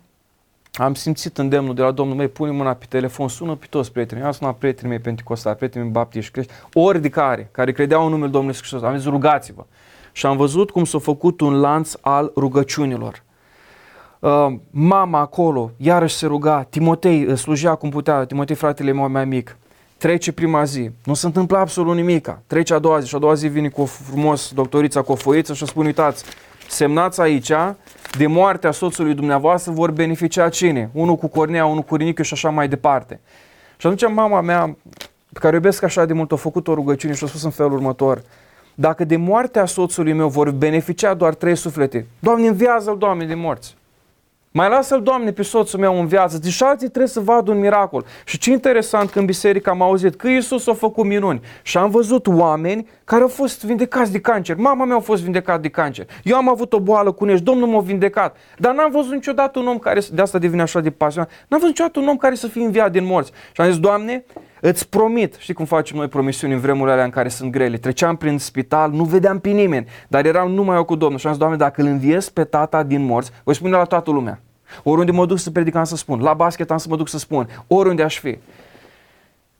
am 0.72 0.94
simțit 0.94 1.38
îndemnul 1.38 1.74
de 1.74 1.82
la 1.82 1.90
Domnul 1.90 2.16
meu, 2.16 2.28
pune 2.28 2.50
mâna 2.50 2.74
pe 2.74 2.84
telefon, 2.88 3.28
sună 3.28 3.54
pe 3.54 3.66
toți 3.70 3.92
prietenii, 3.92 4.24
am 4.24 4.32
sunat 4.32 4.56
prietenii 4.56 4.90
mei 4.90 4.98
penticostali, 4.98 5.56
prietenii 5.56 5.86
mei 5.86 5.96
baptiști, 5.96 6.32
crești, 6.32 6.52
ori 6.72 7.00
de 7.00 7.08
care, 7.08 7.48
care 7.52 7.72
credeau 7.72 8.04
în 8.04 8.10
numele 8.10 8.30
Domnului 8.30 8.54
Iisus 8.54 8.68
Hristos, 8.68 8.90
am 8.90 8.96
zis 8.96 9.06
rugați-vă. 9.06 9.64
Și 10.12 10.26
am 10.26 10.36
văzut 10.36 10.70
cum 10.70 10.84
s-a 10.84 10.98
făcut 10.98 11.40
un 11.40 11.60
lanț 11.60 11.92
al 12.00 12.32
rugăciunilor. 12.36 13.22
Uh, 14.18 14.46
mama 14.70 15.18
acolo, 15.18 15.70
iarăși 15.76 16.14
se 16.14 16.26
ruga, 16.26 16.62
Timotei 16.62 17.26
uh, 17.26 17.36
slujea 17.36 17.74
cum 17.74 17.90
putea, 17.90 18.24
Timotei 18.24 18.56
fratele 18.56 18.92
meu 18.92 19.08
mai 19.08 19.24
mic, 19.24 19.56
trece 19.96 20.32
prima 20.32 20.64
zi, 20.64 20.90
nu 21.04 21.14
se 21.14 21.26
întâmplă 21.26 21.58
absolut 21.58 21.94
nimica, 21.94 22.42
trece 22.46 22.74
a 22.74 22.78
doua 22.78 23.00
zi 23.00 23.08
și 23.08 23.14
a 23.14 23.18
doua 23.18 23.34
zi 23.34 23.48
vine 23.48 23.68
cu 23.68 23.80
o 23.80 23.84
frumos 23.84 24.52
doctorița 24.52 25.02
cu 25.02 25.12
o 25.12 25.14
foiță 25.14 25.54
și 25.54 25.66
spune, 25.66 25.86
uitați, 25.86 26.24
semnați 26.70 27.20
aici, 27.20 27.52
de 28.18 28.26
moartea 28.26 28.70
soțului 28.70 29.14
dumneavoastră 29.14 29.72
vor 29.72 29.90
beneficia 29.90 30.48
cine? 30.48 30.90
Unul 30.92 31.16
cu 31.16 31.28
cornea, 31.28 31.66
unul 31.66 31.82
cu 31.82 31.96
rinichiul 31.96 32.24
și 32.24 32.32
așa 32.32 32.50
mai 32.50 32.68
departe. 32.68 33.20
Și 33.76 33.86
atunci 33.86 34.12
mama 34.14 34.40
mea, 34.40 34.76
pe 35.32 35.38
care 35.38 35.52
o 35.52 35.56
iubesc 35.56 35.82
așa 35.82 36.04
de 36.04 36.12
mult, 36.12 36.32
a 36.32 36.36
făcut 36.36 36.68
o 36.68 36.74
rugăciune 36.74 37.14
și 37.14 37.24
a 37.24 37.26
spus 37.26 37.42
în 37.42 37.50
felul 37.50 37.72
următor, 37.72 38.22
dacă 38.74 39.04
de 39.04 39.16
moartea 39.16 39.66
soțului 39.66 40.12
meu 40.12 40.28
vor 40.28 40.50
beneficia 40.50 41.14
doar 41.14 41.34
trei 41.34 41.56
suflete, 41.56 42.06
Doamne, 42.18 42.46
înviază-l, 42.46 42.98
Doamne, 42.98 43.24
de 43.24 43.34
morți. 43.34 43.76
Mai 44.52 44.68
lasă-l, 44.68 45.02
Doamne, 45.02 45.32
pe 45.32 45.42
soțul 45.42 45.78
meu 45.78 46.00
în 46.00 46.06
viață. 46.06 46.38
Deci 46.38 46.62
alții 46.62 46.88
trebuie 46.88 47.06
să 47.06 47.20
vadă 47.20 47.50
un 47.50 47.58
miracol. 47.58 48.04
Și 48.24 48.38
ce 48.38 48.50
interesant 48.50 49.10
că 49.10 49.18
în 49.18 49.24
biserică 49.24 49.70
am 49.70 49.82
auzit 49.82 50.14
că 50.16 50.28
Iisus 50.28 50.66
a 50.66 50.74
făcut 50.74 51.04
minuni. 51.04 51.40
Și 51.62 51.76
am 51.78 51.90
văzut 51.90 52.26
oameni 52.26 52.88
care 53.04 53.22
au 53.22 53.28
fost 53.28 53.64
vindecați 53.64 54.12
de 54.12 54.20
cancer. 54.20 54.56
Mama 54.56 54.84
mea 54.84 54.96
a 54.96 55.00
fost 55.00 55.22
vindecat 55.22 55.60
de 55.60 55.68
cancer. 55.68 56.06
Eu 56.24 56.36
am 56.36 56.48
avut 56.48 56.72
o 56.72 56.80
boală 56.80 57.12
cu 57.12 57.24
nești, 57.24 57.44
Domnul 57.44 57.68
m-a 57.68 57.80
vindecat. 57.80 58.36
Dar 58.58 58.74
n-am 58.74 58.90
văzut 58.90 59.12
niciodată 59.12 59.58
un 59.58 59.66
om 59.66 59.78
care, 59.78 60.00
de 60.12 60.22
asta 60.22 60.38
devine 60.38 60.62
așa 60.62 60.80
de 60.80 60.90
pasionat, 60.90 61.30
n-am 61.30 61.60
văzut 61.60 61.66
niciodată 61.66 61.98
un 62.00 62.08
om 62.08 62.16
care 62.16 62.34
să 62.34 62.46
fie 62.46 62.64
înviat 62.64 62.92
din 62.92 63.04
morți. 63.04 63.32
Și 63.52 63.60
am 63.60 63.66
zis, 63.66 63.78
Doamne, 63.78 64.24
Îți 64.60 64.88
promit, 64.88 65.34
știi 65.38 65.54
cum 65.54 65.64
facem 65.64 65.96
noi 65.96 66.08
promisiuni 66.08 66.52
în 66.52 66.60
vremurile 66.60 66.92
alea 66.92 67.04
în 67.04 67.10
care 67.10 67.28
sunt 67.28 67.50
grele. 67.50 67.76
Treceam 67.76 68.16
prin 68.16 68.38
spital, 68.38 68.90
nu 68.90 69.04
vedeam 69.04 69.38
pe 69.38 69.48
nimeni, 69.48 69.86
dar 70.08 70.24
eram 70.24 70.50
numai 70.50 70.76
eu 70.76 70.84
cu 70.84 70.94
Domnul. 70.94 71.18
Și 71.18 71.26
am 71.26 71.32
zis, 71.32 71.40
Doamne, 71.40 71.58
dacă 71.58 71.80
îl 71.80 71.86
înviez 71.86 72.28
pe 72.28 72.44
tata 72.44 72.82
din 72.82 73.04
morți, 73.04 73.30
voi 73.44 73.54
spune 73.54 73.76
la 73.76 73.84
toată 73.84 74.10
lumea. 74.10 74.40
Oriunde 74.82 75.12
mă 75.12 75.26
duc 75.26 75.38
să 75.38 75.50
predic, 75.50 75.74
am 75.74 75.84
să 75.84 75.96
spun. 75.96 76.20
La 76.20 76.34
basket 76.34 76.70
am 76.70 76.78
să 76.78 76.86
mă 76.88 76.96
duc 76.96 77.08
să 77.08 77.18
spun. 77.18 77.48
Oriunde 77.66 78.02
aș 78.02 78.18
fi. 78.18 78.38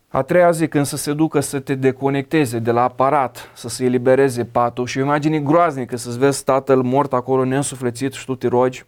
A 0.09 0.23
treia 0.23 0.51
zi, 0.51 0.69
când 0.69 0.87
să 0.87 0.97
se 0.97 1.13
ducă 1.13 1.41
să 1.41 1.61
te 1.61 1.75
deconecteze 1.75 2.59
de 2.59 2.71
la 2.71 2.83
aparat, 2.83 3.51
să 3.55 3.69
se 3.69 3.85
elibereze 3.85 4.45
patul 4.45 4.87
și 4.87 4.99
o 4.99 5.03
imagine 5.03 5.39
groaznică 5.39 5.97
să-ți 5.97 6.19
vezi 6.19 6.45
tatăl 6.45 6.83
mort 6.83 7.13
acolo 7.13 7.45
neînsuflețit 7.45 8.13
și 8.13 8.25
tu 8.25 8.35
te 8.35 8.49
rogi, 8.49 8.85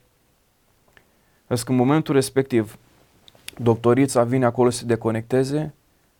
că 1.47 1.57
în 1.67 1.77
momentul 1.77 2.15
respectiv 2.15 2.79
doctorița 3.57 4.23
vine 4.23 4.45
acolo 4.45 4.71
să 4.71 4.79
se 4.79 4.85
deconecteze, 4.85 5.75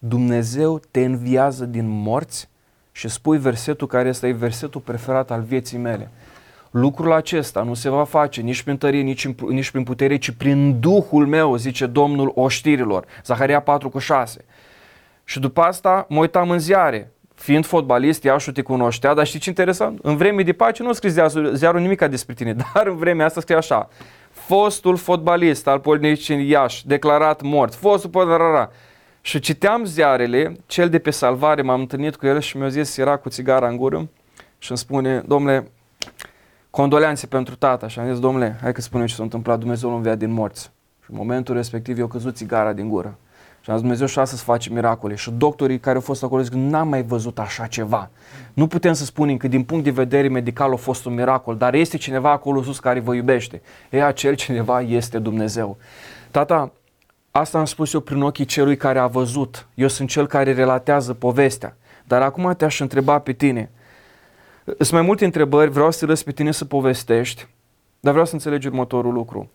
Dumnezeu 0.05 0.81
te 0.91 1.05
înviază 1.05 1.65
din 1.65 1.89
morți 1.89 2.49
și 2.93 3.09
spui 3.09 3.39
versetul 3.39 3.87
care 3.87 4.09
este 4.09 4.31
versetul 4.31 4.81
preferat 4.81 5.31
al 5.31 5.43
vieții 5.43 5.79
mele. 5.79 6.11
Lucrul 6.71 7.13
acesta 7.13 7.63
nu 7.63 7.75
se 7.75 7.89
va 7.89 8.05
face 8.05 8.41
nici 8.41 8.63
prin 8.63 8.77
tărie, 8.77 9.01
nici, 9.01 9.29
nici 9.49 9.71
prin 9.71 9.83
putere, 9.83 10.17
ci 10.17 10.31
prin 10.31 10.81
Duhul 10.81 11.27
meu, 11.27 11.57
zice 11.57 11.87
Domnul 11.87 12.33
oștirilor. 12.35 13.05
Zaharia 13.25 13.61
4 13.61 13.89
cu 13.89 13.99
6. 13.99 14.45
Și 15.25 15.41
după 15.41 15.61
asta 15.61 16.07
mă 16.09 16.19
uitam 16.19 16.51
în 16.51 16.59
ziare. 16.59 17.13
Fiind 17.35 17.67
fotbalist, 17.67 18.23
Iașu 18.23 18.53
te 18.53 18.63
cunoștea, 18.63 19.15
dar 19.15 19.27
știi 19.27 19.41
ce 19.41 19.49
interesant? 19.49 19.99
În 20.03 20.17
vreme 20.17 20.43
de 20.43 20.53
pace 20.53 20.83
nu 20.83 20.93
scrie 20.93 21.11
ziarul, 21.11 21.55
ziarul 21.55 21.81
nimic 21.81 22.05
despre 22.05 22.35
tine, 22.35 22.53
dar 22.75 22.87
în 22.87 22.97
vremea 22.97 23.27
asta 23.27 23.41
scrie 23.41 23.57
așa. 23.57 23.89
Fostul 24.31 24.97
fotbalist 24.97 25.67
al 25.67 25.79
Polinicii 25.79 26.49
Iași, 26.49 26.87
declarat 26.87 27.43
mort. 27.43 27.75
Fostul 27.75 28.11
fotbalist, 28.11 28.71
și 29.25 29.39
citeam 29.41 29.85
ziarele, 29.85 30.57
cel 30.67 30.89
de 30.89 30.99
pe 30.99 31.11
salvare, 31.11 31.63
m-am 31.63 31.81
întâlnit 31.81 32.17
cu 32.17 32.27
el 32.27 32.41
și 32.41 32.57
mi-a 32.57 32.69
zis, 32.69 32.97
era 32.97 33.17
cu 33.17 33.29
țigara 33.29 33.69
în 33.69 33.77
gură 33.77 34.09
și 34.59 34.71
îmi 34.71 34.79
spune, 34.79 35.23
domnule, 35.27 35.71
condoleanțe 36.71 37.27
pentru 37.27 37.55
tata 37.55 37.89
și 37.89 37.99
am 37.99 38.09
zis, 38.09 38.19
domnule, 38.19 38.59
hai 38.61 38.73
că 38.73 38.81
spunem 38.81 39.07
ce 39.07 39.15
s-a 39.15 39.23
întâmplat, 39.23 39.59
Dumnezeu 39.59 39.91
nu 39.91 39.97
via 39.97 40.15
din 40.15 40.31
morți. 40.31 40.71
Și 41.05 41.11
în 41.11 41.17
momentul 41.17 41.55
respectiv 41.55 41.99
eu 41.99 42.07
căzut 42.07 42.37
țigara 42.37 42.73
din 42.73 42.89
gură. 42.89 43.19
Și 43.61 43.71
am 43.71 43.77
zis, 43.77 43.81
Dumnezeu 43.81 44.07
și 44.07 44.27
să 44.27 44.37
face 44.37 44.71
miracole. 44.71 45.15
Și 45.15 45.31
doctorii 45.31 45.79
care 45.79 45.95
au 45.95 46.03
fost 46.03 46.23
acolo 46.23 46.43
zic, 46.43 46.53
n-am 46.53 46.89
mai 46.89 47.03
văzut 47.03 47.39
așa 47.39 47.67
ceva. 47.67 48.11
Nu 48.53 48.67
putem 48.67 48.93
să 48.93 49.05
spunem 49.05 49.37
că 49.37 49.49
din 49.49 49.63
punct 49.63 49.85
de 49.85 49.91
vedere 49.91 50.29
medical 50.29 50.73
a 50.73 50.77
fost 50.77 51.05
un 51.05 51.15
miracol, 51.15 51.57
dar 51.57 51.75
este 51.75 51.97
cineva 51.97 52.31
acolo 52.31 52.63
sus 52.63 52.79
care 52.79 53.01
vă 53.01 53.15
iubește. 53.15 53.63
E 53.91 54.05
acel 54.05 54.35
cineva 54.35 54.81
este 54.81 55.19
Dumnezeu. 55.19 55.77
Tata, 56.31 56.73
Asta 57.35 57.59
am 57.59 57.65
spus 57.65 57.93
eu 57.93 58.01
prin 58.01 58.23
ochii 58.23 58.45
celui 58.45 58.77
care 58.77 58.99
a 58.99 59.07
văzut. 59.07 59.67
Eu 59.75 59.89
sunt 59.89 60.09
cel 60.09 60.27
care 60.27 60.53
relatează 60.53 61.15
povestea. 61.15 61.77
Dar 62.05 62.23
acum 62.23 62.55
te-aș 62.57 62.81
întreba 62.81 63.19
pe 63.19 63.33
tine. 63.33 63.71
Sunt 64.65 64.91
mai 64.91 65.03
multe 65.03 65.25
întrebări, 65.25 65.71
vreau 65.71 65.91
să 65.91 66.07
te 66.07 66.23
pe 66.25 66.33
tine 66.33 66.51
să 66.51 66.65
povestești, 66.65 67.47
dar 68.01 68.13
vreau 68.13 68.27
să 68.27 68.35
înțelegi 68.35 68.67
următorul 68.67 69.13
lucru. 69.13 69.51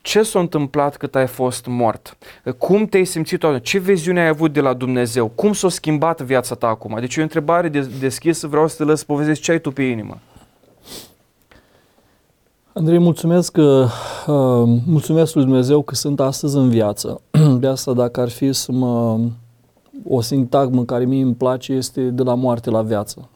Ce 0.00 0.22
s-a 0.22 0.38
întâmplat 0.38 0.96
cât 0.96 1.14
ai 1.14 1.26
fost 1.26 1.66
mort? 1.66 2.16
Cum 2.58 2.86
te-ai 2.86 3.04
simțit? 3.04 3.44
Ce 3.62 3.78
viziune 3.78 4.20
ai 4.20 4.28
avut 4.28 4.52
de 4.52 4.60
la 4.60 4.72
Dumnezeu? 4.72 5.28
Cum 5.28 5.52
s-a 5.52 5.68
schimbat 5.68 6.20
viața 6.20 6.54
ta 6.54 6.66
acum? 6.66 6.96
Deci 7.00 7.16
e 7.16 7.20
o 7.20 7.22
întrebare 7.22 7.68
deschisă, 7.98 8.46
vreau 8.46 8.68
să 8.68 8.76
te 8.76 8.84
lăs 8.84 9.04
povestesc 9.04 9.40
ce 9.40 9.50
ai 9.50 9.60
tu 9.60 9.70
pe 9.70 9.82
inimă. 9.82 10.18
Andrei, 12.74 12.98
mulțumesc, 12.98 13.52
că, 13.52 13.86
uh, 14.26 14.80
mulțumesc 14.86 15.34
lui 15.34 15.44
Dumnezeu 15.44 15.82
că 15.82 15.94
sunt 15.94 16.20
astăzi 16.20 16.56
în 16.56 16.68
viață. 16.68 17.20
De 17.60 17.66
asta, 17.66 17.92
dacă 17.92 18.20
ar 18.20 18.28
fi 18.28 18.52
să 18.52 18.72
mă... 18.72 19.20
O 20.08 20.20
sintagmă 20.20 20.84
care 20.84 21.04
mie 21.04 21.22
îmi 21.22 21.34
place 21.34 21.72
este 21.72 22.02
de 22.02 22.22
la 22.22 22.34
moarte 22.34 22.70
la 22.70 22.82
viață. 22.82 23.28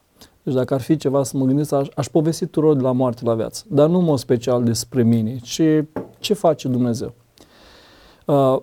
Deci 0.43 0.55
dacă 0.55 0.75
ar 0.75 0.81
fi 0.81 0.97
ceva 0.97 1.23
să 1.23 1.37
mă 1.37 1.45
gândesc, 1.45 1.73
aș, 1.73 1.87
aș 1.95 2.07
povesti 2.07 2.45
tuturor 2.45 2.77
de 2.77 2.83
la 2.83 2.93
moarte 2.93 3.25
la 3.25 3.35
viață. 3.35 3.65
Dar 3.69 3.89
nu 3.89 4.01
mă 4.01 4.19
special 4.19 4.65
despre 4.65 5.03
mine, 5.03 5.37
ci 5.37 5.63
ce 6.19 6.35
face 6.35 6.69
Dumnezeu. 6.69 7.13
Uh, 8.25 8.59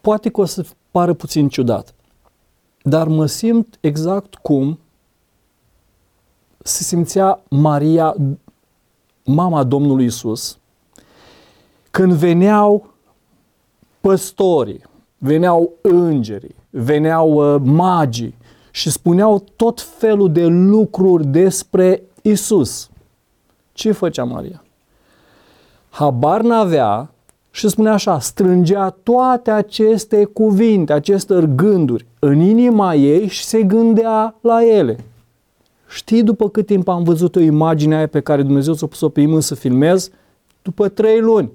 poate 0.00 0.28
că 0.28 0.40
o 0.40 0.44
să 0.44 0.64
pară 0.90 1.12
puțin 1.12 1.48
ciudat, 1.48 1.94
dar 2.82 3.08
mă 3.08 3.26
simt 3.26 3.78
exact 3.80 4.34
cum 4.34 4.78
se 6.58 6.82
simțea 6.82 7.42
Maria 7.48 8.14
mama 9.24 9.64
Domnului 9.64 10.04
Isus, 10.04 10.58
când 11.90 12.12
veneau 12.12 12.86
păstorii, 14.00 14.82
veneau 15.18 15.72
îngerii, 15.80 16.54
veneau 16.70 17.54
uh, 17.54 17.60
magii 17.64 18.34
și 18.70 18.90
spuneau 18.90 19.44
tot 19.56 19.80
felul 19.80 20.32
de 20.32 20.46
lucruri 20.46 21.26
despre 21.26 22.02
Isus. 22.22 22.90
Ce 23.72 23.92
făcea 23.92 24.24
Maria? 24.24 24.62
Habar 25.90 26.40
n-avea 26.40 27.10
și 27.50 27.68
spunea 27.68 27.92
așa, 27.92 28.18
strângea 28.18 28.90
toate 29.02 29.50
aceste 29.50 30.24
cuvinte, 30.24 30.92
aceste 30.92 31.50
gânduri 31.54 32.06
în 32.18 32.40
inima 32.40 32.94
ei 32.94 33.26
și 33.26 33.44
se 33.44 33.62
gândea 33.62 34.34
la 34.40 34.64
ele. 34.64 34.98
Știi 35.90 36.22
după 36.22 36.48
cât 36.48 36.66
timp 36.66 36.88
am 36.88 37.02
văzut 37.02 37.36
o 37.36 37.40
imagine 37.40 37.96
aia 37.96 38.06
pe 38.06 38.20
care 38.20 38.42
Dumnezeu 38.42 38.74
s-a 38.74 38.86
pus-o 38.86 39.08
pe 39.08 39.20
imân 39.20 39.40
să 39.40 39.54
filmez? 39.54 40.10
După 40.62 40.88
trei 40.88 41.20
luni. 41.20 41.50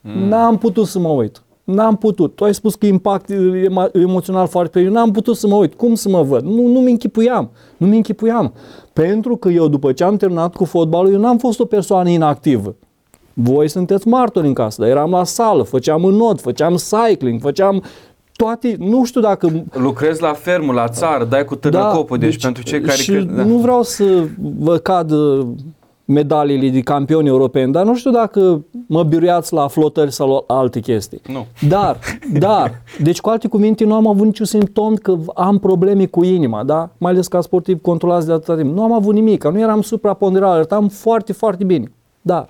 Mm. 0.00 0.28
N-am 0.28 0.58
putut 0.58 0.86
să 0.86 0.98
mă 0.98 1.08
uit. 1.08 1.42
N-am 1.64 1.96
putut. 1.96 2.34
Tu 2.34 2.44
ai 2.44 2.54
spus 2.54 2.74
că 2.74 2.86
impact 2.86 3.30
emoțional 3.92 4.46
foarte 4.46 4.80
Eu 4.80 4.92
N-am 4.92 5.10
putut 5.10 5.36
să 5.36 5.46
mă 5.46 5.54
uit. 5.54 5.74
Cum 5.74 5.94
să 5.94 6.08
mă 6.08 6.22
văd? 6.22 6.44
Nu, 6.44 6.66
nu 6.66 6.80
mi 6.80 6.90
închipuiam. 6.90 7.50
Nu 7.76 7.86
mi 7.86 7.96
închipuiam. 7.96 8.52
Pentru 8.92 9.36
că 9.36 9.48
eu, 9.48 9.68
după 9.68 9.92
ce 9.92 10.04
am 10.04 10.16
terminat 10.16 10.54
cu 10.54 10.64
fotbalul, 10.64 11.12
eu 11.12 11.20
n-am 11.20 11.38
fost 11.38 11.60
o 11.60 11.64
persoană 11.64 12.08
inactivă. 12.08 12.74
Voi 13.32 13.68
sunteți 13.68 14.08
martori 14.08 14.46
în 14.46 14.52
casă, 14.52 14.80
dar 14.80 14.90
eram 14.90 15.10
la 15.10 15.24
sală, 15.24 15.62
făceam 15.62 16.04
în 16.04 16.14
not, 16.14 16.40
făceam 16.40 16.76
cycling, 16.76 17.40
făceam 17.40 17.82
toate, 18.38 18.76
nu 18.78 19.04
știu 19.04 19.20
dacă... 19.20 19.64
Lucrezi 19.72 20.22
la 20.22 20.32
fermă, 20.32 20.72
la 20.72 20.88
țară, 20.88 21.24
dai 21.24 21.44
cu 21.44 21.56
târnăcopul, 21.56 22.18
da, 22.18 22.24
deci, 22.24 22.34
deci 22.34 22.42
pentru 22.42 22.62
cei 22.62 22.80
care... 22.80 22.96
Și 22.96 23.10
cred, 23.10 23.30
da. 23.30 23.44
nu 23.44 23.56
vreau 23.56 23.82
să 23.82 24.26
vă 24.58 24.76
cad 24.76 25.12
medaliile 26.04 26.68
de 26.68 26.80
campioni 26.80 27.28
europeni, 27.28 27.72
dar 27.72 27.84
nu 27.84 27.96
știu 27.96 28.10
dacă 28.10 28.64
mă 28.86 29.02
biruiați 29.02 29.52
la 29.52 29.68
flotări 29.68 30.12
sau 30.12 30.28
la 30.46 30.54
alte 30.54 30.80
chestii. 30.80 31.20
Nu. 31.32 31.46
Dar, 31.68 31.98
dar, 32.38 32.82
deci 33.02 33.20
cu 33.20 33.28
alte 33.28 33.48
cuvinte, 33.48 33.84
nu 33.84 33.94
am 33.94 34.06
avut 34.06 34.26
niciun 34.26 34.46
simptom 34.46 34.94
că 34.94 35.16
am 35.34 35.58
probleme 35.58 36.06
cu 36.06 36.24
inima, 36.24 36.64
da? 36.64 36.90
Mai 36.98 37.12
ales 37.12 37.28
ca 37.28 37.40
sportiv 37.40 37.80
controlați 37.80 38.26
de 38.26 38.32
atâta 38.32 38.56
timp. 38.56 38.74
Nu 38.74 38.82
am 38.82 38.92
avut 38.92 39.14
nimic, 39.14 39.44
nu 39.44 39.60
eram 39.60 39.82
supraponderal, 39.82 40.50
arătam 40.50 40.88
foarte, 40.88 41.32
foarte 41.32 41.64
bine. 41.64 41.92
Dar, 42.22 42.48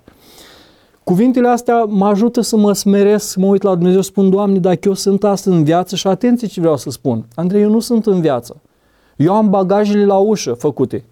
Cuvintele 1.09 1.49
astea 1.49 1.85
mă 1.85 2.07
ajută 2.07 2.41
să 2.41 2.57
mă 2.57 2.73
smeresc, 2.73 3.29
să 3.29 3.41
mă 3.41 3.47
uit 3.47 3.63
la 3.63 3.75
Dumnezeu, 3.75 4.01
spun, 4.01 4.31
Doamne, 4.31 4.59
dacă 4.59 4.79
eu 4.83 4.95
sunt 4.95 5.25
astăzi 5.25 5.57
în 5.57 5.65
viață 5.65 5.97
și 5.97 6.07
atenție 6.07 6.49
ce 6.49 6.61
vreau 6.61 6.77
să 6.77 6.91
spun. 6.91 7.27
Andrei, 7.35 7.63
eu 7.63 7.71
nu 7.71 7.81
sunt 7.81 8.07
în 8.07 8.21
viață. 8.21 8.61
Eu 9.17 9.35
am 9.35 9.51
bagajele 9.51 10.05
la 10.05 10.17
ușă 10.17 10.53
făcute. 10.53 11.05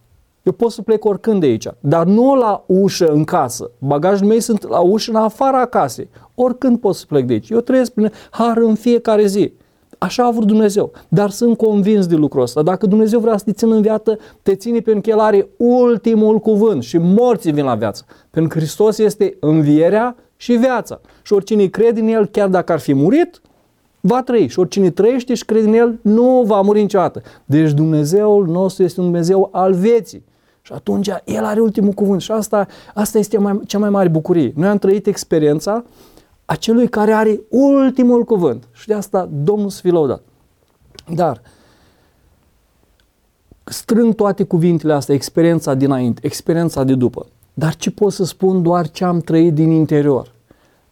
Eu 0.42 0.52
pot 0.52 0.70
să 0.70 0.82
plec 0.82 1.04
oricând 1.04 1.40
de 1.40 1.46
aici, 1.46 1.66
dar 1.80 2.06
nu 2.06 2.34
la 2.34 2.64
ușă 2.66 3.12
în 3.12 3.24
casă. 3.24 3.70
Bagajul 3.78 4.26
meu 4.26 4.38
sunt 4.38 4.68
la 4.68 4.80
ușă 4.80 5.10
în 5.10 5.16
afara 5.16 5.66
casei. 5.66 6.08
Oricând 6.34 6.78
pot 6.78 6.94
să 6.94 7.04
plec 7.08 7.24
de 7.24 7.32
aici. 7.32 7.50
Eu 7.50 7.60
trăiesc 7.60 7.92
prin 7.92 8.12
har 8.30 8.56
în 8.56 8.74
fiecare 8.74 9.26
zi. 9.26 9.52
Așa 9.98 10.24
a 10.24 10.30
vrut 10.30 10.46
Dumnezeu. 10.46 10.92
Dar 11.08 11.30
sunt 11.30 11.56
convins 11.56 12.06
de 12.06 12.14
lucrul 12.14 12.42
ăsta. 12.42 12.62
Dacă 12.62 12.86
Dumnezeu 12.86 13.20
vrea 13.20 13.36
să 13.36 13.44
te 13.44 13.52
țină 13.52 13.74
în 13.74 13.82
viață, 13.82 14.18
te 14.42 14.54
ține 14.54 14.80
pentru 14.80 15.02
că 15.02 15.10
El 15.10 15.18
are 15.18 15.48
ultimul 15.56 16.38
cuvânt 16.38 16.82
și 16.82 16.98
morții 16.98 17.52
vin 17.52 17.64
la 17.64 17.74
viață. 17.74 18.04
Pentru 18.30 18.52
că 18.52 18.58
Hristos 18.58 18.98
este 18.98 19.36
învierea 19.40 20.16
și 20.36 20.52
viața. 20.52 21.00
Și 21.22 21.32
oricine 21.32 21.66
crede 21.66 22.00
în 22.00 22.08
El, 22.08 22.26
chiar 22.26 22.48
dacă 22.48 22.72
ar 22.72 22.78
fi 22.78 22.94
murit, 22.94 23.40
va 24.00 24.22
trăi. 24.22 24.48
Și 24.48 24.58
oricine 24.58 24.90
trăiește 24.90 25.34
și 25.34 25.44
crede 25.44 25.66
în 25.66 25.74
El, 25.74 25.98
nu 26.02 26.42
va 26.46 26.60
muri 26.60 26.80
niciodată. 26.80 27.22
Deci 27.44 27.72
Dumnezeul 27.72 28.46
nostru 28.46 28.82
este 28.82 29.00
un 29.00 29.06
Dumnezeu 29.06 29.48
al 29.52 29.72
vieții. 29.72 30.24
Și 30.62 30.72
atunci 30.72 31.08
El 31.24 31.44
are 31.44 31.60
ultimul 31.60 31.92
cuvânt. 31.92 32.20
Și 32.20 32.30
asta, 32.32 32.66
asta 32.94 33.18
este 33.18 33.38
mai, 33.38 33.60
cea 33.66 33.78
mai 33.78 33.90
mare 33.90 34.08
bucurie. 34.08 34.52
Noi 34.56 34.68
am 34.68 34.78
trăit 34.78 35.06
experiența 35.06 35.84
a 36.46 36.54
celui 36.54 36.88
care 36.88 37.12
are 37.12 37.40
ultimul 37.48 38.24
cuvânt. 38.24 38.68
Și 38.72 38.86
de 38.86 38.94
asta 38.94 39.28
Domnul 39.32 39.70
să 39.70 39.80
fie 39.80 39.90
lăudat. 39.90 40.22
Dar 41.14 41.42
strâng 43.64 44.14
toate 44.14 44.44
cuvintele 44.44 44.92
astea, 44.92 45.14
experiența 45.14 45.74
dinainte, 45.74 46.20
experiența 46.24 46.84
de 46.84 46.94
după. 46.94 47.26
Dar 47.54 47.74
ce 47.76 47.90
pot 47.90 48.12
să 48.12 48.24
spun 48.24 48.62
doar 48.62 48.90
ce 48.90 49.04
am 49.04 49.20
trăit 49.20 49.54
din 49.54 49.70
interior? 49.70 50.34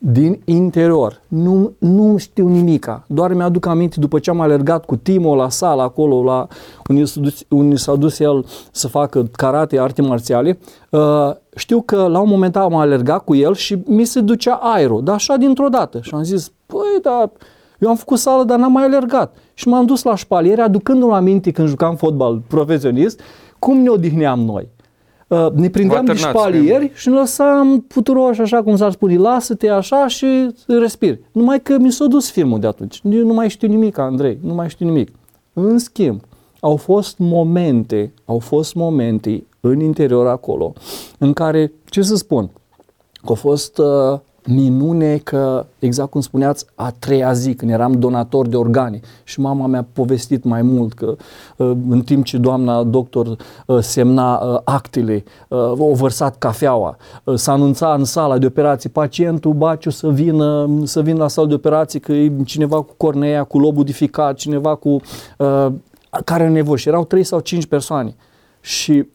Din 0.06 0.40
interior. 0.44 1.20
Nu, 1.28 1.72
nu 1.78 2.16
știu 2.16 2.48
nimica. 2.48 3.04
Doar 3.06 3.32
mi-aduc 3.32 3.66
aminte 3.66 4.00
după 4.00 4.18
ce 4.18 4.30
am 4.30 4.40
alergat 4.40 4.84
cu 4.84 4.96
Timo 4.96 5.34
la 5.34 5.48
sală 5.48 5.82
acolo, 5.82 6.22
la, 6.22 6.46
unde, 6.88 7.04
s-a 7.04 7.20
dus, 7.20 7.44
unde 7.48 7.76
s-a 7.76 7.94
dus 7.94 8.18
el 8.18 8.44
să 8.70 8.88
facă 8.88 9.28
karate, 9.32 9.78
arte 9.78 10.02
marțiale. 10.02 10.58
Uh, 10.90 11.30
știu 11.56 11.80
că 11.80 12.06
la 12.06 12.20
un 12.20 12.28
moment 12.28 12.52
dat 12.52 12.62
am 12.62 12.74
alergat 12.74 13.24
cu 13.24 13.34
el 13.34 13.54
și 13.54 13.82
mi 13.86 14.04
se 14.04 14.20
ducea 14.20 14.54
aerul, 14.62 15.04
dar 15.04 15.14
așa 15.14 15.36
dintr-o 15.36 15.68
dată. 15.68 15.98
Și 16.02 16.10
am 16.14 16.22
zis, 16.22 16.52
păi, 16.66 17.00
da, 17.02 17.30
eu 17.78 17.88
am 17.88 17.96
făcut 17.96 18.18
sală, 18.18 18.44
dar 18.44 18.58
n-am 18.58 18.72
mai 18.72 18.84
alergat. 18.84 19.36
Și 19.54 19.68
m-am 19.68 19.86
dus 19.86 20.02
la 20.02 20.14
șpaliere, 20.14 20.60
aducându-mi 20.60 21.12
aminte 21.12 21.50
când 21.50 21.68
jucam 21.68 21.96
fotbal 21.96 22.42
profesionist, 22.48 23.20
cum 23.58 23.78
ne 23.78 23.88
odihneam 23.88 24.40
noi. 24.40 24.68
Uh, 25.28 25.46
ne 25.52 25.68
prindeam 25.68 26.04
de 26.04 26.14
șpalieri 26.14 26.90
și 26.94 27.08
ne 27.08 27.14
lăsam 27.14 27.80
puturoși, 27.80 28.40
așa 28.40 28.62
cum 28.62 28.76
s-ar 28.76 28.92
spune, 28.92 29.16
lasă-te 29.16 29.68
așa 29.68 30.06
și 30.06 30.26
respiri. 30.66 31.20
Numai 31.32 31.60
că 31.60 31.78
mi 31.78 31.92
s-a 31.92 32.06
dus 32.06 32.30
filmul 32.30 32.60
de 32.60 32.66
atunci. 32.66 33.00
Eu 33.10 33.26
nu 33.26 33.32
mai 33.32 33.48
știu 33.48 33.68
nimic, 33.68 33.98
Andrei, 33.98 34.38
nu 34.42 34.54
mai 34.54 34.68
știu 34.68 34.86
nimic. 34.86 35.10
În 35.52 35.78
schimb, 35.78 36.20
au 36.60 36.76
fost 36.76 37.18
momente, 37.18 38.12
au 38.24 38.38
fost 38.38 38.74
momente 38.74 39.44
în 39.60 39.80
interior 39.80 40.26
acolo, 40.26 40.72
în 41.18 41.32
care, 41.32 41.72
ce 41.84 42.02
să 42.02 42.16
spun, 42.16 42.50
că 43.12 43.28
au 43.28 43.34
fost 43.34 43.78
uh, 43.78 44.18
minune 44.46 45.16
că, 45.16 45.66
exact 45.78 46.10
cum 46.10 46.20
spuneați, 46.20 46.66
a 46.74 46.90
treia 46.98 47.32
zi, 47.32 47.54
când 47.54 47.70
eram 47.70 47.92
donator 47.92 48.46
de 48.46 48.56
organe. 48.56 49.00
Și 49.24 49.40
mama 49.40 49.66
mi-a 49.66 49.86
povestit 49.92 50.44
mai 50.44 50.62
mult 50.62 50.92
că 50.92 51.16
uh, 51.56 51.72
în 51.88 52.00
timp 52.00 52.24
ce 52.24 52.38
doamna 52.38 52.82
doctor 52.82 53.36
uh, 53.66 53.78
semna 53.80 54.36
uh, 54.36 54.60
actele, 54.64 55.24
o 55.76 55.94
vărsat 55.94 56.38
cafeaua, 56.38 56.96
s-a 57.34 57.52
anunțat 57.52 57.98
în 57.98 58.04
sala 58.04 58.38
de 58.38 58.46
operații 58.46 58.88
pacientul 58.90 59.52
Baciu 59.52 59.90
să 59.90 60.08
vină, 60.08 60.68
să 60.84 61.02
vină 61.02 61.18
la 61.18 61.28
sala 61.28 61.46
de 61.46 61.54
operații 61.54 62.00
că 62.00 62.12
e 62.12 62.32
cineva 62.44 62.82
cu 62.82 62.94
cornea, 62.96 63.44
cu 63.44 63.58
lobul 63.58 63.84
dificat, 63.84 64.36
cineva 64.36 64.74
cu 64.74 65.00
care 66.24 66.42
are 66.42 66.48
nevoie. 66.48 66.76
Și 66.76 66.88
erau 66.88 67.04
trei 67.04 67.24
sau 67.24 67.40
cinci 67.40 67.66
persoane. 67.66 68.14
Și 68.60 69.06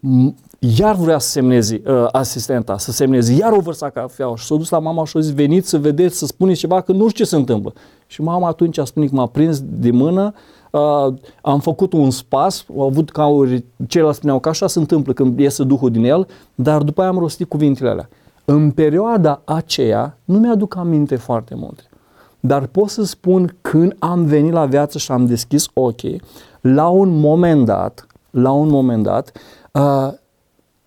iar 0.59 0.95
vrea 0.95 1.17
să 1.17 1.29
semneze 1.29 1.81
uh, 1.85 2.07
asistenta, 2.11 2.77
să 2.77 2.91
semneze, 2.91 3.33
iar 3.33 3.51
o 3.51 3.59
vărsa 3.59 3.89
cafeaua 3.89 4.35
și 4.35 4.45
s-a 4.45 4.55
dus 4.55 4.69
la 4.69 4.79
mama 4.79 5.05
și 5.05 5.17
a 5.17 5.19
zis, 5.19 5.33
veniți 5.33 5.69
să 5.69 5.77
vedeți, 5.77 6.17
să 6.17 6.25
spuneți 6.25 6.59
ceva, 6.59 6.81
că 6.81 6.91
nu 6.91 7.07
știu 7.07 7.23
ce 7.23 7.29
se 7.29 7.35
întâmplă. 7.35 7.73
Și 8.07 8.21
mama 8.21 8.47
atunci 8.47 8.77
a 8.77 8.83
spus 8.83 9.09
că 9.09 9.15
m-a 9.15 9.25
prins 9.25 9.61
de 9.63 9.91
mână, 9.91 10.33
uh, 10.71 11.13
am 11.41 11.59
făcut 11.59 11.93
un 11.93 12.11
spas, 12.11 12.65
au 12.77 12.85
avut 12.85 13.09
ca 13.11 13.25
ori, 13.25 13.63
ceilalți 13.87 14.17
spuneau 14.17 14.39
că 14.39 14.49
așa 14.49 14.67
se 14.67 14.79
întâmplă 14.79 15.13
când 15.13 15.39
iese 15.39 15.63
Duhul 15.63 15.91
din 15.91 16.03
el, 16.03 16.27
dar 16.55 16.81
după 16.81 17.01
aia 17.01 17.09
am 17.09 17.17
rostit 17.17 17.49
cuvintele 17.49 17.89
alea. 17.89 18.09
În 18.45 18.71
perioada 18.71 19.41
aceea, 19.45 20.17
nu 20.25 20.39
mi-aduc 20.39 20.75
aminte 20.75 21.15
foarte 21.15 21.55
multe, 21.55 21.83
dar 22.39 22.65
pot 22.65 22.89
să 22.89 23.03
spun 23.03 23.55
când 23.61 23.95
am 23.99 24.25
venit 24.25 24.51
la 24.51 24.65
viață 24.65 24.97
și 24.97 25.11
am 25.11 25.25
deschis 25.25 25.67
ochii, 25.73 26.21
la 26.61 26.87
un 26.87 27.19
moment 27.19 27.65
dat, 27.65 28.07
la 28.29 28.51
un 28.51 28.69
moment 28.69 29.03
dat, 29.03 29.31
uh, 29.73 30.13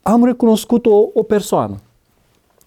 am 0.03 0.24
recunoscut 0.24 0.87
o, 0.87 1.05
o 1.15 1.23
persoană. 1.23 1.77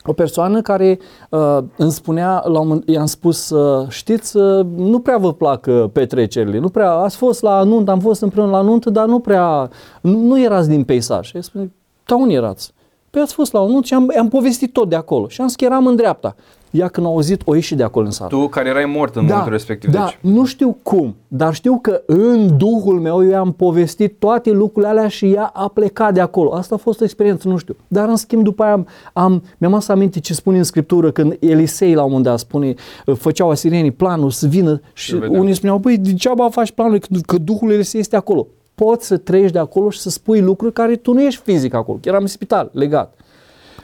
O 0.07 0.13
persoană 0.13 0.61
care 0.61 0.99
uh, 1.29 1.57
îmi 1.77 1.91
spunea, 1.91 2.43
la 2.47 2.59
un, 2.59 2.81
i-am 2.85 3.05
spus, 3.05 3.49
uh, 3.49 3.87
știți, 3.89 4.37
uh, 4.37 4.65
nu 4.75 4.99
prea 4.99 5.17
vă 5.17 5.33
plac 5.33 5.65
uh, 5.69 5.83
petrecerile, 5.91 6.59
nu 6.59 6.69
prea, 6.69 6.91
ați 6.91 7.15
fost 7.15 7.41
la 7.41 7.63
nuntă, 7.63 7.91
am 7.91 7.99
fost 7.99 8.21
împreună 8.21 8.51
la 8.51 8.61
nuntă, 8.61 8.89
dar 8.89 9.05
nu 9.05 9.19
prea, 9.19 9.69
nu, 10.01 10.19
nu 10.19 10.41
erați 10.41 10.69
din 10.69 10.83
peisaj. 10.83 11.27
Și 11.27 11.41
spune, 11.41 11.71
da, 12.05 12.15
unde 12.15 12.33
erați? 12.33 12.73
Păi 13.09 13.21
ați 13.21 13.33
fost 13.33 13.53
la 13.53 13.61
o 13.61 13.67
nuntă 13.67 13.85
și 13.85 13.93
am, 13.93 14.11
am 14.19 14.27
povestit 14.27 14.73
tot 14.73 14.89
de 14.89 14.95
acolo. 14.95 15.27
Și 15.27 15.41
am 15.41 15.47
zis 15.47 15.55
că 15.55 15.65
eram 15.65 15.87
în 15.87 15.95
dreapta 15.95 16.35
ea 16.75 16.87
când 16.87 17.05
a 17.05 17.09
auzit, 17.09 17.41
o 17.45 17.55
ieși 17.55 17.75
de 17.75 17.83
acolo 17.83 18.05
în 18.05 18.11
sală. 18.11 18.29
Tu 18.29 18.47
care 18.47 18.69
erai 18.69 18.85
mort 18.85 19.15
în 19.15 19.21
da, 19.21 19.27
momentul 19.27 19.51
respectiv. 19.51 19.91
Da, 19.91 20.03
deci. 20.03 20.31
nu 20.33 20.45
știu 20.45 20.77
cum, 20.83 21.15
dar 21.27 21.53
știu 21.53 21.79
că 21.81 22.01
în 22.05 22.57
Duhul 22.57 22.99
meu 22.99 23.27
eu 23.27 23.39
am 23.39 23.51
povestit 23.51 24.19
toate 24.19 24.51
lucrurile 24.51 24.91
alea 24.91 25.07
și 25.07 25.31
ea 25.31 25.51
a 25.53 25.67
plecat 25.67 26.13
de 26.13 26.19
acolo. 26.19 26.53
Asta 26.53 26.75
a 26.75 26.77
fost 26.77 27.01
o 27.01 27.03
experiență, 27.03 27.47
nu 27.47 27.57
știu. 27.57 27.75
Dar 27.87 28.09
în 28.09 28.15
schimb 28.15 28.43
după 28.43 28.63
aia 28.63 28.73
am, 28.73 28.87
am, 29.13 29.43
mi-am 29.57 29.73
adus 29.73 29.87
aminte 29.87 30.19
ce 30.19 30.33
spune 30.33 30.57
în 30.57 30.63
Scriptură 30.63 31.11
când 31.11 31.37
Elisei 31.39 31.93
la 31.93 32.03
un 32.03 32.07
moment 32.07 32.25
dat 32.25 32.39
spune, 32.39 32.73
făceau 33.13 33.49
asirienii 33.49 33.91
planul 33.91 34.29
să 34.29 34.47
vină 34.47 34.81
și 34.93 35.13
unii 35.29 35.53
spuneau, 35.53 35.77
băi, 35.77 35.97
degeaba 35.97 36.49
faci 36.49 36.71
planul 36.71 36.99
că, 36.99 37.07
că 37.25 37.37
Duhul 37.37 37.71
Elisei 37.71 37.99
este 37.99 38.15
acolo. 38.15 38.47
Poți 38.75 39.05
să 39.05 39.17
treci 39.17 39.51
de 39.51 39.59
acolo 39.59 39.89
și 39.89 39.99
să 39.99 40.09
spui 40.09 40.41
lucruri 40.41 40.73
care 40.73 40.95
tu 40.95 41.13
nu 41.13 41.21
ești 41.21 41.41
fizic 41.41 41.73
acolo. 41.73 41.99
Eram 42.03 42.21
în 42.21 42.27
spital, 42.27 42.69
legat. 42.73 43.13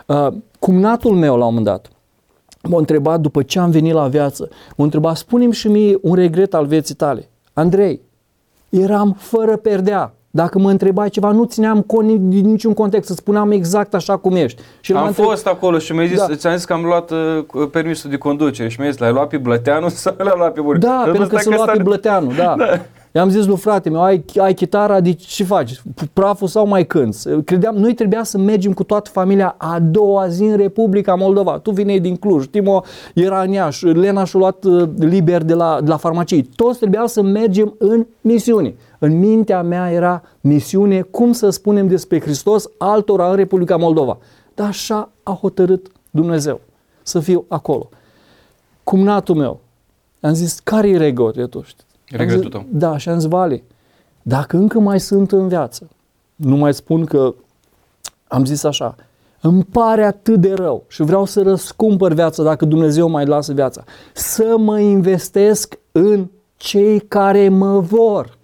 Uh, 0.07 0.27
cumnatul 0.59 1.15
meu 1.15 1.37
la 1.37 1.45
un 1.45 1.53
moment 1.53 1.65
dat, 1.65 1.89
m-a 2.63 2.77
întrebat 2.77 3.19
după 3.19 3.43
ce 3.43 3.59
am 3.59 3.71
venit 3.71 3.93
la 3.93 4.07
viață, 4.07 4.49
m-a 4.75 4.83
întrebat, 4.83 5.15
spune-mi 5.15 5.53
și 5.53 5.67
mie 5.67 5.97
un 6.01 6.15
regret 6.15 6.53
al 6.53 6.65
vieții 6.65 6.95
tale. 6.95 7.29
Andrei, 7.53 8.01
eram 8.69 9.15
fără 9.19 9.57
perdea. 9.57 10.13
Dacă 10.33 10.59
mă 10.59 10.69
întrebai 10.69 11.09
ceva, 11.09 11.31
nu 11.31 11.43
țineam 11.43 11.81
con- 11.81 12.19
din 12.19 12.45
niciun 12.45 12.73
context, 12.73 13.07
să 13.07 13.13
spuneam 13.13 13.51
exact 13.51 13.93
așa 13.93 14.17
cum 14.17 14.35
ești. 14.35 14.61
Și 14.81 14.93
am 14.93 15.05
întreb... 15.05 15.25
fost 15.25 15.47
acolo 15.47 15.77
și 15.77 15.93
mi-ai 15.93 16.07
zis, 16.07 16.17
da. 16.17 16.35
ți-am 16.35 16.55
zis 16.55 16.65
că 16.65 16.73
am 16.73 16.83
luat 16.83 17.11
uh, 17.11 17.67
permisul 17.71 18.09
de 18.09 18.17
conducere 18.17 18.69
și 18.69 18.79
mi-ai 18.79 18.91
zis, 18.91 18.99
l-ai 18.99 19.11
luat 19.11 19.27
pe 19.27 19.37
Blăteanu 19.37 19.89
sau 20.03 20.13
l-ai 20.17 20.33
luat 20.37 20.53
pe 20.53 20.61
Buric? 20.61 20.81
Da, 20.81 21.01
pentru 21.11 21.27
că 21.27 21.37
să 21.37 21.49
lua 21.49 21.65
pe 21.65 21.81
Blăteanu, 21.83 22.31
da. 22.37 22.55
da. 22.57 22.81
I-am 23.13 23.29
zis 23.29 23.45
lui 23.45 23.57
frate 23.57 23.89
meu, 23.89 24.01
ai, 24.01 24.25
ai 24.37 24.53
chitara, 24.53 24.99
de 24.99 25.13
ce 25.13 25.43
faci? 25.43 25.81
Praful 26.13 26.47
sau 26.47 26.67
mai 26.67 26.87
cânți? 26.87 27.29
Credeam, 27.45 27.75
noi 27.75 27.93
trebuia 27.93 28.23
să 28.23 28.37
mergem 28.37 28.73
cu 28.73 28.83
toată 28.83 29.09
familia 29.13 29.55
a 29.57 29.79
doua 29.79 30.27
zi 30.27 30.43
în 30.43 30.57
Republica 30.57 31.15
Moldova. 31.15 31.57
Tu 31.57 31.71
vineai 31.71 31.99
din 31.99 32.15
Cluj, 32.15 32.45
Timo 32.45 32.83
era 33.13 33.41
în 33.41 33.51
Iași, 33.51 33.85
Lena 33.85 34.23
și-a 34.23 34.39
luat 34.39 34.63
uh, 34.63 34.89
liber 34.97 35.43
de 35.43 35.53
la, 35.53 35.79
de 35.81 35.89
la 35.89 35.97
farmacie. 35.97 36.45
Toți 36.55 36.77
trebuiau 36.77 37.07
să 37.07 37.21
mergem 37.21 37.75
în 37.77 38.05
misiune. 38.21 38.75
În 38.99 39.19
mintea 39.19 39.61
mea 39.61 39.91
era 39.91 40.21
misiune, 40.41 41.01
cum 41.01 41.31
să 41.31 41.49
spunem 41.49 41.87
despre 41.87 42.21
Hristos 42.21 42.69
altora 42.77 43.29
în 43.29 43.35
Republica 43.35 43.77
Moldova. 43.77 44.17
Dar 44.55 44.67
așa 44.67 45.09
a 45.23 45.37
hotărât 45.41 45.87
Dumnezeu 46.11 46.61
să 47.01 47.19
fiu 47.19 47.45
acolo. 47.47 47.89
Cumnatul 48.83 49.35
meu, 49.35 49.59
am 50.19 50.33
zis, 50.33 50.59
care 50.59 50.89
e 50.89 50.97
regretul? 50.97 51.65
Regretul 52.11 52.49
tău. 52.49 52.65
Da, 52.69 52.97
și 52.97 53.09
am 53.09 53.19
zis, 53.19 53.29
Vale, 53.29 53.63
dacă 54.21 54.57
încă 54.57 54.79
mai 54.79 54.99
sunt 54.99 55.31
în 55.31 55.47
viață, 55.47 55.87
nu 56.35 56.55
mai 56.55 56.73
spun 56.73 57.05
că 57.05 57.33
am 58.27 58.45
zis 58.45 58.63
așa, 58.63 58.95
îmi 59.41 59.63
pare 59.63 60.03
atât 60.03 60.39
de 60.39 60.53
rău 60.53 60.83
și 60.87 61.01
vreau 61.01 61.25
să 61.25 61.41
răscumpăr 61.41 62.13
viața 62.13 62.43
dacă 62.43 62.65
Dumnezeu 62.65 63.09
mai 63.09 63.25
lasă 63.25 63.53
viața. 63.53 63.83
Să 64.13 64.55
mă 64.57 64.79
investesc 64.79 65.79
în 65.91 66.27
cei 66.57 66.99
care 66.99 67.49
mă 67.49 67.79
vor, 67.79 68.37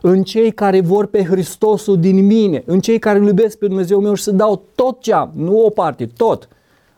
în 0.00 0.22
cei 0.22 0.50
care 0.50 0.80
vor 0.80 1.06
pe 1.06 1.24
Hristosul 1.24 2.00
din 2.00 2.26
mine, 2.26 2.62
în 2.66 2.80
cei 2.80 2.98
care 2.98 3.18
îl 3.18 3.26
iubesc 3.26 3.58
pe 3.58 3.66
Dumnezeu 3.66 4.00
meu 4.00 4.14
și 4.14 4.22
să 4.22 4.30
dau 4.30 4.62
tot 4.74 5.00
ce 5.00 5.12
am, 5.12 5.30
nu 5.34 5.64
o 5.64 5.70
parte, 5.70 6.06
tot. 6.06 6.48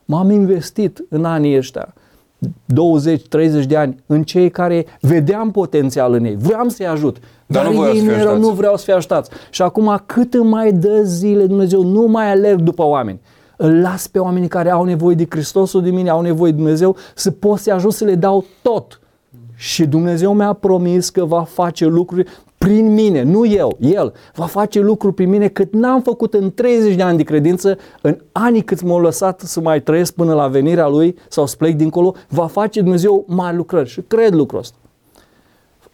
M-am 0.05 0.29
investit 0.29 1.05
în 1.09 1.25
anii 1.25 1.57
ăștia 1.57 1.93
20-30 3.63 3.65
de 3.67 3.77
ani 3.77 4.03
în 4.05 4.23
cei 4.23 4.49
care 4.49 4.85
vedeam 5.01 5.51
potențial 5.51 6.13
în 6.13 6.25
ei, 6.25 6.35
vreau 6.35 6.69
să-i 6.69 6.87
ajut, 6.87 7.17
dar, 7.45 7.63
dar 7.63 7.73
nu 7.73 7.87
ei 7.87 8.01
nu, 8.01 8.11
erau, 8.11 8.37
nu 8.37 8.49
vreau 8.49 8.77
să 8.77 8.83
fie 8.83 8.93
ajutați. 8.93 9.29
Și 9.49 9.61
acum 9.61 10.01
cât 10.05 10.33
îmi 10.33 10.49
mai 10.49 10.71
dă 10.71 11.01
zile 11.03 11.45
Dumnezeu, 11.45 11.83
nu 11.83 12.01
mai 12.01 12.31
alerg 12.31 12.59
după 12.59 12.83
oameni. 12.83 13.19
Îl 13.57 13.81
las 13.81 14.07
pe 14.07 14.19
oamenii 14.19 14.47
care 14.47 14.69
au 14.69 14.83
nevoie 14.83 15.15
de 15.15 15.25
Hristosul 15.29 15.83
de 15.83 15.89
mine, 15.89 16.09
au 16.09 16.21
nevoie 16.21 16.51
de 16.51 16.57
Dumnezeu, 16.57 16.95
să 17.15 17.31
pot 17.31 17.59
să-i 17.59 17.73
ajut 17.73 17.93
să 17.93 18.05
le 18.05 18.15
dau 18.15 18.45
tot. 18.61 19.01
Și 19.55 19.85
Dumnezeu 19.85 20.33
mi-a 20.33 20.53
promis 20.53 21.09
că 21.09 21.25
va 21.25 21.43
face 21.43 21.85
lucruri 21.85 22.27
prin 22.57 22.93
mine, 22.93 23.21
nu 23.21 23.45
eu, 23.45 23.77
El, 23.79 24.13
va 24.35 24.45
face 24.45 24.79
lucruri 24.79 25.13
prin 25.13 25.29
mine 25.29 25.47
cât 25.47 25.73
n-am 25.73 26.01
făcut 26.01 26.33
în 26.33 26.53
30 26.53 26.95
de 26.95 27.03
ani 27.03 27.17
de 27.17 27.23
credință, 27.23 27.77
în 28.01 28.17
anii 28.31 28.63
cât 28.63 28.81
m-au 28.81 28.99
lăsat 28.99 29.39
să 29.39 29.61
mai 29.61 29.81
trăiesc 29.81 30.13
până 30.13 30.33
la 30.33 30.47
venirea 30.47 30.87
Lui 30.87 31.15
sau 31.29 31.45
să 31.45 31.55
plec 31.55 31.75
dincolo, 31.75 32.15
va 32.29 32.47
face 32.47 32.81
Dumnezeu 32.81 33.25
mari 33.27 33.55
lucrări 33.55 33.89
și 33.89 34.01
cred 34.01 34.33
lucrul 34.33 34.59
ăsta. 34.59 34.75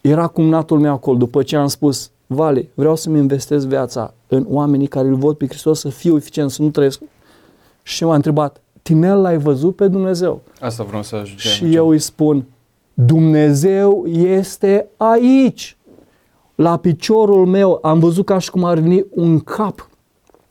Era 0.00 0.26
cumnatul 0.26 0.78
meu 0.78 0.92
acolo, 0.92 1.16
după 1.16 1.42
ce 1.42 1.56
am 1.56 1.66
spus, 1.66 2.10
Vale, 2.26 2.70
vreau 2.74 2.96
să-mi 2.96 3.18
investez 3.18 3.64
viața 3.64 4.14
în 4.26 4.46
oamenii 4.48 4.86
care 4.86 5.08
îl 5.08 5.14
văd 5.14 5.36
pe 5.36 5.46
Hristos 5.46 5.80
să 5.80 5.88
fiu 5.88 6.16
eficient, 6.16 6.50
să 6.50 6.62
nu 6.62 6.70
trăiesc. 6.70 7.00
Și 7.82 8.04
m-a 8.04 8.14
întrebat, 8.14 8.60
Tinel 8.82 9.20
l-ai 9.20 9.38
văzut 9.38 9.76
pe 9.76 9.88
Dumnezeu? 9.88 10.42
Asta 10.60 10.82
vreau 10.82 11.02
să 11.02 11.14
ajungem. 11.14 11.50
Și 11.50 11.74
eu 11.74 11.88
îi 11.88 11.98
spun, 11.98 12.46
Dumnezeu 12.94 14.06
este 14.06 14.88
aici. 14.96 15.76
La 16.54 16.76
piciorul 16.76 17.46
meu 17.46 17.78
am 17.82 17.98
văzut 17.98 18.24
ca 18.24 18.38
și 18.38 18.50
cum 18.50 18.64
ar 18.64 18.78
veni 18.78 19.06
un 19.10 19.40
cap 19.40 19.88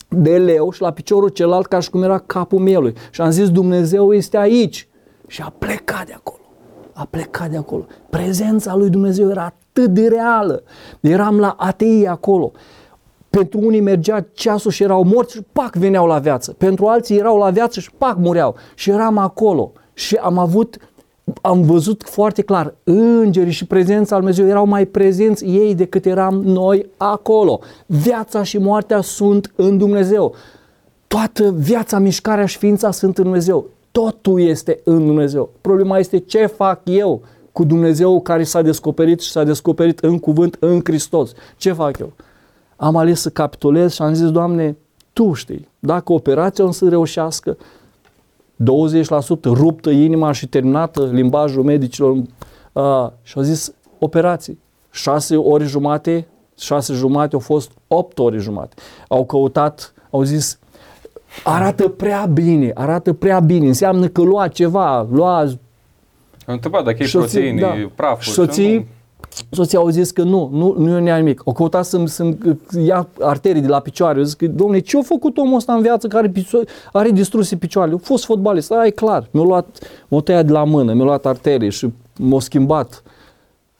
de 0.08 0.38
leu 0.38 0.72
și 0.72 0.82
la 0.82 0.92
piciorul 0.92 1.30
celălalt 1.30 1.66
ca 1.66 1.80
și 1.80 1.90
cum 1.90 2.04
era 2.04 2.18
capul 2.18 2.60
mielui. 2.60 2.94
Și 3.12 3.22
am 3.22 3.30
zis, 3.30 3.50
Dumnezeu 3.50 4.14
este 4.14 4.38
aici. 4.38 4.88
Și 5.28 5.42
a 5.42 5.54
plecat 5.58 6.06
de 6.06 6.14
acolo. 6.16 6.42
A 6.94 7.08
plecat 7.10 7.50
de 7.50 7.58
acolo. 7.58 7.86
Prezența 8.10 8.76
lui 8.76 8.90
Dumnezeu 8.90 9.30
era 9.30 9.44
atât 9.44 9.90
de 9.90 10.08
reală. 10.08 10.64
Eram 11.00 11.40
la 11.40 11.56
atei 11.58 12.08
acolo. 12.08 12.52
Pentru 13.30 13.60
unii 13.60 13.82
mergea 13.82 14.26
ceasul 14.34 14.72
și 14.72 14.84
erau 14.84 15.04
morți 15.04 15.36
și 15.36 15.42
pac 15.52 15.76
veneau 15.76 16.06
la 16.08 16.20
viață. 16.20 16.54
Pentru 16.54 16.86
alții 16.86 17.18
erau 17.18 17.38
la 17.38 17.50
viață 17.50 17.80
și 17.80 17.92
pac 17.98 18.18
mureau. 18.18 18.56
Și 18.76 18.90
eram 18.90 19.18
acolo. 19.18 19.72
Și 19.94 20.16
am 20.16 20.38
avut 20.38 20.78
am 21.42 21.62
văzut 21.62 22.04
foarte 22.06 22.42
clar, 22.42 22.74
îngerii 22.84 23.52
și 23.52 23.66
prezența 23.66 24.18
lui 24.18 24.26
Dumnezeu 24.26 24.48
erau 24.48 24.66
mai 24.66 24.86
prezenți 24.86 25.46
ei 25.46 25.76
decât 25.76 26.06
eram 26.06 26.42
noi 26.42 26.90
acolo. 26.98 27.60
Viața 27.86 28.44
și 28.44 28.58
moartea 28.58 29.02
sunt 29.02 29.52
în 29.56 29.78
Dumnezeu. 29.78 30.36
Toată 31.08 31.52
viața, 31.52 32.00
mișcarea 32.00 32.46
și 32.46 32.58
ființa 32.58 32.92
sunt 32.92 33.18
în 33.18 33.24
Dumnezeu. 33.24 33.66
Totul 33.92 34.42
este 34.42 34.80
în 34.84 35.06
Dumnezeu. 35.06 35.50
Problema 35.62 35.98
este 35.98 36.18
ce 36.18 36.46
fac 36.46 36.82
eu 36.84 37.22
cu 37.52 37.64
Dumnezeu 37.64 38.22
care 38.22 38.44
s-a 38.44 38.62
descoperit 38.62 39.20
și 39.20 39.32
s-a 39.32 39.44
descoperit 39.44 40.00
în 40.00 40.20
cuvânt 40.20 40.58
în 40.60 40.80
Hristos. 40.84 41.32
Ce 41.58 41.72
fac 41.72 41.98
eu? 41.98 42.14
Am 42.76 42.96
ales 42.96 43.22
să 43.22 43.30
capitulez 43.30 43.94
și 43.94 44.02
am 44.02 44.14
zis, 44.14 44.32
Doamne, 44.32 44.78
Tu 45.14 45.34
știi, 45.34 45.68
dacă 45.80 46.14
operația 46.14 46.66
o 46.66 46.72
să 46.72 46.90
reușească, 46.90 47.58
20% 48.56 49.44
ruptă 49.44 49.90
inima 49.90 50.32
și 50.32 50.48
terminată 50.48 51.10
limbajul 51.12 51.64
medicilor 51.64 52.12
uh, 52.12 53.10
și 53.22 53.38
au 53.38 53.44
zis 53.44 53.74
operații. 54.00 54.60
6 54.92 55.36
ore 55.36 55.66
jumate, 55.66 56.28
6 56.60 56.94
jumate 56.94 57.34
au 57.34 57.40
fost 57.40 57.72
8 57.88 58.20
ore 58.20 58.38
jumate. 58.38 58.76
Au 59.08 59.26
căutat, 59.26 59.94
au 60.10 60.24
zis 60.24 60.60
arată 61.44 61.88
prea 61.88 62.26
bine, 62.34 62.72
arată 62.74 63.14
prea 63.14 63.40
bine, 63.40 63.68
înseamnă 63.68 64.08
că 64.08 64.22
lua 64.22 64.48
ceva, 64.48 65.08
lua... 65.12 65.40
Am 65.40 66.54
întrebat 66.54 66.84
dacă 66.84 67.04
e 67.04 67.08
proteine, 67.12 67.62
da. 67.62 67.74
praful. 67.96 68.34
Soții, 68.34 68.88
soția 69.50 69.80
au 69.80 69.90
zis 69.90 70.12
că 70.12 70.24
nu, 70.24 70.50
nu, 70.52 70.76
nu 70.78 71.08
e 71.08 71.18
nimic. 71.18 71.42
O 71.44 71.52
căuta 71.52 71.82
să-mi, 71.82 72.08
să 72.08 72.36
ia 72.86 73.08
arterii 73.20 73.62
de 73.62 73.68
la 73.68 73.80
picioare. 73.80 74.18
Eu 74.18 74.24
zic 74.24 74.38
că, 74.38 74.48
domnule, 74.48 74.80
ce 74.80 74.98
a 74.98 75.02
făcut 75.02 75.38
omul 75.38 75.56
ăsta 75.56 75.74
în 75.74 75.82
viață 75.82 76.08
care 76.08 76.32
are 76.92 77.10
distruse 77.10 77.56
picioarele? 77.56 77.96
A 77.96 78.06
fost 78.06 78.26
fotbalist, 78.26 78.72
aia 78.72 78.86
e 78.86 78.90
clar. 78.90 79.28
Mi-a 79.32 79.44
luat, 79.44 79.80
m-a 80.08 80.20
tăiat 80.20 80.46
de 80.46 80.52
la 80.52 80.64
mână, 80.64 80.94
mi-a 80.94 81.04
luat 81.04 81.26
arterii 81.26 81.72
și 81.72 81.94
m-a 82.18 82.40
schimbat. 82.40 83.04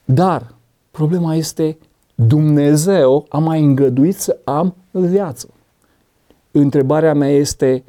Dar 0.04 0.54
problema 0.90 1.34
este 1.34 1.78
Dumnezeu 2.14 3.26
a 3.28 3.38
mai 3.38 3.62
îngăduit 3.62 4.16
să 4.16 4.36
am 4.44 4.74
viață. 4.90 5.48
Întrebarea 6.50 7.14
mea 7.14 7.30
este 7.30 7.84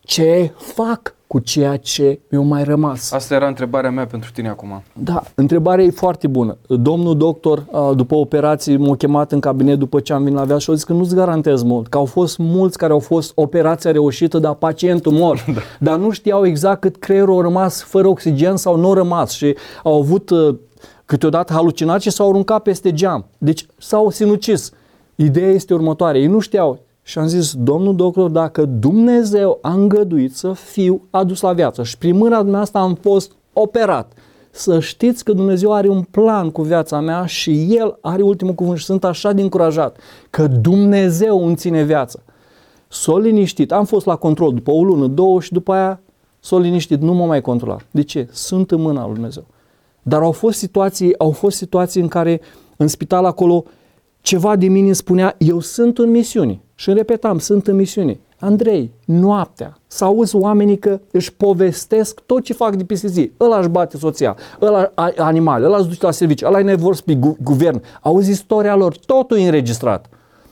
ce 0.00 0.52
fac 0.56 1.14
cu 1.30 1.38
ceea 1.38 1.76
ce 1.76 2.20
mi-a 2.28 2.40
mai 2.40 2.64
rămas. 2.64 3.12
Asta 3.12 3.34
era 3.34 3.46
întrebarea 3.46 3.90
mea 3.90 4.06
pentru 4.06 4.30
tine 4.30 4.48
acum. 4.48 4.82
Da, 4.92 5.22
întrebarea 5.34 5.84
e 5.84 5.90
foarte 5.90 6.26
bună. 6.26 6.56
Domnul 6.66 7.16
doctor, 7.16 7.66
după 7.94 8.14
operații, 8.14 8.76
m-a 8.76 8.96
chemat 8.96 9.32
în 9.32 9.40
cabinet 9.40 9.78
după 9.78 10.00
ce 10.00 10.12
am 10.12 10.22
venit 10.22 10.38
la 10.38 10.44
viață 10.44 10.60
și 10.60 10.70
a 10.70 10.74
zis 10.74 10.84
că 10.84 10.92
nu-ți 10.92 11.14
garantez 11.14 11.62
mult, 11.62 11.88
că 11.88 11.98
au 11.98 12.04
fost 12.04 12.38
mulți 12.38 12.78
care 12.78 12.92
au 12.92 12.98
fost 12.98 13.32
operația 13.34 13.90
reușită, 13.90 14.38
dar 14.38 14.54
pacientul 14.54 15.12
mor. 15.12 15.44
da. 15.54 15.60
Dar 15.78 15.98
nu 15.98 16.10
știau 16.10 16.46
exact 16.46 16.80
cât 16.80 16.96
creierul 16.96 17.38
a 17.38 17.42
rămas 17.42 17.82
fără 17.82 18.08
oxigen 18.08 18.56
sau 18.56 18.76
nu 18.76 18.90
a 18.90 18.94
rămas 18.94 19.30
și 19.30 19.56
au 19.82 19.98
avut 19.98 20.30
câteodată 21.04 21.52
halucinații 21.52 22.10
și 22.10 22.16
s-au 22.16 22.28
aruncat 22.28 22.62
peste 22.62 22.92
geam. 22.92 23.26
Deci 23.38 23.66
s-au 23.78 24.10
sinucis. 24.10 24.72
Ideea 25.14 25.50
este 25.50 25.74
următoare. 25.74 26.18
Ei 26.18 26.26
nu 26.26 26.38
știau 26.38 26.78
și 27.02 27.18
am 27.18 27.26
zis, 27.26 27.54
domnul 27.54 27.96
doctor, 27.96 28.30
dacă 28.30 28.64
Dumnezeu 28.64 29.58
a 29.62 29.72
îngăduit 29.72 30.36
să 30.36 30.52
fiu 30.52 31.02
adus 31.10 31.40
la 31.40 31.52
viață 31.52 31.82
și 31.82 31.98
prin 31.98 32.16
mâna 32.16 32.36
dumneavoastră 32.36 32.80
am 32.80 32.94
fost 32.94 33.32
operat, 33.52 34.12
să 34.50 34.80
știți 34.80 35.24
că 35.24 35.32
Dumnezeu 35.32 35.72
are 35.72 35.88
un 35.88 36.02
plan 36.02 36.50
cu 36.50 36.62
viața 36.62 37.00
mea 37.00 37.26
și 37.26 37.66
El 37.76 37.98
are 38.00 38.22
ultimul 38.22 38.54
cuvânt 38.54 38.78
și 38.78 38.84
sunt 38.84 39.04
așa 39.04 39.32
de 39.32 39.42
încurajat 39.42 39.96
că 40.30 40.46
Dumnezeu 40.46 41.46
îmi 41.46 41.56
ține 41.56 41.82
viața. 41.82 42.18
S-o 42.88 43.18
liniștit, 43.18 43.72
am 43.72 43.84
fost 43.84 44.06
la 44.06 44.16
control 44.16 44.54
după 44.54 44.70
o 44.70 44.84
lună, 44.84 45.06
două 45.06 45.40
și 45.40 45.52
după 45.52 45.72
aia 45.72 46.00
s-o 46.40 46.58
liniștit, 46.58 47.00
nu 47.00 47.14
mă 47.14 47.26
mai 47.26 47.40
controla. 47.40 47.76
De 47.90 48.02
ce? 48.02 48.28
Sunt 48.32 48.70
în 48.70 48.80
mâna 48.80 49.04
lui 49.04 49.14
Dumnezeu. 49.14 49.44
Dar 50.02 50.22
au 50.22 50.32
fost 50.32 50.58
situații, 50.58 51.18
au 51.18 51.30
fost 51.30 51.56
situații 51.56 52.00
în 52.00 52.08
care 52.08 52.40
în 52.76 52.88
spital 52.88 53.24
acolo 53.24 53.64
ceva 54.20 54.56
de 54.56 54.68
mine 54.68 54.92
spunea, 54.92 55.34
eu 55.38 55.60
sunt 55.60 55.98
în 55.98 56.10
misiune. 56.10 56.60
Și 56.80 56.88
îmi 56.88 56.98
repetam, 56.98 57.38
sunt 57.38 57.66
în 57.66 57.76
misiune. 57.76 58.20
Andrei, 58.38 58.90
noaptea, 59.04 59.78
să 59.86 60.04
auzi 60.04 60.36
oamenii 60.36 60.78
că 60.78 61.00
își 61.10 61.32
povestesc 61.32 62.20
tot 62.20 62.44
ce 62.44 62.52
fac 62.52 62.76
de 62.76 62.84
peste 62.84 63.08
zi. 63.08 63.32
Ăla 63.40 63.58
își 63.58 63.68
bate 63.68 63.96
soția, 63.96 64.36
ăla 64.60 64.92
animale, 65.16 65.66
ăla 65.66 65.76
își 65.76 65.88
duce 65.88 66.04
la 66.04 66.10
serviciu, 66.10 66.46
ăla 66.46 66.58
e 66.58 66.62
nevoie 66.62 66.96
pe 67.04 67.14
gu- 67.14 67.36
guvern. 67.42 67.82
Auzi 68.00 68.30
istoria 68.30 68.74
lor, 68.74 68.96
totul 68.96 69.38
e 69.38 69.44
înregistrat. 69.44 70.06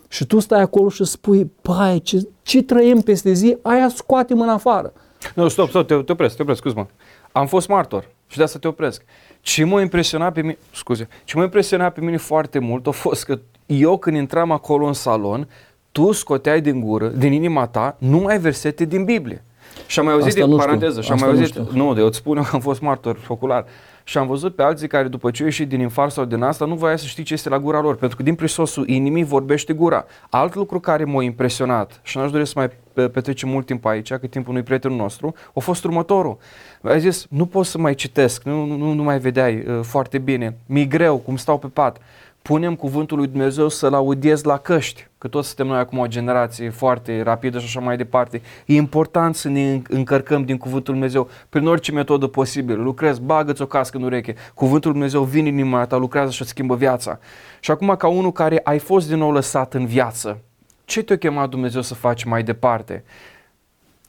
Și 0.08 0.26
tu 0.26 0.38
stai 0.38 0.60
acolo 0.60 0.88
și 0.88 1.04
spui, 1.04 1.52
pai, 1.62 1.98
ce, 1.98 2.28
ce 2.42 2.62
trăim 2.62 3.00
peste 3.00 3.32
zi, 3.32 3.56
aia 3.62 3.88
scoate 3.88 4.32
în 4.32 4.48
afară. 4.48 4.92
Nu, 5.34 5.48
stop, 5.48 5.68
stop, 5.68 5.86
te, 5.86 5.94
te 5.94 6.12
opresc, 6.12 6.36
te 6.36 6.42
opresc, 6.42 6.60
scuz-mă. 6.60 6.86
Am 7.32 7.46
fost 7.46 7.68
martor 7.68 8.08
și 8.26 8.36
de 8.36 8.42
asta 8.42 8.58
te 8.58 8.68
opresc. 8.68 9.04
Ce 9.40 9.64
m-a 9.64 9.80
impresionat 9.80 10.32
pe 10.32 10.40
mine, 10.40 10.58
scuze, 10.74 11.08
ce 11.24 11.36
m-a 11.36 11.42
impresionat 11.42 11.92
pe 11.94 12.00
mine 12.00 12.16
foarte 12.16 12.58
mult 12.58 12.86
a 12.86 12.90
fost 12.90 13.24
că 13.24 13.38
eu 13.66 13.98
când 13.98 14.16
intram 14.16 14.50
acolo 14.50 14.86
în 14.86 14.92
salon, 14.92 15.48
tu 15.92 16.12
scoteai 16.12 16.60
din 16.60 16.80
gură, 16.80 17.06
din 17.06 17.32
inima 17.32 17.66
ta, 17.66 17.96
numai 17.98 18.38
versete 18.38 18.84
din 18.84 19.04
Biblie. 19.04 19.42
Și 19.86 19.98
am 19.98 20.04
mai 20.04 20.14
auzit, 20.14 20.34
din 20.34 20.56
paranteză, 20.56 21.00
și 21.00 21.12
am 21.12 21.18
mai 21.18 21.28
auzit, 21.28 21.56
nu, 21.56 21.84
nu, 21.84 21.94
de 21.94 22.00
eu 22.00 22.06
îți 22.06 22.16
spun 22.16 22.36
eu 22.36 22.42
că 22.48 22.50
am 22.52 22.60
fost 22.60 22.80
martor 22.80 23.18
ocular. 23.28 23.64
Și 24.04 24.18
am 24.18 24.26
văzut 24.26 24.54
pe 24.54 24.62
alții 24.62 24.88
care 24.88 25.08
după 25.08 25.30
ce 25.30 25.42
au 25.42 25.48
ieșit 25.48 25.68
din 25.68 25.80
infar 25.80 26.08
sau 26.10 26.24
din 26.24 26.42
asta, 26.42 26.64
nu 26.64 26.74
voia 26.74 26.96
să 26.96 27.06
știi 27.06 27.24
ce 27.24 27.34
este 27.34 27.48
la 27.48 27.58
gura 27.58 27.80
lor, 27.80 27.96
pentru 27.96 28.16
că 28.16 28.22
din 28.22 28.34
prisosul 28.34 28.88
inimii 28.88 29.24
vorbește 29.24 29.72
gura. 29.72 30.04
Alt 30.30 30.54
lucru 30.54 30.80
care 30.80 31.04
m-a 31.04 31.22
impresionat 31.22 32.00
și 32.02 32.16
n-aș 32.16 32.30
dori 32.30 32.46
să 32.46 32.52
mai 32.56 32.70
petrecem 33.08 33.48
mult 33.48 33.66
timp 33.66 33.84
aici, 33.84 34.12
că 34.12 34.26
timpul 34.26 34.50
unui 34.50 34.62
prietenul 34.62 34.96
nostru, 34.96 35.34
a 35.54 35.60
fost 35.60 35.84
următorul. 35.84 36.38
A 36.82 36.96
zis, 36.96 37.26
nu 37.30 37.46
pot 37.46 37.66
să 37.66 37.78
mai 37.78 37.94
citesc, 37.94 38.42
nu, 38.42 38.64
nu, 38.64 38.92
nu 38.92 39.02
mai 39.02 39.18
vedeai 39.18 39.64
uh, 39.68 39.80
foarte 39.82 40.18
bine, 40.18 40.56
mi-e 40.66 40.84
greu 40.84 41.16
cum 41.16 41.36
stau 41.36 41.58
pe 41.58 41.66
pat 41.66 42.00
punem 42.48 42.74
cuvântul 42.74 43.16
lui 43.16 43.26
Dumnezeu 43.26 43.68
să-l 43.68 43.94
audiez 43.94 44.42
la 44.42 44.58
căști, 44.58 45.06
că 45.18 45.28
toți 45.28 45.46
suntem 45.46 45.66
noi 45.66 45.78
acum 45.78 45.98
o 45.98 46.06
generație 46.06 46.70
foarte 46.70 47.22
rapidă 47.22 47.58
și 47.58 47.64
așa 47.64 47.80
mai 47.80 47.96
departe. 47.96 48.42
E 48.66 48.74
important 48.74 49.34
să 49.34 49.48
ne 49.48 49.80
încărcăm 49.88 50.44
din 50.44 50.56
cuvântul 50.56 50.92
lui 50.92 51.00
Dumnezeu 51.00 51.28
prin 51.48 51.66
orice 51.66 51.92
metodă 51.92 52.26
posibilă. 52.26 52.82
Lucrezi, 52.82 53.20
bagă-ți 53.20 53.62
o 53.62 53.66
cască 53.66 53.96
în 53.96 54.02
ureche, 54.02 54.34
cuvântul 54.54 54.90
lui 54.90 54.98
Dumnezeu 54.98 55.22
vine 55.22 55.48
în 55.48 55.54
inima 55.54 55.86
ta, 55.86 55.96
lucrează 55.96 56.30
și 56.30 56.40
îți 56.40 56.50
schimbă 56.50 56.74
viața. 56.74 57.18
Și 57.60 57.70
acum 57.70 57.94
ca 57.98 58.06
unul 58.08 58.32
care 58.32 58.60
ai 58.62 58.78
fost 58.78 59.08
din 59.08 59.18
nou 59.18 59.32
lăsat 59.32 59.74
în 59.74 59.86
viață, 59.86 60.38
ce 60.84 61.02
te-a 61.02 61.18
chemat 61.18 61.48
Dumnezeu 61.48 61.82
să 61.82 61.94
faci 61.94 62.24
mai 62.24 62.42
departe? 62.42 63.04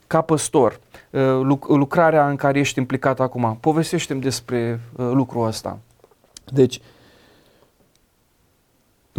Ca 0.08 0.22
păstor, 0.22 0.80
uh, 1.10 1.22
lucrarea 1.68 2.30
în 2.30 2.36
care 2.36 2.60
ești 2.60 2.80
implicat 2.80 3.20
acum, 3.20 3.58
povestește-mi 3.60 4.22
despre 4.22 4.80
uh, 4.96 5.10
lucrul 5.14 5.48
ăsta. 5.48 5.80
Deci, 6.46 6.82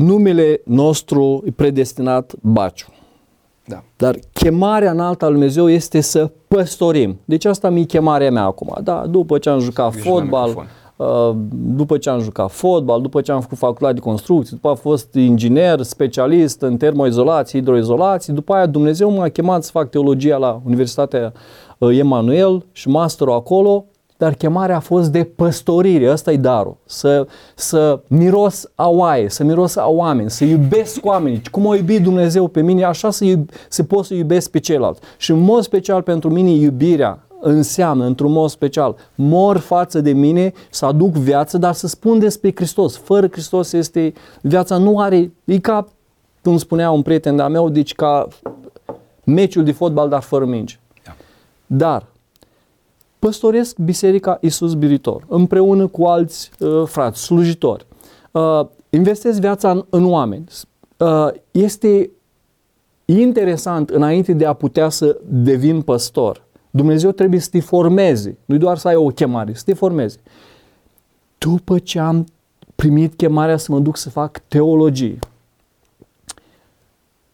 numele 0.01 0.61
nostru 0.65 1.43
e 1.47 1.51
predestinat 1.51 2.33
Baciu. 2.41 2.87
Da. 3.65 3.83
Dar 3.97 4.19
chemarea 4.33 4.91
înaltă 4.91 5.25
al 5.25 5.31
Dumnezeu 5.33 5.69
este 5.69 6.01
să 6.01 6.31
păstorim. 6.49 7.19
Deci 7.25 7.45
asta 7.45 7.71
mi-e 7.71 7.85
chemarea 7.85 8.31
mea 8.31 8.45
acum. 8.45 8.77
Da, 8.83 9.07
după 9.07 9.39
ce 9.39 9.49
am 9.49 9.59
jucat 9.59 9.95
Ești 9.95 10.09
fotbal, 10.09 10.67
uh, 10.97 11.31
după 11.53 11.99
ce 11.99 12.11
am 12.11 12.21
jucat 12.21 12.51
fotbal, 12.51 13.01
după 13.01 13.21
ce 13.21 13.33
am 13.33 13.41
făcut 13.41 13.59
facultate 13.59 13.95
de 13.95 14.01
construcții, 14.01 14.55
după 14.55 14.69
am 14.69 14.75
fost 14.75 15.15
inginer, 15.15 15.83
specialist 15.83 16.63
în 16.63 16.77
termoizolație, 16.77 17.59
hidroizolație, 17.59 18.33
după 18.33 18.53
aia 18.53 18.67
Dumnezeu 18.67 19.11
m-a 19.11 19.29
chemat 19.29 19.65
să 19.65 19.71
fac 19.71 19.91
teologia 19.91 20.37
la 20.37 20.61
Universitatea 20.65 21.33
uh, 21.79 21.99
Emanuel 21.99 22.67
și 22.73 22.89
masterul 22.89 23.33
acolo 23.33 23.85
dar 24.21 24.35
chemarea 24.35 24.77
a 24.77 24.81
fost 24.81 25.13
de 25.13 25.25
păstorire, 25.25 26.11
ăsta 26.11 26.33
e 26.33 26.37
darul, 26.37 26.77
să, 26.85 27.27
să 27.55 28.01
miros 28.07 28.71
a 28.75 28.89
oaie, 28.89 29.29
să 29.29 29.45
miros 29.45 29.77
a 29.77 29.87
oameni, 29.89 30.31
să 30.31 30.45
iubesc 30.45 31.05
oamenii, 31.05 31.43
cum 31.51 31.67
o 31.67 31.75
iubi 31.75 32.01
Dumnezeu 32.01 32.49
pe 32.49 32.61
mine, 32.63 32.85
așa 32.85 33.11
să, 33.11 33.25
iub, 33.25 33.51
să 33.69 33.83
pot 33.83 34.05
să 34.05 34.15
iubesc 34.15 34.51
pe 34.51 34.59
ceilalți. 34.59 35.01
Și 35.17 35.31
în 35.31 35.39
mod 35.39 35.63
special 35.63 36.03
pentru 36.03 36.31
mine 36.31 36.51
iubirea 36.51 37.19
înseamnă, 37.41 38.05
într-un 38.05 38.33
mod 38.33 38.51
special, 38.51 38.97
mor 39.15 39.57
față 39.57 40.01
de 40.01 40.13
mine, 40.13 40.53
să 40.71 40.87
aduc 40.87 41.11
viață, 41.11 41.59
dar 41.59 41.73
să 41.73 41.87
spun 41.87 42.19
despre 42.19 42.53
Hristos. 42.55 42.97
Fără 42.97 43.29
Hristos 43.31 43.73
este, 43.73 44.13
viața 44.41 44.77
nu 44.77 44.99
are, 44.99 45.33
e 45.45 45.59
ca, 45.59 45.87
cum 46.43 46.57
spunea 46.57 46.91
un 46.91 47.03
prieten 47.03 47.37
de-a 47.37 47.49
meu, 47.49 47.69
deci 47.69 47.95
ca 47.95 48.29
meciul 49.25 49.65
de 49.65 49.73
fotbal, 49.73 50.09
dar 50.09 50.23
fără 50.23 50.45
minge. 50.45 50.79
Da. 51.05 51.17
Dar, 51.67 52.07
păstoresc 53.21 53.79
Biserica 53.79 54.39
Isus 54.41 54.75
Biritor, 54.75 55.25
împreună 55.29 55.87
cu 55.87 56.05
alți 56.05 56.51
uh, 56.59 56.83
frați, 56.87 57.23
slujitori. 57.23 57.87
Uh, 58.31 58.67
investesc 58.91 59.41
viața 59.41 59.71
în, 59.71 59.85
în 59.91 60.05
oameni. 60.05 60.45
Uh, 60.97 61.29
este 61.51 62.11
interesant, 63.05 63.91
înainte 63.91 64.33
de 64.33 64.47
a 64.47 64.53
putea 64.53 64.89
să 64.89 65.19
devin 65.29 65.83
păstor, 65.83 66.43
Dumnezeu 66.71 67.11
trebuie 67.11 67.41
să 67.41 67.49
te 67.51 67.61
formeze, 67.61 68.39
nu 68.45 68.57
doar 68.57 68.79
să 68.79 68.89
ai 68.89 68.95
o 68.95 69.07
chemare, 69.07 69.55
să 69.55 69.63
te 69.65 69.75
formeze. 69.75 70.19
După 71.39 71.79
ce 71.79 71.99
am 71.99 72.27
primit 72.75 73.15
chemarea 73.15 73.57
să 73.57 73.73
mă 73.73 73.79
duc 73.79 73.97
să 73.97 74.11
fac 74.11 74.39
teologie, 74.49 75.19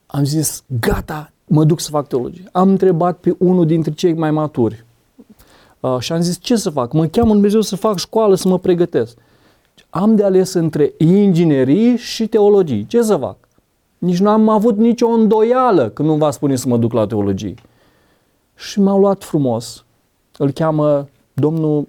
am 0.06 0.24
zis, 0.24 0.64
gata, 0.80 1.32
mă 1.46 1.64
duc 1.64 1.80
să 1.80 1.90
fac 1.90 2.06
teologie. 2.06 2.44
Am 2.52 2.68
întrebat 2.68 3.18
pe 3.18 3.34
unul 3.38 3.66
dintre 3.66 3.92
cei 3.92 4.14
mai 4.14 4.30
maturi 4.30 4.85
uh, 5.94 6.00
și 6.00 6.12
am 6.12 6.20
zis, 6.20 6.38
ce 6.40 6.56
să 6.56 6.70
fac? 6.70 6.92
Mă 6.92 7.06
cheamă 7.06 7.32
Dumnezeu 7.32 7.60
să 7.60 7.76
fac 7.76 7.98
școală, 7.98 8.34
să 8.34 8.48
mă 8.48 8.58
pregătesc. 8.58 9.16
Am 9.90 10.14
de 10.16 10.24
ales 10.24 10.52
între 10.52 10.92
inginerie 10.96 11.96
și 11.96 12.26
teologie. 12.26 12.84
Ce 12.88 13.02
să 13.02 13.16
fac? 13.16 13.36
Nici 13.98 14.18
nu 14.18 14.28
am 14.28 14.48
avut 14.48 14.76
nicio 14.76 15.06
îndoială 15.06 15.88
când 15.88 16.08
nu 16.08 16.14
va 16.14 16.30
spune 16.30 16.56
să 16.56 16.68
mă 16.68 16.76
duc 16.76 16.92
la 16.92 17.06
teologie 17.06 17.54
și 18.54 18.80
m-au 18.80 18.98
luat 18.98 19.24
frumos. 19.24 19.84
Îl 20.38 20.50
cheamă 20.50 21.08
domnul 21.32 21.88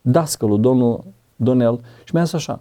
Dascălu, 0.00 0.56
domnul 0.56 1.04
Donel 1.36 1.80
și 2.04 2.14
mi-a 2.14 2.24
zis 2.24 2.32
așa, 2.32 2.60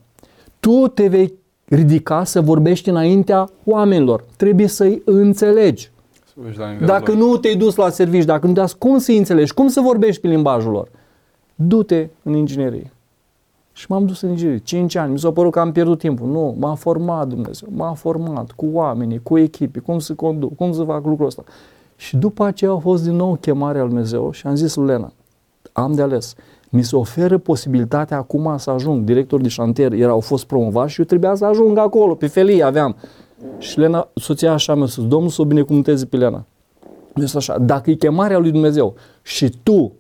tu 0.60 0.88
te 0.88 1.08
vei 1.08 1.34
ridica 1.66 2.24
să 2.24 2.42
vorbești 2.42 2.90
înaintea 2.90 3.50
oamenilor, 3.66 4.24
trebuie 4.38 4.68
să-i 4.68 5.02
înțelegi. 5.06 5.92
Dacă 6.86 7.12
nu 7.14 7.38
te-ai 7.38 7.56
dus 7.56 7.76
la 7.76 7.90
servici, 7.90 8.24
dacă 8.24 8.48
nu 8.48 8.54
te 8.54 8.64
cum 8.78 8.98
să-i 8.98 9.18
înțelegi, 9.18 9.54
cum 9.54 9.68
să 9.68 9.82
vorbești 9.82 10.22
pe 10.22 10.28
limbajul 10.28 10.72
lor? 10.72 10.88
Du-te 11.56 12.08
în 12.24 12.34
inginerie. 12.34 12.92
Și 13.74 13.86
m-am 13.90 14.06
dus 14.06 14.22
în 14.22 14.30
inginerie. 14.30 14.58
5 14.58 14.96
ani. 14.96 15.12
Mi 15.12 15.20
s-a 15.20 15.32
părut 15.32 15.52
că 15.52 15.60
am 15.60 15.72
pierdut 15.72 16.00
timpul. 16.00 16.28
Nu, 16.28 16.56
m-a 16.60 16.76
format 16.76 17.28
Dumnezeu. 17.28 17.68
M-a 17.72 17.94
format 17.94 18.52
cu 18.52 18.66
oamenii, 18.72 19.20
cu 19.24 19.38
echipe, 19.38 19.80
cum 19.80 20.00
să 20.00 20.14
conduc, 20.14 20.56
cum 20.56 20.74
să 20.74 20.84
fac 20.84 21.06
lucrul 21.06 21.26
ăsta. 21.26 21.44
Și 21.96 22.18
după 22.18 22.44
aceea 22.44 22.72
a 22.72 22.78
fost 22.78 23.04
din 23.04 23.16
nou 23.16 23.36
chemarea 23.36 23.82
lui 23.82 23.90
Dumnezeu 23.90 24.32
și 24.32 24.48
am 24.48 24.56
zis 24.56 24.76
lui 24.76 24.86
Lena, 24.86 25.12
am 25.72 25.94
de 25.94 26.02
ales. 26.02 26.36
Mi 26.70 26.84
se 26.84 26.96
oferă 26.96 27.38
posibilitatea 27.38 28.18
acum 28.18 28.58
să 28.58 28.70
ajung. 28.70 29.04
Director 29.04 29.42
de 29.42 29.48
șantier 29.48 29.92
era, 29.92 30.12
au 30.12 30.20
fost 30.20 30.46
promovați 30.46 30.92
și 30.92 31.00
eu 31.00 31.06
trebuia 31.06 31.36
să 31.36 31.46
ajung 31.46 31.78
acolo, 31.78 32.16
pe 32.16 32.28
felie 32.28 32.64
aveam. 32.64 32.96
Și 33.58 33.80
Lena, 33.80 34.10
soția 34.14 34.52
așa 34.52 34.76
mi-a 34.76 34.86
spus, 34.86 35.08
Domnul 35.08 35.30
să 35.30 35.42
o 35.42 35.46
binecuvânteze 35.46 36.06
pe 36.06 36.18
Lena. 36.18 36.46
Deci 37.14 37.36
așa, 37.36 37.58
dacă 37.58 37.90
e 37.90 37.94
chemarea 37.94 38.38
lui 38.38 38.52
Dumnezeu 38.52 38.96
și 39.22 39.50
tu 39.64 39.92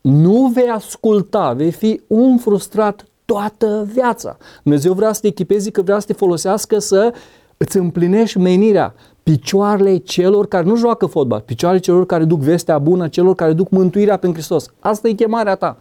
nu 0.00 0.46
vei 0.46 0.68
asculta, 0.68 1.52
vei 1.52 1.70
fi 1.70 2.00
un 2.06 2.38
frustrat 2.38 3.04
toată 3.24 3.88
viața. 3.92 4.36
Dumnezeu 4.62 4.92
vrea 4.92 5.12
să 5.12 5.20
te 5.20 5.26
echipezi, 5.26 5.70
că 5.70 5.82
vrea 5.82 5.98
să 5.98 6.06
te 6.06 6.12
folosească 6.12 6.78
să 6.78 7.12
îți 7.56 7.76
împlinești 7.76 8.38
menirea 8.38 8.94
picioarele 9.22 9.96
celor 9.96 10.46
care 10.46 10.64
nu 10.64 10.76
joacă 10.76 11.06
fotbal, 11.06 11.40
picioarele 11.40 11.82
celor 11.82 12.06
care 12.06 12.24
duc 12.24 12.40
vestea 12.40 12.78
bună, 12.78 13.08
celor 13.08 13.34
care 13.34 13.52
duc 13.52 13.70
mântuirea 13.70 14.16
pentru 14.16 14.38
Hristos. 14.38 14.66
Asta 14.80 15.08
e 15.08 15.12
chemarea 15.12 15.54
ta. 15.54 15.76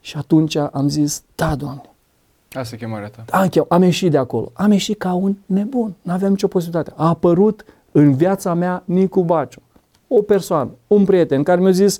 Și 0.00 0.16
atunci 0.16 0.56
am 0.56 0.88
zis, 0.88 1.22
da, 1.34 1.54
Doamne. 1.54 1.91
Asta 2.52 2.74
e 2.74 2.78
chemarea 2.78 3.08
ta. 3.08 3.38
Am, 3.38 3.48
chem, 3.48 3.64
am 3.68 3.82
ieșit 3.82 4.10
de 4.10 4.16
acolo. 4.16 4.50
Am 4.52 4.72
ieșit 4.72 4.98
ca 4.98 5.12
un 5.12 5.36
nebun. 5.46 5.94
Nu 6.02 6.12
aveam 6.12 6.30
nicio 6.30 6.46
posibilitate. 6.46 6.92
A 6.96 7.08
apărut 7.08 7.64
în 7.92 8.14
viața 8.14 8.54
mea 8.54 8.82
Nicu 8.84 9.22
Baciu. 9.22 9.62
O 10.08 10.22
persoană, 10.22 10.70
un 10.86 11.04
prieten 11.04 11.42
care 11.42 11.60
mi-a 11.60 11.70
zis, 11.70 11.98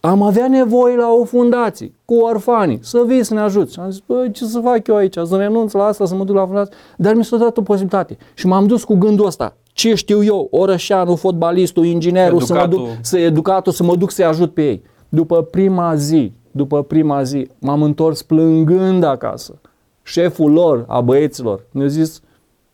am 0.00 0.22
avea 0.22 0.48
nevoie 0.48 0.96
la 0.96 1.08
o 1.20 1.24
fundație 1.24 1.92
cu 2.04 2.14
orfanii, 2.14 2.78
să 2.82 3.02
vii 3.06 3.24
să 3.24 3.34
ne 3.34 3.40
ajuți. 3.40 3.72
Și 3.72 3.80
am 3.80 3.90
zis, 3.90 4.02
băi, 4.06 4.30
ce 4.30 4.44
să 4.44 4.60
fac 4.60 4.86
eu 4.86 4.96
aici? 4.96 5.16
Să 5.24 5.36
renunț 5.36 5.72
la 5.72 5.84
asta, 5.84 6.04
să 6.04 6.14
mă 6.14 6.24
duc 6.24 6.34
la 6.34 6.44
fundație? 6.44 6.74
Dar 6.96 7.14
mi 7.14 7.24
s-a 7.24 7.36
dat 7.36 7.56
o 7.56 7.62
posibilitate. 7.62 8.16
Și 8.34 8.46
m-am 8.46 8.66
dus 8.66 8.84
cu 8.84 8.94
gândul 8.94 9.26
ăsta 9.26 9.56
ce 9.78 9.94
știu 9.94 10.24
eu, 10.24 10.48
orășanul, 10.50 11.16
fotbalistul, 11.16 11.84
inginerul, 11.84 12.40
educatul. 12.42 12.78
să 12.78 12.80
mă 12.80 12.86
duc, 12.86 12.96
să, 13.00 13.18
educatul, 13.18 13.72
să 13.72 13.82
mă 13.82 13.96
duc 13.96 14.10
să-i 14.10 14.24
ajut 14.24 14.54
pe 14.54 14.66
ei. 14.66 14.82
După 15.08 15.42
prima 15.42 15.94
zi, 15.94 16.32
după 16.50 16.82
prima 16.82 17.22
zi, 17.22 17.48
m-am 17.58 17.82
întors 17.82 18.22
plângând 18.22 19.04
acasă. 19.04 19.60
Șeful 20.08 20.52
lor, 20.52 20.84
a 20.86 21.00
băieților, 21.00 21.64
mi-a 21.70 21.86
zis, 21.86 22.20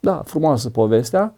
da, 0.01 0.23
frumoasă 0.25 0.71
povestea, 0.71 1.35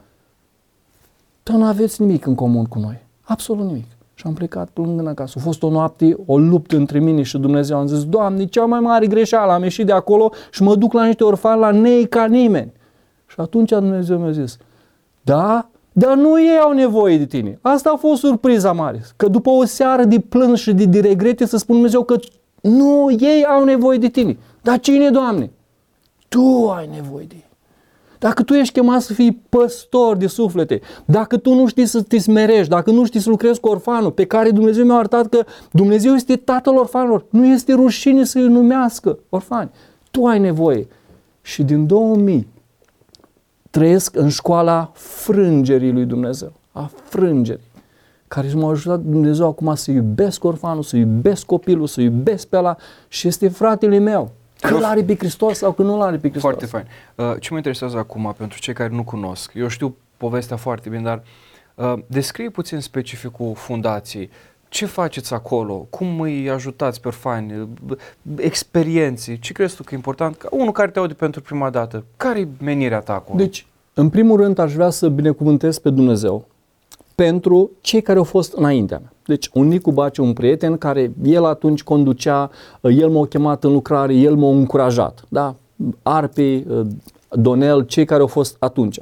dar 1.42 1.56
nu 1.56 1.64
aveți 1.64 2.00
nimic 2.00 2.26
în 2.26 2.34
comun 2.34 2.64
cu 2.64 2.78
noi. 2.78 3.06
Absolut 3.20 3.66
nimic. 3.66 3.84
Și 4.14 4.26
am 4.26 4.34
plecat 4.34 4.68
plângând 4.68 5.08
acasă. 5.08 5.34
A 5.38 5.42
fost 5.42 5.62
o 5.62 5.70
noapte, 5.70 6.16
o 6.26 6.38
luptă 6.38 6.76
între 6.76 6.98
mine 6.98 7.22
și 7.22 7.38
Dumnezeu. 7.38 7.78
Am 7.78 7.86
zis, 7.86 8.04
Doamne, 8.04 8.44
cea 8.44 8.64
mai 8.64 8.80
mare 8.80 9.06
greșeală. 9.06 9.52
Am 9.52 9.62
ieșit 9.62 9.86
de 9.86 9.92
acolo 9.92 10.32
și 10.50 10.62
mă 10.62 10.74
duc 10.74 10.92
la 10.92 11.06
niște 11.06 11.24
orfani 11.24 11.60
la 11.60 11.70
nei 11.70 12.06
ca 12.06 12.26
nimeni. 12.26 12.72
Și 13.26 13.36
atunci 13.40 13.70
Dumnezeu 13.70 14.18
mi-a 14.18 14.30
zis, 14.30 14.56
da? 15.22 15.68
Dar 15.92 16.16
nu 16.16 16.40
ei 16.40 16.58
au 16.58 16.72
nevoie 16.72 17.18
de 17.18 17.26
tine. 17.26 17.58
Asta 17.60 17.90
a 17.90 17.96
fost 17.96 18.20
surpriza 18.20 18.72
mare. 18.72 19.04
Că 19.16 19.28
după 19.28 19.50
o 19.50 19.64
seară 19.64 20.04
de 20.04 20.20
plâns 20.20 20.60
și 20.60 20.72
de, 20.72 20.84
de 20.84 21.00
regrete 21.00 21.46
să 21.46 21.56
spun 21.56 21.74
Dumnezeu 21.74 22.02
că 22.02 22.16
nu, 22.60 23.16
ei 23.18 23.44
au 23.44 23.64
nevoie 23.64 23.98
de 23.98 24.08
tine. 24.08 24.36
Dar 24.62 24.80
cine, 24.80 25.10
Doamne? 25.10 25.50
Tu 26.28 26.70
ai 26.70 26.88
nevoie 26.94 27.24
de 27.24 27.34
ei. 27.34 27.46
Dacă 28.18 28.42
tu 28.42 28.54
ești 28.54 28.72
chemat 28.72 29.00
să 29.00 29.12
fii 29.12 29.42
păstor 29.48 30.16
de 30.16 30.26
suflete, 30.26 30.80
dacă 31.04 31.36
tu 31.36 31.54
nu 31.54 31.66
știi 31.66 31.86
să 31.86 32.02
te 32.02 32.18
smerești, 32.18 32.68
dacă 32.68 32.90
nu 32.90 33.04
știi 33.04 33.20
să 33.20 33.28
lucrezi 33.28 33.60
cu 33.60 33.68
orfanul, 33.68 34.10
pe 34.10 34.24
care 34.24 34.50
Dumnezeu 34.50 34.84
mi-a 34.84 34.94
arătat 34.94 35.26
că 35.26 35.44
Dumnezeu 35.72 36.14
este 36.14 36.36
tatăl 36.36 36.76
orfanilor, 36.76 37.24
nu 37.30 37.46
este 37.46 37.72
rușine 37.72 38.24
să 38.24 38.38
îi 38.38 38.48
numească 38.48 39.18
orfani. 39.28 39.70
Tu 40.10 40.24
ai 40.24 40.38
nevoie. 40.38 40.86
Și 41.42 41.62
din 41.62 41.86
2000 41.86 42.46
trăiesc 43.70 44.16
în 44.16 44.28
școala 44.28 44.90
frângerii 44.94 45.92
lui 45.92 46.04
Dumnezeu, 46.04 46.52
a 46.72 46.90
frângerii, 47.04 47.70
care 48.28 48.52
m-a 48.54 48.70
ajutat 48.70 49.00
Dumnezeu 49.00 49.46
acum 49.46 49.74
să 49.74 49.90
iubesc 49.90 50.44
orfanul, 50.44 50.82
să 50.82 50.96
iubesc 50.96 51.46
copilul, 51.46 51.86
să 51.86 52.00
iubesc 52.00 52.46
pe 52.46 52.56
ăla 52.56 52.76
și 53.08 53.28
este 53.28 53.48
fratele 53.48 53.98
meu. 53.98 54.30
Că 54.60 54.74
îl 54.74 54.84
are 54.84 55.02
pe 55.02 55.16
Hristos 55.16 55.58
sau 55.58 55.72
că 55.72 55.82
nu 55.82 55.94
îl 55.94 56.02
are 56.02 56.16
pe 56.16 56.28
Hristos. 56.28 56.40
Foarte 56.42 56.66
fain. 56.66 56.86
Uh, 57.14 57.40
ce 57.40 57.48
mă 57.50 57.56
interesează 57.56 57.96
acum 57.96 58.34
pentru 58.36 58.58
cei 58.58 58.74
care 58.74 58.94
nu 58.94 59.04
cunosc? 59.04 59.52
Eu 59.54 59.68
știu 59.68 59.96
povestea 60.16 60.56
foarte 60.56 60.88
bine, 60.88 61.02
dar 61.02 61.22
uh, 61.74 62.02
descrie 62.06 62.50
puțin 62.50 62.80
specificul 62.80 63.54
fundației. 63.54 64.30
Ce 64.68 64.86
faceți 64.86 65.34
acolo? 65.34 65.86
Cum 65.90 66.20
îi 66.20 66.50
ajutați 66.50 67.00
pe 67.00 67.08
orfani? 67.08 67.68
Experiențe? 68.36 69.36
Ce 69.36 69.52
crezi 69.52 69.76
tu 69.76 69.82
că 69.82 69.88
e 69.92 69.96
important? 69.96 70.36
Ca 70.36 70.48
unul 70.50 70.72
care 70.72 70.90
te 70.90 70.98
aude 70.98 71.14
pentru 71.14 71.40
prima 71.40 71.70
dată, 71.70 72.04
care 72.16 72.38
e 72.38 72.48
menirea 72.60 73.00
ta 73.00 73.14
acolo? 73.14 73.38
Deci, 73.38 73.66
în 73.94 74.08
primul 74.08 74.40
rând, 74.40 74.58
aș 74.58 74.72
vrea 74.72 74.90
să 74.90 75.08
binecuvântez 75.08 75.78
pe 75.78 75.90
Dumnezeu 75.90 76.46
pentru 77.14 77.70
cei 77.80 78.02
care 78.02 78.18
au 78.18 78.24
fost 78.24 78.52
înaintea 78.52 78.98
mea. 78.98 79.12
Deci, 79.26 79.50
un 79.52 79.66
Nicu 79.66 79.90
Baciu, 79.90 80.24
un 80.24 80.32
prieten 80.32 80.76
care 80.76 81.12
el 81.22 81.44
atunci 81.44 81.82
conducea, 81.82 82.50
el 82.82 83.08
m-a 83.08 83.26
chemat 83.26 83.64
în 83.64 83.72
lucrare, 83.72 84.14
el 84.14 84.36
m-a 84.36 84.50
încurajat. 84.50 85.24
Da? 85.28 85.54
Arpi, 86.02 86.64
Donel, 87.30 87.82
cei 87.82 88.04
care 88.04 88.20
au 88.20 88.26
fost 88.26 88.56
atunci 88.58 88.98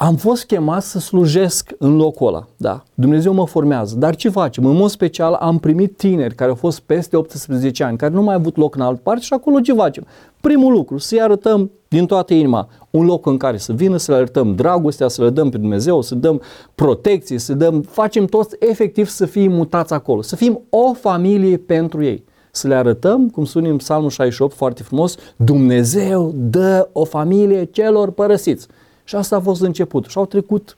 am 0.00 0.16
fost 0.16 0.44
chemat 0.44 0.82
să 0.82 0.98
slujesc 0.98 1.70
în 1.78 1.96
locul 1.96 2.26
ăla, 2.26 2.46
da. 2.56 2.82
Dumnezeu 2.94 3.32
mă 3.32 3.46
formează. 3.46 3.96
Dar 3.96 4.16
ce 4.16 4.28
facem? 4.28 4.66
În 4.66 4.76
mod 4.76 4.90
special 4.90 5.32
am 5.32 5.58
primit 5.58 5.96
tineri 5.96 6.34
care 6.34 6.50
au 6.50 6.56
fost 6.56 6.80
peste 6.80 7.16
18 7.16 7.84
ani, 7.84 7.96
care 7.96 8.12
nu 8.12 8.22
mai 8.22 8.34
au 8.34 8.40
avut 8.40 8.56
loc 8.56 8.74
în 8.74 8.80
alt 8.80 9.00
parte 9.00 9.22
și 9.22 9.32
acolo 9.32 9.60
ce 9.60 9.74
facem? 9.74 10.06
Primul 10.40 10.72
lucru, 10.72 10.98
să-i 10.98 11.20
arătăm 11.20 11.70
din 11.88 12.06
toată 12.06 12.34
inima 12.34 12.68
un 12.90 13.04
loc 13.04 13.26
în 13.26 13.36
care 13.36 13.56
să 13.56 13.72
vină, 13.72 13.96
să 13.96 14.10
le 14.10 14.16
arătăm 14.16 14.54
dragostea, 14.54 15.08
să 15.08 15.22
le 15.22 15.30
dăm 15.30 15.50
pe 15.50 15.58
Dumnezeu, 15.58 16.02
să 16.02 16.14
dăm 16.14 16.40
protecție, 16.74 17.38
să 17.38 17.54
dăm, 17.54 17.80
facem 17.80 18.24
toți 18.24 18.56
efectiv 18.58 19.08
să 19.08 19.26
fim 19.26 19.52
mutați 19.52 19.92
acolo, 19.92 20.22
să 20.22 20.36
fim 20.36 20.60
o 20.70 20.92
familie 20.92 21.56
pentru 21.56 22.04
ei. 22.04 22.24
Să 22.50 22.68
le 22.68 22.74
arătăm, 22.74 23.28
cum 23.28 23.44
sunim 23.44 23.76
Psalmul 23.76 24.10
68 24.10 24.54
foarte 24.54 24.82
frumos, 24.82 25.16
Dumnezeu 25.36 26.32
dă 26.36 26.88
o 26.92 27.04
familie 27.04 27.64
celor 27.64 28.10
părăsiți. 28.10 28.66
Și 29.08 29.14
asta 29.14 29.36
a 29.36 29.40
fost 29.40 29.62
început. 29.62 30.04
Și 30.06 30.18
au 30.18 30.26
trecut 30.26 30.76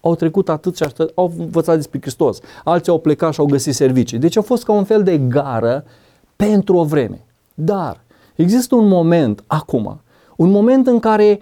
au 0.00 0.14
trecut 0.14 0.48
atât 0.48 0.76
și 0.76 0.82
atât, 0.82 1.12
au 1.14 1.32
învățat 1.38 1.76
despre 1.76 1.98
Hristos. 2.00 2.38
Alții 2.64 2.92
au 2.92 2.98
plecat 2.98 3.32
și 3.32 3.40
au 3.40 3.46
găsit 3.46 3.74
servicii. 3.74 4.18
Deci 4.18 4.36
a 4.36 4.40
fost 4.40 4.64
ca 4.64 4.72
un 4.72 4.84
fel 4.84 5.02
de 5.02 5.18
gară 5.18 5.84
pentru 6.36 6.76
o 6.76 6.84
vreme. 6.84 7.24
Dar 7.54 8.00
există 8.34 8.74
un 8.74 8.88
moment 8.88 9.44
acum, 9.46 10.00
un 10.36 10.50
moment 10.50 10.86
în 10.86 10.98
care 10.98 11.40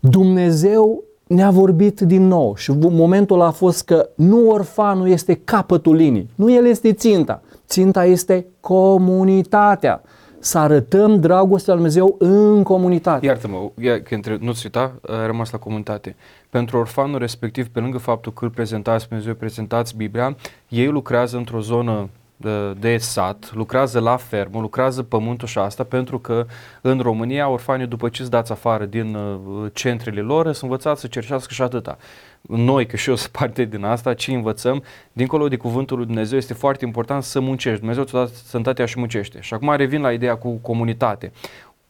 Dumnezeu 0.00 1.02
ne-a 1.26 1.50
vorbit 1.50 2.00
din 2.00 2.26
nou 2.26 2.54
și 2.56 2.72
momentul 2.72 3.40
a 3.40 3.50
fost 3.50 3.84
că 3.84 4.08
nu 4.14 4.50
orfanul 4.50 5.08
este 5.08 5.40
capătul 5.44 5.94
linii, 5.94 6.30
nu 6.34 6.52
el 6.52 6.66
este 6.66 6.92
ținta. 6.92 7.42
Ținta 7.66 8.04
este 8.04 8.46
comunitatea. 8.60 10.02
Să 10.40 10.58
arătăm 10.58 11.20
dragostea 11.20 11.74
lui 11.74 11.82
Dumnezeu 11.82 12.16
în 12.18 12.62
comunitate. 12.62 13.26
Iartă-mă, 13.26 13.70
că 14.02 14.14
între, 14.14 14.38
nu-ți 14.40 14.60
uita, 14.64 14.92
a 15.06 15.26
rămas 15.26 15.50
la 15.50 15.58
comunitate. 15.58 16.16
Pentru 16.50 16.78
orfanul 16.78 17.18
respectiv, 17.18 17.68
pe 17.68 17.80
lângă 17.80 17.98
faptul 17.98 18.32
că 18.32 18.44
îl 18.44 18.50
prezentați 18.50 19.00
pe 19.00 19.08
Dumnezeu, 19.08 19.34
prezentați 19.34 19.96
Biblia, 19.96 20.36
ei 20.68 20.86
lucrează 20.86 21.36
într-o 21.36 21.60
zonă 21.60 22.08
de, 22.40 22.72
de 22.72 22.96
sat, 22.96 23.50
lucrează 23.54 24.00
la 24.00 24.16
fermă, 24.16 24.60
lucrează 24.60 25.02
pământul 25.02 25.48
și 25.48 25.58
asta, 25.58 25.84
pentru 25.84 26.18
că 26.18 26.46
în 26.80 27.00
România 27.00 27.48
orfanii 27.48 27.86
după 27.86 28.08
ce 28.08 28.22
îți 28.22 28.30
dați 28.30 28.52
afară 28.52 28.84
din 28.84 29.14
uh, 29.14 29.70
centrele 29.72 30.20
lor, 30.20 30.44
sunt 30.44 30.70
învățați 30.70 31.00
să 31.00 31.06
cerșească 31.06 31.52
și 31.52 31.62
atâta. 31.62 31.98
Noi, 32.40 32.86
că 32.86 32.96
și 32.96 33.08
eu 33.08 33.16
sunt 33.16 33.32
parte 33.32 33.64
din 33.64 33.84
asta, 33.84 34.14
ce 34.14 34.32
învățăm, 34.32 34.82
dincolo 35.12 35.48
de 35.48 35.56
cuvântul 35.56 35.96
lui 35.96 36.06
Dumnezeu, 36.06 36.38
este 36.38 36.54
foarte 36.54 36.84
important 36.84 37.22
să 37.22 37.40
muncești. 37.40 37.78
Dumnezeu 37.78 38.04
ți-a 38.04 38.18
dat 38.18 38.28
sănătatea 38.28 38.86
și 38.86 38.98
muncește. 38.98 39.38
Și 39.40 39.54
acum 39.54 39.76
revin 39.76 40.00
la 40.00 40.12
ideea 40.12 40.36
cu 40.36 40.50
comunitate. 40.50 41.32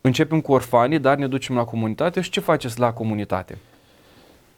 Începem 0.00 0.40
cu 0.40 0.52
orfanii, 0.52 0.98
dar 0.98 1.16
ne 1.16 1.26
ducem 1.26 1.54
la 1.54 1.64
comunitate 1.64 2.20
și 2.20 2.30
ce 2.30 2.40
faceți 2.40 2.78
la 2.78 2.92
comunitate? 2.92 3.58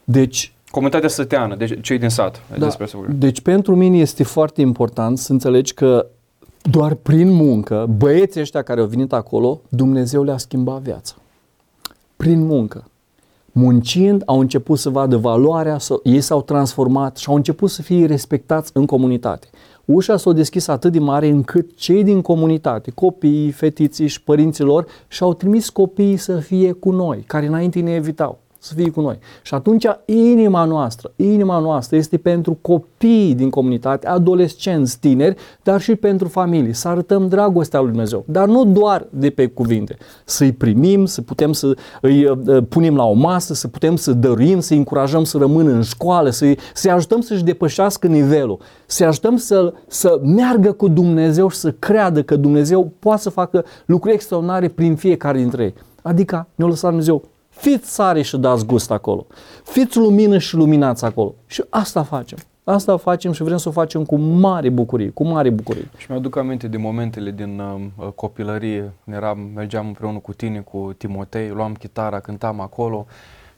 Deci, 0.05 0.53
Comunitatea 0.71 1.09
săteană, 1.09 1.55
deci 1.55 1.81
cei 1.81 1.99
din 1.99 2.09
sat. 2.09 2.43
Da, 2.59 2.69
deci 3.09 3.41
pentru 3.41 3.77
mine 3.77 3.99
este 3.99 4.23
foarte 4.23 4.61
important 4.61 5.19
să 5.19 5.33
înțelegi 5.33 5.75
că 5.75 6.07
doar 6.63 6.95
prin 6.95 7.29
muncă, 7.29 7.87
băieții 7.97 8.41
ăștia 8.41 8.63
care 8.63 8.81
au 8.81 8.87
venit 8.87 9.13
acolo, 9.13 9.61
Dumnezeu 9.69 10.23
le-a 10.23 10.37
schimbat 10.37 10.81
viața. 10.81 11.15
Prin 12.17 12.47
muncă. 12.47 12.85
Muncind, 13.53 14.23
au 14.27 14.39
început 14.39 14.79
să 14.79 14.91
vadă 14.91 15.17
valoarea, 15.17 15.77
ei 16.03 16.21
s-au 16.21 16.43
transformat 16.43 17.17
și 17.17 17.29
au 17.29 17.35
început 17.35 17.71
să 17.71 17.83
fie 17.83 18.07
respectați 18.07 18.71
în 18.75 18.87
comunitate. 18.87 19.49
Ușa 19.85 20.17
s-a 20.17 20.33
deschis 20.33 20.69
atât 20.69 20.93
de 20.93 20.99
mare 20.99 21.29
încât 21.29 21.77
cei 21.77 22.05
din 22.05 22.21
comunitate, 22.21 22.91
copiii, 22.91 23.51
fetiții 23.51 24.07
și 24.07 24.23
părinților, 24.23 24.87
și-au 25.09 25.35
trimis 25.35 25.69
copiii 25.69 26.17
să 26.17 26.37
fie 26.37 26.73
cu 26.73 26.91
noi, 26.91 27.25
care 27.27 27.47
înainte 27.47 27.81
ne 27.81 27.95
evitau 27.95 28.39
să 28.63 28.75
fie 28.75 28.91
cu 28.91 29.01
noi. 29.01 29.19
Și 29.43 29.55
atunci 29.55 29.87
inima 30.05 30.65
noastră, 30.65 31.13
inima 31.17 31.59
noastră 31.59 31.97
este 31.97 32.17
pentru 32.17 32.59
copii 32.61 33.35
din 33.35 33.51
comunitate, 33.51 34.07
adolescenți, 34.07 34.99
tineri, 34.99 35.37
dar 35.63 35.81
și 35.81 35.95
pentru 35.95 36.29
familii. 36.29 36.73
Să 36.73 36.89
arătăm 36.89 37.29
dragostea 37.29 37.81
lui 37.81 37.89
Dumnezeu. 37.89 38.25
Dar 38.27 38.47
nu 38.47 38.65
doar 38.65 39.07
de 39.11 39.31
pe 39.31 39.47
cuvinte. 39.47 39.97
Să-i 40.25 40.53
primim, 40.53 41.07
să 41.07 41.23
putem 41.23 41.53
să 41.53 41.77
îi 42.01 42.25
uh, 42.25 42.39
uh, 42.47 42.63
punem 42.69 42.97
la 42.97 43.05
o 43.05 43.13
masă, 43.13 43.55
să 43.55 43.69
putem 43.69 43.97
să 43.97 44.13
dăruim, 44.13 44.61
să-i 44.61 44.77
încurajăm 44.77 45.25
să 45.25 45.39
rămână 45.39 45.71
în 45.71 45.83
școală, 45.83 46.31
să-i, 46.31 46.59
să 46.75 46.91
ajutăm 46.91 47.21
să-și 47.21 47.45
depășească 47.45 48.07
nivelul, 48.07 48.59
să-i 48.87 49.07
ajutăm 49.07 49.37
să, 49.37 49.75
să 49.87 50.21
meargă 50.23 50.73
cu 50.73 50.89
Dumnezeu 50.89 51.49
și 51.49 51.57
să 51.57 51.73
creadă 51.79 52.23
că 52.23 52.37
Dumnezeu 52.37 52.93
poate 52.99 53.21
să 53.21 53.31
facă 53.31 53.65
lucruri 53.87 54.15
extraordinare 54.15 54.69
prin 54.69 54.97
fiecare 54.97 55.39
dintre 55.39 55.63
ei. 55.63 55.75
Adică 56.03 56.47
ne-a 56.55 56.69
lăsat 56.69 56.91
Dumnezeu 56.91 57.23
Fiți 57.61 57.95
sare 57.95 58.23
și 58.23 58.37
dați 58.37 58.67
gust 58.67 58.91
acolo. 58.91 59.27
Fiți 59.65 59.99
lumină 59.99 60.39
și 60.39 60.55
luminați 60.55 61.05
acolo. 61.05 61.35
Și 61.47 61.65
asta 61.69 62.03
facem. 62.03 62.39
Asta 62.65 62.97
facem 62.97 63.33
și 63.33 63.43
vrem 63.43 63.57
să 63.57 63.69
o 63.69 63.73
facem 63.73 64.05
cu 64.05 64.17
mare 64.17 64.69
bucurie, 64.69 65.09
cu 65.09 65.25
mare 65.25 65.51
bucurie. 65.51 65.89
Și 65.97 66.07
mi-aduc 66.11 66.37
aminte 66.37 66.69
de 66.69 66.77
momentele 66.77 67.31
din 67.31 67.61
uh, 67.61 68.09
copilărie. 68.15 68.93
Eram, 69.05 69.39
mergeam 69.55 69.87
împreună 69.87 70.19
cu 70.19 70.33
tine, 70.33 70.61
cu 70.61 70.95
Timotei, 70.97 71.49
luam 71.49 71.73
chitara, 71.73 72.21
cântam 72.21 72.61
acolo 72.61 73.07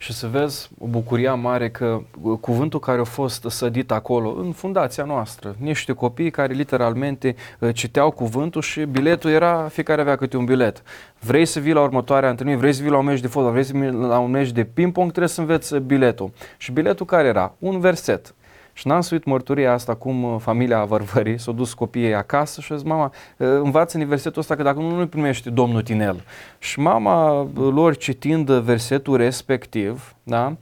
și 0.02 0.12
să 0.12 0.26
vezi 0.26 0.70
o 0.78 0.86
bucuria 0.86 1.34
mare 1.34 1.70
că 1.70 2.00
uh, 2.22 2.38
cuvântul 2.40 2.80
care 2.80 3.00
a 3.00 3.04
fost 3.04 3.44
sădit 3.48 3.90
acolo, 3.90 4.34
în 4.38 4.52
fundația 4.52 5.04
noastră, 5.04 5.54
niște 5.58 5.92
copii 5.92 6.30
care 6.30 6.52
literalmente 6.52 7.34
uh, 7.58 7.74
citeau 7.74 8.10
cuvântul 8.10 8.62
și 8.62 8.84
biletul 8.84 9.30
era, 9.30 9.68
fiecare 9.68 10.00
avea 10.00 10.16
câte 10.16 10.36
un 10.36 10.44
bilet. 10.44 10.82
Vrei 11.20 11.44
să 11.44 11.60
vii 11.60 11.72
la 11.72 11.80
următoarea 11.80 12.30
întâlnire, 12.30 12.58
vrei 12.58 12.72
să 12.72 12.82
vii 12.82 12.90
la 12.90 12.98
un 12.98 13.04
meci 13.04 13.20
de 13.20 13.26
fotbal, 13.26 13.52
vrei 13.52 13.64
să 13.64 13.72
vii 13.74 13.90
la 13.90 14.18
un 14.18 14.30
meci 14.30 14.50
de 14.50 14.64
ping-pong, 14.64 15.08
trebuie 15.08 15.32
să 15.32 15.40
înveți 15.40 15.76
biletul. 15.76 16.30
Și 16.56 16.72
biletul 16.72 17.06
care 17.06 17.28
era? 17.28 17.54
Un 17.58 17.80
verset. 17.80 18.34
Și 18.72 18.86
n-am 18.86 19.00
suit 19.00 19.24
mărturia 19.24 19.72
asta 19.72 19.94
cum 19.94 20.22
uh, 20.22 20.36
familia 20.38 20.84
Vărvării 20.84 21.38
s-a 21.38 21.52
dus 21.52 21.74
copiii 21.74 22.14
acasă 22.14 22.60
și 22.60 22.72
a 22.72 22.76
zis, 22.76 22.86
mama, 22.86 23.04
uh, 23.36 23.46
învață 23.62 23.98
în 23.98 24.06
versetul 24.06 24.40
ăsta 24.40 24.56
că 24.56 24.62
dacă 24.62 24.78
nu, 24.78 24.96
nu 24.96 25.06
primești 25.06 25.50
domnul 25.50 25.82
Tinel. 25.82 26.24
Și 26.58 26.80
mama 26.80 27.40
uh, 27.40 27.48
lor 27.54 27.96
citind 27.96 28.50
versetul 28.50 29.16
respectiv, 29.16 30.14
da, 30.22 30.56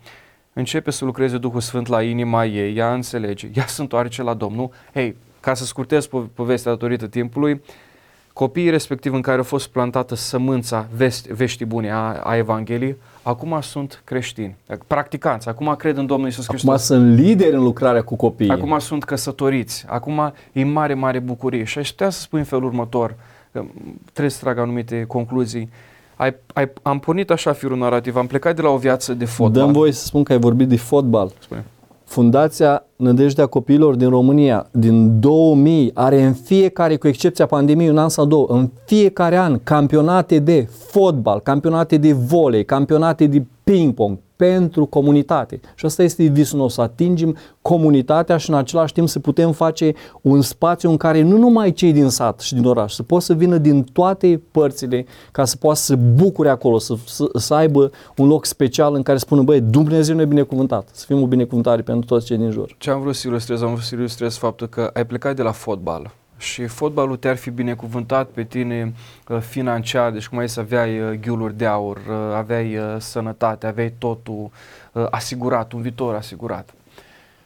începe 0.52 0.90
să 0.90 1.04
lucreze 1.04 1.38
Duhul 1.38 1.60
Sfânt 1.60 1.86
la 1.86 2.02
inima 2.02 2.44
ei, 2.44 2.76
ea 2.76 2.92
înțelege, 2.92 3.50
ea 3.54 3.66
se 3.66 3.80
întoarce 3.80 4.22
la 4.22 4.34
Domnul. 4.34 4.70
Hei, 4.94 5.16
ca 5.40 5.54
să 5.54 5.64
scurtez 5.64 6.08
povestea 6.34 6.70
datorită 6.70 7.06
timpului, 7.06 7.60
copiii 8.40 8.70
respectiv 8.70 9.14
în 9.14 9.20
care 9.20 9.40
a 9.40 9.42
fost 9.42 9.68
plantată 9.68 10.14
sămânța 10.14 10.86
vești, 10.96 11.32
veștii 11.32 11.66
bune 11.66 11.90
a, 11.90 12.20
a 12.22 12.36
Evangheliei, 12.36 12.96
acum 13.22 13.58
sunt 13.60 14.02
creștini, 14.04 14.56
practicanți, 14.86 15.48
acum 15.48 15.74
cred 15.78 15.96
în 15.96 16.06
Domnul 16.06 16.28
Isus 16.28 16.46
Hristos. 16.48 16.68
Acum 16.68 16.82
sunt 16.82 17.18
lideri 17.18 17.54
în 17.54 17.62
lucrarea 17.62 18.02
cu 18.02 18.16
copiii. 18.16 18.50
Acum 18.50 18.78
sunt 18.78 19.04
căsătoriți, 19.04 19.84
acum 19.88 20.32
e 20.52 20.64
mare, 20.64 20.94
mare 20.94 21.18
bucurie. 21.18 21.64
Și 21.64 21.78
aș 21.78 21.90
putea 21.90 22.10
să 22.10 22.20
spun 22.20 22.38
în 22.38 22.44
felul 22.44 22.64
următor, 22.64 23.14
că 23.52 23.64
trebuie 24.02 24.30
să 24.30 24.40
trag 24.42 24.58
anumite 24.58 25.04
concluzii. 25.08 25.70
Ai, 26.16 26.34
ai, 26.54 26.72
am 26.82 26.98
pornit 26.98 27.30
așa 27.30 27.52
firul 27.52 27.78
narrativ, 27.78 28.16
am 28.16 28.26
plecat 28.26 28.56
de 28.56 28.62
la 28.62 28.68
o 28.68 28.76
viață 28.76 29.14
de 29.14 29.24
fotbal. 29.24 29.62
Dăm 29.62 29.72
voie 29.72 29.92
să 29.92 30.04
spun 30.04 30.22
că 30.22 30.32
ai 30.32 30.38
vorbit 30.38 30.68
de 30.68 30.76
fotbal. 30.76 31.32
Spune. 31.38 31.64
Fundația 32.10 32.86
Nădejdea 32.96 33.46
Copiilor 33.46 33.94
din 33.94 34.08
România 34.08 34.66
din 34.70 35.20
2000 35.20 35.90
are 35.94 36.22
în 36.22 36.32
fiecare, 36.32 36.96
cu 36.96 37.08
excepția 37.08 37.46
pandemiei, 37.46 37.88
un 37.88 37.98
an 37.98 38.08
sau 38.08 38.24
două, 38.26 38.46
în 38.48 38.70
fiecare 38.84 39.36
an 39.36 39.60
campionate 39.62 40.38
de 40.38 40.68
fotbal, 40.88 41.40
campionate 41.40 41.96
de 41.96 42.12
volei, 42.12 42.64
campionate 42.64 43.26
de 43.26 43.44
ping-pong, 43.70 44.18
pentru 44.36 44.86
comunitate. 44.86 45.60
Și 45.74 45.86
asta 45.86 46.02
este 46.02 46.24
visul 46.24 46.58
nostru, 46.58 46.80
să 46.80 46.88
atingem 46.88 47.36
comunitatea 47.62 48.36
și 48.36 48.50
în 48.50 48.56
același 48.56 48.92
timp 48.92 49.08
să 49.08 49.18
putem 49.18 49.52
face 49.52 49.94
un 50.20 50.40
spațiu 50.40 50.90
în 50.90 50.96
care 50.96 51.22
nu 51.22 51.36
numai 51.36 51.72
cei 51.72 51.92
din 51.92 52.08
sat 52.08 52.40
și 52.40 52.54
din 52.54 52.64
oraș, 52.64 52.92
să 52.92 53.02
poată 53.02 53.24
să 53.24 53.34
vină 53.34 53.58
din 53.58 53.82
toate 53.82 54.42
părțile 54.50 55.06
ca 55.32 55.44
să 55.44 55.56
poată 55.56 55.78
să 55.78 55.96
bucure 55.96 56.48
acolo, 56.48 56.78
să, 56.78 56.94
să, 57.06 57.24
să 57.34 57.54
aibă 57.54 57.90
un 58.16 58.26
loc 58.26 58.44
special 58.44 58.94
în 58.94 59.02
care 59.02 59.18
spună, 59.18 59.42
băi, 59.42 59.60
Dumnezeu 59.60 60.16
ne 60.16 60.24
binecuvântat, 60.24 60.88
să 60.92 61.04
fim 61.06 61.22
o 61.22 61.26
binecuvântare 61.26 61.82
pentru 61.82 62.06
toți 62.06 62.26
cei 62.26 62.36
din 62.36 62.50
jur. 62.50 62.74
Ce 62.78 62.90
am 62.90 63.00
vrut 63.00 63.14
să 63.14 63.28
ilustrez? 63.28 63.62
Am 63.62 63.70
vrut 63.70 63.82
să 63.82 63.94
ilustrez 63.94 64.36
faptul 64.36 64.66
că 64.66 64.90
ai 64.92 65.06
plecat 65.06 65.36
de 65.36 65.42
la 65.42 65.52
fotbal 65.52 66.10
și 66.40 66.66
fotbalul 66.66 67.16
te-ar 67.16 67.36
fi 67.36 67.50
binecuvântat 67.50 68.28
pe 68.28 68.44
tine 68.44 68.92
uh, 69.28 69.38
financiar, 69.38 70.10
deci 70.10 70.28
cum 70.28 70.38
ai 70.38 70.48
să 70.48 70.60
aveai 70.60 71.00
uh, 71.00 71.18
ghiuluri 71.18 71.56
de 71.56 71.66
aur, 71.66 71.96
uh, 71.96 72.34
aveai 72.34 72.78
sănătate, 72.98 73.66
aveai 73.66 73.94
totul 73.98 74.50
asigurat, 75.10 75.72
un 75.72 75.82
viitor 75.82 76.14
asigurat. 76.14 76.74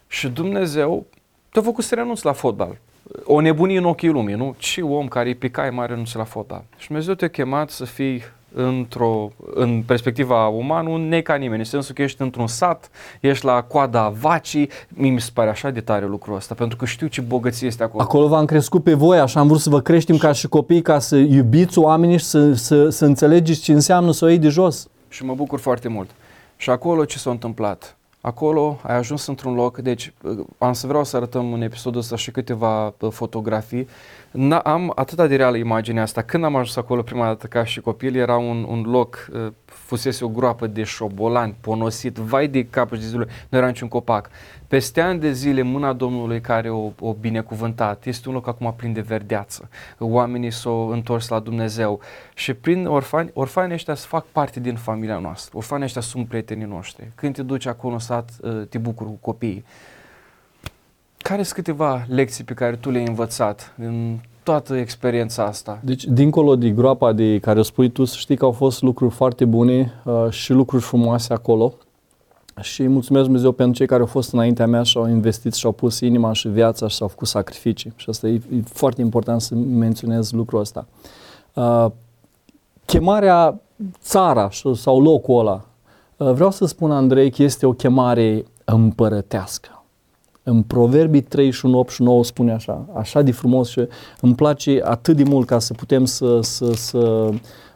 Și 0.07 0.27
Dumnezeu 0.27 1.05
te-a 1.51 1.61
făcut 1.61 1.83
să 1.83 1.95
renunți 1.95 2.25
la 2.25 2.31
fotbal. 2.31 2.77
O 3.23 3.39
nebunie 3.39 3.77
în 3.77 3.85
ochii 3.85 4.09
lumii, 4.09 4.35
nu? 4.35 4.55
Ce 4.57 4.81
om 4.81 5.07
care 5.07 5.27
îi 5.27 5.35
picai 5.35 5.69
mai 5.69 5.87
renunță 5.87 6.17
la 6.17 6.23
fotbal. 6.23 6.63
Și 6.77 6.87
Dumnezeu 6.87 7.13
te-a 7.13 7.29
chemat 7.29 7.69
să 7.69 7.85
fii 7.85 8.23
într-o, 8.55 9.31
în 9.53 9.83
perspectiva 9.85 10.47
umană, 10.47 10.89
un 10.89 11.07
nei 11.07 11.21
ca 11.21 11.35
nimeni, 11.35 11.59
în 11.59 11.65
sensul 11.65 11.95
că 11.95 12.01
ești 12.01 12.21
într-un 12.21 12.47
sat, 12.47 12.89
ești 13.19 13.45
la 13.45 13.61
coada 13.61 14.09
vacii, 14.09 14.69
mi 14.87 15.21
se 15.21 15.29
pare 15.33 15.49
așa 15.49 15.69
de 15.69 15.81
tare 15.81 16.05
lucrul 16.05 16.35
ăsta, 16.35 16.53
pentru 16.53 16.77
că 16.77 16.85
știu 16.85 17.07
ce 17.07 17.21
bogăție 17.21 17.67
este 17.67 17.83
acolo. 17.83 18.03
Acolo 18.03 18.27
v-am 18.27 18.45
crescut 18.45 18.83
pe 18.83 18.93
voi, 18.93 19.19
așa 19.19 19.39
am 19.39 19.47
vrut 19.47 19.59
să 19.59 19.69
vă 19.69 19.81
creștem 19.81 20.17
ca 20.17 20.31
și 20.31 20.47
copii, 20.47 20.81
ca 20.81 20.99
să 20.99 21.15
iubiți 21.15 21.79
oamenii 21.79 22.17
și 22.17 22.25
să, 22.25 22.53
să, 22.53 22.89
să 22.89 23.05
înțelegeți 23.05 23.61
ce 23.61 23.71
înseamnă 23.71 24.11
să 24.11 24.25
o 24.25 24.27
iei 24.27 24.37
de 24.37 24.49
jos. 24.49 24.87
Și 25.09 25.25
mă 25.25 25.33
bucur 25.33 25.59
foarte 25.59 25.87
mult. 25.87 26.09
Și 26.57 26.69
acolo 26.69 27.05
ce 27.05 27.17
s-a 27.17 27.29
întâmplat? 27.29 27.97
Acolo 28.25 28.79
ai 28.83 28.95
ajuns 28.95 29.27
într-un 29.27 29.53
loc, 29.53 29.77
deci 29.77 30.13
am 30.57 30.73
să 30.73 30.87
vreau 30.87 31.03
să 31.03 31.15
arătăm 31.15 31.53
în 31.53 31.61
episodul 31.61 31.99
ăsta 31.99 32.15
și 32.15 32.31
câteva 32.31 32.85
uh, 32.85 33.11
fotografii. 33.11 33.87
N- 34.31 34.61
am 34.63 34.91
atâta 34.95 35.27
de 35.27 35.35
reală 35.35 35.57
imaginea 35.57 36.03
asta. 36.03 36.21
Când 36.21 36.43
am 36.43 36.55
ajuns 36.55 36.75
acolo 36.75 37.01
prima 37.01 37.25
dată 37.25 37.47
ca 37.47 37.63
și 37.63 37.81
copil, 37.81 38.15
era 38.15 38.37
un, 38.37 38.65
un 38.69 38.81
loc, 38.81 39.29
uh, 39.33 39.47
fusese 39.85 40.25
o 40.25 40.27
groapă 40.27 40.67
de 40.67 40.83
șobolan, 40.83 41.55
ponosit, 41.61 42.15
vai 42.15 42.47
de 42.47 42.65
capul 42.65 42.97
de 42.97 43.05
zilul, 43.05 43.27
nu 43.49 43.57
era 43.57 43.67
niciun 43.67 43.87
copac. 43.87 44.29
Peste 44.67 45.01
ani 45.01 45.19
de 45.19 45.31
zile, 45.31 45.61
mâna 45.61 45.93
Domnului 45.93 46.41
care 46.41 46.69
o, 46.69 46.91
o 46.99 47.13
binecuvântat, 47.13 48.05
este 48.05 48.27
un 48.27 48.33
loc 48.33 48.47
acum 48.47 48.73
plin 48.77 48.93
de 48.93 49.01
verdeață. 49.01 49.69
Oamenii 49.99 50.51
s-au 50.51 50.87
întors 50.87 51.27
la 51.27 51.39
Dumnezeu 51.39 51.99
și 52.33 52.53
prin 52.53 52.85
orfani, 52.85 53.29
orfanii 53.33 53.73
ăștia 53.73 53.95
să 53.95 54.07
fac 54.07 54.25
parte 54.25 54.59
din 54.59 54.75
familia 54.75 55.17
noastră. 55.17 55.57
Orfanii 55.57 55.85
ăștia 55.85 56.01
sunt 56.01 56.27
prietenii 56.27 56.65
noștri. 56.65 57.11
Când 57.15 57.35
te 57.35 57.43
duci 57.43 57.65
acolo 57.65 57.99
să 57.99 58.13
învățat, 58.13 58.57
uh, 58.59 58.67
te 58.67 58.77
bucuri 58.77 59.09
cu 59.09 59.17
copiii. 59.21 59.65
Care 61.17 61.43
sunt 61.43 61.55
câteva 61.55 62.05
lecții 62.07 62.43
pe 62.43 62.53
care 62.53 62.75
tu 62.75 62.89
le-ai 62.89 63.07
învățat 63.07 63.73
în 63.77 64.19
toată 64.45 64.75
experiența 64.75 65.43
asta? 65.45 65.79
Deci, 65.83 66.03
dincolo 66.03 66.55
de 66.55 66.69
groapa 66.69 67.13
de 67.13 67.39
care 67.39 67.59
o 67.59 67.63
spui 67.63 67.89
tu, 67.89 68.05
să 68.05 68.15
știi 68.17 68.35
că 68.35 68.45
au 68.45 68.51
fost 68.51 68.81
lucruri 68.81 69.13
foarte 69.13 69.45
bune 69.45 69.91
uh, 70.03 70.29
și 70.29 70.53
lucruri 70.53 70.83
frumoase 70.83 71.33
acolo. 71.33 71.73
Și 72.61 72.87
mulțumesc 72.87 73.25
Dumnezeu 73.25 73.51
pentru 73.51 73.75
cei 73.75 73.87
care 73.87 74.01
au 74.01 74.07
fost 74.07 74.33
înaintea 74.33 74.67
mea 74.67 74.83
și 74.83 74.97
au 74.97 75.07
investit 75.07 75.53
și 75.53 75.65
au 75.65 75.71
pus 75.71 75.99
inima 75.99 76.33
și 76.33 76.47
viața 76.47 76.87
și 76.87 76.95
s-au 76.95 77.07
făcut 77.07 77.27
sacrificii. 77.27 77.93
Și 77.95 78.09
asta 78.09 78.27
e, 78.27 78.33
e 78.33 78.61
foarte 78.65 79.01
important 79.01 79.41
să 79.41 79.55
menționez 79.55 80.31
lucrul 80.31 80.59
ăsta. 80.59 80.87
Uh, 81.53 81.85
chemarea 82.85 83.59
țara 84.01 84.49
sau 84.75 85.01
locul 85.01 85.39
ăla, 85.39 85.65
uh, 86.17 86.31
vreau 86.31 86.51
să 86.51 86.65
spun, 86.65 86.91
Andrei, 86.91 87.31
că 87.31 87.43
este 87.43 87.65
o 87.65 87.73
chemare 87.73 88.45
împărătească. 88.65 89.74
În 90.47 90.61
Proverbii 90.61 91.21
31, 91.21 91.77
8 91.77 91.89
și 91.89 92.01
9 92.01 92.23
spune 92.23 92.53
așa, 92.53 92.85
așa 92.93 93.21
de 93.21 93.31
frumos 93.31 93.69
și 93.69 93.87
îmi 94.21 94.35
place 94.35 94.81
atât 94.83 95.15
de 95.15 95.23
mult 95.23 95.47
ca 95.47 95.59
să 95.59 95.73
putem 95.73 96.05
să, 96.05 96.39
să, 96.41 96.71
să, 96.73 97.29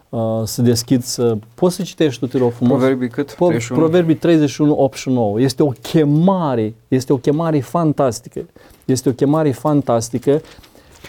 uh, 0.08 0.42
să 0.44 0.62
deschid, 0.62 1.02
să... 1.02 1.36
Poți 1.54 1.74
să 1.74 1.82
citești 1.82 2.20
tu, 2.20 2.26
te 2.26 2.38
rog 2.38 2.52
frumos? 2.52 2.78
Proverbii 2.78 3.08
cât? 3.08 3.34
31? 3.34 3.80
Proverbii 3.80 4.14
31, 4.14 4.74
8 4.74 4.96
și 4.96 5.08
9. 5.08 5.40
Este 5.40 5.62
o 5.62 5.68
chemare, 5.68 6.74
este 6.88 7.12
o 7.12 7.16
chemare 7.16 7.60
fantastică. 7.60 8.46
Este 8.84 9.08
o 9.08 9.12
chemare 9.12 9.50
fantastică 9.50 10.40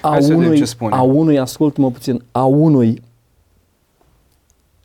a 0.02 0.10
Hai 0.10 0.22
să 0.22 0.28
vedem 0.28 0.46
unui, 0.46 0.58
ce 0.58 0.66
spune. 0.66 0.96
a 0.96 1.02
unui, 1.02 1.40
ascultă-mă 1.40 1.92
puțin, 1.92 2.24
a 2.32 2.44
unui 2.46 3.02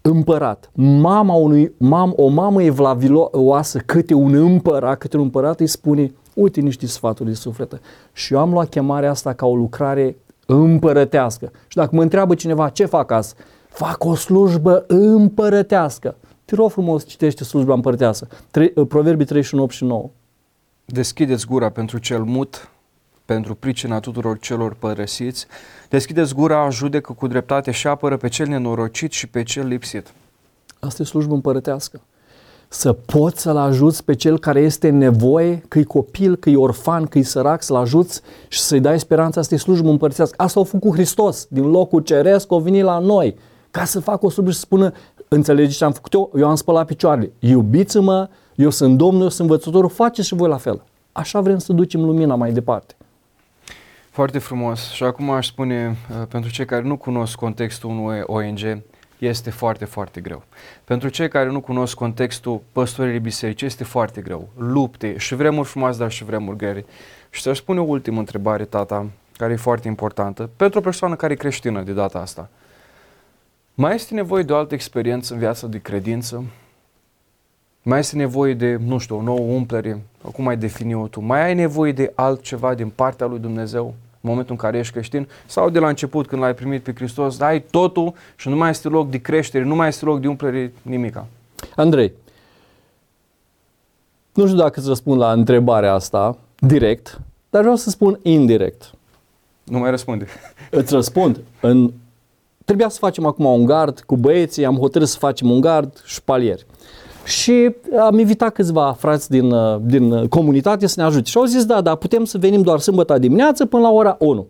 împărat. 0.03 0.70
Mama 0.74 1.35
unui, 1.35 1.73
mam, 1.77 2.12
o 2.16 2.28
mamă 2.28 2.62
evlavioasă, 2.62 3.78
câte 3.78 4.15
un 4.15 4.35
împărat, 4.35 4.98
câte 4.98 5.16
un 5.16 5.23
împărat 5.23 5.61
îi 5.61 5.66
spune, 5.66 6.12
uite 6.37 6.61
niște 6.61 6.87
sfaturi 6.87 7.29
de 7.29 7.35
sufletă. 7.35 7.81
Și 8.13 8.33
eu 8.35 8.41
am 8.41 8.53
luat 8.53 8.69
chemarea 8.69 9.11
asta 9.11 9.33
ca 9.33 9.47
o 9.47 9.57
lucrare 9.57 10.17
împărătească. 10.47 11.51
Și 11.69 11.77
dacă 11.77 11.91
mă 11.93 12.03
întreabă 12.03 12.35
cineva 12.35 12.69
ce 12.69 12.85
fac 12.85 13.11
azi, 13.11 13.35
fac 13.69 14.05
o 14.05 14.15
slujbă 14.15 14.85
împărătească. 14.87 16.17
Te 16.45 16.55
rog 16.55 16.71
frumos, 16.71 17.07
citește 17.07 17.45
slujba 17.45 17.75
împărătească. 17.75 18.29
Tre- 18.51 18.73
Proverbii 18.89 19.27
31, 19.27 19.63
8 19.63 19.73
și 19.73 19.85
9. 19.85 20.11
Deschideți 20.85 21.47
gura 21.47 21.71
pentru 21.71 21.99
cel 21.99 22.23
mut, 22.23 22.71
pentru 23.25 23.55
pricina 23.55 24.01
tuturor 24.01 24.39
celor 24.39 24.75
părăsiți. 24.75 25.47
Deschideți 25.89 26.35
gura, 26.35 26.71
judecă 26.71 27.13
cu 27.13 27.27
dreptate 27.27 27.71
și 27.71 27.87
apără 27.87 28.17
pe 28.17 28.29
cel 28.29 28.47
nenorocit 28.47 29.13
și 29.13 29.27
pe 29.27 29.43
cel 29.43 29.67
lipsit. 29.67 30.13
Asta 30.81 31.03
e 31.03 31.05
slujbă 31.05 31.35
împărătească. 31.35 32.01
Să 32.69 32.93
poți 32.93 33.43
să-l 33.43 33.57
ajuți 33.57 34.05
pe 34.05 34.15
cel 34.15 34.39
care 34.39 34.61
este 34.61 34.89
în 34.89 34.99
nevoie, 34.99 35.63
că 35.69 35.79
e 35.79 35.83
copil, 35.83 36.37
că 36.37 36.51
e 36.51 36.57
orfan, 36.57 37.05
că 37.05 37.19
e 37.19 37.23
sărac, 37.23 37.63
să-l 37.63 37.77
ajuți 37.77 38.21
și 38.49 38.61
să-i 38.61 38.81
dai 38.81 38.99
speranța, 38.99 39.41
asta 39.41 39.55
e 39.55 39.59
slujbă 39.59 39.89
împărătească. 39.89 40.35
Asta 40.43 40.61
a 40.61 40.65
făcut 40.65 40.93
Hristos, 40.93 41.47
din 41.51 41.71
locul 41.71 42.01
ceresc, 42.01 42.53
a 42.53 42.57
venit 42.57 42.83
la 42.83 42.99
noi, 42.99 43.37
ca 43.71 43.85
să 43.85 44.01
facă 44.01 44.27
o 44.27 44.31
slujbă 44.31 44.51
și 44.51 44.59
să 44.59 44.65
spună, 44.65 44.93
înțelegeți 45.29 45.77
ce 45.77 45.85
am 45.85 45.93
făcut 45.93 46.13
eu? 46.13 46.31
Eu 46.37 46.49
am 46.49 46.55
spălat 46.55 46.87
picioarele. 46.87 47.33
Iubiți-mă, 47.39 48.29
eu 48.55 48.71
sunt 48.71 48.97
Domnul, 48.97 49.23
eu 49.23 49.29
sunt 49.29 49.49
învățătorul, 49.49 49.91
faceți 49.91 50.29
și 50.29 50.35
voi 50.35 50.49
la 50.49 50.57
fel. 50.57 50.83
Așa 51.13 51.41
vrem 51.41 51.59
să 51.59 51.73
ducem 51.73 52.05
lumina 52.05 52.35
mai 52.35 52.53
departe. 52.53 52.95
Foarte 54.11 54.39
frumos. 54.39 54.91
Și 54.91 55.05
acum 55.05 55.31
aș 55.31 55.47
spune, 55.47 55.97
uh, 56.11 56.27
pentru 56.29 56.51
cei 56.51 56.65
care 56.65 56.83
nu 56.83 56.97
cunosc 56.97 57.35
contextul 57.35 57.91
unui 57.91 58.23
ONG, 58.27 58.83
este 59.19 59.51
foarte, 59.51 59.85
foarte 59.85 60.21
greu. 60.21 60.43
Pentru 60.85 61.09
cei 61.09 61.29
care 61.29 61.51
nu 61.51 61.61
cunosc 61.61 61.95
contextul 61.95 62.61
păstoririi 62.73 63.21
biserici, 63.21 63.63
este 63.63 63.85
foarte 63.85 64.21
greu. 64.21 64.49
Lupte 64.57 65.17
și 65.17 65.35
vremuri 65.35 65.69
frumoase, 65.69 65.99
dar 65.99 66.11
și 66.11 66.25
vremuri 66.25 66.57
grele. 66.57 66.85
Și 67.31 67.43
să-și 67.43 67.61
spun 67.61 67.79
o 67.79 67.83
ultimă 67.83 68.19
întrebare, 68.19 68.65
tata, 68.65 69.07
care 69.37 69.53
e 69.53 69.57
foarte 69.57 69.89
importantă, 69.89 70.51
pentru 70.57 70.79
o 70.79 70.83
persoană 70.83 71.15
care 71.15 71.33
e 71.33 71.37
creștină 71.37 71.83
de 71.83 71.93
data 71.93 72.19
asta. 72.19 72.49
Mai 73.75 73.95
este 73.95 74.15
nevoie 74.15 74.43
de 74.43 74.53
o 74.53 74.57
altă 74.57 74.75
experiență 74.75 75.33
în 75.33 75.39
viața 75.39 75.67
de 75.67 75.79
credință? 75.79 76.45
Mai 77.83 77.99
este 77.99 78.17
nevoie 78.17 78.55
de, 78.55 78.77
nu 78.77 78.99
știu, 78.99 79.17
o 79.17 79.23
nouă 79.23 79.39
umplere? 79.39 80.03
Cum 80.33 80.47
ai 80.47 80.57
defini-o 80.57 81.09
tu? 81.09 81.21
Mai 81.21 81.43
ai 81.43 81.55
nevoie 81.55 81.93
de 81.93 82.13
altceva 82.15 82.75
din 82.75 82.89
partea 82.89 83.27
lui 83.27 83.39
Dumnezeu? 83.39 83.95
În 84.27 84.32
momentul 84.32 84.55
în 84.55 84.61
care 84.61 84.78
ești 84.78 84.93
creștin 84.93 85.28
sau 85.47 85.70
de 85.70 85.78
la 85.78 85.89
început 85.89 86.27
când 86.27 86.43
l-ai 86.43 86.55
primit 86.55 86.82
pe 86.82 86.93
Hristos, 86.94 87.40
ai 87.40 87.62
totul 87.62 88.15
și 88.36 88.48
nu 88.48 88.57
mai 88.57 88.70
este 88.70 88.89
loc 88.89 89.11
de 89.11 89.19
creștere, 89.19 89.65
nu 89.65 89.74
mai 89.74 89.89
este 89.89 90.05
loc 90.05 90.20
de 90.20 90.28
umplere, 90.28 90.73
nimica. 90.82 91.27
Andrei, 91.77 92.12
nu 94.32 94.47
știu 94.47 94.59
dacă 94.59 94.78
îți 94.78 94.89
răspund 94.89 95.20
la 95.20 95.32
întrebarea 95.32 95.93
asta 95.93 96.39
direct, 96.59 97.20
dar 97.51 97.61
vreau 97.61 97.77
să 97.77 97.90
spun 97.90 98.19
indirect. 98.23 98.90
Nu 99.65 99.78
mai 99.78 99.90
răspunde. 99.90 100.27
Îți 100.70 100.93
răspund. 100.93 101.40
În... 101.61 101.93
Trebuia 102.65 102.89
să 102.89 102.98
facem 102.98 103.27
acum 103.27 103.44
un 103.44 103.65
gard 103.65 104.01
cu 104.01 104.16
băieții, 104.16 104.65
am 104.65 104.77
hotărât 104.77 105.09
să 105.09 105.19
facem 105.19 105.51
un 105.51 105.61
gard 105.61 106.03
șpalieri. 106.05 106.66
Și 107.27 107.74
am 107.98 108.19
invitat 108.19 108.53
câțiva 108.53 108.94
frați 108.98 109.31
din, 109.31 109.55
din 109.86 110.27
comunitate 110.28 110.86
să 110.86 111.01
ne 111.01 111.07
ajute. 111.07 111.31
Și 111.31 111.36
au 111.36 111.44
zis, 111.44 111.65
da, 111.65 111.81
da, 111.81 111.94
putem 111.94 112.24
să 112.24 112.39
venim 112.39 112.62
doar 112.62 112.78
sâmbătă 112.78 113.19
dimineață 113.19 113.66
până 113.66 113.82
la 113.82 113.90
ora 113.90 114.16
1. 114.19 114.47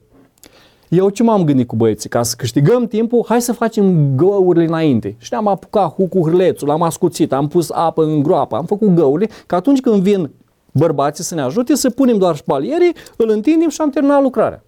Eu 0.89 1.09
ce 1.09 1.23
m-am 1.23 1.45
gândit 1.45 1.67
cu 1.67 1.77
băieții? 1.77 2.09
Ca 2.09 2.23
să 2.23 2.35
câștigăm 2.39 2.87
timpul, 2.87 3.25
hai 3.29 3.41
să 3.41 3.53
facem 3.53 4.17
găurile 4.17 4.65
înainte. 4.65 5.15
Și 5.19 5.29
ne-am 5.31 5.47
apucat 5.47 5.95
cu, 5.95 6.07
cu 6.07 6.23
hârlețul, 6.23 6.69
l-am 6.69 6.83
ascuțit, 6.83 7.33
am 7.33 7.49
pus 7.49 7.71
apă 7.71 8.03
în 8.03 8.23
groapă, 8.23 8.57
am 8.57 8.65
făcut 8.65 8.95
găurile, 8.95 9.31
că 9.47 9.55
atunci 9.55 9.81
când 9.81 10.03
vin 10.03 10.31
bărbații 10.73 11.25
să 11.25 11.35
ne 11.35 11.41
ajute, 11.41 11.75
să 11.75 11.91
punem 11.91 12.19
doar 12.19 12.37
șpalierii, 12.37 12.95
îl 13.17 13.31
întindem 13.31 13.69
și 13.69 13.81
am 13.81 13.91
terminat 13.91 14.23
lucrarea. 14.23 14.65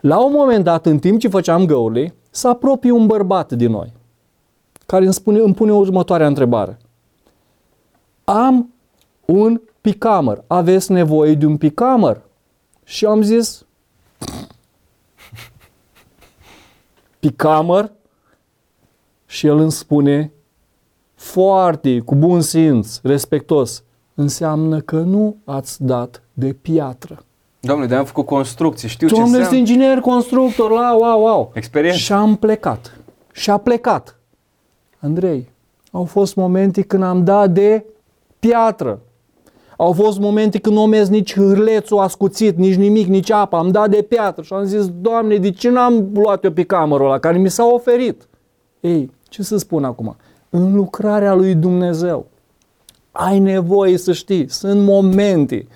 La 0.00 0.24
un 0.24 0.32
moment 0.36 0.64
dat, 0.64 0.86
în 0.86 0.98
timp 0.98 1.20
ce 1.20 1.28
făceam 1.28 1.64
găurile, 1.64 2.14
s-a 2.30 2.48
apropie 2.48 2.90
un 2.90 3.06
bărbat 3.06 3.52
din 3.52 3.70
noi 3.70 3.92
care 4.90 5.04
îmi, 5.04 5.14
spune, 5.14 5.38
îmi 5.38 5.54
pune 5.54 5.72
următoarea 5.72 6.26
întrebare. 6.26 6.78
Am 8.24 8.72
un 9.24 9.60
picamăr. 9.80 10.44
Aveți 10.46 10.92
nevoie 10.92 11.34
de 11.34 11.46
un 11.46 11.56
picamăr? 11.56 12.22
Și 12.84 13.04
am 13.04 13.22
zis, 13.22 13.64
picamăr? 17.18 17.92
Și 19.26 19.46
el 19.46 19.58
îmi 19.58 19.72
spune, 19.72 20.32
foarte, 21.14 21.98
cu 21.98 22.14
bun 22.14 22.40
simț, 22.40 22.98
respectos, 23.02 23.82
înseamnă 24.14 24.80
că 24.80 24.96
nu 24.96 25.36
ați 25.44 25.84
dat 25.84 26.22
de 26.32 26.52
piatră. 26.52 27.24
Domnule, 27.60 27.88
de 27.88 27.94
am 27.94 28.04
făcut 28.04 28.26
construcții, 28.26 28.88
știu 28.88 29.08
Domnule, 29.08 29.30
ce 29.30 29.32
sunt 29.32 29.44
înseamnă. 29.44 29.70
inginer, 29.70 30.00
constructor, 30.00 30.70
la, 30.70 30.94
wow, 30.94 31.20
wow. 31.20 31.50
Experiență. 31.54 31.98
Și 31.98 32.12
am 32.12 32.36
plecat. 32.36 32.98
Și 33.32 33.50
a 33.50 33.56
plecat. 33.56 34.19
Andrei, 35.00 35.50
au 35.90 36.04
fost 36.04 36.34
momente 36.34 36.82
când 36.82 37.02
am 37.02 37.24
dat 37.24 37.50
de 37.50 37.84
piatră. 38.38 39.00
Au 39.76 39.92
fost 39.92 40.18
momente 40.18 40.58
când 40.58 40.76
nu 40.76 40.86
mers 40.86 41.08
nici 41.08 41.34
hârlețul 41.34 41.98
ascuțit, 41.98 42.56
nici 42.56 42.74
nimic, 42.74 43.06
nici 43.06 43.30
apă. 43.30 43.56
Am 43.56 43.70
dat 43.70 43.90
de 43.90 44.02
piatră 44.02 44.42
și 44.42 44.52
am 44.52 44.64
zis, 44.64 44.88
Doamne, 45.00 45.36
de 45.36 45.50
ce 45.50 45.70
n-am 45.70 46.10
luat 46.14 46.44
eu 46.44 46.50
pe 46.50 46.62
camerul 46.62 47.06
ăla 47.06 47.18
care 47.18 47.38
mi 47.38 47.50
s-a 47.50 47.64
oferit? 47.64 48.28
Ei, 48.80 49.10
ce 49.28 49.42
să 49.42 49.56
spun 49.56 49.84
acum? 49.84 50.16
În 50.50 50.74
lucrarea 50.74 51.34
lui 51.34 51.54
Dumnezeu 51.54 52.26
ai 53.10 53.38
nevoie 53.38 53.96
să 53.96 54.12
știi, 54.12 54.50
sunt 54.50 54.82
momente 54.82 55.66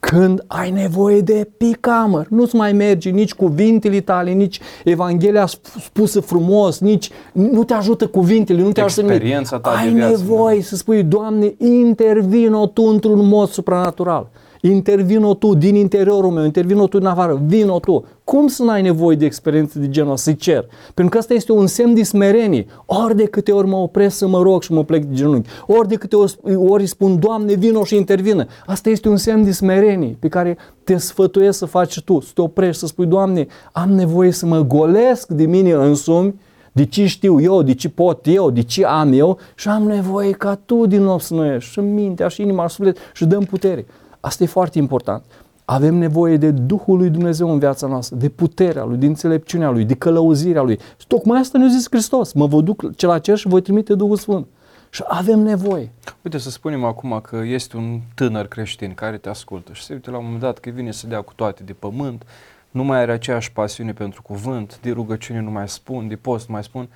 când 0.00 0.44
ai 0.46 0.70
nevoie 0.70 1.20
de 1.20 1.50
picamăr. 1.56 2.26
Nu-ți 2.30 2.56
mai 2.56 2.72
merge 2.72 3.10
nici 3.10 3.34
cuvintele 3.34 4.00
tale, 4.00 4.30
nici 4.30 4.60
Evanghelia 4.84 5.46
spusă 5.80 6.20
frumos, 6.20 6.78
nici 6.78 7.10
nu 7.32 7.64
te 7.64 7.74
ajută 7.74 8.06
cuvintele, 8.06 8.62
nu 8.62 8.72
te 8.72 8.80
ajută 8.80 9.00
nimic. 9.00 9.16
Experiența 9.16 9.58
ta 9.58 9.70
de 9.70 9.76
Ai 9.78 9.92
viață, 9.92 10.22
nevoie 10.22 10.62
să 10.62 10.76
spui, 10.76 11.02
Doamne, 11.02 11.54
intervino 11.58 12.66
Tu 12.66 12.82
într-un 12.82 13.26
mod 13.26 13.48
supranatural. 13.48 14.30
Intervino 14.60 15.34
Tu 15.34 15.54
din 15.54 15.74
interiorul 15.74 16.30
meu, 16.30 16.44
intervino 16.44 16.86
Tu 16.86 16.98
din 16.98 17.06
afară, 17.06 17.42
vino 17.46 17.78
Tu. 17.78 18.04
Cum 18.24 18.46
să 18.46 18.62
n-ai 18.62 18.82
nevoie 18.82 19.16
de 19.16 19.24
experiențe 19.24 19.78
de 19.78 19.88
genul 19.88 20.12
ăsta? 20.12 20.30
Să 20.30 20.36
cer. 20.36 20.66
Pentru 20.94 21.12
că 21.12 21.18
asta 21.18 21.34
este 21.34 21.52
un 21.52 21.66
semn 21.66 21.94
de 21.94 22.02
smerenie. 22.02 22.66
Ori 22.86 23.16
de 23.16 23.24
câte 23.24 23.52
ori 23.52 23.66
mă 23.66 23.76
opresc 23.76 24.16
să 24.16 24.28
mă 24.28 24.42
rog 24.42 24.62
și 24.62 24.72
mă 24.72 24.84
plec 24.84 25.04
de 25.04 25.14
genunchi, 25.14 25.48
ori 25.66 25.88
de 25.88 25.94
câte 25.94 26.16
ori, 26.16 26.38
ori 26.56 26.86
spun, 26.86 27.18
Doamne, 27.18 27.54
vino 27.54 27.84
și 27.84 27.96
intervină. 27.96 28.46
Asta 28.66 28.90
este 28.90 29.08
un 29.08 29.16
semn 29.16 29.44
de 29.44 29.50
smerenie 29.50 30.16
pe 30.18 30.28
care 30.28 30.56
te 30.84 30.96
sfătuiesc 30.96 31.58
să 31.58 31.64
faci 31.64 32.00
tu, 32.00 32.20
să 32.20 32.30
te 32.34 32.40
oprești, 32.40 32.80
să 32.80 32.86
spui, 32.86 33.06
Doamne, 33.06 33.46
am 33.72 33.90
nevoie 33.90 34.30
să 34.30 34.46
mă 34.46 34.60
golesc 34.60 35.28
de 35.28 35.46
mine 35.46 35.72
însumi, 35.72 36.34
de 36.72 36.84
ce 36.84 37.06
știu 37.06 37.40
eu, 37.40 37.62
de 37.62 37.74
ce 37.74 37.88
pot 37.88 38.26
eu, 38.26 38.50
de 38.50 38.62
ce 38.62 38.84
am 38.84 39.12
eu 39.12 39.38
și 39.54 39.68
am 39.68 39.82
nevoie 39.82 40.30
ca 40.30 40.60
tu 40.64 40.86
din 40.86 41.02
nou 41.02 41.18
să 41.18 41.34
nu 41.34 41.44
ești 41.44 41.70
și 41.70 41.80
mintea 41.80 42.28
și 42.28 42.42
inima 42.42 42.66
și 42.66 42.74
suflet 42.74 42.96
și 43.12 43.24
dăm 43.24 43.44
putere. 43.44 43.86
Asta 44.20 44.42
e 44.42 44.46
foarte 44.46 44.78
important. 44.78 45.24
Avem 45.64 45.94
nevoie 45.94 46.36
de 46.36 46.50
Duhul 46.50 46.98
lui 46.98 47.10
Dumnezeu 47.10 47.52
în 47.52 47.58
viața 47.58 47.86
noastră, 47.86 48.16
de 48.16 48.28
puterea 48.28 48.84
Lui, 48.84 48.96
de 48.96 49.06
înțelepciunea 49.06 49.70
Lui, 49.70 49.84
de 49.84 49.94
călăuzirea 49.94 50.62
Lui. 50.62 50.78
Și 50.96 51.06
tocmai 51.06 51.40
asta 51.40 51.58
ne-a 51.58 51.68
zis 51.68 51.86
Hristos. 51.90 52.32
Mă 52.32 52.46
vă 52.46 52.60
duc 52.60 52.96
ce 52.96 53.06
la 53.06 53.18
cer 53.18 53.36
și 53.36 53.48
voi 53.48 53.62
trimite 53.62 53.94
Duhul 53.94 54.16
Sfânt. 54.16 54.46
Și 54.90 55.02
avem 55.06 55.38
nevoie. 55.38 55.90
Uite, 56.22 56.38
să 56.38 56.50
spunem 56.50 56.84
acum 56.84 57.20
că 57.20 57.36
este 57.36 57.76
un 57.76 58.00
tânăr 58.14 58.46
creștin 58.46 58.94
care 58.94 59.16
te 59.16 59.28
ascultă 59.28 59.72
și 59.72 59.82
se 59.82 59.92
uite 59.92 60.10
la 60.10 60.16
un 60.16 60.24
moment 60.24 60.42
dat 60.42 60.58
că 60.58 60.70
vine 60.70 60.92
să 60.92 61.06
dea 61.06 61.20
cu 61.20 61.32
toate 61.36 61.62
de 61.62 61.72
pământ, 61.72 62.26
nu 62.70 62.84
mai 62.84 62.98
are 62.98 63.12
aceeași 63.12 63.52
pasiune 63.52 63.92
pentru 63.92 64.22
cuvânt, 64.22 64.78
de 64.80 64.90
rugăciune 64.90 65.40
nu 65.40 65.50
mai 65.50 65.68
spun, 65.68 66.08
de 66.08 66.16
post 66.16 66.48
nu 66.48 66.54
mai 66.54 66.62
spun. 66.62 66.88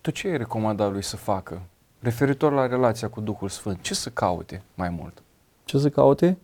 Tu 0.00 0.10
ce 0.10 0.28
ai 0.28 0.36
recomandat 0.36 0.92
lui 0.92 1.02
să 1.02 1.16
facă? 1.16 1.62
Referitor 2.00 2.52
la 2.52 2.66
relația 2.66 3.08
cu 3.08 3.20
Duhul 3.20 3.48
Sfânt, 3.48 3.80
ce 3.80 3.94
să 3.94 4.08
caute 4.08 4.62
mai 4.74 4.88
mult? 4.88 5.22
Ce 5.64 5.78
să 5.78 5.88
caute? 5.88 6.38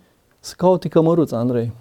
Să 0.44 0.54
caute 0.56 0.88
cămăruța, 0.88 1.38
Andrei. 1.38 1.72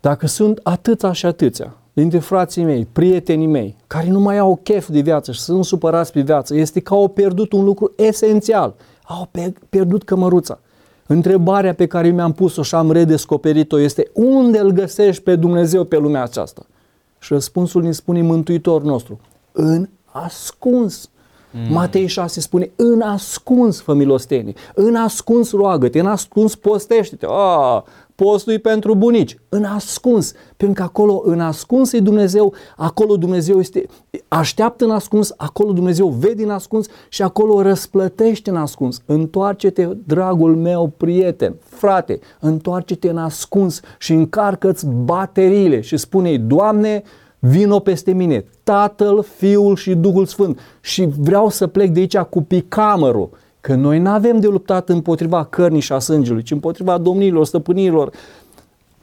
Dacă 0.00 0.26
sunt 0.26 0.60
atâția 0.62 1.12
și 1.12 1.26
atâția 1.26 1.76
dintre 1.92 2.18
frații 2.18 2.64
mei, 2.64 2.86
prietenii 2.92 3.46
mei, 3.46 3.76
care 3.86 4.08
nu 4.08 4.20
mai 4.20 4.38
au 4.38 4.60
chef 4.62 4.88
de 4.88 5.00
viață 5.00 5.32
și 5.32 5.40
sunt 5.40 5.64
supărați 5.64 6.12
pe 6.12 6.20
viață, 6.20 6.54
este 6.54 6.80
că 6.80 6.94
au 6.94 7.08
pierdut 7.08 7.52
un 7.52 7.64
lucru 7.64 7.92
esențial. 7.96 8.74
Au 9.02 9.30
pierdut 9.68 10.04
cămăruța. 10.04 10.58
Întrebarea 11.06 11.74
pe 11.74 11.86
care 11.86 12.08
mi-am 12.08 12.32
pus-o 12.32 12.62
și 12.62 12.74
am 12.74 12.90
redescoperit-o 12.90 13.78
este 13.78 14.10
unde 14.12 14.58
îl 14.58 14.70
găsești 14.70 15.22
pe 15.22 15.36
Dumnezeu 15.36 15.84
pe 15.84 15.96
lumea 15.96 16.22
aceasta? 16.22 16.66
Și 17.18 17.32
răspunsul 17.32 17.82
ne 17.82 17.92
spune 17.92 18.22
Mântuitor 18.22 18.82
nostru, 18.82 19.20
în 19.52 19.88
ascuns. 20.04 21.10
Mm. 21.56 21.72
Matei 21.72 22.06
6 22.06 22.40
spune, 22.40 22.70
în 22.76 23.00
ascuns 23.00 23.80
fă 23.80 23.94
milostenie, 23.94 24.54
în 24.74 24.94
ascuns 24.94 25.52
roagă-te, 25.52 26.00
în 26.00 26.06
ascuns 26.06 26.54
postește-te. 26.54 27.26
Ah, 27.28 27.82
postul 28.14 28.52
e 28.52 28.58
pentru 28.58 28.94
bunici, 28.94 29.38
în 29.48 29.64
ascuns, 29.64 30.32
pentru 30.56 30.76
că 30.76 30.82
acolo 30.82 31.22
în 31.24 31.40
ascuns 31.40 31.92
e 31.92 32.00
Dumnezeu, 32.00 32.52
acolo 32.76 33.16
Dumnezeu 33.16 33.58
este, 33.58 33.86
așteaptă 34.28 34.84
în 34.84 34.90
ascuns, 34.90 35.34
acolo 35.36 35.72
Dumnezeu 35.72 36.08
vede 36.08 36.42
în 36.42 36.50
ascuns 36.50 36.86
și 37.08 37.22
acolo 37.22 37.62
răsplătește 37.62 38.50
în 38.50 38.56
ascuns. 38.56 39.02
Întoarce-te, 39.06 39.88
dragul 40.06 40.56
meu 40.56 40.92
prieten, 40.96 41.54
frate, 41.64 42.18
întoarce-te 42.40 43.08
în 43.08 43.18
ascuns 43.18 43.80
și 43.98 44.12
încarcă-ți 44.12 44.86
bateriile 44.86 45.80
și 45.80 45.96
spune 45.96 46.36
Doamne, 46.36 47.02
vino 47.38 47.78
peste 47.78 48.12
mine, 48.12 48.44
Tatăl, 48.62 49.22
Fiul 49.36 49.76
și 49.76 49.94
Duhul 49.94 50.26
Sfânt. 50.26 50.60
Și 50.80 51.08
vreau 51.18 51.48
să 51.48 51.66
plec 51.66 51.90
de 51.90 52.00
aici 52.00 52.16
cu 52.16 52.42
picamărul 52.42 53.30
Că 53.66 53.74
noi 53.74 53.98
nu 53.98 54.10
avem 54.10 54.40
de 54.40 54.46
luptat 54.46 54.88
împotriva 54.88 55.44
cărnii 55.44 55.80
și 55.80 55.92
a 55.92 55.98
sângelui, 55.98 56.42
ci 56.42 56.50
împotriva 56.50 56.98
domnilor, 56.98 57.44
stăpânilor, 57.44 58.12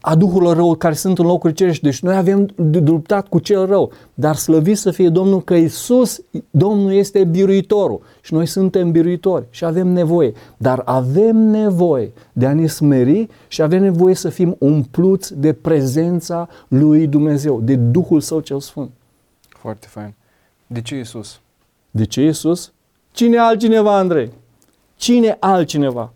a 0.06 0.16
duhurilor 0.16 0.56
rău 0.56 0.76
care 0.76 0.94
sunt 0.94 1.20
în 1.20 1.26
locuri 1.26 1.54
cerești. 1.54 1.84
Deci 1.84 2.02
noi 2.02 2.16
avem 2.16 2.50
de 2.56 2.80
luptat 2.80 3.28
cu 3.28 3.40
cel 3.40 3.66
rău. 3.66 3.92
Dar 4.14 4.36
slăvit 4.36 4.78
să 4.78 4.92
fie 4.92 5.10
Domnul 5.10 5.44
că 5.44 5.54
Isus, 5.54 6.22
Domnul 6.50 6.94
este 6.94 7.24
biruitorul 7.24 8.02
și 8.22 8.34
noi 8.34 8.46
suntem 8.46 8.92
biruitori 8.92 9.46
și 9.50 9.66
avem 9.66 9.88
nevoie. 9.88 10.34
Dar 10.58 10.82
avem 10.86 11.38
nevoie 11.38 12.12
de 12.34 12.46
a 12.46 12.54
ne 12.54 12.68
smeri 12.68 13.28
și 13.48 13.62
avem 13.62 13.82
nevoie 13.82 14.16
să 14.16 14.30
fim 14.30 14.56
umpluți 14.60 15.40
de 15.40 15.54
prezența 15.54 16.48
lui 16.68 17.08
Dumnezeu, 17.08 17.62
de 17.62 17.76
Duhul 17.76 18.20
Său 18.20 18.40
cel 18.40 18.60
Sfânt. 18.60 18.92
Foarte 19.50 19.88
fain. 19.90 20.14
De 20.68 20.82
ce 20.82 21.00
Isus? 21.00 21.40
De 21.92 22.06
ce 22.06 22.22
Isus? 22.22 22.72
Cine 23.12 23.38
altcineva, 23.38 23.98
Andrei? 23.98 24.32
Cine 24.96 25.38
altcineva? 25.40 26.12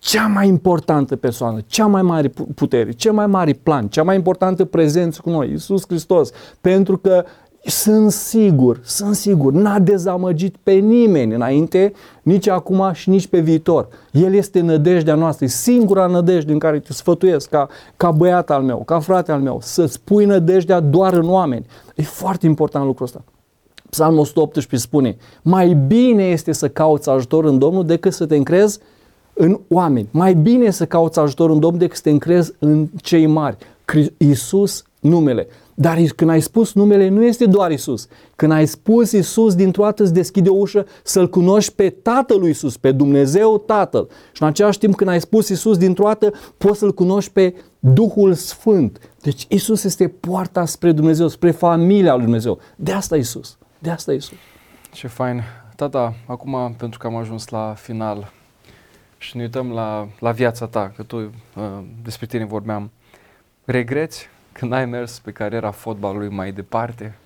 Cea 0.00 0.26
mai 0.26 0.48
importantă 0.48 1.16
persoană, 1.16 1.58
cea 1.66 1.86
mai 1.86 2.02
mare 2.02 2.32
putere, 2.54 2.90
cel 2.90 3.12
mai 3.12 3.26
mare 3.26 3.52
plan, 3.52 3.88
cea 3.88 4.02
mai 4.02 4.16
importantă 4.16 4.64
prezență 4.64 5.20
cu 5.22 5.30
noi, 5.30 5.48
Iisus 5.48 5.82
Hristos, 5.86 6.30
pentru 6.60 6.98
că 6.98 7.24
sunt 7.64 8.12
sigur, 8.12 8.80
sunt 8.84 9.14
sigur, 9.14 9.52
n-a 9.52 9.78
dezamăgit 9.78 10.56
pe 10.62 10.72
nimeni 10.72 11.34
înainte, 11.34 11.92
nici 12.22 12.48
acum 12.48 12.90
și 12.92 13.08
nici 13.08 13.26
pe 13.26 13.40
viitor. 13.40 13.88
El 14.12 14.34
este 14.34 14.60
nădejdea 14.60 15.14
noastră, 15.14 15.44
e 15.44 15.48
singura 15.48 16.06
nădejde 16.06 16.52
în 16.52 16.58
care 16.58 16.78
te 16.78 16.92
sfătuiesc 16.92 17.48
ca, 17.48 17.68
ca 17.96 18.10
băiat 18.10 18.50
al 18.50 18.62
meu, 18.62 18.82
ca 18.86 18.98
frate 18.98 19.32
al 19.32 19.40
meu, 19.40 19.58
să-ți 19.62 20.00
pui 20.00 20.24
nădejdea 20.24 20.80
doar 20.80 21.12
în 21.12 21.28
oameni. 21.28 21.66
E 21.94 22.02
foarte 22.02 22.46
important 22.46 22.84
lucrul 22.84 23.06
ăsta. 23.06 23.24
Psalmul 23.90 24.20
118 24.20 24.88
spune, 24.88 25.16
mai 25.42 25.74
bine 25.86 26.24
este 26.24 26.52
să 26.52 26.68
cauți 26.68 27.08
ajutor 27.08 27.44
în 27.44 27.58
Domnul 27.58 27.86
decât 27.86 28.12
să 28.12 28.26
te 28.26 28.36
încrezi 28.36 28.78
în 29.40 29.60
oameni. 29.68 30.08
Mai 30.10 30.34
bine 30.34 30.70
să 30.70 30.86
cauți 30.86 31.18
ajutor 31.18 31.50
în 31.50 31.60
Domnul 31.60 31.78
decât 31.78 31.96
să 31.96 32.02
te 32.02 32.10
încrezi 32.10 32.52
în 32.58 32.88
cei 32.96 33.26
mari. 33.26 33.56
Iisus 34.16 34.82
numele. 35.00 35.46
Dar 35.74 35.98
când 36.16 36.30
ai 36.30 36.40
spus 36.40 36.72
numele, 36.72 37.08
nu 37.08 37.24
este 37.24 37.46
doar 37.46 37.70
Isus. 37.70 38.06
Când 38.36 38.52
ai 38.52 38.66
spus 38.66 39.12
Isus, 39.12 39.54
dintr-o 39.54 39.82
dată 39.82 40.02
îți 40.02 40.12
deschide 40.12 40.48
o 40.48 40.54
ușă 40.54 40.86
să-L 41.02 41.28
cunoști 41.28 41.72
pe 41.72 41.90
Tatăl 41.90 42.38
lui 42.38 42.50
Isus, 42.50 42.76
pe 42.76 42.92
Dumnezeu 42.92 43.58
Tatăl. 43.58 44.08
Și 44.32 44.42
în 44.42 44.48
același 44.48 44.78
timp, 44.78 44.94
când 44.94 45.10
ai 45.10 45.20
spus 45.20 45.48
Isus, 45.48 45.76
dintr-o 45.76 46.04
dată 46.04 46.32
poți 46.58 46.78
să-L 46.78 46.94
cunoști 46.94 47.32
pe 47.32 47.54
Duhul 47.78 48.34
Sfânt. 48.34 48.98
Deci 49.20 49.46
Isus 49.48 49.84
este 49.84 50.08
poarta 50.08 50.64
spre 50.64 50.92
Dumnezeu, 50.92 51.28
spre 51.28 51.50
familia 51.50 52.14
lui 52.14 52.22
Dumnezeu. 52.22 52.58
De 52.76 52.92
asta 52.92 53.16
Isus. 53.16 53.58
De 53.78 53.90
asta 53.90 54.12
Isus. 54.12 54.36
Ce 54.92 55.06
fain. 55.06 55.42
Tata, 55.76 56.14
acum 56.26 56.74
pentru 56.78 56.98
că 56.98 57.06
am 57.06 57.16
ajuns 57.16 57.48
la 57.48 57.74
final 57.76 58.32
și 59.22 59.36
ne 59.36 59.42
uităm 59.42 59.72
la, 59.72 60.08
la 60.18 60.30
viața 60.30 60.66
ta, 60.66 60.92
că 60.96 61.02
tu 61.02 61.16
uh, 61.16 61.30
despre 62.02 62.26
tine 62.26 62.44
vorbeam, 62.44 62.90
regreți 63.64 64.26
când 64.52 64.72
ai 64.72 64.86
mers 64.86 65.18
pe 65.18 65.30
cariera 65.30 65.70
fotbalului 65.70 66.28
mai 66.28 66.52
departe? 66.52 67.18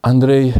Andrei, 0.00 0.54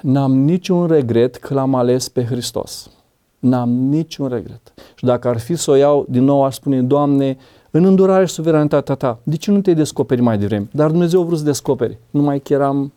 n-am 0.00 0.32
niciun 0.32 0.86
regret 0.86 1.36
că 1.36 1.54
l-am 1.54 1.74
ales 1.74 2.08
pe 2.08 2.24
Hristos. 2.24 2.90
N-am 3.38 3.68
niciun 3.68 4.28
regret. 4.28 4.72
Și 4.94 5.04
dacă 5.04 5.28
ar 5.28 5.38
fi 5.38 5.54
să 5.54 5.70
o 5.70 5.74
iau, 5.74 6.06
din 6.08 6.24
nou 6.24 6.44
aș 6.44 6.54
spune, 6.54 6.82
Doamne, 6.82 7.36
în 7.70 7.84
îndurare 7.84 8.26
și 8.26 8.32
suveranitatea 8.32 8.94
ta, 8.94 9.18
de 9.22 9.36
ce 9.36 9.50
nu 9.50 9.60
te 9.60 9.74
descoperi 9.74 10.20
mai 10.20 10.38
devreme? 10.38 10.68
Dar 10.70 10.90
Dumnezeu 10.90 11.22
a 11.22 11.24
vrut 11.24 11.38
să 11.38 11.44
descoperi. 11.44 11.98
Numai 12.10 12.38
că 12.38 12.52
eram 12.52 12.92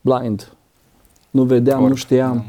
blind, 0.00 0.52
nu 1.30 1.42
vedeam, 1.42 1.80
Orc, 1.80 1.88
nu 1.90 1.94
știam. 1.94 2.44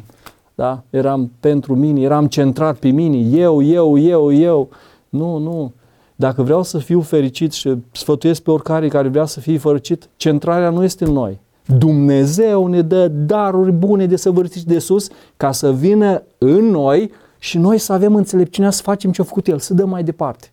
Da. 0.56 0.64
da? 0.64 0.98
Eram 0.98 1.32
pentru 1.40 1.76
mine, 1.76 2.02
eram 2.02 2.28
centrat 2.28 2.78
pe 2.78 2.90
mine, 2.90 3.18
eu, 3.18 3.62
eu, 3.64 3.98
eu, 3.98 4.34
eu. 4.34 4.70
Nu, 5.10 5.38
nu. 5.38 5.72
Dacă 6.16 6.44
vreau 6.44 6.64
să 6.64 6.78
fiu 6.78 7.02
fericit 7.02 7.52
și 7.52 7.76
sfătuiesc 7.92 8.42
pe 8.42 8.52
oricare 8.52 8.88
care 8.88 9.08
vrea 9.08 9.26
să 9.26 9.40
fie 9.40 9.58
fericit, 9.58 10.10
centrarea 10.16 10.70
nu 10.70 10.84
este 10.84 11.06
în 11.06 11.12
noi. 11.12 11.40
Dumnezeu 11.78 12.68
ne 12.68 12.82
dă 12.82 13.08
daruri 13.08 13.72
bune 13.72 14.06
de 14.06 14.16
săvârșit 14.16 14.62
de 14.62 14.80
sus 14.80 15.10
ca 15.38 15.52
să 15.52 15.72
vină 15.72 16.24
în 16.38 16.66
noi 16.66 17.12
și 17.40 17.58
noi 17.58 17.78
să 17.78 17.94
avem 17.94 18.16
înțelepciunea 18.16 18.70
să 18.70 18.82
facem 18.82 19.12
ce 19.12 19.22
a 19.22 19.24
făcut 19.24 19.48
El, 19.48 19.60
să 19.60 19.74
dăm 19.74 19.90
mai 19.90 20.04
departe. 20.04 20.52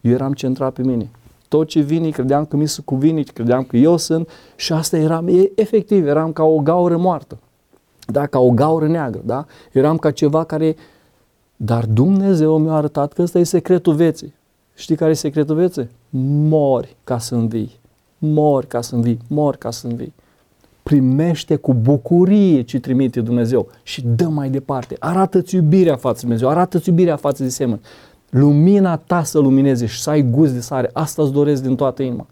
Eu 0.00 0.12
eram 0.12 0.32
centrat 0.32 0.72
pe 0.72 0.82
mine. 0.82 1.10
Tot 1.48 1.68
ce 1.68 1.80
vine, 1.80 2.08
credeam 2.08 2.44
că 2.44 2.56
mi 2.56 2.68
se 2.68 2.82
cuvine, 2.84 3.22
credeam 3.22 3.62
că 3.62 3.76
eu 3.76 3.96
sunt 3.96 4.28
și 4.56 4.72
asta 4.72 4.96
eram, 4.96 5.28
efectiv, 5.54 6.06
eram 6.06 6.32
ca 6.32 6.42
o 6.42 6.58
gaură 6.58 6.96
moartă 6.96 7.38
da? 8.10 8.26
ca 8.26 8.38
o 8.38 8.50
gaură 8.50 8.88
neagră, 8.88 9.20
da? 9.24 9.46
Eram 9.72 9.96
ca 9.96 10.10
ceva 10.10 10.44
care... 10.44 10.76
Dar 11.56 11.86
Dumnezeu 11.86 12.58
mi-a 12.58 12.72
arătat 12.72 13.12
că 13.12 13.22
ăsta 13.22 13.38
e 13.38 13.42
secretul 13.44 13.94
vieții. 13.94 14.34
Știi 14.74 14.96
care 14.96 15.10
e 15.10 15.14
secretul 15.14 15.56
vieții? 15.56 15.88
Mori 16.48 16.96
ca 17.04 17.18
să 17.18 17.34
învii. 17.34 17.80
Mori 18.18 18.66
ca 18.66 18.80
să 18.80 18.94
învii. 18.94 19.18
Mori 19.28 19.58
ca 19.58 19.70
să 19.70 19.86
învii. 19.86 20.12
Primește 20.82 21.56
cu 21.56 21.74
bucurie 21.74 22.62
ce 22.62 22.80
trimite 22.80 23.20
Dumnezeu 23.20 23.68
și 23.82 24.04
dă 24.06 24.28
mai 24.28 24.50
departe. 24.50 24.96
Arată-ți 24.98 25.54
iubirea 25.54 25.96
față 25.96 26.14
de 26.14 26.20
Dumnezeu, 26.20 26.48
arată-ți 26.48 26.88
iubirea 26.88 27.16
față 27.16 27.42
de 27.42 27.48
semeni. 27.48 27.80
Lumina 28.30 28.96
ta 28.96 29.22
să 29.22 29.38
lumineze 29.38 29.86
și 29.86 30.00
să 30.00 30.10
ai 30.10 30.22
gust 30.22 30.52
de 30.52 30.60
sare. 30.60 30.90
Asta 30.92 31.22
îți 31.22 31.32
doresc 31.32 31.62
din 31.62 31.76
toată 31.76 32.02
inima. 32.02 32.26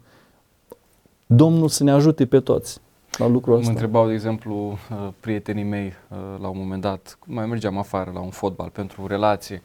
Domnul 1.25 1.67
să 1.67 1.83
ne 1.83 1.91
ajute 1.91 2.25
pe 2.25 2.39
toți 2.39 2.81
la 3.17 3.27
lucrul 3.27 3.53
ăsta. 3.53 3.65
Mă 3.65 3.71
întrebau, 3.71 4.07
de 4.07 4.13
exemplu, 4.13 4.77
uh, 4.91 5.07
prietenii 5.19 5.63
mei 5.63 5.93
uh, 6.07 6.17
la 6.41 6.47
un 6.47 6.57
moment 6.57 6.81
dat, 6.81 7.17
mai 7.25 7.45
mergeam 7.45 7.77
afară 7.77 8.11
la 8.13 8.19
un 8.19 8.29
fotbal 8.29 8.69
pentru 8.69 9.07
relație. 9.07 9.61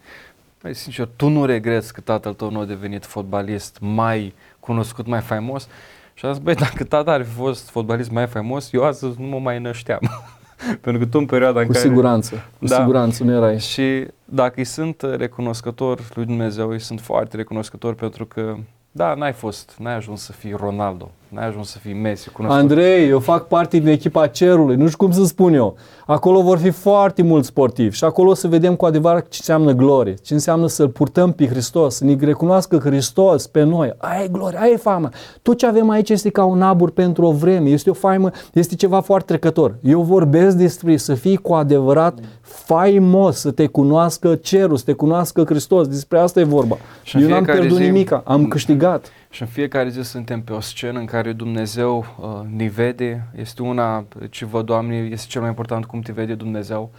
Mai 0.63 0.75
sincer, 0.75 1.09
tu 1.17 1.29
nu 1.29 1.45
regreți 1.45 1.93
că 1.93 2.01
tatăl 2.01 2.35
tău 2.35 2.51
nu 2.51 2.61
a 2.61 2.65
devenit 2.65 3.05
fotbalist 3.05 3.79
mai 3.81 4.35
cunoscut, 4.61 5.07
mai 5.07 5.21
faimos? 5.21 5.69
Și 6.15 6.27
am 6.27 6.33
zis, 6.33 6.43
băi, 6.43 6.55
dacă 6.55 6.85
tata 6.85 7.13
ar 7.13 7.25
fi 7.25 7.31
fost 7.31 7.69
fotbalist 7.69 8.11
mai 8.11 8.27
faimos, 8.27 8.73
eu 8.73 8.85
astăzi 8.85 9.21
nu 9.21 9.27
mă 9.27 9.39
mai 9.39 9.59
nășteam. 9.61 10.01
pentru 10.81 11.03
că 11.03 11.09
tu 11.09 11.19
în 11.19 11.27
perioada 11.27 11.61
în 11.61 11.67
cu 11.67 11.73
care... 11.73 11.85
Siguranță, 11.85 12.45
cu 12.59 12.67
da, 12.67 12.77
siguranță, 12.77 13.25
nu 13.25 13.33
erai. 13.33 13.61
Și 13.61 14.07
dacă 14.25 14.53
îi 14.57 14.65
sunt 14.65 15.03
recunoscător 15.03 16.01
lui 16.15 16.25
Dumnezeu, 16.25 16.69
îi 16.69 16.81
sunt 16.81 17.01
foarte 17.01 17.37
recunoscător 17.37 17.95
pentru 17.95 18.27
că 18.27 18.57
da, 18.91 19.15
n-ai 19.15 19.33
fost, 19.33 19.75
n-ai 19.79 19.95
ajuns 19.95 20.23
să 20.23 20.33
fii 20.33 20.53
Ronaldo, 20.53 21.11
n-ai 21.35 21.47
ajuns 21.47 21.71
să 21.71 21.79
fii 21.79 21.93
Messi, 21.95 22.31
cunoscut. 22.31 22.61
Andrei, 22.61 23.09
eu 23.09 23.19
fac 23.19 23.47
parte 23.47 23.79
din 23.79 23.89
echipa 23.89 24.27
cerului, 24.27 24.77
nu 24.77 24.87
știu 24.87 24.99
cum 24.99 25.11
să 25.13 25.25
spun 25.25 25.55
eu. 25.55 25.77
Acolo 26.07 26.43
vor 26.43 26.59
fi 26.59 26.71
foarte 26.71 27.23
mulți 27.23 27.49
sportivi 27.49 27.97
și 27.97 28.05
acolo 28.05 28.31
o 28.31 28.35
să 28.35 28.49
vedem 28.49 28.75
cu 28.75 28.85
adevărat 28.85 29.29
ce 29.29 29.37
înseamnă 29.39 29.73
glorie, 29.73 30.15
ce 30.23 30.33
înseamnă 30.35 30.67
să-L 30.67 30.89
purtăm 30.89 31.33
pe 31.33 31.47
Hristos, 31.47 31.95
să 31.95 32.05
ne 32.05 32.17
recunoască 32.21 32.79
Hristos 32.79 33.47
pe 33.47 33.63
noi. 33.63 33.93
Aia 33.97 34.23
e 34.23 34.29
glorie, 34.29 34.59
aia 34.61 34.71
e 34.73 34.77
famă. 34.77 35.09
Tot 35.43 35.59
ce 35.59 35.67
avem 35.67 35.91
aici 35.91 36.11
este 36.11 36.31
ca 36.31 36.45
un 36.45 36.63
abur 36.63 36.91
pentru 36.91 37.25
o 37.25 37.33
vreme, 37.33 37.69
este 37.69 37.91
o 37.91 37.95
faimă, 37.95 38.31
este 38.53 38.75
ceva 38.75 39.01
foarte 39.01 39.27
trecător. 39.27 39.75
Eu 39.83 40.01
vorbesc 40.01 40.57
despre 40.57 40.97
să 40.97 41.15
fii 41.15 41.37
cu 41.37 41.53
adevărat 41.53 42.19
faimos, 42.41 43.37
să 43.37 43.51
te 43.51 43.67
cunoască 43.67 44.35
cerul, 44.35 44.77
să 44.77 44.85
te 44.85 44.93
cunoască 44.93 45.45
Hristos. 45.45 45.89
Despre 45.89 46.19
asta 46.19 46.41
e 46.41 46.45
vorba. 46.45 46.77
Și 47.03 47.17
în 47.17 47.23
eu 47.23 47.29
n-am 47.29 47.37
fiecare 47.37 47.59
pierdut 47.59 47.79
zi- 47.79 47.85
nimic, 47.85 48.21
am 48.25 48.49
câștigat. 48.49 49.07
Și 49.35 49.43
în 49.43 49.49
fiecare 49.49 49.89
zi 49.89 50.01
suntem 50.01 50.43
pe 50.43 50.53
o 50.53 50.61
scenă 50.61 50.99
în 50.99 51.05
care 51.05 51.33
Dumnezeu 51.33 52.05
uh, 52.21 52.29
ne 52.57 52.69
vede. 52.69 53.27
Este 53.37 53.63
una 53.63 54.05
ce 54.31 54.45
văd, 54.45 54.67
Doamne, 54.67 54.97
este 54.97 55.27
cel 55.29 55.41
mai 55.41 55.51
important 55.51 55.85
cum 55.85 56.01
te 56.01 56.13
vede 56.13 56.35
Dumnezeu. 56.35 56.91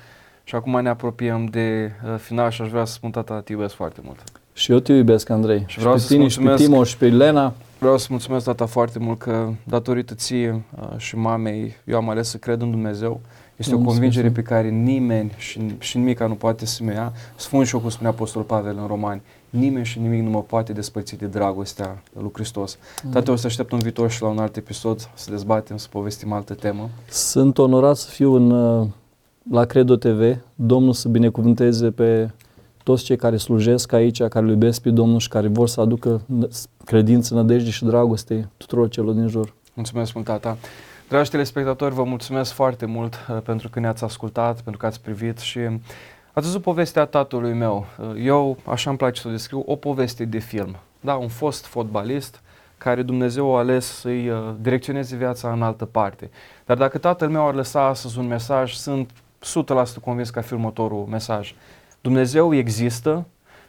Și 0.44 0.56
acum 0.56 0.82
ne 0.82 0.90
apropiem 0.90 1.46
de 1.46 1.92
uh, 2.04 2.16
final 2.18 2.50
și 2.50 2.62
aș 2.62 2.70
vrea 2.70 2.86
să 2.86 2.94
spun, 2.94 3.12
tata, 3.12 3.42
te 3.42 3.52
iubesc 3.52 3.74
foarte 3.76 4.00
mult. 4.04 4.24
Și 4.54 4.72
eu 4.72 4.80
te 4.80 4.94
iubesc, 4.94 5.30
Andrei. 5.30 5.64
Și, 5.68 5.80
vreau 5.80 5.94
pe 5.94 6.00
să-ți 6.00 6.14
tine, 6.14 6.28
și 6.28 6.38
pe 6.38 6.44
mulțumesc. 6.44 6.72
Timo, 6.72 6.84
și 6.84 6.98
pe 6.98 7.06
Elena. 7.06 7.54
Vreau 7.78 7.98
să 7.98 8.08
mulțumesc, 8.10 8.46
tata, 8.46 8.66
foarte 8.66 9.00
mult 9.00 9.20
că 9.20 9.50
datorită 9.64 10.14
ție 10.14 10.64
uh, 10.80 10.98
și 10.98 11.18
mamei, 11.18 11.76
eu 11.86 11.98
am 11.98 12.10
ales 12.10 12.30
să 12.30 12.38
cred 12.38 12.62
în 12.62 12.72
Dumnezeu. 12.72 13.22
Este 13.56 13.74
o 13.74 13.78
Mulțumesc. 13.78 13.86
convingere 13.86 14.30
pe 14.30 14.42
care 14.42 14.70
nimeni 14.70 15.32
și, 15.38 15.76
și 15.80 15.98
nimica 15.98 16.28
nu 16.28 16.34
poate 16.34 16.66
să 16.66 16.84
mi 16.84 16.94
ia. 16.94 17.14
Spun 17.36 17.64
și 17.64 17.74
eu 17.74 17.82
cum 17.82 17.90
spunea 17.90 18.12
Apostolul 18.12 18.48
Pavel 18.48 18.78
în 18.82 18.88
Romani, 18.88 19.22
nimeni 19.56 19.86
și 19.86 20.00
nimic 20.00 20.22
nu 20.24 20.30
mă 20.30 20.42
poate 20.42 20.74
despărți 20.74 21.16
de 21.16 21.26
dragostea 21.26 22.02
lui 22.14 22.30
Hristos. 22.34 22.78
Tată, 23.12 23.32
o 23.32 23.36
să 23.36 23.48
aștept 23.48 23.72
un 23.72 23.80
viitor 23.80 24.10
și 24.10 24.22
la 24.22 24.28
un 24.28 24.38
alt 24.38 24.56
episod 24.56 25.10
să 25.14 25.32
dezbatem, 25.32 25.78
să 25.78 25.88
povestim 25.92 26.32
altă 26.32 26.54
temă. 26.54 26.90
Sunt 27.10 27.58
onorat 27.58 27.96
să 27.96 28.10
fiu 28.10 28.34
în, 28.34 28.52
uh, 28.52 28.88
la 29.52 29.66
Credo 29.66 29.96
TV. 29.96 30.38
Domnul 30.56 30.94
să 30.94 31.10
binecuvânteze 31.10 31.92
pe 31.92 32.30
toți 32.84 33.04
cei 33.04 33.16
care 33.16 33.38
slujesc 33.38 33.92
aici, 33.92 34.24
care 34.24 34.46
îl 34.46 34.50
iubesc 34.52 34.82
pe 34.82 34.90
Domnul 34.90 35.20
și 35.20 35.28
care 35.28 35.48
vor 35.48 35.68
să 35.68 35.82
aducă 35.82 36.22
n- 36.22 36.50
credință, 36.86 37.34
nădejde 37.34 37.70
și 37.70 37.86
dragoste 37.86 38.50
tuturor 38.58 38.90
celor 38.90 39.14
din 39.14 39.28
jur. 39.28 39.54
Mulțumesc 39.74 40.14
mult, 40.14 40.26
tata. 40.26 40.58
Dragi 41.10 41.30
telespectatori, 41.30 41.94
vă 41.94 42.04
mulțumesc 42.04 42.52
foarte 42.52 42.86
mult 42.86 43.14
uh, 43.30 43.38
pentru 43.44 43.70
că 43.70 43.80
ne-ați 43.80 44.04
ascultat, 44.04 44.62
pentru 44.62 44.78
că 44.82 44.86
ați 44.86 45.02
privit 45.02 45.38
și 45.38 45.60
ați 46.36 46.46
văzut 46.46 46.62
povestea 46.62 47.06
tatălui 47.06 47.54
meu. 47.54 47.86
Uh, 47.98 48.12
eu, 48.18 48.58
așa 48.66 48.90
îmi 48.90 48.98
place 49.00 49.22
să 49.22 49.28
o 49.28 49.32
descriu, 49.32 49.64
o 49.66 49.76
poveste 49.76 50.26
de 50.26 50.40
film. 50.40 50.78
Da, 51.00 51.16
un 51.16 51.28
fost 51.28 51.66
fotbalist 51.66 52.42
care 52.78 53.02
Dumnezeu 53.02 53.56
a 53.56 53.60
ales 53.60 53.86
să-i 53.86 54.30
uh, 54.30 54.54
direcționeze 54.60 55.16
viața 55.16 55.52
în 55.52 55.62
altă 55.62 55.86
parte. 55.86 56.30
Dar 56.66 56.78
dacă 56.78 56.98
tatăl 56.98 57.30
meu 57.30 57.48
ar 57.48 57.54
lăsa 57.54 57.86
astăzi 57.86 58.20
un 58.20 58.28
mesaj, 58.28 58.74
sunt 58.74 59.12
100% 59.12 60.02
convins 60.02 60.30
că 60.30 60.40
ar 60.40 60.46
fi 60.46 60.54
următorul 60.54 61.06
mesaj. 61.06 61.56
Dumnezeu 62.02 62.56
există 62.56 63.26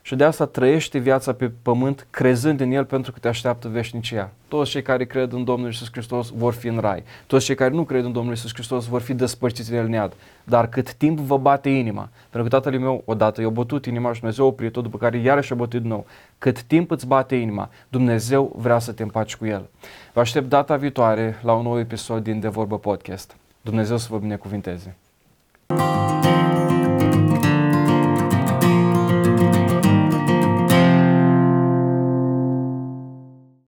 și 0.07 0.17
de 0.17 0.25
asta 0.25 0.47
trăiește 0.47 0.99
viața 0.99 1.33
pe 1.33 1.51
pământ 1.63 2.07
crezând 2.11 2.61
în 2.61 2.71
El 2.71 2.85
pentru 2.85 3.13
că 3.13 3.19
te 3.19 3.29
așteaptă 3.29 3.69
veșnicia. 3.69 4.31
Toți 4.49 4.71
cei 4.71 4.83
care 4.83 5.05
cred 5.05 5.33
în 5.33 5.45
Domnul 5.45 5.67
Iisus 5.67 5.89
Hristos 5.91 6.29
vor 6.37 6.53
fi 6.53 6.67
în 6.67 6.79
rai. 6.79 7.03
Toți 7.27 7.45
cei 7.45 7.55
care 7.55 7.75
nu 7.75 7.85
cred 7.85 8.05
în 8.05 8.13
Domnul 8.13 8.33
Iisus 8.33 8.53
Hristos 8.55 8.87
vor 8.87 9.01
fi 9.01 9.15
despărțiți 9.15 9.71
de 9.71 9.77
El 9.77 9.89
nead. 9.89 10.13
Dar 10.45 10.69
cât 10.69 10.93
timp 10.93 11.19
vă 11.19 11.39
bate 11.39 11.69
inima, 11.69 12.09
pentru 12.31 12.51
că 12.51 12.57
tatăl 12.61 12.79
meu 12.79 13.03
odată 13.05 13.41
i-a 13.41 13.49
bătut 13.49 13.87
inima 13.87 14.13
și 14.13 14.21
Dumnezeu 14.21 14.45
a 14.45 14.49
oprit-o, 14.49 14.81
după 14.81 14.99
care 14.99 15.19
iarăși 15.19 15.53
a 15.53 15.55
bătut 15.55 15.81
din 15.81 15.91
nou. 15.91 16.07
Cât 16.39 16.63
timp 16.63 16.91
îți 16.91 17.07
bate 17.07 17.37
inima, 17.37 17.71
Dumnezeu 17.89 18.53
vrea 18.57 18.79
să 18.79 18.93
te 18.93 19.03
împaci 19.03 19.37
cu 19.37 19.47
El. 19.47 19.69
Vă 20.13 20.21
aștept 20.21 20.49
data 20.49 20.77
viitoare 20.77 21.41
la 21.43 21.53
un 21.53 21.63
nou 21.63 21.79
episod 21.79 22.23
din 22.23 22.41
De 22.41 22.49
Vorbă 22.49 22.79
Podcast. 22.79 23.37
Dumnezeu 23.61 23.97
să 23.97 24.07
vă 24.11 24.19
binecuvinteze! 24.19 24.97